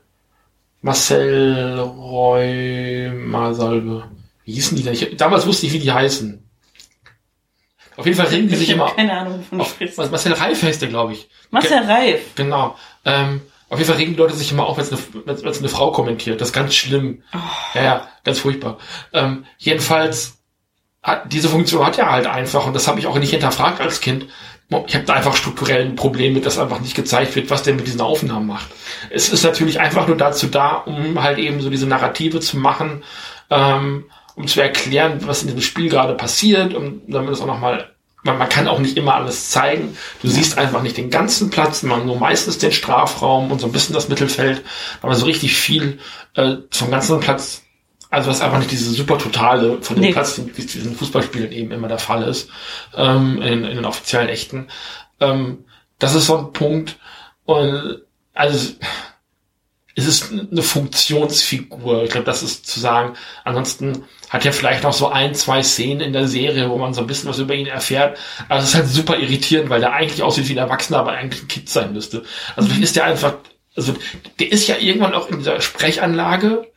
Marcel 0.81 1.79
Roy 1.79 3.11
Masalbe. 3.13 4.05
Wie 4.45 4.53
hießen 4.53 4.75
die 4.77 4.83
denn? 4.83 4.93
Ich, 4.93 5.15
damals 5.17 5.45
wusste 5.45 5.67
ich, 5.67 5.73
wie 5.73 5.79
die 5.79 5.91
heißen. 5.91 6.43
Auf 8.01 8.07
jeden 8.07 8.17
Fall 8.17 8.27
reden 8.27 8.47
die 8.47 8.55
sich 8.55 8.69
ich 8.69 8.73
immer. 8.73 8.89
keine 8.89 9.15
Ahnung, 9.15 9.39
wovon 9.39 9.59
du 9.59 9.65
sprichst. 9.65 9.97
Marcel 9.97 10.33
Reif 10.33 10.63
heißt 10.63 10.81
der, 10.81 10.89
glaube 10.89 11.13
ich. 11.13 11.29
Marcel 11.51 11.83
Reif. 11.83 12.33
Genau. 12.33 12.75
Ähm, 13.05 13.41
auf 13.69 13.77
jeden 13.77 13.87
Fall 13.89 13.99
regen 13.99 14.13
die 14.13 14.17
Leute 14.17 14.33
sich 14.33 14.51
immer 14.51 14.65
auf, 14.65 14.77
wenn 14.77 14.85
es 14.85 14.91
eine, 15.45 15.55
eine 15.55 15.69
Frau 15.69 15.91
kommentiert. 15.91 16.41
Das 16.41 16.47
ist 16.47 16.53
ganz 16.53 16.73
schlimm. 16.73 17.21
Ja, 17.75 17.83
ja, 17.83 18.07
ganz 18.23 18.39
furchtbar. 18.39 18.79
Ähm, 19.13 19.45
jedenfalls, 19.59 20.39
hat, 21.03 21.31
diese 21.31 21.47
Funktion 21.47 21.85
hat 21.85 21.99
er 21.99 22.11
halt 22.11 22.25
einfach, 22.25 22.65
und 22.65 22.73
das 22.73 22.87
habe 22.87 22.99
ich 22.99 23.05
auch 23.05 23.19
nicht 23.19 23.29
hinterfragt 23.29 23.79
als 23.79 24.01
Kind. 24.01 24.25
Ich 24.87 24.95
habe 24.95 25.05
da 25.05 25.13
einfach 25.13 25.35
strukturell 25.35 25.85
ein 25.85 25.95
Problem 25.95 26.33
mit, 26.33 26.47
dass 26.47 26.57
einfach 26.57 26.79
nicht 26.79 26.95
gezeigt 26.95 27.35
wird, 27.35 27.51
was 27.51 27.61
der 27.61 27.75
mit 27.75 27.85
diesen 27.85 28.01
Aufnahmen 28.01 28.47
macht. 28.47 28.67
Es 29.11 29.29
ist 29.29 29.43
natürlich 29.43 29.79
einfach 29.79 30.07
nur 30.07 30.17
dazu 30.17 30.47
da, 30.47 30.77
um 30.77 31.21
halt 31.21 31.37
eben 31.37 31.61
so 31.61 31.69
diese 31.69 31.85
Narrative 31.85 32.39
zu 32.39 32.57
machen, 32.57 33.03
ähm, 33.51 34.05
um 34.35 34.47
zu 34.47 34.61
erklären, 34.61 35.19
was 35.27 35.41
in 35.41 35.47
diesem 35.49 35.61
Spiel 35.61 35.89
gerade 35.89 36.15
passiert, 36.15 36.73
um 36.73 37.01
damit 37.07 37.33
es 37.33 37.41
auch 37.41 37.47
nochmal, 37.47 37.90
man, 38.23 38.37
man 38.37 38.49
kann 38.49 38.67
auch 38.67 38.79
nicht 38.79 38.97
immer 38.97 39.15
alles 39.15 39.49
zeigen. 39.49 39.97
Du 40.21 40.27
siehst 40.27 40.57
einfach 40.57 40.81
nicht 40.81 40.97
den 40.97 41.09
ganzen 41.09 41.49
Platz, 41.49 41.83
man 41.83 42.05
nur 42.05 42.17
meistens 42.17 42.57
den 42.57 42.71
Strafraum 42.71 43.51
und 43.51 43.59
so 43.59 43.67
ein 43.67 43.71
bisschen 43.71 43.93
das 43.93 44.09
Mittelfeld, 44.09 44.63
aber 45.01 45.15
so 45.15 45.25
richtig 45.25 45.55
viel 45.55 45.99
äh, 46.35 46.57
vom 46.71 46.91
ganzen 46.91 47.19
Platz 47.19 47.63
also 48.11 48.29
was 48.29 48.41
einfach 48.41 48.59
nicht 48.59 48.71
diese 48.71 48.91
super 48.91 49.17
totale 49.17 49.81
von 49.81 49.95
dem 49.95 50.03
Nee. 50.03 50.11
Platz, 50.11 50.37
wie 50.37 50.61
es 50.61 50.75
in 50.75 50.81
diesen 50.81 50.95
Fußballspielen 50.97 51.51
eben 51.53 51.71
immer 51.71 51.87
der 51.87 51.97
Fall 51.97 52.23
ist, 52.23 52.49
ähm, 52.93 53.41
in, 53.41 53.63
in 53.63 53.77
den 53.77 53.85
offiziellen 53.85 54.27
echten. 54.27 54.67
Ähm, 55.21 55.63
das 55.97 56.13
ist 56.13 56.25
so 56.25 56.37
ein 56.37 56.51
Punkt. 56.51 56.97
Und 57.45 58.01
also 58.33 58.73
es 59.95 60.07
ist 60.07 60.31
eine 60.31 60.61
Funktionsfigur. 60.61 62.03
Ich 62.03 62.11
glaube, 62.11 62.25
das 62.25 62.43
ist 62.43 62.65
zu 62.67 62.79
sagen. 62.79 63.13
Ansonsten 63.43 64.03
hat 64.29 64.45
er 64.45 64.53
vielleicht 64.53 64.83
noch 64.83 64.93
so 64.93 65.09
ein, 65.09 65.35
zwei 65.35 65.61
Szenen 65.63 66.01
in 66.01 66.13
der 66.13 66.27
Serie, 66.27 66.69
wo 66.69 66.77
man 66.77 66.93
so 66.93 67.01
ein 67.01 67.07
bisschen 67.07 67.29
was 67.29 67.39
über 67.39 67.53
ihn 67.53 67.67
erfährt. 67.67 68.17
Aber 68.47 68.59
es 68.59 68.69
ist 68.69 68.75
halt 68.75 68.87
super 68.87 69.17
irritierend, 69.17 69.69
weil 69.69 69.81
der 69.81 69.93
eigentlich 69.93 70.23
aussieht 70.23 70.47
wie 70.47 70.53
ein 70.53 70.57
Erwachsener, 70.59 70.99
aber 70.99 71.11
eigentlich 71.11 71.43
ein 71.43 71.47
Kind 71.47 71.69
sein 71.69 71.93
müsste. 71.93 72.23
Also 72.55 72.69
vielleicht 72.69 72.83
ist 72.83 72.95
der 72.95 73.05
einfach, 73.05 73.35
also 73.75 73.93
der 74.39 74.51
ist 74.51 74.67
ja 74.67 74.77
irgendwann 74.77 75.13
auch 75.13 75.29
in 75.29 75.39
dieser 75.39 75.59
Sprechanlage 75.59 76.67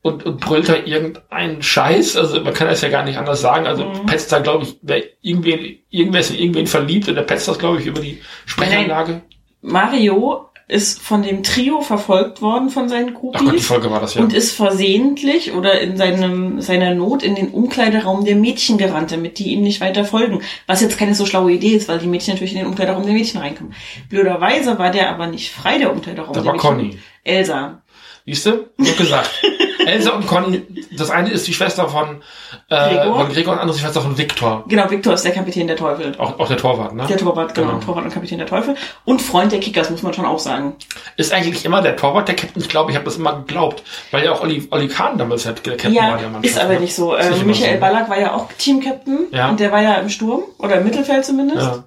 und, 0.00 0.24
und 0.24 0.40
brüllt 0.40 0.68
da 0.68 0.76
irgendeinen 0.76 1.62
Scheiß. 1.62 2.16
Also 2.16 2.40
man 2.40 2.54
kann 2.54 2.68
das 2.68 2.80
ja 2.80 2.88
gar 2.88 3.04
nicht 3.04 3.18
anders 3.18 3.40
sagen. 3.42 3.66
Also 3.66 3.84
Mhm. 3.84 4.06
petzt 4.06 4.32
da, 4.32 4.38
glaube 4.38 4.64
ich, 4.64 4.76
wer 4.80 5.02
irgendwen, 5.20 5.78
irgendwer 5.90 6.20
ist 6.20 6.30
in 6.30 6.36
irgendwen 6.38 6.66
verliebt 6.66 7.08
und 7.08 7.14
der 7.16 7.22
petzt 7.22 7.48
das, 7.48 7.58
glaube 7.58 7.80
ich, 7.80 7.86
über 7.86 8.00
die 8.00 8.22
Sprechanlage. 8.46 9.20
Mario 9.60 10.48
ist 10.66 11.02
von 11.02 11.22
dem 11.22 11.42
Trio 11.42 11.82
verfolgt 11.82 12.40
worden 12.40 12.70
von 12.70 12.88
seinen 12.88 13.14
Ach 13.14 13.20
Gott, 13.20 13.40
die 13.40 13.44
Groupies 13.44 13.66
Folge 13.66 13.90
war 13.90 14.00
das 14.00 14.14
ja. 14.14 14.22
und 14.22 14.32
ist 14.32 14.52
versehentlich 14.52 15.52
oder 15.52 15.80
in 15.80 15.96
seinem, 15.96 16.60
seiner 16.60 16.94
Not 16.94 17.22
in 17.22 17.34
den 17.34 17.50
Umkleideraum 17.50 18.24
der 18.24 18.36
Mädchen 18.36 18.78
gerannt, 18.78 19.12
damit 19.12 19.38
die 19.38 19.50
ihm 19.50 19.62
nicht 19.62 19.80
weiter 19.80 20.04
folgen. 20.04 20.40
Was 20.66 20.80
jetzt 20.80 20.98
keine 20.98 21.14
so 21.14 21.26
schlaue 21.26 21.52
Idee 21.52 21.74
ist, 21.74 21.88
weil 21.88 21.98
die 21.98 22.06
Mädchen 22.06 22.34
natürlich 22.34 22.54
in 22.54 22.60
den 22.60 22.68
Umkleideraum 22.68 23.04
der 23.04 23.12
Mädchen 23.12 23.40
reinkommen. 23.40 23.74
Blöderweise 24.08 24.78
war 24.78 24.90
der 24.90 25.10
aber 25.10 25.26
nicht 25.26 25.52
frei, 25.52 25.78
der 25.78 25.92
Umkleideraum 25.92 26.32
Da 26.32 26.40
der 26.40 26.46
war 26.46 26.52
Mädchen. 26.54 26.70
Conny. 26.70 26.98
Elsa. 27.24 27.82
Siehst 28.24 28.46
du? 28.46 28.68
Hab 28.78 28.96
gesagt. 28.96 29.30
Elsa 29.86 30.10
und 30.12 30.26
Conny, 30.26 30.62
das 30.96 31.10
eine 31.10 31.30
ist 31.30 31.46
die 31.46 31.54
Schwester 31.54 31.88
von, 31.88 32.22
äh, 32.68 32.94
Gregor. 32.96 33.16
von 33.20 33.28
Gregor 33.32 33.52
und 33.54 33.58
andere 33.60 33.70
ist 33.74 33.80
die 33.80 33.84
Schwester 33.84 34.00
von 34.02 34.16
Viktor. 34.18 34.64
Genau, 34.68 34.90
Victor 34.90 35.14
ist 35.14 35.24
der 35.24 35.32
Kapitän 35.32 35.66
der 35.66 35.76
Teufel. 35.76 36.12
Auch, 36.18 36.38
auch 36.38 36.48
der 36.48 36.56
Torwart, 36.56 36.94
ne? 36.94 37.04
Der 37.08 37.16
Torwart, 37.16 37.54
genau, 37.54 37.68
Genau. 37.72 37.80
Torwart 37.80 38.04
und 38.04 38.12
Kapitän 38.14 38.38
der 38.38 38.46
Teufel. 38.46 38.74
Und 39.04 39.20
Freund 39.22 39.52
der 39.52 39.60
Kickers, 39.60 39.90
muss 39.90 40.02
man 40.02 40.12
schon 40.14 40.24
auch 40.26 40.38
sagen. 40.38 40.74
Ist 41.16 41.32
eigentlich 41.32 41.64
immer 41.64 41.82
der 41.82 41.96
Torwart 41.96 42.28
der 42.28 42.36
Captain. 42.36 42.62
Ich 42.62 42.68
glaube, 42.68 42.90
ich 42.90 42.96
habe 42.96 43.04
das 43.04 43.16
immer 43.16 43.36
geglaubt. 43.36 43.82
Weil 44.10 44.24
ja 44.24 44.32
auch 44.32 44.40
Olli, 44.42 44.66
Olli 44.70 44.88
Kahn 44.88 45.18
damals 45.18 45.46
halt 45.46 45.64
der 45.66 45.76
Captain 45.76 45.94
war 45.96 46.02
Ja, 46.10 46.16
der 46.16 46.28
Mannschaft. 46.30 46.56
ist 46.56 46.62
aber 46.62 46.74
ne? 46.74 46.80
nicht 46.80 46.94
so. 46.94 47.14
Ist 47.14 47.24
nicht 47.24 47.34
Ähm, 47.36 47.40
immer 47.42 47.46
Michael 47.50 47.74
so. 47.74 47.80
Ballack 47.80 48.08
war 48.10 48.18
ja 48.20 48.34
auch 48.34 48.48
Team-Captain 48.58 49.18
Ja. 49.32 49.48
und 49.48 49.60
der 49.60 49.72
war 49.72 49.82
ja 49.82 49.94
im 49.94 50.08
Sturm 50.08 50.42
oder 50.58 50.76
im 50.76 50.84
Mittelfeld 50.84 51.24
zumindest. 51.24 51.62
Ja. 51.62 51.84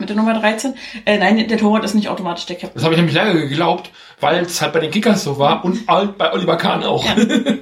Mit 0.00 0.08
der 0.08 0.16
Nummer 0.16 0.32
13? 0.38 0.74
Äh, 1.04 1.18
nein, 1.18 1.46
der 1.46 1.58
Torwart 1.58 1.84
ist 1.84 1.94
nicht 1.94 2.08
automatisch 2.08 2.46
der 2.46 2.56
Captain. 2.56 2.72
Das 2.74 2.82
habe 2.84 2.94
ich 2.94 2.98
nämlich 2.98 3.14
lange 3.14 3.34
geglaubt, 3.38 3.90
weil 4.18 4.42
es 4.42 4.60
halt 4.60 4.72
bei 4.72 4.80
den 4.80 4.90
Kickers 4.90 5.22
so 5.22 5.38
war 5.38 5.64
und 5.64 5.86
bei 5.86 6.32
Oliver 6.32 6.56
Kahn 6.56 6.82
auch. 6.82 7.04
Ja, 7.04 7.14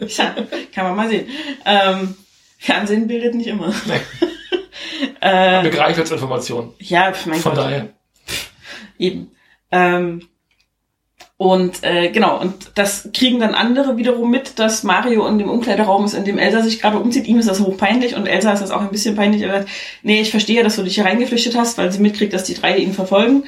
Tja, 0.07 0.34
kann 0.74 0.84
man 0.84 0.97
mal 0.97 1.09
sehen. 1.09 1.26
Ähm, 1.64 2.14
Fernsehen 2.59 3.07
bildet 3.09 3.34
nicht 3.34 3.49
immer. 3.49 3.72
Äh, 5.20 5.62
Mir 5.62 5.70
gereicht 5.70 5.99
als 5.99 6.11
Information. 6.11 6.74
Ja, 6.78 7.12
mein 7.26 7.41
Von 7.41 7.55
Gott. 7.55 7.64
daher. 7.64 7.89
Eben. 8.99 9.32
Ähm, 9.70 10.28
und 11.39 11.84
äh, 11.84 12.11
genau, 12.11 12.41
und 12.41 12.72
das 12.74 13.11
kriegen 13.14 13.39
dann 13.39 13.55
andere 13.55 13.97
wiederum 13.97 14.28
mit, 14.28 14.59
dass 14.59 14.82
Mario 14.82 15.24
in 15.28 15.39
dem 15.39 15.49
Umkleideraum 15.49 16.05
ist, 16.05 16.14
in 16.14 16.24
dem 16.24 16.36
Elsa 16.36 16.62
sich 16.62 16.80
gerade 16.80 16.99
umzieht. 16.99 17.28
Ihm 17.28 17.39
ist 17.39 17.49
das 17.49 17.61
hochpeinlich 17.61 18.16
und 18.16 18.26
Elsa 18.26 18.53
ist 18.53 18.61
das 18.61 18.72
auch 18.72 18.80
ein 18.80 18.91
bisschen 18.91 19.14
peinlich. 19.14 19.43
Er 19.43 19.53
sagt, 19.53 19.68
nee, 20.03 20.20
ich 20.20 20.32
verstehe, 20.32 20.64
dass 20.64 20.74
du 20.74 20.82
dich 20.82 20.97
hier 20.97 21.05
reingeflüchtet 21.05 21.57
hast, 21.57 21.78
weil 21.78 21.93
sie 21.93 22.01
mitkriegt, 22.01 22.32
dass 22.32 22.43
die 22.43 22.55
drei 22.55 22.76
ihn 22.78 22.93
verfolgen 22.93 23.45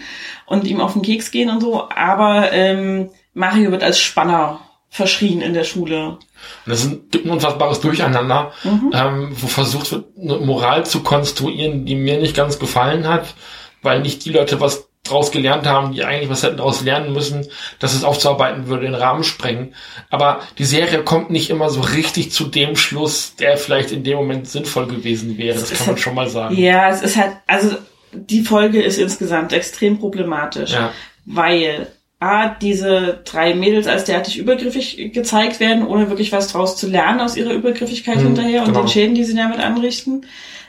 und 0.46 0.68
ihm 0.68 0.80
auf 0.80 0.92
den 0.92 1.02
Keks 1.02 1.32
gehen 1.32 1.50
und 1.50 1.60
so. 1.60 1.88
Aber 1.90 2.52
ähm, 2.52 3.10
Mario 3.34 3.72
wird 3.72 3.82
als 3.82 3.98
Spanner 3.98 4.60
verschrien 4.88 5.40
in 5.40 5.52
der 5.54 5.64
Schule. 5.64 6.10
Und 6.10 6.18
das 6.66 6.84
ist 6.84 6.92
ein, 6.92 7.00
gibt 7.10 7.26
ein 7.26 7.30
unfassbares 7.32 7.80
Durcheinander, 7.80 8.52
Mhm. 8.62 8.92
ähm, 8.94 9.28
wo 9.32 9.48
versucht 9.48 9.90
wird, 9.90 10.04
eine 10.16 10.38
Moral 10.38 10.86
zu 10.86 11.00
konstruieren, 11.02 11.86
die 11.86 11.96
mir 11.96 12.18
nicht 12.20 12.36
ganz 12.36 12.60
gefallen 12.60 13.08
hat, 13.08 13.34
weil 13.82 14.00
nicht 14.00 14.24
die 14.24 14.30
Leute 14.30 14.60
was 14.60 14.89
draus 15.10 15.30
gelernt 15.30 15.66
haben, 15.66 15.92
die 15.92 16.04
eigentlich 16.04 16.30
was 16.30 16.42
hätten 16.42 16.56
daraus 16.58 16.82
lernen 16.82 17.12
müssen, 17.12 17.46
dass 17.78 17.94
es 17.94 18.04
aufzuarbeiten 18.04 18.66
würde, 18.68 18.86
den 18.86 18.94
Rahmen 18.94 19.24
sprengen. 19.24 19.74
Aber 20.08 20.40
die 20.58 20.64
Serie 20.64 21.02
kommt 21.04 21.30
nicht 21.30 21.50
immer 21.50 21.68
so 21.70 21.80
richtig 21.80 22.32
zu 22.32 22.44
dem 22.44 22.76
Schluss, 22.76 23.34
der 23.36 23.56
vielleicht 23.56 23.92
in 23.92 24.04
dem 24.04 24.16
Moment 24.16 24.48
sinnvoll 24.48 24.86
gewesen 24.86 25.36
wäre. 25.38 25.58
Das 25.58 25.70
kann 25.70 25.78
man 25.80 25.86
halt- 25.88 26.00
schon 26.00 26.14
mal 26.14 26.28
sagen. 26.28 26.56
Ja, 26.56 26.88
es 26.90 27.02
ist 27.02 27.16
halt, 27.16 27.32
also 27.46 27.76
die 28.12 28.42
Folge 28.42 28.80
ist 28.82 28.98
insgesamt 28.98 29.52
extrem 29.52 29.98
problematisch, 29.98 30.72
Ja. 30.72 30.92
weil 31.26 31.88
A, 32.22 32.48
diese 32.48 33.20
drei 33.24 33.54
Mädels 33.54 33.86
als 33.86 34.04
derartig 34.04 34.36
übergriffig 34.36 35.10
gezeigt 35.14 35.58
werden, 35.58 35.86
ohne 35.86 36.10
wirklich 36.10 36.32
was 36.32 36.48
draus 36.52 36.76
zu 36.76 36.86
lernen 36.86 37.20
aus 37.20 37.34
ihrer 37.34 37.52
Übergriffigkeit 37.52 38.16
Mhm, 38.16 38.22
hinterher 38.26 38.60
und 38.60 38.66
genau. 38.68 38.80
den 38.80 38.88
Schäden, 38.88 39.14
die 39.14 39.24
sie 39.24 39.34
damit 39.34 39.58
anrichten. 39.58 40.26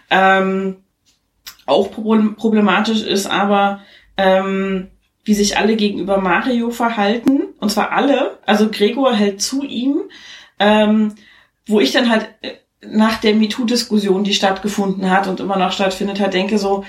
Ähm, 0.09 0.77
auch 1.65 1.91
problem- 1.91 2.35
problematisch 2.35 3.01
ist 3.01 3.25
aber, 3.27 3.81
ähm, 4.21 4.87
wie 5.23 5.33
sich 5.33 5.57
alle 5.57 5.75
gegenüber 5.75 6.19
Mario 6.19 6.69
verhalten. 6.71 7.41
Und 7.59 7.71
zwar 7.71 7.91
alle. 7.91 8.39
Also 8.45 8.69
Gregor 8.69 9.13
hält 9.13 9.41
zu 9.41 9.63
ihm. 9.63 10.03
Ähm, 10.59 11.15
wo 11.67 11.79
ich 11.79 11.91
dann 11.91 12.09
halt 12.09 12.29
äh, 12.41 12.51
nach 12.85 13.19
der 13.19 13.35
MeToo-Diskussion, 13.35 14.23
die 14.23 14.33
stattgefunden 14.33 15.09
hat 15.09 15.27
und 15.27 15.39
immer 15.39 15.57
noch 15.57 15.71
stattfindet, 15.71 16.19
halt 16.19 16.33
denke 16.33 16.57
so, 16.57 16.83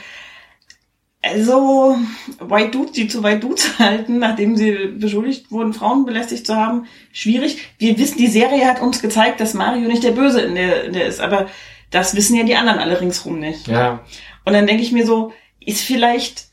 also 1.23 1.97
White 2.41 2.71
Dudes, 2.71 2.93
die 2.93 3.07
zu 3.07 3.23
White 3.23 3.41
Dudes 3.41 3.79
halten, 3.79 4.19
nachdem 4.19 4.57
sie 4.57 4.89
beschuldigt 4.99 5.51
wurden, 5.51 5.73
Frauen 5.73 6.05
belästigt 6.05 6.47
zu 6.47 6.57
haben, 6.57 6.87
schwierig. 7.13 7.59
Wir 7.79 7.97
wissen, 7.99 8.19
die 8.19 8.27
Serie 8.27 8.67
hat 8.67 8.83
uns 8.83 9.01
gezeigt, 9.01 9.41
dass 9.41 9.55
Mario 9.55 9.87
nicht 9.89 10.03
der 10.03 10.11
Böse 10.11 10.41
in 10.41 10.55
der, 10.55 10.85
in 10.85 10.93
der 10.93 11.07
ist, 11.07 11.21
aber 11.21 11.47
das 11.91 12.17
wissen 12.17 12.37
ja 12.37 12.45
die 12.45 12.57
anderen 12.57 12.79
alle 12.79 13.01
ringsrum 13.01 13.39
nicht. 13.39 13.69
Ja. 13.69 14.01
Und 14.45 14.55
dann 14.55 14.67
denke 14.67 14.83
ich 14.83 14.93
mir 14.93 15.07
so, 15.07 15.33
ist 15.61 15.83
vielleicht 15.83 16.52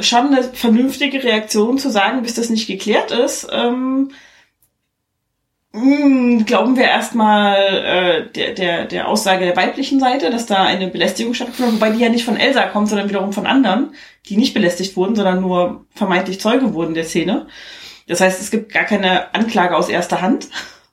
schon 0.00 0.28
eine 0.28 0.42
vernünftige 0.42 1.22
Reaktion 1.22 1.78
zu 1.78 1.90
sagen, 1.90 2.22
bis 2.22 2.34
das 2.34 2.50
nicht 2.50 2.66
geklärt 2.66 3.10
ist. 3.10 3.48
Ähm, 3.52 4.10
mh, 5.72 6.44
glauben 6.44 6.76
wir 6.76 6.84
erstmal 6.84 7.56
äh, 7.56 8.32
der, 8.32 8.52
der, 8.54 8.84
der 8.86 9.08
Aussage 9.08 9.44
der 9.44 9.56
weiblichen 9.56 10.00
Seite, 10.00 10.30
dass 10.30 10.46
da 10.46 10.62
eine 10.64 10.88
Belästigung 10.88 11.34
stattgefunden 11.34 11.74
hat, 11.74 11.80
wobei 11.80 11.90
die 11.94 12.02
ja 12.02 12.08
nicht 12.08 12.24
von 12.24 12.36
Elsa 12.36 12.62
kommt, 12.66 12.88
sondern 12.88 13.08
wiederum 13.08 13.32
von 13.32 13.46
anderen, 13.46 13.94
die 14.28 14.36
nicht 14.36 14.54
belästigt 14.54 14.96
wurden, 14.96 15.16
sondern 15.16 15.40
nur 15.40 15.86
vermeintlich 15.94 16.40
Zeuge 16.40 16.74
wurden 16.74 16.94
der 16.94 17.04
Szene. 17.04 17.46
Das 18.08 18.20
heißt, 18.20 18.40
es 18.40 18.50
gibt 18.50 18.72
gar 18.72 18.84
keine 18.84 19.32
Anklage 19.34 19.76
aus 19.76 19.88
erster 19.88 20.20
Hand, 20.20 20.48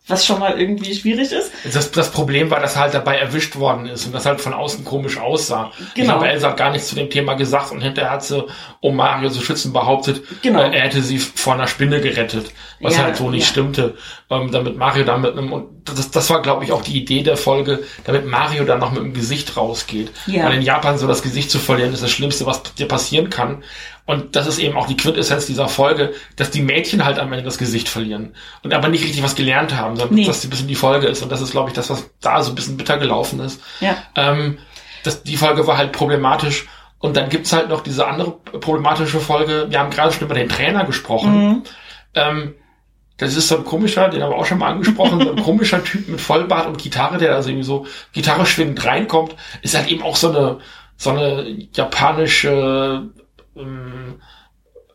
was 0.07 0.25
schon 0.25 0.39
mal 0.39 0.59
irgendwie 0.59 0.93
schwierig 0.95 1.31
ist. 1.31 1.51
Das, 1.71 1.91
das 1.91 2.11
Problem 2.11 2.49
war, 2.49 2.59
dass 2.59 2.75
er 2.75 2.81
halt 2.83 2.93
dabei 2.95 3.17
erwischt 3.17 3.55
worden 3.57 3.85
ist 3.87 4.05
und 4.07 4.13
das 4.13 4.25
halt 4.25 4.41
von 4.41 4.53
außen 4.53 4.83
komisch 4.85 5.17
aussah. 5.19 5.71
Ich 5.79 5.93
Genau. 5.95 6.13
glaube, 6.13 6.29
Elsa 6.29 6.49
hat 6.49 6.57
gar 6.57 6.71
nichts 6.71 6.87
zu 6.87 6.95
dem 6.95 7.09
Thema 7.11 7.35
gesagt 7.35 7.71
und 7.71 7.81
hinterher 7.81 8.11
hat 8.11 8.23
sie, 8.23 8.43
um 8.81 8.95
Mario 8.95 9.29
zu 9.29 9.41
schützen, 9.41 9.73
behauptet, 9.73 10.23
Genau. 10.41 10.61
äh, 10.61 10.73
er 10.75 10.81
hätte 10.83 11.01
sie 11.01 11.19
vor 11.19 11.53
einer 11.53 11.67
Spinne 11.67 11.99
gerettet, 11.99 12.51
was 12.79 12.95
Ja, 12.95 13.03
halt 13.03 13.17
so 13.17 13.29
nicht 13.29 13.43
ja. 13.45 13.49
stimmte. 13.49 13.95
Ähm, 14.29 14.51
damit 14.51 14.77
Mario 14.77 15.03
dann 15.03 15.21
mit 15.21 15.33
einem, 15.37 15.51
und 15.51 15.67
das, 15.83 16.11
das 16.11 16.29
war, 16.29 16.41
glaube 16.41 16.63
ich, 16.63 16.71
auch 16.71 16.81
die 16.81 16.97
Idee 16.97 17.21
der 17.23 17.35
Folge, 17.35 17.83
damit 18.05 18.25
Mario 18.25 18.63
dann 18.63 18.79
noch 18.79 18.91
mit 18.91 19.01
dem 19.03 19.13
Gesicht 19.13 19.57
rausgeht. 19.57 20.11
Ja. 20.27 20.45
Weil 20.45 20.55
in 20.55 20.61
Japan 20.61 20.97
so 20.97 21.07
das 21.07 21.21
Gesicht 21.23 21.51
zu 21.51 21.59
verlieren 21.59 21.93
ist 21.93 22.03
das 22.03 22.11
Schlimmste, 22.11 22.45
was 22.45 22.63
dir 22.75 22.87
passieren 22.87 23.29
kann. 23.29 23.63
Und 24.05 24.35
das 24.35 24.47
ist 24.47 24.57
eben 24.59 24.75
auch 24.77 24.87
die 24.87 24.97
Quintessenz 24.97 25.45
dieser 25.45 25.67
Folge, 25.67 26.13
dass 26.35 26.49
die 26.49 26.61
Mädchen 26.61 27.03
halt 27.05 27.19
am 27.19 27.31
Ende 27.31 27.43
das 27.45 27.57
Gesicht 27.59 27.89
verlieren 27.89 28.33
und 28.63 28.73
aber 28.73 28.87
nicht 28.87 29.03
richtig 29.03 29.21
was 29.21 29.35
gelernt 29.35 29.75
haben, 29.75 29.97
sondern 29.97 30.15
Nee. 30.15 30.25
dass 30.25 30.37
das 30.37 30.45
ein 30.45 30.49
bisschen 30.49 30.67
die 30.67 30.73
Folge 30.75 31.07
ist. 31.07 31.21
Und 31.21 31.31
das 31.31 31.41
ist, 31.41 31.51
glaube 31.51 31.69
ich, 31.69 31.75
das, 31.75 31.89
was 31.91 32.09
da 32.21 32.41
so 32.41 32.51
ein 32.51 32.55
bisschen 32.55 32.77
bitter 32.77 32.97
gelaufen 32.97 33.39
ist. 33.41 33.61
Ja. 33.81 33.97
Ähm, 34.15 34.57
das, 35.03 35.21
die 35.23 35.37
Folge 35.37 35.67
war 35.67 35.77
halt 35.77 35.91
problematisch. 35.91 36.65
Und 36.99 37.15
dann 37.15 37.29
gibt's 37.29 37.53
halt 37.53 37.69
noch 37.69 37.81
diese 37.81 38.05
andere 38.07 38.31
problematische 38.59 39.19
Folge. 39.19 39.67
Wir 39.69 39.79
haben 39.79 39.89
gerade 39.89 40.11
schon 40.11 40.25
über 40.25 40.35
den 40.35 40.49
Trainer 40.49 40.85
gesprochen. 40.85 41.47
Mhm. 41.47 41.63
Ähm, 42.13 42.55
das 43.17 43.35
ist 43.35 43.49
so 43.49 43.57
ein 43.57 43.65
komischer, 43.65 44.07
den 44.09 44.23
haben 44.23 44.31
wir 44.31 44.37
auch 44.37 44.45
schon 44.45 44.59
mal 44.59 44.71
angesprochen, 44.71 45.21
so 45.21 45.31
ein 45.31 45.43
komischer 45.43 45.83
Typ 45.83 46.07
mit 46.07 46.21
Vollbart 46.21 46.67
und 46.67 46.77
Gitarre, 46.77 47.17
der 47.17 47.35
also 47.35 47.49
irgendwie 47.49 47.65
so 47.65 47.85
Gitarre 48.13 48.45
schwingend 48.45 48.83
reinkommt. 48.85 49.35
Ist 49.61 49.75
halt 49.75 49.89
eben 49.89 50.03
auch 50.03 50.15
so 50.15 50.29
eine, 50.29 50.59
so 50.95 51.09
eine 51.09 51.67
japanische 51.73 53.09
ähm, 53.55 54.21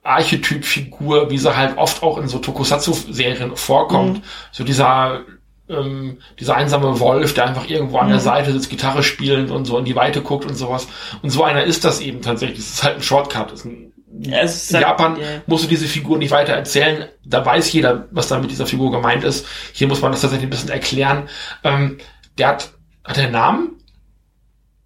Archetypfigur, 0.02 1.30
wie 1.30 1.38
sie 1.38 1.54
halt 1.54 1.76
oft 1.78 2.02
auch 2.02 2.18
in 2.18 2.28
so 2.28 2.38
Tokusatsu-Serien 2.38 3.56
vorkommt. 3.56 4.22
So 4.52 4.64
dieser 4.64 5.20
ähm, 5.68 6.18
dieser 6.38 6.56
einsame 6.56 7.00
Wolf, 7.00 7.34
der 7.34 7.46
einfach 7.46 7.68
irgendwo 7.68 7.98
an 7.98 8.08
der 8.08 8.20
Seite 8.20 8.52
sitzt, 8.52 8.70
Gitarre 8.70 9.02
spielend 9.02 9.50
und 9.50 9.64
so 9.64 9.78
in 9.78 9.84
die 9.84 9.96
Weite 9.96 10.20
guckt 10.22 10.44
und 10.44 10.54
sowas. 10.56 10.86
Und 11.22 11.30
so 11.30 11.42
einer 11.44 11.64
ist 11.64 11.84
das 11.84 12.00
eben 12.00 12.20
tatsächlich. 12.22 12.58
Das 12.58 12.66
ist 12.74 12.82
halt 12.84 12.96
ein 12.96 13.02
Shortcut. 13.02 13.52
Ist 13.52 13.64
ein, 13.64 13.92
Ja, 14.20 14.40
ist 14.42 14.70
in 14.70 14.76
halt- 14.76 14.86
Japan 14.86 15.16
ja. 15.20 15.26
musst 15.46 15.64
du 15.64 15.68
diese 15.68 15.86
Figur 15.86 16.18
nicht 16.18 16.30
weiter 16.30 16.52
erzählen. 16.52 17.08
Da 17.24 17.44
weiß 17.44 17.72
jeder, 17.72 18.08
was 18.10 18.28
da 18.28 18.38
mit 18.38 18.50
dieser 18.50 18.66
Figur 18.66 18.90
gemeint 18.92 19.24
ist. 19.24 19.46
Hier 19.72 19.88
muss 19.88 20.02
man 20.02 20.12
das 20.12 20.20
tatsächlich 20.20 20.46
ein 20.46 20.50
bisschen 20.50 20.68
erklären. 20.70 21.28
Ähm, 21.64 21.98
der 22.38 22.48
hat, 22.48 22.72
hat 23.04 23.16
er 23.16 23.24
einen 23.24 23.32
Namen? 23.32 23.70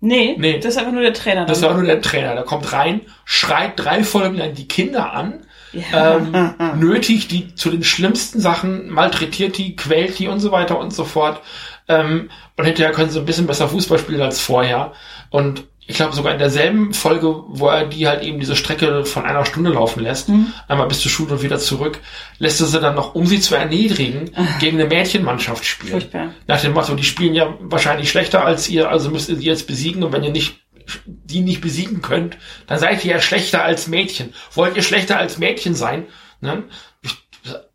Nee, 0.00 0.36
Nee. 0.38 0.58
das 0.60 0.74
ist 0.74 0.78
einfach 0.78 0.92
nur 0.92 1.02
der 1.02 1.12
Trainer. 1.12 1.44
Das 1.46 1.60
dann. 1.60 1.70
war 1.70 1.76
nur 1.76 1.86
der 1.86 2.00
Trainer. 2.00 2.34
Der 2.34 2.44
kommt 2.44 2.72
rein, 2.72 3.00
schreit 3.24 3.72
drei 3.76 4.04
Folgen 4.04 4.36
lang 4.36 4.54
die 4.54 4.68
Kinder 4.68 5.12
an, 5.12 5.44
Ja. 5.72 6.16
ähm, 6.16 6.54
nötigt 6.78 7.30
die 7.30 7.54
zu 7.54 7.70
den 7.70 7.84
schlimmsten 7.84 8.40
Sachen, 8.40 8.88
malträtiert 8.90 9.58
die, 9.58 9.76
quält 9.76 10.18
die 10.18 10.28
und 10.28 10.40
so 10.40 10.50
weiter 10.50 10.78
und 10.78 10.92
so 10.94 11.04
fort. 11.04 11.40
Ähm, 11.88 12.30
und 12.56 12.64
hinterher 12.64 12.92
können 12.92 13.10
sie 13.10 13.18
ein 13.18 13.26
bisschen 13.26 13.46
besser 13.46 13.68
Fußball 13.68 13.98
spielen 13.98 14.20
als 14.20 14.40
vorher. 14.40 14.92
Und 15.30 15.64
ich 15.88 15.96
glaube 15.96 16.14
sogar 16.14 16.32
in 16.34 16.38
derselben 16.38 16.92
Folge, 16.92 17.44
wo 17.48 17.68
er 17.68 17.86
die 17.86 18.06
halt 18.06 18.22
eben 18.22 18.38
diese 18.38 18.56
Strecke 18.56 19.06
von 19.06 19.24
einer 19.24 19.46
Stunde 19.46 19.70
laufen 19.70 20.02
lässt, 20.02 20.28
einmal 20.68 20.86
bis 20.86 21.00
zur 21.00 21.10
Schule 21.10 21.32
und 21.32 21.42
wieder 21.42 21.58
zurück, 21.58 22.00
lässt 22.38 22.60
er 22.60 22.66
sie 22.66 22.78
dann 22.78 22.94
noch, 22.94 23.14
um 23.14 23.24
sie 23.24 23.40
zu 23.40 23.54
erniedrigen, 23.54 24.30
gegen 24.60 24.78
eine 24.78 24.86
Mädchenmannschaft 24.86 25.64
spielen. 25.64 25.92
Furchtbar. 25.92 26.34
Nach 26.46 26.60
dem 26.60 26.74
Motto, 26.74 26.94
die 26.94 27.04
spielen 27.04 27.34
ja 27.34 27.54
wahrscheinlich 27.60 28.10
schlechter 28.10 28.44
als 28.44 28.68
ihr, 28.68 28.90
also 28.90 29.08
müsst 29.10 29.30
ihr 29.30 29.36
sie 29.36 29.46
jetzt 29.46 29.66
besiegen 29.66 30.02
und 30.02 30.12
wenn 30.12 30.24
ihr 30.24 30.30
nicht 30.30 30.60
die 31.06 31.40
nicht 31.40 31.60
besiegen 31.60 32.02
könnt, 32.02 32.38
dann 32.66 32.78
seid 32.78 33.04
ihr 33.04 33.12
ja 33.12 33.20
schlechter 33.20 33.64
als 33.64 33.88
Mädchen. 33.88 34.34
Wollt 34.54 34.76
ihr 34.76 34.82
schlechter 34.82 35.18
als 35.18 35.38
Mädchen 35.38 35.74
sein? 35.74 36.06
Ne? 36.40 36.64
Ich 37.02 37.16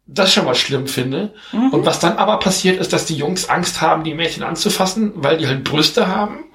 das 0.05 0.33
schon 0.33 0.45
mal 0.45 0.55
schlimm 0.55 0.87
finde. 0.87 1.33
Und 1.71 1.85
was 1.85 1.99
dann 1.99 2.17
aber 2.17 2.37
passiert, 2.37 2.79
ist, 2.79 2.91
dass 2.91 3.05
die 3.05 3.15
Jungs 3.15 3.47
Angst 3.49 3.81
haben, 3.81 4.03
die 4.03 4.13
Mädchen 4.13 4.43
anzufassen, 4.43 5.13
weil 5.15 5.37
die 5.37 5.47
halt 5.47 5.63
Brüste 5.63 6.07
haben. 6.07 6.45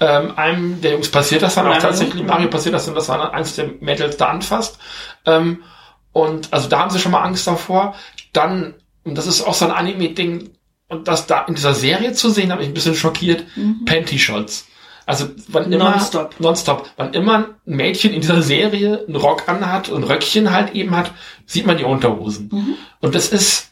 Ähm, 0.00 0.32
einem 0.36 0.80
der 0.80 0.92
Jungs 0.92 1.10
passiert 1.10 1.42
das 1.42 1.56
dann 1.56 1.66
auch 1.66 1.70
Mario. 1.70 1.82
tatsächlich. 1.82 2.24
Mario 2.24 2.48
passiert 2.48 2.74
das 2.74 2.86
dann, 2.86 2.94
dass 2.94 3.08
er 3.08 3.34
eins 3.34 3.56
der 3.56 3.70
Mädels 3.80 4.16
da 4.16 4.26
anfasst. 4.26 4.78
Ähm, 5.26 5.62
und 6.12 6.52
also 6.52 6.68
da 6.68 6.78
haben 6.78 6.90
sie 6.90 7.00
schon 7.00 7.12
mal 7.12 7.22
Angst 7.22 7.46
davor. 7.46 7.94
Dann, 8.32 8.74
und 9.02 9.18
das 9.18 9.26
ist 9.26 9.42
auch 9.42 9.54
so 9.54 9.64
ein 9.64 9.72
Anime-Ding, 9.72 10.50
und 10.88 11.08
das 11.08 11.26
da 11.26 11.40
in 11.46 11.54
dieser 11.54 11.74
Serie 11.74 12.12
zu 12.12 12.28
sehen, 12.28 12.52
hat 12.52 12.58
mich 12.58 12.68
ein 12.68 12.74
bisschen 12.74 12.94
schockiert, 12.94 13.44
Panty-Shots. 13.86 14.66
Also 15.06 15.28
wann 15.48 15.72
immer 15.72 15.90
Nonstop. 15.90 16.38
nonstop, 16.38 16.90
wann 16.96 17.12
immer 17.14 17.38
ein 17.38 17.46
Mädchen 17.64 18.12
in 18.12 18.20
dieser 18.20 18.42
Serie 18.42 19.04
einen 19.06 19.16
Rock 19.16 19.48
anhat 19.48 19.88
und 19.88 20.04
Röckchen 20.04 20.52
halt 20.52 20.74
eben 20.74 20.96
hat, 20.96 21.10
sieht 21.46 21.66
man 21.66 21.76
die 21.76 21.84
Unterhosen. 21.84 22.76
Und 23.00 23.14
das 23.14 23.28
ist 23.28 23.70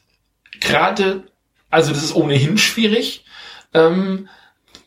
gerade, 0.60 1.24
also 1.70 1.92
das 1.92 2.02
ist 2.02 2.14
ohnehin 2.14 2.58
schwierig. 2.58 3.24
Ähm, 3.72 4.28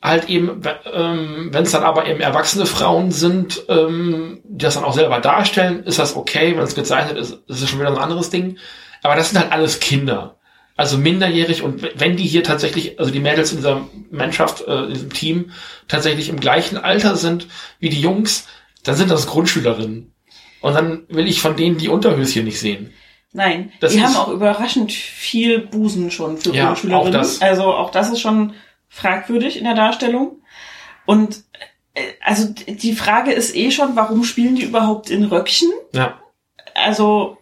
halt 0.02 0.28
eben, 0.28 0.62
ähm, 0.94 1.50
wenn 1.52 1.64
es 1.64 1.72
dann 1.72 1.84
aber 1.84 2.08
eben 2.08 2.20
erwachsene 2.20 2.66
Frauen 2.66 3.12
sind, 3.12 3.64
ähm, 3.70 4.42
die 4.44 4.66
das 4.66 4.74
dann 4.74 4.84
auch 4.84 4.94
selber 4.94 5.22
darstellen, 5.22 5.84
ist 5.86 5.98
das 5.98 6.16
okay. 6.18 6.56
Wenn 6.58 6.64
es 6.64 6.76
gezeichnet 6.76 7.18
ist, 7.18 7.40
ist 7.48 7.62
es 7.62 7.70
schon 7.70 7.80
wieder 7.80 7.90
ein 7.90 7.98
anderes 7.98 8.30
Ding. 8.30 8.58
Aber 9.02 9.16
das 9.16 9.30
sind 9.30 9.40
halt 9.40 9.52
alles 9.52 9.80
Kinder. 9.80 10.36
Also 10.76 10.98
minderjährig 10.98 11.62
und 11.62 11.88
wenn 12.00 12.18
die 12.18 12.24
hier 12.26 12.44
tatsächlich, 12.44 13.00
also 13.00 13.12
die 13.12 13.20
Mädels 13.20 13.52
in 13.52 13.58
dieser 13.58 13.88
Mannschaft, 14.10 14.68
äh, 14.68 14.86
in 14.86 14.94
diesem 14.94 15.14
Team, 15.14 15.52
tatsächlich 15.88 16.30
im 16.30 16.40
gleichen 16.40 16.78
Alter 16.78 17.16
sind 17.16 17.48
wie 17.80 17.90
die 17.90 18.02
Jungs, 18.02 18.48
dann 18.84 18.96
sind 18.96 19.12
das 19.12 19.28
Grundschülerinnen. 19.28 20.12
Und 20.62 20.74
dann 20.74 21.04
will 21.10 21.28
ich 21.28 21.42
von 21.42 21.56
denen 21.56 21.78
die 21.78 21.90
Unterhöschen 21.90 22.46
nicht 22.46 22.60
sehen. 22.60 22.92
Nein, 23.34 23.72
Das 23.82 23.94
die 23.94 24.04
haben 24.04 24.16
auch 24.16 24.30
überraschend 24.30 24.92
viel 24.92 25.60
Busen 25.60 26.10
schon 26.10 26.38
für 26.38 26.54
Ja, 26.56 26.66
Grundschülerinnen. 26.68 27.08
auch 27.08 27.12
das. 27.12 27.42
Also 27.42 27.64
auch 27.66 27.92
das 27.92 28.10
ist 28.12 28.22
schon 28.22 28.54
fragwürdig 28.90 29.58
in 29.58 29.66
der 29.66 29.76
Darstellung. 29.76 30.42
Und 31.06 31.44
äh, 31.94 32.02
also 32.22 32.48
die 32.68 32.94
Frage 32.94 33.32
ist 33.32 33.56
eh 33.56 33.72
schon, 33.72 33.96
warum 33.96 34.24
spielen 34.24 34.56
die 34.56 34.64
überhaupt 34.64 35.10
in 35.10 35.24
Röckchen? 35.26 35.72
Ja. 35.94 36.20
Also 36.76 37.38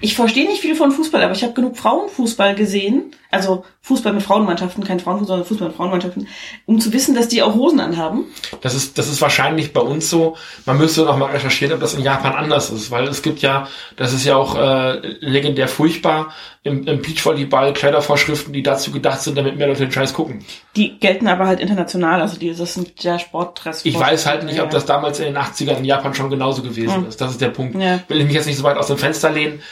ich 0.00 0.14
verstehe 0.14 0.46
nicht 0.46 0.60
viel 0.60 0.74
von 0.76 0.92
Fußball, 0.92 1.22
aber 1.22 1.32
ich 1.32 1.42
habe 1.42 1.54
genug 1.54 1.76
Frauenfußball 1.76 2.54
gesehen, 2.54 3.12
also 3.30 3.64
Fußball 3.82 4.12
mit 4.12 4.22
Frauenmannschaften, 4.22 4.84
kein 4.84 5.00
Frauenfußball, 5.00 5.38
sondern 5.38 5.46
Fußball 5.48 5.68
mit 5.68 5.76
Frauenmannschaften, 5.76 6.28
um 6.66 6.80
zu 6.80 6.92
wissen, 6.92 7.14
dass 7.14 7.28
die 7.28 7.42
auch 7.42 7.54
Hosen 7.54 7.80
anhaben. 7.80 8.24
Das 8.60 8.74
ist, 8.74 8.96
das 8.98 9.08
ist 9.08 9.20
wahrscheinlich 9.20 9.72
bei 9.72 9.80
uns 9.80 10.08
so. 10.08 10.36
Man 10.66 10.78
müsste 10.78 11.02
noch 11.02 11.16
mal 11.16 11.30
recherchieren, 11.30 11.74
ob 11.74 11.80
das 11.80 11.94
in 11.94 12.02
Japan 12.02 12.32
anders 12.34 12.70
ist, 12.70 12.90
weil 12.90 13.08
es 13.08 13.22
gibt 13.22 13.40
ja, 13.40 13.68
das 13.96 14.12
ist 14.12 14.24
ja 14.24 14.36
auch 14.36 14.56
äh, 14.56 14.98
legendär 15.20 15.68
furchtbar, 15.68 16.32
im, 16.62 16.86
im 16.86 17.00
Beachvolleyball 17.02 17.72
Kleidervorschriften, 17.72 18.52
die 18.52 18.62
dazu 18.62 18.90
gedacht 18.92 19.20
sind, 19.22 19.38
damit 19.38 19.56
mehr 19.56 19.68
Leute 19.68 19.80
den 19.80 19.92
Scheiß 19.92 20.12
gucken. 20.12 20.44
Die 20.76 20.98
gelten 20.98 21.26
aber 21.28 21.46
halt 21.46 21.60
international, 21.60 22.20
also 22.20 22.38
die, 22.38 22.54
das 22.54 22.74
sind 22.74 23.02
ja 23.02 23.18
Sportdress. 23.18 23.84
Ich 23.84 23.98
weiß 23.98 24.26
halt 24.26 24.44
nicht, 24.44 24.60
ob 24.60 24.70
das 24.70 24.84
damals 24.84 25.18
in 25.20 25.26
den 25.26 25.38
80ern 25.38 25.78
in 25.78 25.84
Japan 25.84 26.14
schon 26.14 26.30
genauso 26.30 26.62
gewesen 26.62 26.96
Hm. 26.96 27.06
ist. 27.08 27.20
Das 27.20 27.30
ist 27.30 27.40
der 27.40 27.48
Punkt. 27.48 27.74
Ja. 27.80 28.00
Will 28.08 28.20
ich 28.20 28.26
mich 28.26 28.34
jetzt 28.34 28.46
nicht 28.46 28.58
so 28.58 28.64
weit 28.64 28.76
aus 28.76 28.88
dem 28.88 28.98
Fenster 28.98 29.30
lehnen. 29.30 29.62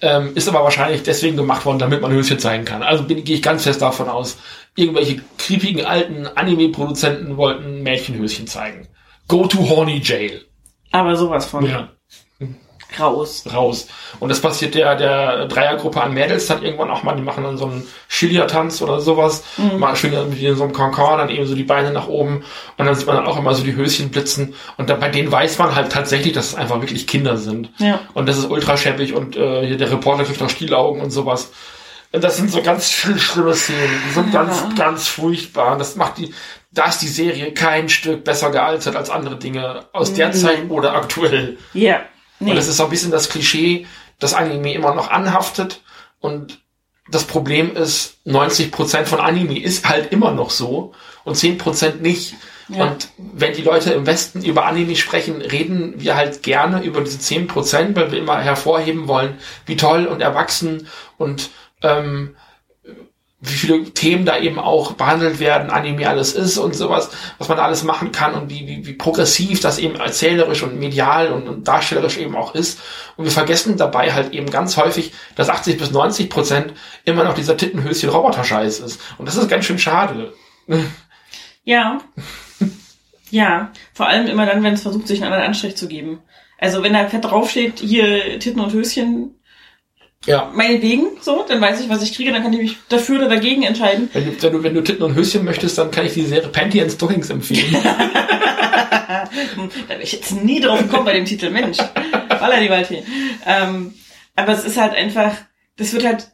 Ähm, 0.00 0.32
ist 0.34 0.48
aber 0.48 0.64
wahrscheinlich 0.64 1.02
deswegen 1.02 1.36
gemacht 1.36 1.64
worden, 1.64 1.78
damit 1.78 2.02
man 2.02 2.12
Höschen 2.12 2.38
zeigen 2.38 2.64
kann. 2.64 2.82
Also 2.82 3.04
bin, 3.04 3.24
gehe 3.24 3.36
ich 3.36 3.42
ganz 3.42 3.62
fest 3.62 3.80
davon 3.80 4.08
aus, 4.08 4.38
irgendwelche 4.76 5.22
creepigen 5.38 5.84
alten 5.86 6.26
Anime-Produzenten 6.26 7.36
wollten 7.36 7.82
Mädchenhöschen 7.82 8.46
zeigen. 8.46 8.88
Go 9.28 9.46
to 9.46 9.58
horny 9.68 10.00
jail. 10.02 10.44
Aber 10.90 11.16
sowas 11.16 11.46
von 11.46 11.66
Ja. 11.66 11.93
Raus. 13.00 13.44
raus. 13.52 13.86
Und 14.20 14.28
das 14.28 14.40
passiert 14.40 14.74
der, 14.74 14.94
der 14.96 15.46
Dreiergruppe 15.46 16.00
an 16.00 16.14
Mädels 16.14 16.46
dann 16.46 16.62
irgendwann 16.62 16.90
auch 16.90 17.02
mal, 17.02 17.16
die 17.16 17.22
machen 17.22 17.44
dann 17.44 17.56
so 17.58 17.66
einen 17.66 17.86
Schilja-Tanz 18.08 18.80
oder 18.82 19.00
sowas, 19.00 19.44
mal 19.78 19.96
schön 19.96 20.12
irgendwie 20.12 20.46
in 20.46 20.56
so 20.56 20.64
einem 20.64 20.72
Cancan, 20.72 21.18
dann 21.18 21.28
eben 21.28 21.46
so 21.46 21.54
die 21.54 21.64
Beine 21.64 21.90
nach 21.90 22.08
oben 22.08 22.44
und 22.76 22.86
dann 22.86 22.94
sieht 22.94 23.06
man 23.06 23.16
dann 23.16 23.26
auch 23.26 23.36
immer 23.38 23.54
so 23.54 23.64
die 23.64 23.74
Höschen 23.76 24.10
blitzen 24.10 24.54
und 24.76 24.88
dann 24.90 25.00
bei 25.00 25.08
denen 25.08 25.30
weiß 25.32 25.58
man 25.58 25.74
halt 25.74 25.90
tatsächlich, 25.92 26.32
dass 26.32 26.48
es 26.48 26.54
einfach 26.54 26.80
wirklich 26.80 27.06
Kinder 27.06 27.36
sind. 27.36 27.70
Ja. 27.78 28.00
Und 28.14 28.28
das 28.28 28.38
ist 28.38 28.50
ultra 28.50 28.76
schäbig 28.76 29.14
und 29.14 29.36
äh, 29.36 29.66
hier 29.66 29.76
der 29.76 29.90
Reporter 29.90 30.24
kriegt 30.24 30.40
noch 30.40 30.50
Stielaugen 30.50 31.00
und 31.02 31.10
sowas. 31.10 31.50
Und 32.12 32.22
das 32.22 32.36
sind 32.36 32.48
so 32.52 32.62
ganz 32.62 32.92
schlimm- 32.92 33.18
schlimme 33.18 33.54
Szenen, 33.54 33.90
die 34.08 34.12
sind 34.14 34.32
ganz, 34.32 34.62
ganz 34.78 35.08
furchtbar. 35.08 35.72
Und 35.72 35.80
das 35.80 35.96
macht 35.96 36.18
die, 36.18 36.32
da 36.70 36.84
ist 36.86 37.00
die 37.00 37.08
Serie 37.08 37.52
kein 37.52 37.88
Stück 37.88 38.22
besser 38.22 38.50
gealtert 38.50 38.94
als 38.94 39.10
andere 39.10 39.34
Dinge 39.36 39.86
aus 39.92 40.12
der 40.12 40.30
Zeit 40.30 40.70
oder 40.70 40.94
aktuell. 40.94 41.58
Ja. 41.72 42.02
Nee. 42.40 42.50
Und 42.50 42.56
das 42.56 42.68
ist 42.68 42.76
so 42.76 42.84
ein 42.84 42.90
bisschen 42.90 43.10
das 43.10 43.28
Klischee, 43.28 43.86
das 44.18 44.34
Anime 44.34 44.74
immer 44.74 44.94
noch 44.94 45.10
anhaftet. 45.10 45.80
Und 46.20 46.60
das 47.10 47.24
Problem 47.24 47.76
ist, 47.76 48.18
90% 48.26 49.04
von 49.04 49.20
Anime 49.20 49.60
ist 49.60 49.88
halt 49.88 50.10
immer 50.12 50.30
noch 50.30 50.50
so 50.50 50.92
und 51.24 51.36
10% 51.36 51.96
nicht. 51.96 52.34
Ja. 52.68 52.84
Und 52.84 53.08
wenn 53.18 53.52
die 53.52 53.62
Leute 53.62 53.92
im 53.92 54.06
Westen 54.06 54.42
über 54.42 54.64
Anime 54.64 54.96
sprechen, 54.96 55.42
reden 55.42 55.94
wir 56.00 56.16
halt 56.16 56.42
gerne 56.42 56.82
über 56.82 57.02
diese 57.02 57.18
10%, 57.18 57.94
weil 57.94 58.10
wir 58.10 58.18
immer 58.18 58.40
hervorheben 58.40 59.06
wollen, 59.06 59.38
wie 59.66 59.76
toll 59.76 60.06
und 60.06 60.22
erwachsen 60.22 60.88
und 61.18 61.50
ähm, 61.82 62.36
wie 63.46 63.54
viele 63.54 63.84
Themen 63.84 64.24
da 64.24 64.38
eben 64.38 64.58
auch 64.58 64.92
behandelt 64.92 65.38
werden, 65.38 65.70
Anime 65.70 66.08
alles 66.08 66.32
ist 66.32 66.56
und 66.56 66.74
sowas, 66.74 67.10
was 67.38 67.48
man 67.48 67.58
da 67.58 67.64
alles 67.64 67.84
machen 67.84 68.10
kann 68.10 68.34
und 68.34 68.50
wie, 68.50 68.66
wie, 68.66 68.86
wie 68.86 68.92
progressiv 68.94 69.60
das 69.60 69.78
eben 69.78 69.96
erzählerisch 69.96 70.62
und 70.62 70.78
medial 70.78 71.30
und, 71.32 71.48
und 71.48 71.68
darstellerisch 71.68 72.16
eben 72.16 72.36
auch 72.36 72.54
ist. 72.54 72.80
Und 73.16 73.24
wir 73.24 73.32
vergessen 73.32 73.76
dabei 73.76 74.12
halt 74.12 74.32
eben 74.32 74.50
ganz 74.50 74.76
häufig, 74.76 75.12
dass 75.36 75.50
80 75.50 75.78
bis 75.78 75.90
90 75.90 76.30
Prozent 76.30 76.72
immer 77.04 77.24
noch 77.24 77.34
dieser 77.34 77.56
Tittenhöschen-Roboter-Scheiß 77.56 78.80
ist. 78.80 79.00
Und 79.18 79.26
das 79.26 79.36
ist 79.36 79.48
ganz 79.48 79.64
schön 79.64 79.78
schade. 79.78 80.32
Ja. 81.66 81.98
Ja. 83.30 83.72
Vor 83.94 84.06
allem 84.06 84.26
immer 84.26 84.44
dann, 84.44 84.62
wenn 84.62 84.74
es 84.74 84.82
versucht, 84.82 85.08
sich 85.08 85.22
einen 85.22 85.32
anderen 85.32 85.46
Anstrich 85.46 85.76
zu 85.76 85.88
geben. 85.88 86.20
Also 86.58 86.82
wenn 86.82 86.92
da 86.92 87.08
fett 87.08 87.24
draufsteht, 87.24 87.80
hier 87.80 88.38
Titten 88.38 88.60
und 88.60 88.74
Höschen, 88.74 89.34
Ja. 90.26 90.50
meinetwegen, 90.54 91.08
so, 91.20 91.44
dann 91.46 91.60
weiß 91.60 91.80
ich, 91.80 91.88
was 91.88 92.02
ich 92.02 92.14
kriege, 92.14 92.32
dann 92.32 92.42
kann 92.42 92.52
ich 92.52 92.60
mich 92.60 92.76
dafür 92.88 93.18
oder 93.18 93.28
dagegen 93.28 93.62
entscheiden. 93.62 94.08
Wenn 94.12 94.24
du, 94.24 94.42
wenn 94.42 94.52
du, 94.52 94.62
wenn 94.62 94.74
du 94.74 94.80
Titten 94.82 95.02
und 95.02 95.14
Höschen 95.14 95.44
möchtest, 95.44 95.76
dann 95.78 95.90
kann 95.90 96.06
ich 96.06 96.14
die 96.14 96.22
Serie 96.24 96.48
Panty 96.48 96.80
and 96.80 96.90
Stockings 96.92 97.30
empfehlen. 97.30 97.76
Da 99.24 99.28
wäre 99.88 100.02
ich 100.02 100.12
jetzt 100.12 100.32
nie 100.32 100.60
drauf 100.60 100.80
gekommen 100.80 101.04
bei 101.04 101.12
dem 101.12 101.24
Titel, 101.24 101.50
Mensch. 101.50 101.78
Walla 102.28 102.60
die 102.60 102.68
Waldfee. 102.70 103.02
Ähm, 103.46 103.94
aber 104.36 104.52
es 104.52 104.64
ist 104.64 104.76
halt 104.76 104.94
einfach, 104.94 105.32
das 105.76 105.92
wird 105.92 106.04
halt 106.04 106.28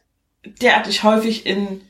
derartig 0.61 1.03
häufig 1.03 1.45
in 1.45 1.81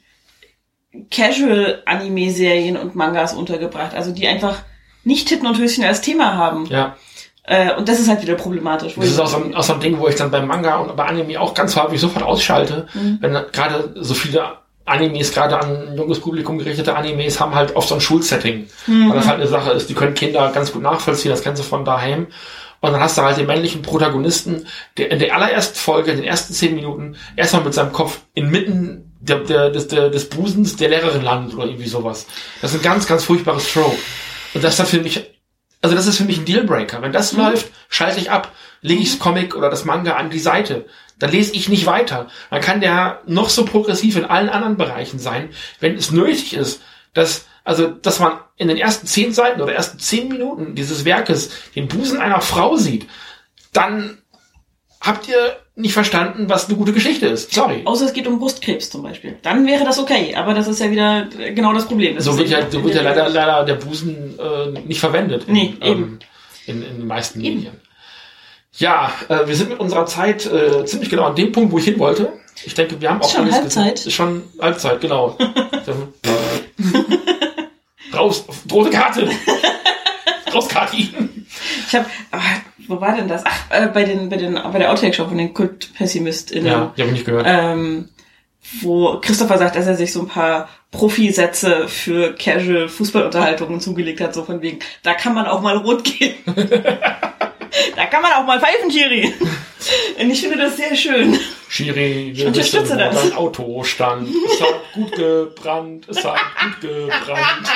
Casual-Anime-Serien 1.09 2.77
und 2.77 2.95
Mangas 2.95 3.33
untergebracht. 3.33 3.95
Also 3.95 4.11
die 4.11 4.27
einfach 4.27 4.63
nicht 5.03 5.27
Titten 5.27 5.47
und 5.47 5.57
Höschen 5.57 5.83
als 5.83 6.01
Thema 6.01 6.35
haben. 6.35 6.65
ja. 6.65 6.97
Äh, 7.43 7.73
und 7.75 7.87
das 7.89 7.99
ist 7.99 8.07
halt 8.07 8.21
wieder 8.21 8.35
problematisch. 8.35 8.93
Das 8.95 9.05
ist 9.05 9.19
auch 9.19 9.27
so, 9.27 9.37
ein, 9.37 9.55
auch 9.55 9.63
so 9.63 9.73
ein 9.73 9.79
Ding, 9.79 9.97
wo 9.99 10.07
ich 10.07 10.15
dann 10.15 10.29
beim 10.29 10.47
Manga 10.47 10.77
und 10.77 10.95
bei 10.95 11.05
Anime 11.05 11.39
auch 11.39 11.53
ganz 11.53 11.75
häufig 11.75 11.99
sofort 11.99 12.23
ausschalte, 12.23 12.87
Mhm. 12.93 13.17
wenn 13.21 13.33
gerade 13.51 13.93
so 13.95 14.13
viele 14.13 14.57
Animes, 14.85 15.31
gerade 15.33 15.59
an 15.59 15.95
junges 15.97 16.19
Publikum 16.19 16.57
gerichtete 16.57 16.95
Animes, 16.95 17.39
haben 17.39 17.55
halt 17.55 17.75
oft 17.75 17.87
so 17.87 17.95
ein 17.95 18.01
Schulsetting. 18.01 18.67
Mhm. 18.87 19.09
Weil 19.09 19.17
das 19.17 19.27
halt 19.27 19.39
eine 19.39 19.47
Sache 19.47 19.71
ist, 19.71 19.89
die 19.89 19.93
können 19.93 20.13
Kinder 20.13 20.51
ganz 20.51 20.71
gut 20.71 20.81
nachvollziehen, 20.81 21.31
das 21.31 21.43
du 21.43 21.63
von 21.63 21.85
daheim. 21.85 22.27
Und 22.81 22.91
dann 22.93 22.99
hast 23.01 23.17
du 23.17 23.21
halt 23.21 23.37
den 23.37 23.45
männlichen 23.45 23.83
Protagonisten, 23.83 24.65
der 24.97 25.11
in 25.11 25.19
der 25.19 25.35
allerersten 25.35 25.77
Folge, 25.77 26.11
in 26.11 26.17
den 26.17 26.25
ersten 26.25 26.53
zehn 26.53 26.73
Minuten, 26.73 27.15
erstmal 27.35 27.63
mit 27.63 27.75
seinem 27.75 27.91
Kopf 27.93 28.21
inmitten 28.33 29.13
der, 29.19 29.37
der, 29.39 29.69
des, 29.69 29.87
der, 29.87 30.09
des 30.09 30.29
Busens 30.29 30.75
der 30.77 30.89
Lehrerin 30.89 31.21
landet 31.21 31.53
oder 31.53 31.65
irgendwie 31.65 31.87
sowas. 31.87 32.25
Das 32.59 32.73
ist 32.73 32.79
ein 32.79 32.83
ganz, 32.83 33.05
ganz 33.05 33.23
furchtbares 33.23 33.71
Trope. 33.71 33.95
Und 34.55 34.63
das 34.63 34.71
ist 34.73 34.79
dann 34.79 34.87
für 34.87 34.99
mich, 34.99 35.29
also 35.81 35.95
das 35.95 36.07
ist 36.07 36.17
für 36.17 36.25
mich 36.25 36.37
ein 36.37 36.45
Dealbreaker. 36.45 37.01
Wenn 37.01 37.11
das 37.11 37.33
läuft, 37.33 37.71
schalte 37.89 38.19
ich 38.19 38.31
ab, 38.31 38.51
lege 38.81 39.01
ich 39.01 39.11
das 39.11 39.19
Comic 39.19 39.55
oder 39.55 39.69
das 39.69 39.85
Manga 39.85 40.15
an 40.15 40.29
die 40.29 40.39
Seite. 40.39 40.85
Dann 41.17 41.31
lese 41.31 41.53
ich 41.53 41.69
nicht 41.69 41.85
weiter. 41.85 42.27
Dann 42.49 42.61
kann 42.61 42.81
der 42.81 43.21
noch 43.25 43.49
so 43.49 43.65
progressiv 43.65 44.15
in 44.15 44.25
allen 44.25 44.49
anderen 44.49 44.77
Bereichen 44.77 45.19
sein, 45.19 45.49
wenn 45.79 45.95
es 45.95 46.11
nötig 46.11 46.55
ist, 46.55 46.81
dass, 47.13 47.45
also, 47.63 47.89
dass 47.89 48.19
man 48.19 48.39
in 48.57 48.67
den 48.67 48.77
ersten 48.77 49.07
zehn 49.07 49.33
Seiten 49.33 49.61
oder 49.61 49.73
ersten 49.73 49.99
zehn 49.99 50.27
Minuten 50.29 50.75
dieses 50.75 51.05
Werkes 51.05 51.51
den 51.75 51.87
Busen 51.87 52.19
einer 52.19 52.41
Frau 52.41 52.75
sieht, 52.77 53.07
dann 53.73 54.19
habt 54.99 55.27
ihr 55.27 55.60
nicht 55.75 55.93
verstanden, 55.93 56.49
was 56.49 56.67
eine 56.67 56.77
gute 56.77 56.91
Geschichte 56.91 57.27
ist. 57.27 57.53
Sorry. 57.53 57.81
Außer 57.85 58.05
es 58.05 58.13
geht 58.13 58.27
um 58.27 58.39
Brustkrebs 58.39 58.89
zum 58.89 59.03
Beispiel. 59.03 59.37
Dann 59.41 59.65
wäre 59.65 59.85
das 59.85 59.99
okay, 59.99 60.35
aber 60.35 60.53
das 60.53 60.67
ist 60.67 60.79
ja 60.79 60.91
wieder 60.91 61.27
genau 61.55 61.73
das 61.73 61.85
Problem. 61.85 62.15
Das 62.15 62.25
So 62.25 62.37
wird 62.37 62.49
ja, 62.49 62.69
so 62.69 62.83
wird 62.83 62.95
ja 62.95 63.01
leider, 63.01 63.29
leider 63.29 63.63
der 63.63 63.75
Busen 63.75 64.37
äh, 64.37 64.79
nicht 64.81 64.99
verwendet. 64.99 65.45
In, 65.47 65.53
Nee, 65.53 65.73
eben. 65.81 66.03
Ähm, 66.03 66.19
in, 66.67 66.83
in 66.83 66.97
den 66.97 67.07
meisten 67.07 67.41
Eben. 67.41 67.55
Medien. 67.55 67.73
Ja, 68.77 69.11
äh, 69.27 69.47
wir 69.47 69.55
sind 69.55 69.69
mit 69.69 69.79
unserer 69.79 70.05
Zeit 70.05 70.45
äh, 70.45 70.85
ziemlich 70.85 71.09
genau 71.09 71.23
an 71.23 71.35
dem 71.35 71.51
Punkt, 71.51 71.71
wo 71.71 71.77
ich 71.77 71.85
hin 71.85 71.99
wollte. 71.99 72.31
Ich 72.63 72.73
denke, 72.73 73.01
wir 73.01 73.09
haben 73.09 73.21
auch 73.21 73.29
schon 73.29 73.51
Halbzeit? 73.51 74.05
Ist 74.05 74.13
schon 74.13 74.43
Halbzeit, 74.59 75.01
genau. 75.01 75.37
Raus, 78.13 78.45
rote 78.71 78.89
Karte. 78.89 79.29
Raus, 80.53 80.67
Kati. 80.67 81.09
Ich 81.87 81.95
habe, 81.95 82.05
wo 82.87 82.99
war 83.01 83.15
denn 83.15 83.27
das? 83.27 83.43
Ach, 83.45 83.59
äh, 83.69 83.87
bei 83.87 84.03
den, 84.03 84.29
bei 84.29 84.37
den, 84.37 84.53
bei 84.55 84.79
der 84.79 84.91
Outtake 84.91 85.13
Show 85.13 85.27
von 85.27 85.37
den 85.37 85.53
KultpessimistInnen. 85.53 86.67
Ja, 86.67 86.93
die 86.95 87.01
habe 87.01 87.11
ich 87.11 87.17
nicht 87.17 87.25
gehört. 87.25 87.45
ähm, 87.47 88.09
wo 88.81 89.19
Christopher 89.19 89.57
sagt, 89.57 89.75
dass 89.75 89.87
er 89.87 89.95
sich 89.95 90.13
so 90.13 90.21
ein 90.21 90.27
paar 90.27 90.69
Profisätze 90.91 91.87
für 91.87 92.35
Casual 92.35 92.89
Fußballunterhaltungen 92.89 93.79
zugelegt 93.79 94.21
hat, 94.21 94.33
so 94.33 94.43
von 94.43 94.61
wegen, 94.61 94.79
da 95.03 95.13
kann 95.13 95.33
man 95.33 95.47
auch 95.47 95.61
mal 95.61 95.77
rot 95.77 96.03
gehen. 96.03 96.35
da 97.95 98.05
kann 98.05 98.21
man 98.21 98.33
auch 98.33 98.45
mal 98.45 98.59
pfeifen, 98.59 98.89
Chiri. 98.89 99.33
Und 100.19 100.29
ich 100.29 100.41
finde 100.41 100.57
das 100.57 100.77
sehr 100.77 100.95
schön. 100.95 101.39
Schiri, 101.69 102.31
wir 102.35 102.47
unterstütze 102.47 102.97
das. 102.97 103.15
dein 103.15 103.33
Auto 103.33 103.83
stand. 103.83 104.29
Es 104.29 104.61
hat 104.61 104.93
gut 104.93 105.11
gebrannt, 105.13 106.05
es 106.07 106.23
hat 106.23 106.37
gut 106.59 106.81
gebrannt. 106.81 107.67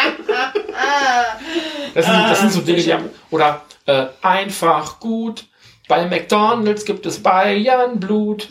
Das 1.94 2.06
sind, 2.06 2.30
das 2.30 2.40
sind 2.42 2.52
so 2.52 2.62
Dinge, 2.62 2.82
die 2.82 2.94
haben, 2.94 3.10
oder 3.32 3.64
äh, 3.86 4.08
einfach 4.22 5.00
gut. 5.00 5.46
Bei 5.88 6.06
McDonalds 6.06 6.86
gibt 6.86 7.06
es 7.06 7.22
Bayernblut. 7.22 8.48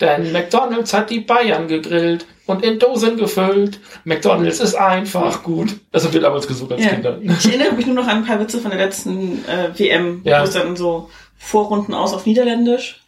Denn 0.00 0.32
McDonalds 0.32 0.94
hat 0.94 1.10
die 1.10 1.20
Bayern 1.20 1.68
gegrillt 1.68 2.24
und 2.50 2.62
in 2.64 2.78
Dosen 2.78 3.16
gefüllt. 3.16 3.80
McDonalds 4.04 4.60
ist 4.60 4.74
einfach 4.74 5.42
gut. 5.42 5.76
Das 5.92 6.04
haben 6.04 6.12
wir 6.12 6.20
damals 6.20 6.46
gesucht 6.46 6.72
als 6.72 6.82
Ja. 6.84 6.90
Kinder. 6.90 7.18
Ich 7.22 7.46
erinnere 7.46 7.72
mich 7.74 7.86
nur 7.86 7.94
noch 7.94 8.06
an 8.06 8.18
ein 8.18 8.24
paar 8.26 8.40
Witze 8.40 8.60
von 8.60 8.70
der 8.70 8.80
letzten 8.80 9.44
äh, 9.46 9.70
WM, 9.78 10.20
Ja. 10.24 10.40
wo 10.40 10.44
es 10.44 10.52
dann 10.52 10.76
so 10.76 11.08
Vorrunden 11.38 11.94
aus 11.94 12.12
auf 12.12 12.26
Niederländisch, 12.26 13.00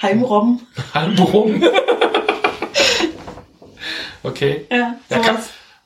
Heimrobben. 0.00 0.60
Warum? 0.92 1.62
okay. 4.22 4.66
Ja, 4.70 4.94
Ja, 5.08 5.18
kann, 5.18 5.38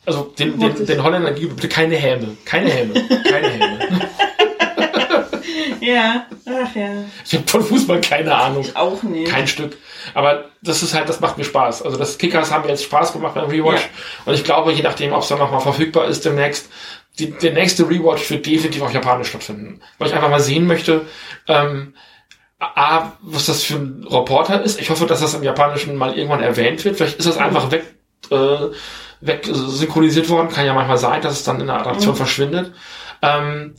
also 0.06 0.32
den, 0.38 0.58
den, 0.58 0.86
den 0.86 1.02
Holländern 1.02 1.34
gib 1.34 1.54
bitte 1.54 1.68
keine 1.68 1.96
Häme. 1.96 2.36
Keine 2.44 2.70
Häme. 2.70 2.94
Keine 3.24 3.48
Häme. 3.48 4.00
Ja, 5.80 6.26
ach 6.46 6.74
ja. 6.74 7.04
Ich 7.24 7.34
habe 7.34 7.46
von 7.46 7.64
Fußball 7.64 8.00
keine 8.00 8.34
Ahnung. 8.34 8.62
Ich 8.62 8.76
auch 8.76 9.02
nicht. 9.02 9.30
Kein 9.30 9.46
Stück. 9.46 9.76
Aber 10.14 10.46
das 10.62 10.82
ist 10.82 10.94
halt, 10.94 11.08
das 11.08 11.20
macht 11.20 11.38
mir 11.38 11.44
Spaß. 11.44 11.82
Also 11.82 11.96
das 11.96 12.18
Kickers 12.18 12.52
haben 12.52 12.64
mir 12.64 12.70
jetzt 12.70 12.84
Spaß 12.84 13.12
gemacht 13.12 13.34
beim 13.34 13.48
Rewatch. 13.48 13.82
Ja. 13.82 13.88
Und 14.26 14.34
ich 14.34 14.44
glaube, 14.44 14.72
je 14.72 14.82
nachdem, 14.82 15.12
ob 15.12 15.22
es 15.22 15.28
dann 15.28 15.38
nochmal 15.38 15.60
verfügbar 15.60 16.06
ist 16.06 16.24
demnächst, 16.24 16.68
die, 17.18 17.30
der 17.30 17.52
nächste 17.52 17.88
Rewatch 17.88 18.28
wird 18.30 18.46
definitiv 18.46 18.82
auf 18.82 18.92
Japanisch 18.92 19.28
stattfinden. 19.28 19.80
Weil 19.98 20.08
ich 20.08 20.14
einfach 20.14 20.30
mal 20.30 20.40
sehen 20.40 20.66
möchte, 20.66 21.02
ähm, 21.46 21.94
A, 22.58 23.12
was 23.20 23.46
das 23.46 23.62
für 23.62 23.74
ein 23.74 24.06
Reporter 24.08 24.62
ist. 24.62 24.80
Ich 24.80 24.90
hoffe, 24.90 25.06
dass 25.06 25.20
das 25.20 25.34
im 25.34 25.42
Japanischen 25.42 25.96
mal 25.96 26.16
irgendwann 26.16 26.42
erwähnt 26.42 26.84
wird. 26.84 26.96
Vielleicht 26.96 27.18
ist 27.18 27.28
das 27.28 27.36
einfach 27.36 27.70
weg, 27.70 27.84
äh, 28.30 28.68
weg 29.20 29.48
synchronisiert 29.50 30.28
worden. 30.28 30.48
Kann 30.48 30.66
ja 30.66 30.72
manchmal 30.72 30.98
sein, 30.98 31.20
dass 31.20 31.34
es 31.34 31.44
dann 31.44 31.60
in 31.60 31.66
der 31.66 31.80
Adaption 31.80 32.16
verschwindet. 32.16 32.72
Ähm, 33.22 33.74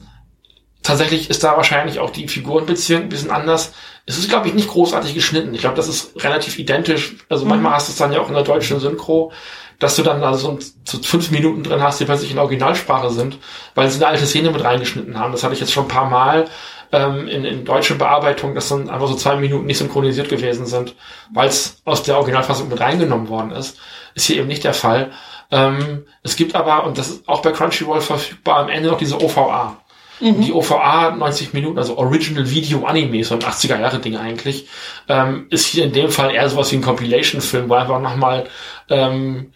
tatsächlich 0.85 1.29
ist 1.29 1.43
da 1.43 1.57
wahrscheinlich 1.57 1.99
auch 1.99 2.11
die 2.11 2.27
Figurenbeziehung 2.27 3.03
ein 3.03 3.09
bisschen 3.09 3.31
anders. 3.31 3.73
Es 4.05 4.17
ist, 4.17 4.29
glaube 4.29 4.47
ich, 4.47 4.53
nicht 4.53 4.69
großartig 4.69 5.13
geschnitten. 5.13 5.53
Ich 5.53 5.61
glaube, 5.61 5.75
das 5.75 5.87
ist 5.87 6.23
relativ 6.23 6.59
identisch. 6.59 7.15
Also 7.27 7.45
manchmal 7.45 7.73
hast 7.73 7.87
du 7.87 7.91
es 7.91 7.97
dann 7.97 8.13
ja 8.13 8.21
auch 8.21 8.27
in 8.27 8.35
der 8.35 8.43
deutschen 8.43 8.79
Synchro, 8.79 9.31
dass 9.79 9.95
du 9.95 10.03
dann 10.03 10.21
da 10.21 10.35
so, 10.35 10.59
so 10.83 10.99
fünf 11.01 11.31
Minuten 11.31 11.63
drin 11.63 11.81
hast, 11.81 11.99
die 11.99 12.05
plötzlich 12.05 12.31
in 12.31 12.37
Originalsprache 12.37 13.09
sind, 13.09 13.39
weil 13.73 13.89
sie 13.89 13.97
eine 13.97 14.07
alte 14.07 14.25
Szene 14.25 14.51
mit 14.51 14.63
reingeschnitten 14.63 15.19
haben. 15.19 15.31
Das 15.31 15.43
hatte 15.43 15.55
ich 15.55 15.59
jetzt 15.59 15.73
schon 15.73 15.85
ein 15.85 15.89
paar 15.89 16.09
Mal 16.09 16.45
ähm, 16.91 17.27
in, 17.27 17.43
in 17.45 17.65
deutsche 17.65 17.95
Bearbeitung, 17.95 18.53
dass 18.53 18.69
dann 18.69 18.89
einfach 18.89 19.07
so 19.07 19.15
zwei 19.15 19.35
Minuten 19.35 19.65
nicht 19.65 19.79
synchronisiert 19.79 20.29
gewesen 20.29 20.67
sind, 20.67 20.95
weil 21.33 21.49
es 21.49 21.81
aus 21.83 22.03
der 22.03 22.17
Originalfassung 22.17 22.69
mit 22.69 22.79
reingenommen 22.79 23.27
worden 23.27 23.51
ist. 23.51 23.77
Ist 24.13 24.27
hier 24.27 24.37
eben 24.37 24.47
nicht 24.47 24.63
der 24.63 24.73
Fall. 24.73 25.11
Ähm, 25.51 26.05
es 26.23 26.35
gibt 26.35 26.55
aber, 26.55 26.85
und 26.85 26.97
das 26.97 27.09
ist 27.09 27.27
auch 27.27 27.41
bei 27.41 27.51
Crunchyroll 27.51 28.01
verfügbar, 28.01 28.57
am 28.57 28.69
Ende 28.69 28.89
noch 28.89 28.97
diese 28.97 29.21
OVA. 29.21 29.77
Die 30.21 30.53
OVA 30.53 31.11
90 31.11 31.53
Minuten, 31.53 31.77
also 31.77 31.97
Original 31.97 32.49
Video 32.49 32.85
Anime, 32.85 33.23
so 33.23 33.35
ein 33.35 33.41
80er 33.41 33.79
Jahre 33.79 33.99
Ding 33.99 34.15
eigentlich, 34.15 34.67
ähm, 35.09 35.47
ist 35.49 35.67
hier 35.67 35.85
in 35.85 35.93
dem 35.93 36.09
Fall 36.09 36.33
eher 36.33 36.49
sowas 36.49 36.71
wie 36.71 36.77
ein 36.77 36.81
Compilation-Film, 36.81 37.69
wo 37.69 37.73
einfach 37.73 37.99
nochmal 37.99 38.45
ähm, 38.89 39.51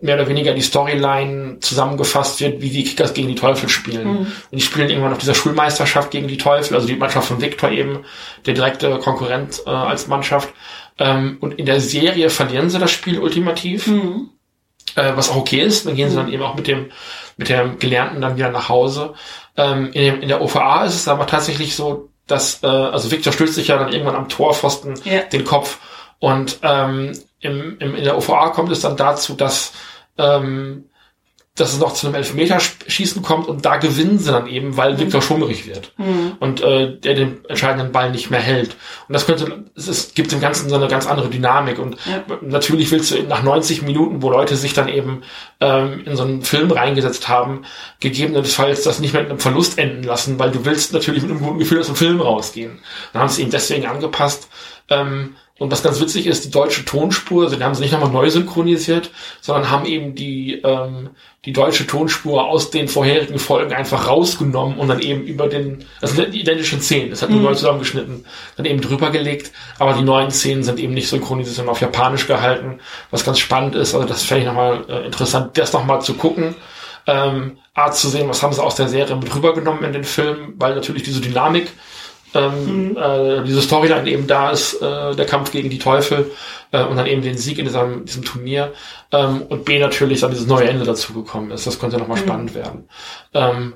mehr 0.00 0.14
oder 0.14 0.28
weniger 0.28 0.54
die 0.54 0.60
Storyline 0.60 1.58
zusammengefasst 1.60 2.40
wird, 2.40 2.60
wie 2.60 2.70
die 2.70 2.84
Kickers 2.84 3.14
gegen 3.14 3.28
die 3.28 3.34
Teufel 3.34 3.68
spielen. 3.68 4.06
Und 4.18 4.32
die 4.52 4.60
spielen 4.60 4.90
irgendwann 4.90 5.12
auf 5.12 5.18
dieser 5.18 5.34
Schulmeisterschaft 5.34 6.10
gegen 6.10 6.28
die 6.28 6.36
Teufel, 6.36 6.74
also 6.74 6.86
die 6.86 6.96
Mannschaft 6.96 7.28
von 7.28 7.40
Victor 7.40 7.70
eben, 7.70 8.04
der 8.46 8.54
direkte 8.54 8.98
Konkurrent 8.98 9.62
äh, 9.66 9.70
als 9.70 10.06
Mannschaft. 10.06 10.50
Ähm, 10.98 11.38
und 11.40 11.54
in 11.54 11.66
der 11.66 11.80
Serie 11.80 12.30
verlieren 12.30 12.70
sie 12.70 12.78
das 12.78 12.90
Spiel 12.90 13.18
ultimativ 13.18 13.90
äh, 14.98 15.16
was 15.16 15.30
auch 15.30 15.36
okay 15.36 15.60
ist. 15.60 15.86
Dann 15.86 15.96
gehen 15.96 16.10
sie 16.10 16.16
dann 16.16 16.32
eben 16.32 16.42
auch 16.42 16.54
mit 16.54 16.66
dem 16.66 16.90
mit 17.38 17.48
dem 17.48 17.78
Gelernten 17.78 18.20
dann 18.20 18.36
wieder 18.36 18.50
nach 18.50 18.68
Hause. 18.68 19.14
Ähm, 19.56 19.90
in, 19.92 20.02
dem, 20.02 20.20
in 20.20 20.28
der 20.28 20.42
OVA 20.42 20.84
ist 20.84 20.94
es 20.96 21.08
aber 21.08 21.26
tatsächlich 21.26 21.74
so, 21.74 22.10
dass 22.26 22.62
äh, 22.62 22.66
also 22.66 23.10
Victor 23.10 23.32
stößt 23.32 23.54
sich 23.54 23.68
ja 23.68 23.78
dann 23.78 23.92
irgendwann 23.92 24.16
am 24.16 24.28
Torpfosten 24.28 25.00
Ja. 25.04 25.22
den 25.22 25.44
Kopf 25.46 25.78
und 26.18 26.58
ähm, 26.62 27.18
im, 27.40 27.78
im, 27.78 27.94
in 27.94 28.04
der 28.04 28.18
OVA 28.18 28.50
kommt 28.50 28.70
es 28.72 28.80
dann 28.80 28.96
dazu, 28.96 29.34
dass 29.34 29.72
ähm, 30.18 30.87
dass 31.60 31.72
es 31.72 31.78
noch 31.78 31.92
zu 31.94 32.06
einem 32.06 32.14
Elfmeterschießen 32.16 33.22
kommt 33.22 33.46
und 33.48 33.64
da 33.64 33.76
gewinnen 33.76 34.18
sie 34.18 34.30
dann 34.32 34.46
eben, 34.46 34.76
weil 34.76 34.98
Victor 34.98 35.20
schummerig 35.22 35.66
wird 35.66 35.92
und 36.40 36.60
äh, 36.62 36.96
der 36.98 37.14
den 37.14 37.44
entscheidenden 37.46 37.92
Ball 37.92 38.10
nicht 38.10 38.30
mehr 38.30 38.40
hält. 38.40 38.76
Und 39.08 39.12
das 39.12 39.26
könnte, 39.26 39.64
es 39.76 39.88
ist, 39.88 40.14
gibt 40.14 40.32
dem 40.32 40.40
Ganzen 40.40 40.68
so 40.68 40.74
eine 40.76 40.88
ganz 40.88 41.06
andere 41.06 41.28
Dynamik. 41.28 41.78
Und 41.78 41.96
Ja. 42.06 42.22
natürlich 42.40 42.90
willst 42.90 43.10
du 43.10 43.22
nach 43.24 43.42
90 43.42 43.82
Minuten, 43.82 44.22
wo 44.22 44.30
Leute 44.30 44.56
sich 44.56 44.72
dann 44.74 44.88
eben 44.88 45.22
ähm, 45.60 46.02
in 46.06 46.16
so 46.16 46.22
einen 46.22 46.42
Film 46.42 46.70
reingesetzt 46.70 47.28
haben, 47.28 47.62
gegebenenfalls 48.00 48.82
das 48.82 49.00
nicht 49.00 49.12
mit 49.14 49.28
einem 49.28 49.38
Verlust 49.38 49.78
enden 49.78 50.02
lassen, 50.02 50.38
weil 50.38 50.50
du 50.50 50.64
willst 50.64 50.92
natürlich 50.92 51.22
mit 51.22 51.30
einem 51.30 51.40
guten 51.40 51.58
Gefühl 51.58 51.80
aus 51.80 51.86
dem 51.86 51.96
Film 51.96 52.20
rausgehen. 52.20 52.78
Dann 53.12 53.22
haben 53.22 53.28
sie 53.28 53.42
eben 53.42 53.50
deswegen 53.50 53.86
angepasst. 53.86 54.48
Ähm, 54.90 55.36
und 55.58 55.72
was 55.72 55.82
ganz 55.82 56.00
witzig 56.00 56.26
ist, 56.26 56.44
die 56.44 56.50
deutsche 56.50 56.84
Tonspur, 56.84 57.44
also 57.44 57.56
die 57.56 57.64
haben 57.64 57.74
sie 57.74 57.82
nicht 57.82 57.92
nochmal 57.92 58.10
neu 58.10 58.30
synchronisiert, 58.30 59.10
sondern 59.40 59.70
haben 59.70 59.86
eben 59.86 60.14
die, 60.14 60.60
ähm, 60.62 61.10
die 61.44 61.52
deutsche 61.52 61.86
Tonspur 61.86 62.46
aus 62.46 62.70
den 62.70 62.86
vorherigen 62.86 63.40
Folgen 63.40 63.72
einfach 63.72 64.06
rausgenommen 64.06 64.78
und 64.78 64.88
dann 64.88 65.00
eben 65.00 65.22
über 65.22 65.48
den, 65.48 65.84
also 66.00 66.14
sind 66.14 66.32
die 66.32 66.40
identischen 66.40 66.80
Szenen, 66.80 67.10
das 67.10 67.22
hat 67.22 67.30
nur 67.30 67.40
neu 67.40 67.54
zusammengeschnitten, 67.54 68.24
dann 68.56 68.66
eben 68.66 68.80
drüber 68.80 69.10
gelegt, 69.10 69.50
aber 69.80 69.94
die 69.94 70.02
neuen 70.02 70.30
Szenen 70.30 70.62
sind 70.62 70.78
eben 70.78 70.94
nicht 70.94 71.08
synchronisiert, 71.08 71.56
sondern 71.56 71.72
auf 71.72 71.80
Japanisch 71.80 72.28
gehalten, 72.28 72.78
was 73.10 73.24
ganz 73.24 73.40
spannend 73.40 73.74
ist, 73.74 73.94
also 73.94 74.06
das 74.06 74.22
fände 74.22 74.42
ich 74.42 74.46
nochmal 74.46 74.84
äh, 74.88 75.06
interessant, 75.06 75.58
das 75.58 75.72
nochmal 75.72 76.00
zu 76.02 76.14
gucken, 76.14 76.54
ähm, 77.08 77.58
A 77.74 77.90
zu 77.90 78.08
sehen, 78.08 78.28
was 78.28 78.42
haben 78.42 78.52
sie 78.52 78.62
aus 78.62 78.76
der 78.76 78.88
Serie 78.88 79.16
mit 79.16 79.34
rübergenommen 79.34 79.82
in 79.82 79.92
den 79.92 80.04
Film, 80.04 80.54
weil 80.56 80.74
natürlich 80.74 81.02
diese 81.02 81.20
Dynamik 81.20 81.68
ähm, 82.34 82.96
äh, 82.96 83.44
diese 83.44 83.62
Storyline 83.62 84.08
eben 84.10 84.26
da 84.26 84.50
ist, 84.50 84.74
äh, 84.82 85.14
der 85.14 85.26
Kampf 85.26 85.50
gegen 85.50 85.70
die 85.70 85.78
Teufel 85.78 86.30
äh, 86.72 86.84
und 86.84 86.96
dann 86.96 87.06
eben 87.06 87.22
den 87.22 87.38
Sieg 87.38 87.58
in 87.58 87.64
diesem, 87.64 88.04
diesem 88.04 88.24
Turnier 88.24 88.72
ähm, 89.12 89.42
und 89.42 89.64
B 89.64 89.78
natürlich 89.78 90.20
dann 90.20 90.30
dieses 90.30 90.46
neue 90.46 90.68
Ende 90.68 90.84
dazu 90.84 91.12
gekommen 91.14 91.50
ist. 91.50 91.66
Das 91.66 91.78
könnte 91.78 91.98
nochmal 91.98 92.18
spannend 92.18 92.54
werden. 92.54 92.88
Ähm, 93.34 93.74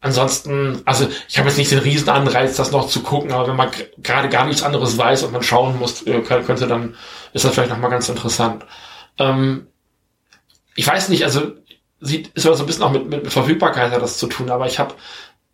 ansonsten, 0.00 0.82
also 0.84 1.06
ich 1.28 1.38
habe 1.38 1.48
jetzt 1.48 1.58
nicht 1.58 1.70
den 1.70 1.78
riesen 1.78 2.08
Anreiz, 2.08 2.56
das 2.56 2.72
noch 2.72 2.88
zu 2.88 3.02
gucken, 3.02 3.32
aber 3.32 3.48
wenn 3.48 3.56
man 3.56 3.70
gerade 3.98 4.28
gar 4.28 4.46
nichts 4.46 4.62
anderes 4.62 4.98
weiß 4.98 5.22
und 5.22 5.32
man 5.32 5.42
schauen 5.42 5.78
muss, 5.78 6.02
äh, 6.06 6.18
kö- 6.18 6.42
könnte 6.42 6.66
dann, 6.66 6.94
ist 7.32 7.44
das 7.44 7.54
vielleicht 7.54 7.70
nochmal 7.70 7.90
ganz 7.90 8.08
interessant. 8.08 8.64
Ähm, 9.18 9.66
ich 10.74 10.86
weiß 10.86 11.08
nicht, 11.08 11.24
also 11.24 11.52
sieht, 12.00 12.28
ist 12.34 12.46
aber 12.46 12.56
so 12.56 12.64
ein 12.64 12.66
bisschen 12.66 12.82
auch 12.82 12.90
mit, 12.90 13.08
mit, 13.08 13.22
mit 13.22 13.32
Verfügbarkeit 13.32 13.92
hat 13.92 14.02
das 14.02 14.18
zu 14.18 14.26
tun, 14.26 14.50
aber 14.50 14.66
ich 14.66 14.78
habe 14.78 14.94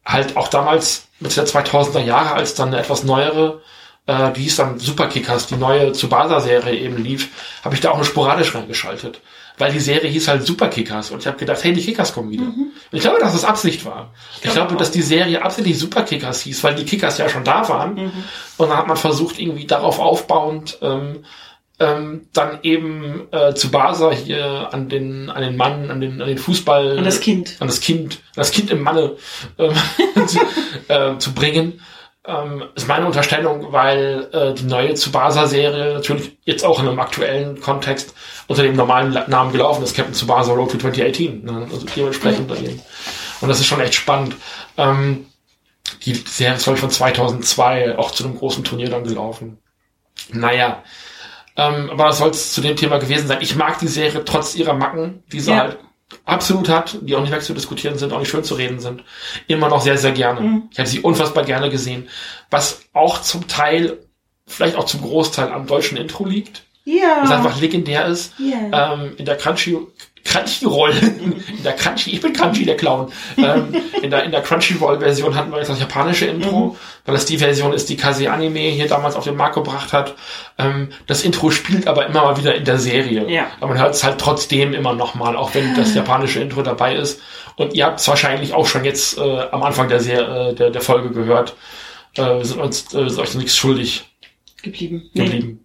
halt 0.05 0.37
auch 0.37 0.49
damals 0.49 1.09
mit 1.21 1.37
der 1.37 1.47
2000er 1.47 2.01
Jahre, 2.01 2.35
als 2.35 2.55
dann 2.55 2.69
eine 2.69 2.79
etwas 2.79 3.05
neuere, 3.05 3.61
äh, 4.07 4.33
die 4.33 4.43
hieß 4.43 4.57
dann 4.57 4.79
Superkickers, 4.79 5.47
die 5.47 5.57
neue 5.57 5.93
Tsubasa-Serie 5.93 6.79
eben 6.79 6.97
lief, 6.97 7.29
habe 7.65 7.75
ich 7.75 7.81
da 7.81 7.91
auch 7.91 7.97
nur 7.97 8.05
sporadisch 8.05 8.55
reingeschaltet. 8.55 9.21
Weil 9.59 9.73
die 9.73 9.81
Serie 9.81 10.09
hieß 10.09 10.29
halt 10.29 10.47
Superkickers 10.47 11.11
und 11.11 11.19
ich 11.19 11.27
habe 11.27 11.37
gedacht, 11.37 11.65
hey, 11.65 11.73
die 11.73 11.83
Kickers 11.85 12.15
kommen 12.15 12.31
wieder. 12.31 12.45
Und 12.45 12.73
ich 12.93 13.01
glaube, 13.01 13.19
dass 13.19 13.33
das 13.33 13.45
Absicht 13.45 13.85
war. 13.85 14.15
Ich 14.41 14.53
glaube, 14.53 14.77
dass 14.77 14.93
die 14.93 15.03
Serie 15.03 15.43
absichtlich 15.43 15.77
Superkickers 15.77 16.43
hieß, 16.43 16.63
weil 16.63 16.77
die 16.77 16.85
Kickers 16.85 17.19
ja 17.19 17.29
schon 17.29 17.43
da 17.43 17.69
waren. 17.69 17.97
Und 18.57 18.69
dann 18.69 18.79
hat 18.79 18.87
man 18.87 18.97
versucht, 18.97 19.41
irgendwie 19.41 19.67
darauf 19.67 19.99
aufbauend 19.99 20.79
ähm, 20.81 21.25
ähm, 21.81 22.29
dann 22.33 22.59
eben 22.63 23.29
äh, 23.31 23.55
Tsubasa 23.55 24.11
hier 24.11 24.73
an 24.73 24.89
den 24.89 25.31
an 25.31 25.43
den 25.43 25.57
Mann, 25.57 25.91
an 25.91 26.01
den 26.01 26.21
an 26.21 26.29
den 26.29 26.39
Fußball 26.39 26.99
An 26.99 27.05
das 27.05 27.21
Kind. 27.21 27.57
an 27.61 27.69
das 27.69 27.81
Kind, 27.81 28.15
an 28.15 28.37
das 28.37 28.51
Kind 28.51 28.71
im 28.71 28.83
Manne 28.83 29.17
ähm, 29.59 29.75
zu, 30.27 30.41
äh, 30.89 31.19
zu 31.19 31.33
bringen. 31.35 31.81
Ähm, 32.25 32.65
ist 32.75 32.89
meine 32.89 33.07
Unterstellung, 33.07 33.73
weil 33.73 34.29
äh, 34.33 34.53
die 34.53 34.65
neue 34.65 34.93
Tsubasa-Serie 34.95 35.95
natürlich 35.95 36.37
jetzt 36.45 36.65
auch 36.65 36.81
in 36.81 36.89
einem 36.89 36.99
aktuellen 36.99 37.59
Kontext 37.61 38.15
unter 38.49 38.63
dem 38.63 38.77
normalen 38.77 39.17
Namen 39.29 39.53
gelaufen 39.53 39.83
ist, 39.83 39.97
Captain 39.97 40.13
Tsubasa 40.15 40.53
Road 40.53 40.73
to 40.73 40.79
2018. 40.79 41.45
Ne? 41.45 41.69
Also 41.73 41.87
dementsprechend 41.97 42.51
daneben. 42.51 42.83
Und 43.41 43.49
das 43.49 43.61
ist 43.61 43.67
schon 43.67 43.81
echt 43.81 43.95
spannend. 43.95 44.37
Ähm, 44.77 45.27
die 46.05 46.15
Serie 46.15 46.57
ist, 46.57 46.65
glaube 46.65 46.75
ich, 46.77 46.81
von 46.81 46.91
2002 46.91 47.97
auch 47.97 48.11
zu 48.11 48.25
einem 48.25 48.37
großen 48.37 48.63
Turnier 48.65 48.91
dann 48.91 49.05
gelaufen. 49.05 49.59
Naja, 50.31 50.83
ähm, 51.59 51.91
aber 51.91 52.05
das 52.07 52.19
soll 52.19 52.31
es 52.31 52.53
zu 52.55 52.63
dem 52.63 52.77
Thema 52.77 52.97
gewesen 52.99 53.27
sein. 53.29 53.39
Ich 53.43 53.55
mag 53.57 53.79
die 53.81 53.89
Serie 53.89 54.25
trotz 54.25 54.55
ihrer 54.55 54.73
Macken, 54.75 55.23
die 55.33 55.41
sie 55.41 55.51
Ja. 55.51 55.59
halt 55.59 55.79
absolut 56.25 56.71
hat, 56.71 56.97
die 57.03 57.15
auch 57.17 57.21
nicht 57.21 57.33
wegzudiskutieren 57.33 57.99
sind, 57.99 58.15
auch 58.15 58.21
nicht 58.21 58.31
schön 58.31 58.43
zu 58.45 58.55
reden 58.55 58.81
sind, 58.81 59.05
immer 59.47 59.69
noch 59.69 59.83
sehr, 59.83 59.99
sehr 59.99 60.13
gerne. 60.13 60.63
Ich 60.71 60.79
habe 60.79 60.89
sie 60.89 61.01
unfassbar 61.01 61.45
gerne 61.45 61.69
gesehen. 61.69 62.09
Was 62.51 62.81
auch 62.95 63.21
zum 63.21 63.47
Teil, 63.47 63.99
vielleicht 64.47 64.77
auch 64.77 64.85
zum 64.87 65.03
Großteil 65.03 65.53
am 65.53 65.67
deutschen 65.67 65.99
Intro 65.99 66.25
liegt, 66.25 66.63
Ja. 66.85 67.19
was 67.21 67.31
einfach 67.31 67.61
legendär 67.61 68.07
ist. 68.07 68.33
Ja. 68.39 68.95
Ähm, 68.95 69.13
in 69.19 69.27
der 69.27 69.37
Crunchy 69.37 69.77
Crunchyroll, 70.29 70.93
in 70.93 71.63
der 71.63 71.73
Crunchy, 71.73 72.11
ich 72.11 72.21
bin 72.21 72.33
Crunchy, 72.35 72.65
der 72.65 72.77
Clown. 72.77 73.11
Ähm, 73.39 73.75
in 74.03 74.11
der, 74.11 74.25
in 74.25 74.31
der 74.31 74.43
Crunchyroll-Version 74.43 75.35
hatten 75.35 75.51
wir 75.51 75.59
jetzt 75.59 75.71
das 75.71 75.81
japanische 75.81 76.27
Intro, 76.27 76.77
weil 77.07 77.15
das 77.15 77.25
die 77.25 77.39
Version 77.39 77.73
ist, 77.73 77.89
die 77.89 77.97
Kase 77.97 78.31
Anime 78.31 78.61
hier 78.61 78.89
damals 78.89 79.17
auf 79.17 79.25
den 79.25 79.37
Markt 79.37 79.55
gebracht 79.55 79.93
hat. 79.93 80.15
Ähm, 80.59 80.91
das 81.07 81.25
Intro 81.25 81.51
spielt 81.51 81.89
aber 81.89 82.07
immer 82.07 82.25
mal 82.25 82.37
wieder 82.37 82.55
in 82.55 82.65
der 82.65 82.79
Serie. 82.79 83.29
Ja. 83.31 83.47
Aber 83.59 83.69
man 83.69 83.79
hört 83.79 83.95
es 83.95 84.05
halt 84.05 84.19
trotzdem 84.19 84.75
immer 84.75 84.93
nochmal, 84.93 85.35
auch 85.35 85.55
wenn 85.55 85.75
das 85.75 85.95
japanische 85.95 86.41
Intro 86.41 86.63
dabei 86.63 86.95
ist. 86.95 87.21
Und 87.57 87.75
ihr 87.75 87.87
habt 87.87 88.01
es 88.01 88.09
wahrscheinlich 88.09 88.53
auch 88.53 88.67
schon 88.67 88.85
jetzt 88.85 89.19
äh, 89.19 89.41
am 89.51 89.63
Anfang 89.63 89.89
der, 89.89 90.01
Serie, 90.01 90.51
äh, 90.51 90.55
der, 90.55 90.71
der 90.71 90.81
Folge 90.83 91.11
gehört. 91.11 91.57
Äh, 92.17 92.23
wir 92.23 92.45
sind 92.45 92.61
uns 92.61 92.93
äh, 92.95 93.03
wir 93.03 93.11
sind 93.11 93.21
euch 93.21 93.35
nichts 93.35 93.57
schuldig 93.57 94.05
geblieben. 94.63 95.11
Nee. 95.15 95.57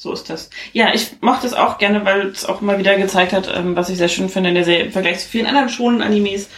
So 0.00 0.12
ist 0.12 0.30
das. 0.30 0.48
Ja, 0.72 0.94
ich 0.94 1.20
mochte 1.20 1.48
es 1.48 1.54
auch 1.54 1.78
gerne, 1.78 2.04
weil 2.04 2.28
es 2.28 2.46
auch 2.46 2.60
mal 2.60 2.78
wieder 2.78 2.96
gezeigt 2.96 3.32
hat, 3.32 3.50
ähm, 3.52 3.74
was 3.74 3.90
ich 3.90 3.98
sehr 3.98 4.08
schön 4.08 4.28
finde 4.28 4.50
in 4.50 4.54
der 4.54 4.64
Serie 4.64 4.84
im 4.84 4.92
Vergleich 4.92 5.18
zu 5.18 5.28
vielen 5.28 5.46
anderen 5.46 5.68
schonen 5.68 6.02
Animes. 6.02 6.48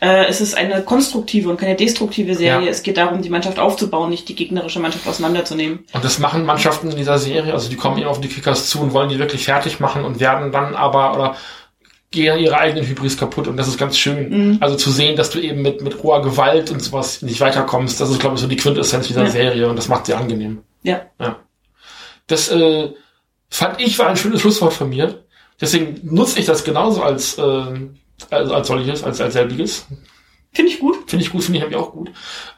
Äh, 0.00 0.26
es 0.26 0.42
ist 0.42 0.54
eine 0.54 0.82
konstruktive 0.82 1.48
und 1.48 1.58
keine 1.58 1.74
destruktive 1.74 2.34
Serie. 2.34 2.66
Ja. 2.66 2.70
Es 2.70 2.82
geht 2.82 2.98
darum, 2.98 3.22
die 3.22 3.30
Mannschaft 3.30 3.58
aufzubauen, 3.58 4.10
nicht 4.10 4.28
die 4.28 4.34
gegnerische 4.34 4.78
Mannschaft 4.78 5.06
auseinanderzunehmen. 5.08 5.86
Und 5.94 6.04
das 6.04 6.18
machen 6.18 6.44
Mannschaften 6.44 6.90
in 6.90 6.96
dieser 6.98 7.18
Serie, 7.18 7.54
also 7.54 7.70
die 7.70 7.76
kommen 7.76 7.96
eben 7.96 8.08
auf 8.08 8.20
die 8.20 8.28
Kickers 8.28 8.68
zu 8.68 8.80
und 8.82 8.92
wollen 8.92 9.08
die 9.08 9.18
wirklich 9.18 9.44
fertig 9.44 9.80
machen 9.80 10.04
und 10.04 10.20
werden 10.20 10.52
dann 10.52 10.74
aber 10.74 11.14
oder 11.14 11.36
gehen 12.10 12.38
ihre 12.40 12.58
eigenen 12.58 12.86
Hybris 12.86 13.16
kaputt 13.16 13.48
und 13.48 13.56
das 13.56 13.68
ist 13.68 13.78
ganz 13.78 13.96
schön. 13.96 14.58
Also 14.60 14.76
zu 14.76 14.90
sehen, 14.90 15.16
dass 15.16 15.30
du 15.30 15.38
eben 15.40 15.62
mit, 15.62 15.80
mit 15.80 16.04
roher 16.04 16.20
Gewalt 16.20 16.70
und 16.70 16.80
sowas 16.80 17.22
nicht 17.22 17.40
weiterkommst, 17.40 17.98
das 18.02 18.10
ist, 18.10 18.20
glaube 18.20 18.34
ich, 18.34 18.42
so 18.42 18.48
die 18.48 18.56
Quintessenz 18.56 19.06
dieser 19.06 19.22
Ja. 19.22 19.30
Serie 19.30 19.68
und 19.70 19.76
das 19.76 19.88
macht 19.88 20.04
sie 20.04 20.12
angenehm. 20.12 20.58
Ja. 20.82 21.06
Ja. 21.18 21.38
Das 22.32 22.48
äh, 22.48 22.88
fand 23.50 23.78
ich 23.80 23.98
war 23.98 24.08
ein 24.08 24.16
schönes 24.16 24.40
Schlusswort 24.40 24.72
von 24.72 24.88
mir. 24.88 25.22
Deswegen 25.60 26.00
nutze 26.02 26.40
ich 26.40 26.46
das 26.46 26.64
genauso 26.64 27.02
als, 27.02 27.36
äh, 27.36 27.42
als, 28.30 28.50
als 28.50 28.68
solches, 28.68 29.04
als, 29.04 29.20
als 29.20 29.34
selbiges. 29.34 29.86
Finde 30.50 30.72
ich 30.72 30.80
gut. 30.80 31.10
Finde 31.10 31.24
ich 31.24 31.30
gut, 31.30 31.44
finde 31.44 31.58
ich 31.58 31.62
nämlich 31.64 31.78
auch 31.78 31.92
gut. 31.92 32.10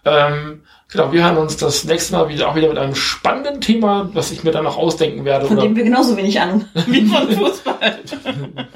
Ähm, 0.04 0.62
genau, 0.90 1.12
wir 1.12 1.24
hören 1.24 1.38
uns 1.38 1.56
das 1.56 1.82
nächste 1.84 2.12
Mal 2.12 2.28
wieder 2.28 2.48
auch 2.48 2.54
wieder 2.54 2.68
mit 2.68 2.78
einem 2.78 2.94
spannenden 2.94 3.60
Thema, 3.60 4.08
was 4.14 4.30
ich 4.30 4.44
mir 4.44 4.52
dann 4.52 4.62
noch 4.62 4.76
ausdenken 4.76 5.24
werde. 5.24 5.46
Von 5.46 5.58
oder, 5.58 5.66
dem 5.66 5.74
wir 5.74 5.82
genauso 5.82 6.16
wenig 6.16 6.38
haben 6.38 6.68
wie 6.86 7.06
von 7.06 7.30
Fußball. 7.32 7.98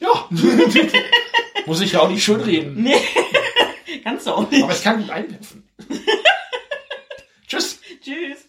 ja. 0.00 0.28
Muss 1.66 1.82
ich 1.82 1.92
ja 1.92 2.00
auch 2.00 2.08
nicht 2.08 2.24
schön 2.24 2.40
reden. 2.40 2.82
nee. 2.82 2.96
Kannst 4.02 4.26
du 4.26 4.30
auch 4.30 4.50
nicht. 4.50 4.62
Aber 4.62 4.72
ich 4.72 4.82
kann 4.82 5.02
gut 5.02 5.10
einwerfen. 5.10 5.68
Tschüss. 7.46 7.78
Tschüss. 8.02 8.48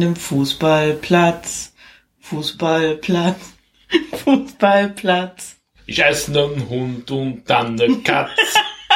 Dem 0.00 0.16
Fußballplatz. 0.16 1.74
Fußballplatz. 2.20 3.36
Fußballplatz. 4.24 5.56
Ich 5.84 6.02
esse 6.02 6.30
einen 6.42 6.70
Hund 6.70 7.10
und 7.10 7.42
dann 7.50 7.78
eine 7.78 7.98
Katz. 7.98 8.30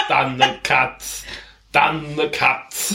dann 0.08 0.40
eine 0.40 0.58
Katz. 0.62 1.24
Dann 1.72 2.06
eine 2.06 2.30
Katz. 2.30 2.94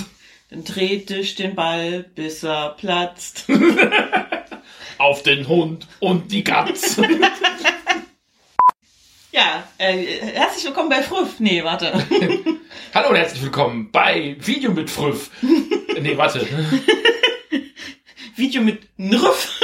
Dann 0.49 0.65
trete 0.65 1.18
ich 1.18 1.36
den 1.36 1.53
Ball, 1.53 2.03
bis 2.15 2.44
er 2.44 2.69
platzt. 2.69 3.45
Auf 4.98 5.22
den 5.22 5.48
Hund 5.48 5.86
und 5.99 6.31
die 6.31 6.44
Katz. 6.44 6.99
Ja, 9.31 9.64
äh, 9.77 10.03
herzlich 10.34 10.65
willkommen 10.65 10.90
bei 10.90 11.03
Früff. 11.03 11.40
Nee, 11.40 11.64
warte. 11.64 11.94
Hallo 12.95 13.10
und 13.10 13.15
herzlich 13.18 13.44
willkommen 13.44 13.91
bei 13.91 14.36
Video 14.40 14.72
mit 14.72 14.90
Früff. 14.90 15.30
nee, 16.02 16.18
warte. 16.18 16.48
Video 18.40 18.61
mit 18.61 18.88
Nrüff. 18.98 19.60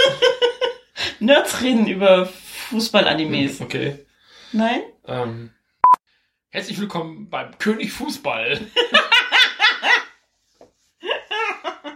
Nerds 1.22 1.62
reden 1.62 1.88
über 1.88 2.26
Fußball-Animes. 2.70 3.62
Okay. 3.62 4.06
Nein? 4.52 4.82
Ähm, 5.08 5.52
herzlich 6.50 6.78
willkommen 6.80 7.30
beim 7.30 7.58
König 7.58 7.94
Fußball. 7.94 8.60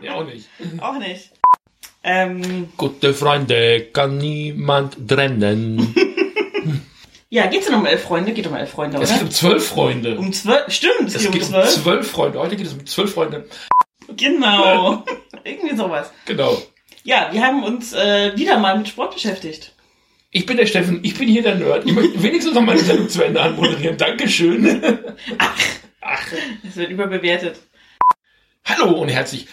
nee, 0.02 0.10
auch 0.10 0.26
nicht. 0.26 0.48
Auch 0.80 0.98
nicht. 0.98 1.32
Ähm, 2.02 2.72
Gute 2.78 3.14
Freunde 3.14 3.88
kann 3.92 4.18
niemand 4.18 5.06
trennen. 5.06 5.94
ja, 7.30 7.48
geht's 7.48 7.66
denn 7.66 7.76
um 7.76 7.86
elf 7.86 8.04
Freunde? 8.04 8.32
Geht 8.32 8.48
um 8.48 8.56
elf 8.56 8.72
Freunde, 8.72 9.00
Es 9.02 9.10
geht 9.10 9.18
oder? 9.18 9.26
um 9.26 9.32
zwölf 9.32 9.68
Freunde. 9.68 10.18
Um 10.18 10.32
zwölf? 10.32 10.72
Stimmt, 10.72 11.10
es 11.10 11.16
es 11.16 11.22
geht 11.24 11.28
um 11.28 11.34
geht 11.34 11.44
um 11.44 11.50
zwölf. 11.50 11.70
zwölf 11.70 12.10
Freunde. 12.10 12.40
Heute 12.40 12.56
geht 12.56 12.68
es 12.68 12.74
um 12.74 12.86
zwölf 12.86 13.14
Freunde. 13.14 13.50
Genau. 14.18 15.04
Irgendwie 15.44 15.76
sowas. 15.76 16.12
Genau. 16.26 16.58
Ja, 17.04 17.30
wir 17.32 17.42
haben 17.42 17.64
uns 17.64 17.94
äh, 17.94 18.36
wieder 18.36 18.60
mal 18.60 18.78
mit 18.78 18.88
Sport 18.88 19.14
beschäftigt. 19.14 19.74
Ich 20.32 20.46
bin 20.46 20.58
der 20.58 20.68
Steffen, 20.68 21.00
ich 21.04 21.18
bin 21.18 21.28
hier 21.28 21.42
der 21.42 21.56
Nerd. 21.56 21.86
Ich 21.86 21.94
möchte 21.94 22.22
wenigstens 22.22 22.54
noch 22.54 22.62
meine 22.62 22.80
Sendung 22.80 23.10
zu 23.10 23.24
Ende 23.24 23.42
anmoderieren. 23.42 23.98
Dankeschön. 23.98 25.00
Ach. 26.02 26.28
Es 26.68 26.76
wird 26.76 26.92
überbewertet. 26.92 27.60
Hallo 28.66 28.92
und 29.02 29.10
herzlich. 29.10 29.48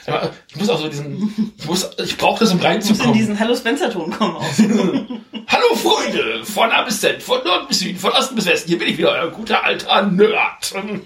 Ich 0.49 0.57
muss 0.57 0.69
auch 0.69 0.79
so 0.79 0.89
diesen, 0.89 1.55
ich 1.59 1.65
muss, 1.65 1.89
ich 2.05 2.19
brauche 2.19 2.41
das, 2.41 2.51
um 2.51 2.57
Muss 2.59 2.67
in 2.67 2.71
reinzukommen. 2.71 3.15
diesen 3.15 3.41
Hallo 3.41 3.57
Spencer-Ton 3.57 4.11
kommen. 4.11 4.37
Hallo 5.49 5.75
Freunde, 5.77 6.45
von 6.45 6.71
A 6.71 6.83
bis 6.83 7.01
Z, 7.01 7.23
von 7.23 7.43
Nord 7.45 7.69
bis 7.69 7.79
Süden, 7.79 7.99
von 7.99 8.13
Osten 8.13 8.35
bis 8.35 8.45
Westen. 8.45 8.69
Hier 8.69 8.79
bin 8.79 8.89
ich 8.89 8.99
wieder, 8.99 9.13
euer 9.13 9.31
guter 9.31 9.65
alter 9.65 10.03
Nerd. 10.03 10.67
Von 10.67 11.01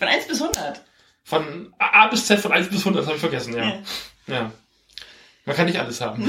1 0.00 0.26
bis 0.26 0.42
100. 0.42 0.82
Von 1.30 1.72
A 1.78 2.08
bis 2.08 2.26
Z, 2.26 2.40
von 2.40 2.50
1 2.50 2.70
bis 2.70 2.80
100, 2.80 3.02
das 3.02 3.06
habe 3.06 3.14
ich 3.14 3.20
vergessen, 3.20 3.54
ja. 3.56 3.80
Ja. 4.26 4.50
Man 5.44 5.54
kann 5.54 5.66
nicht 5.66 5.78
alles 5.78 6.00
haben. 6.00 6.28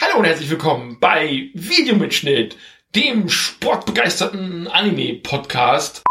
Hallo 0.00 0.20
und 0.20 0.24
herzlich 0.24 0.48
willkommen 0.48 0.98
bei 0.98 1.50
Videomitschnitt, 1.52 2.56
dem 2.94 3.28
sportbegeisterten 3.28 4.68
Anime-Podcast. 4.68 6.02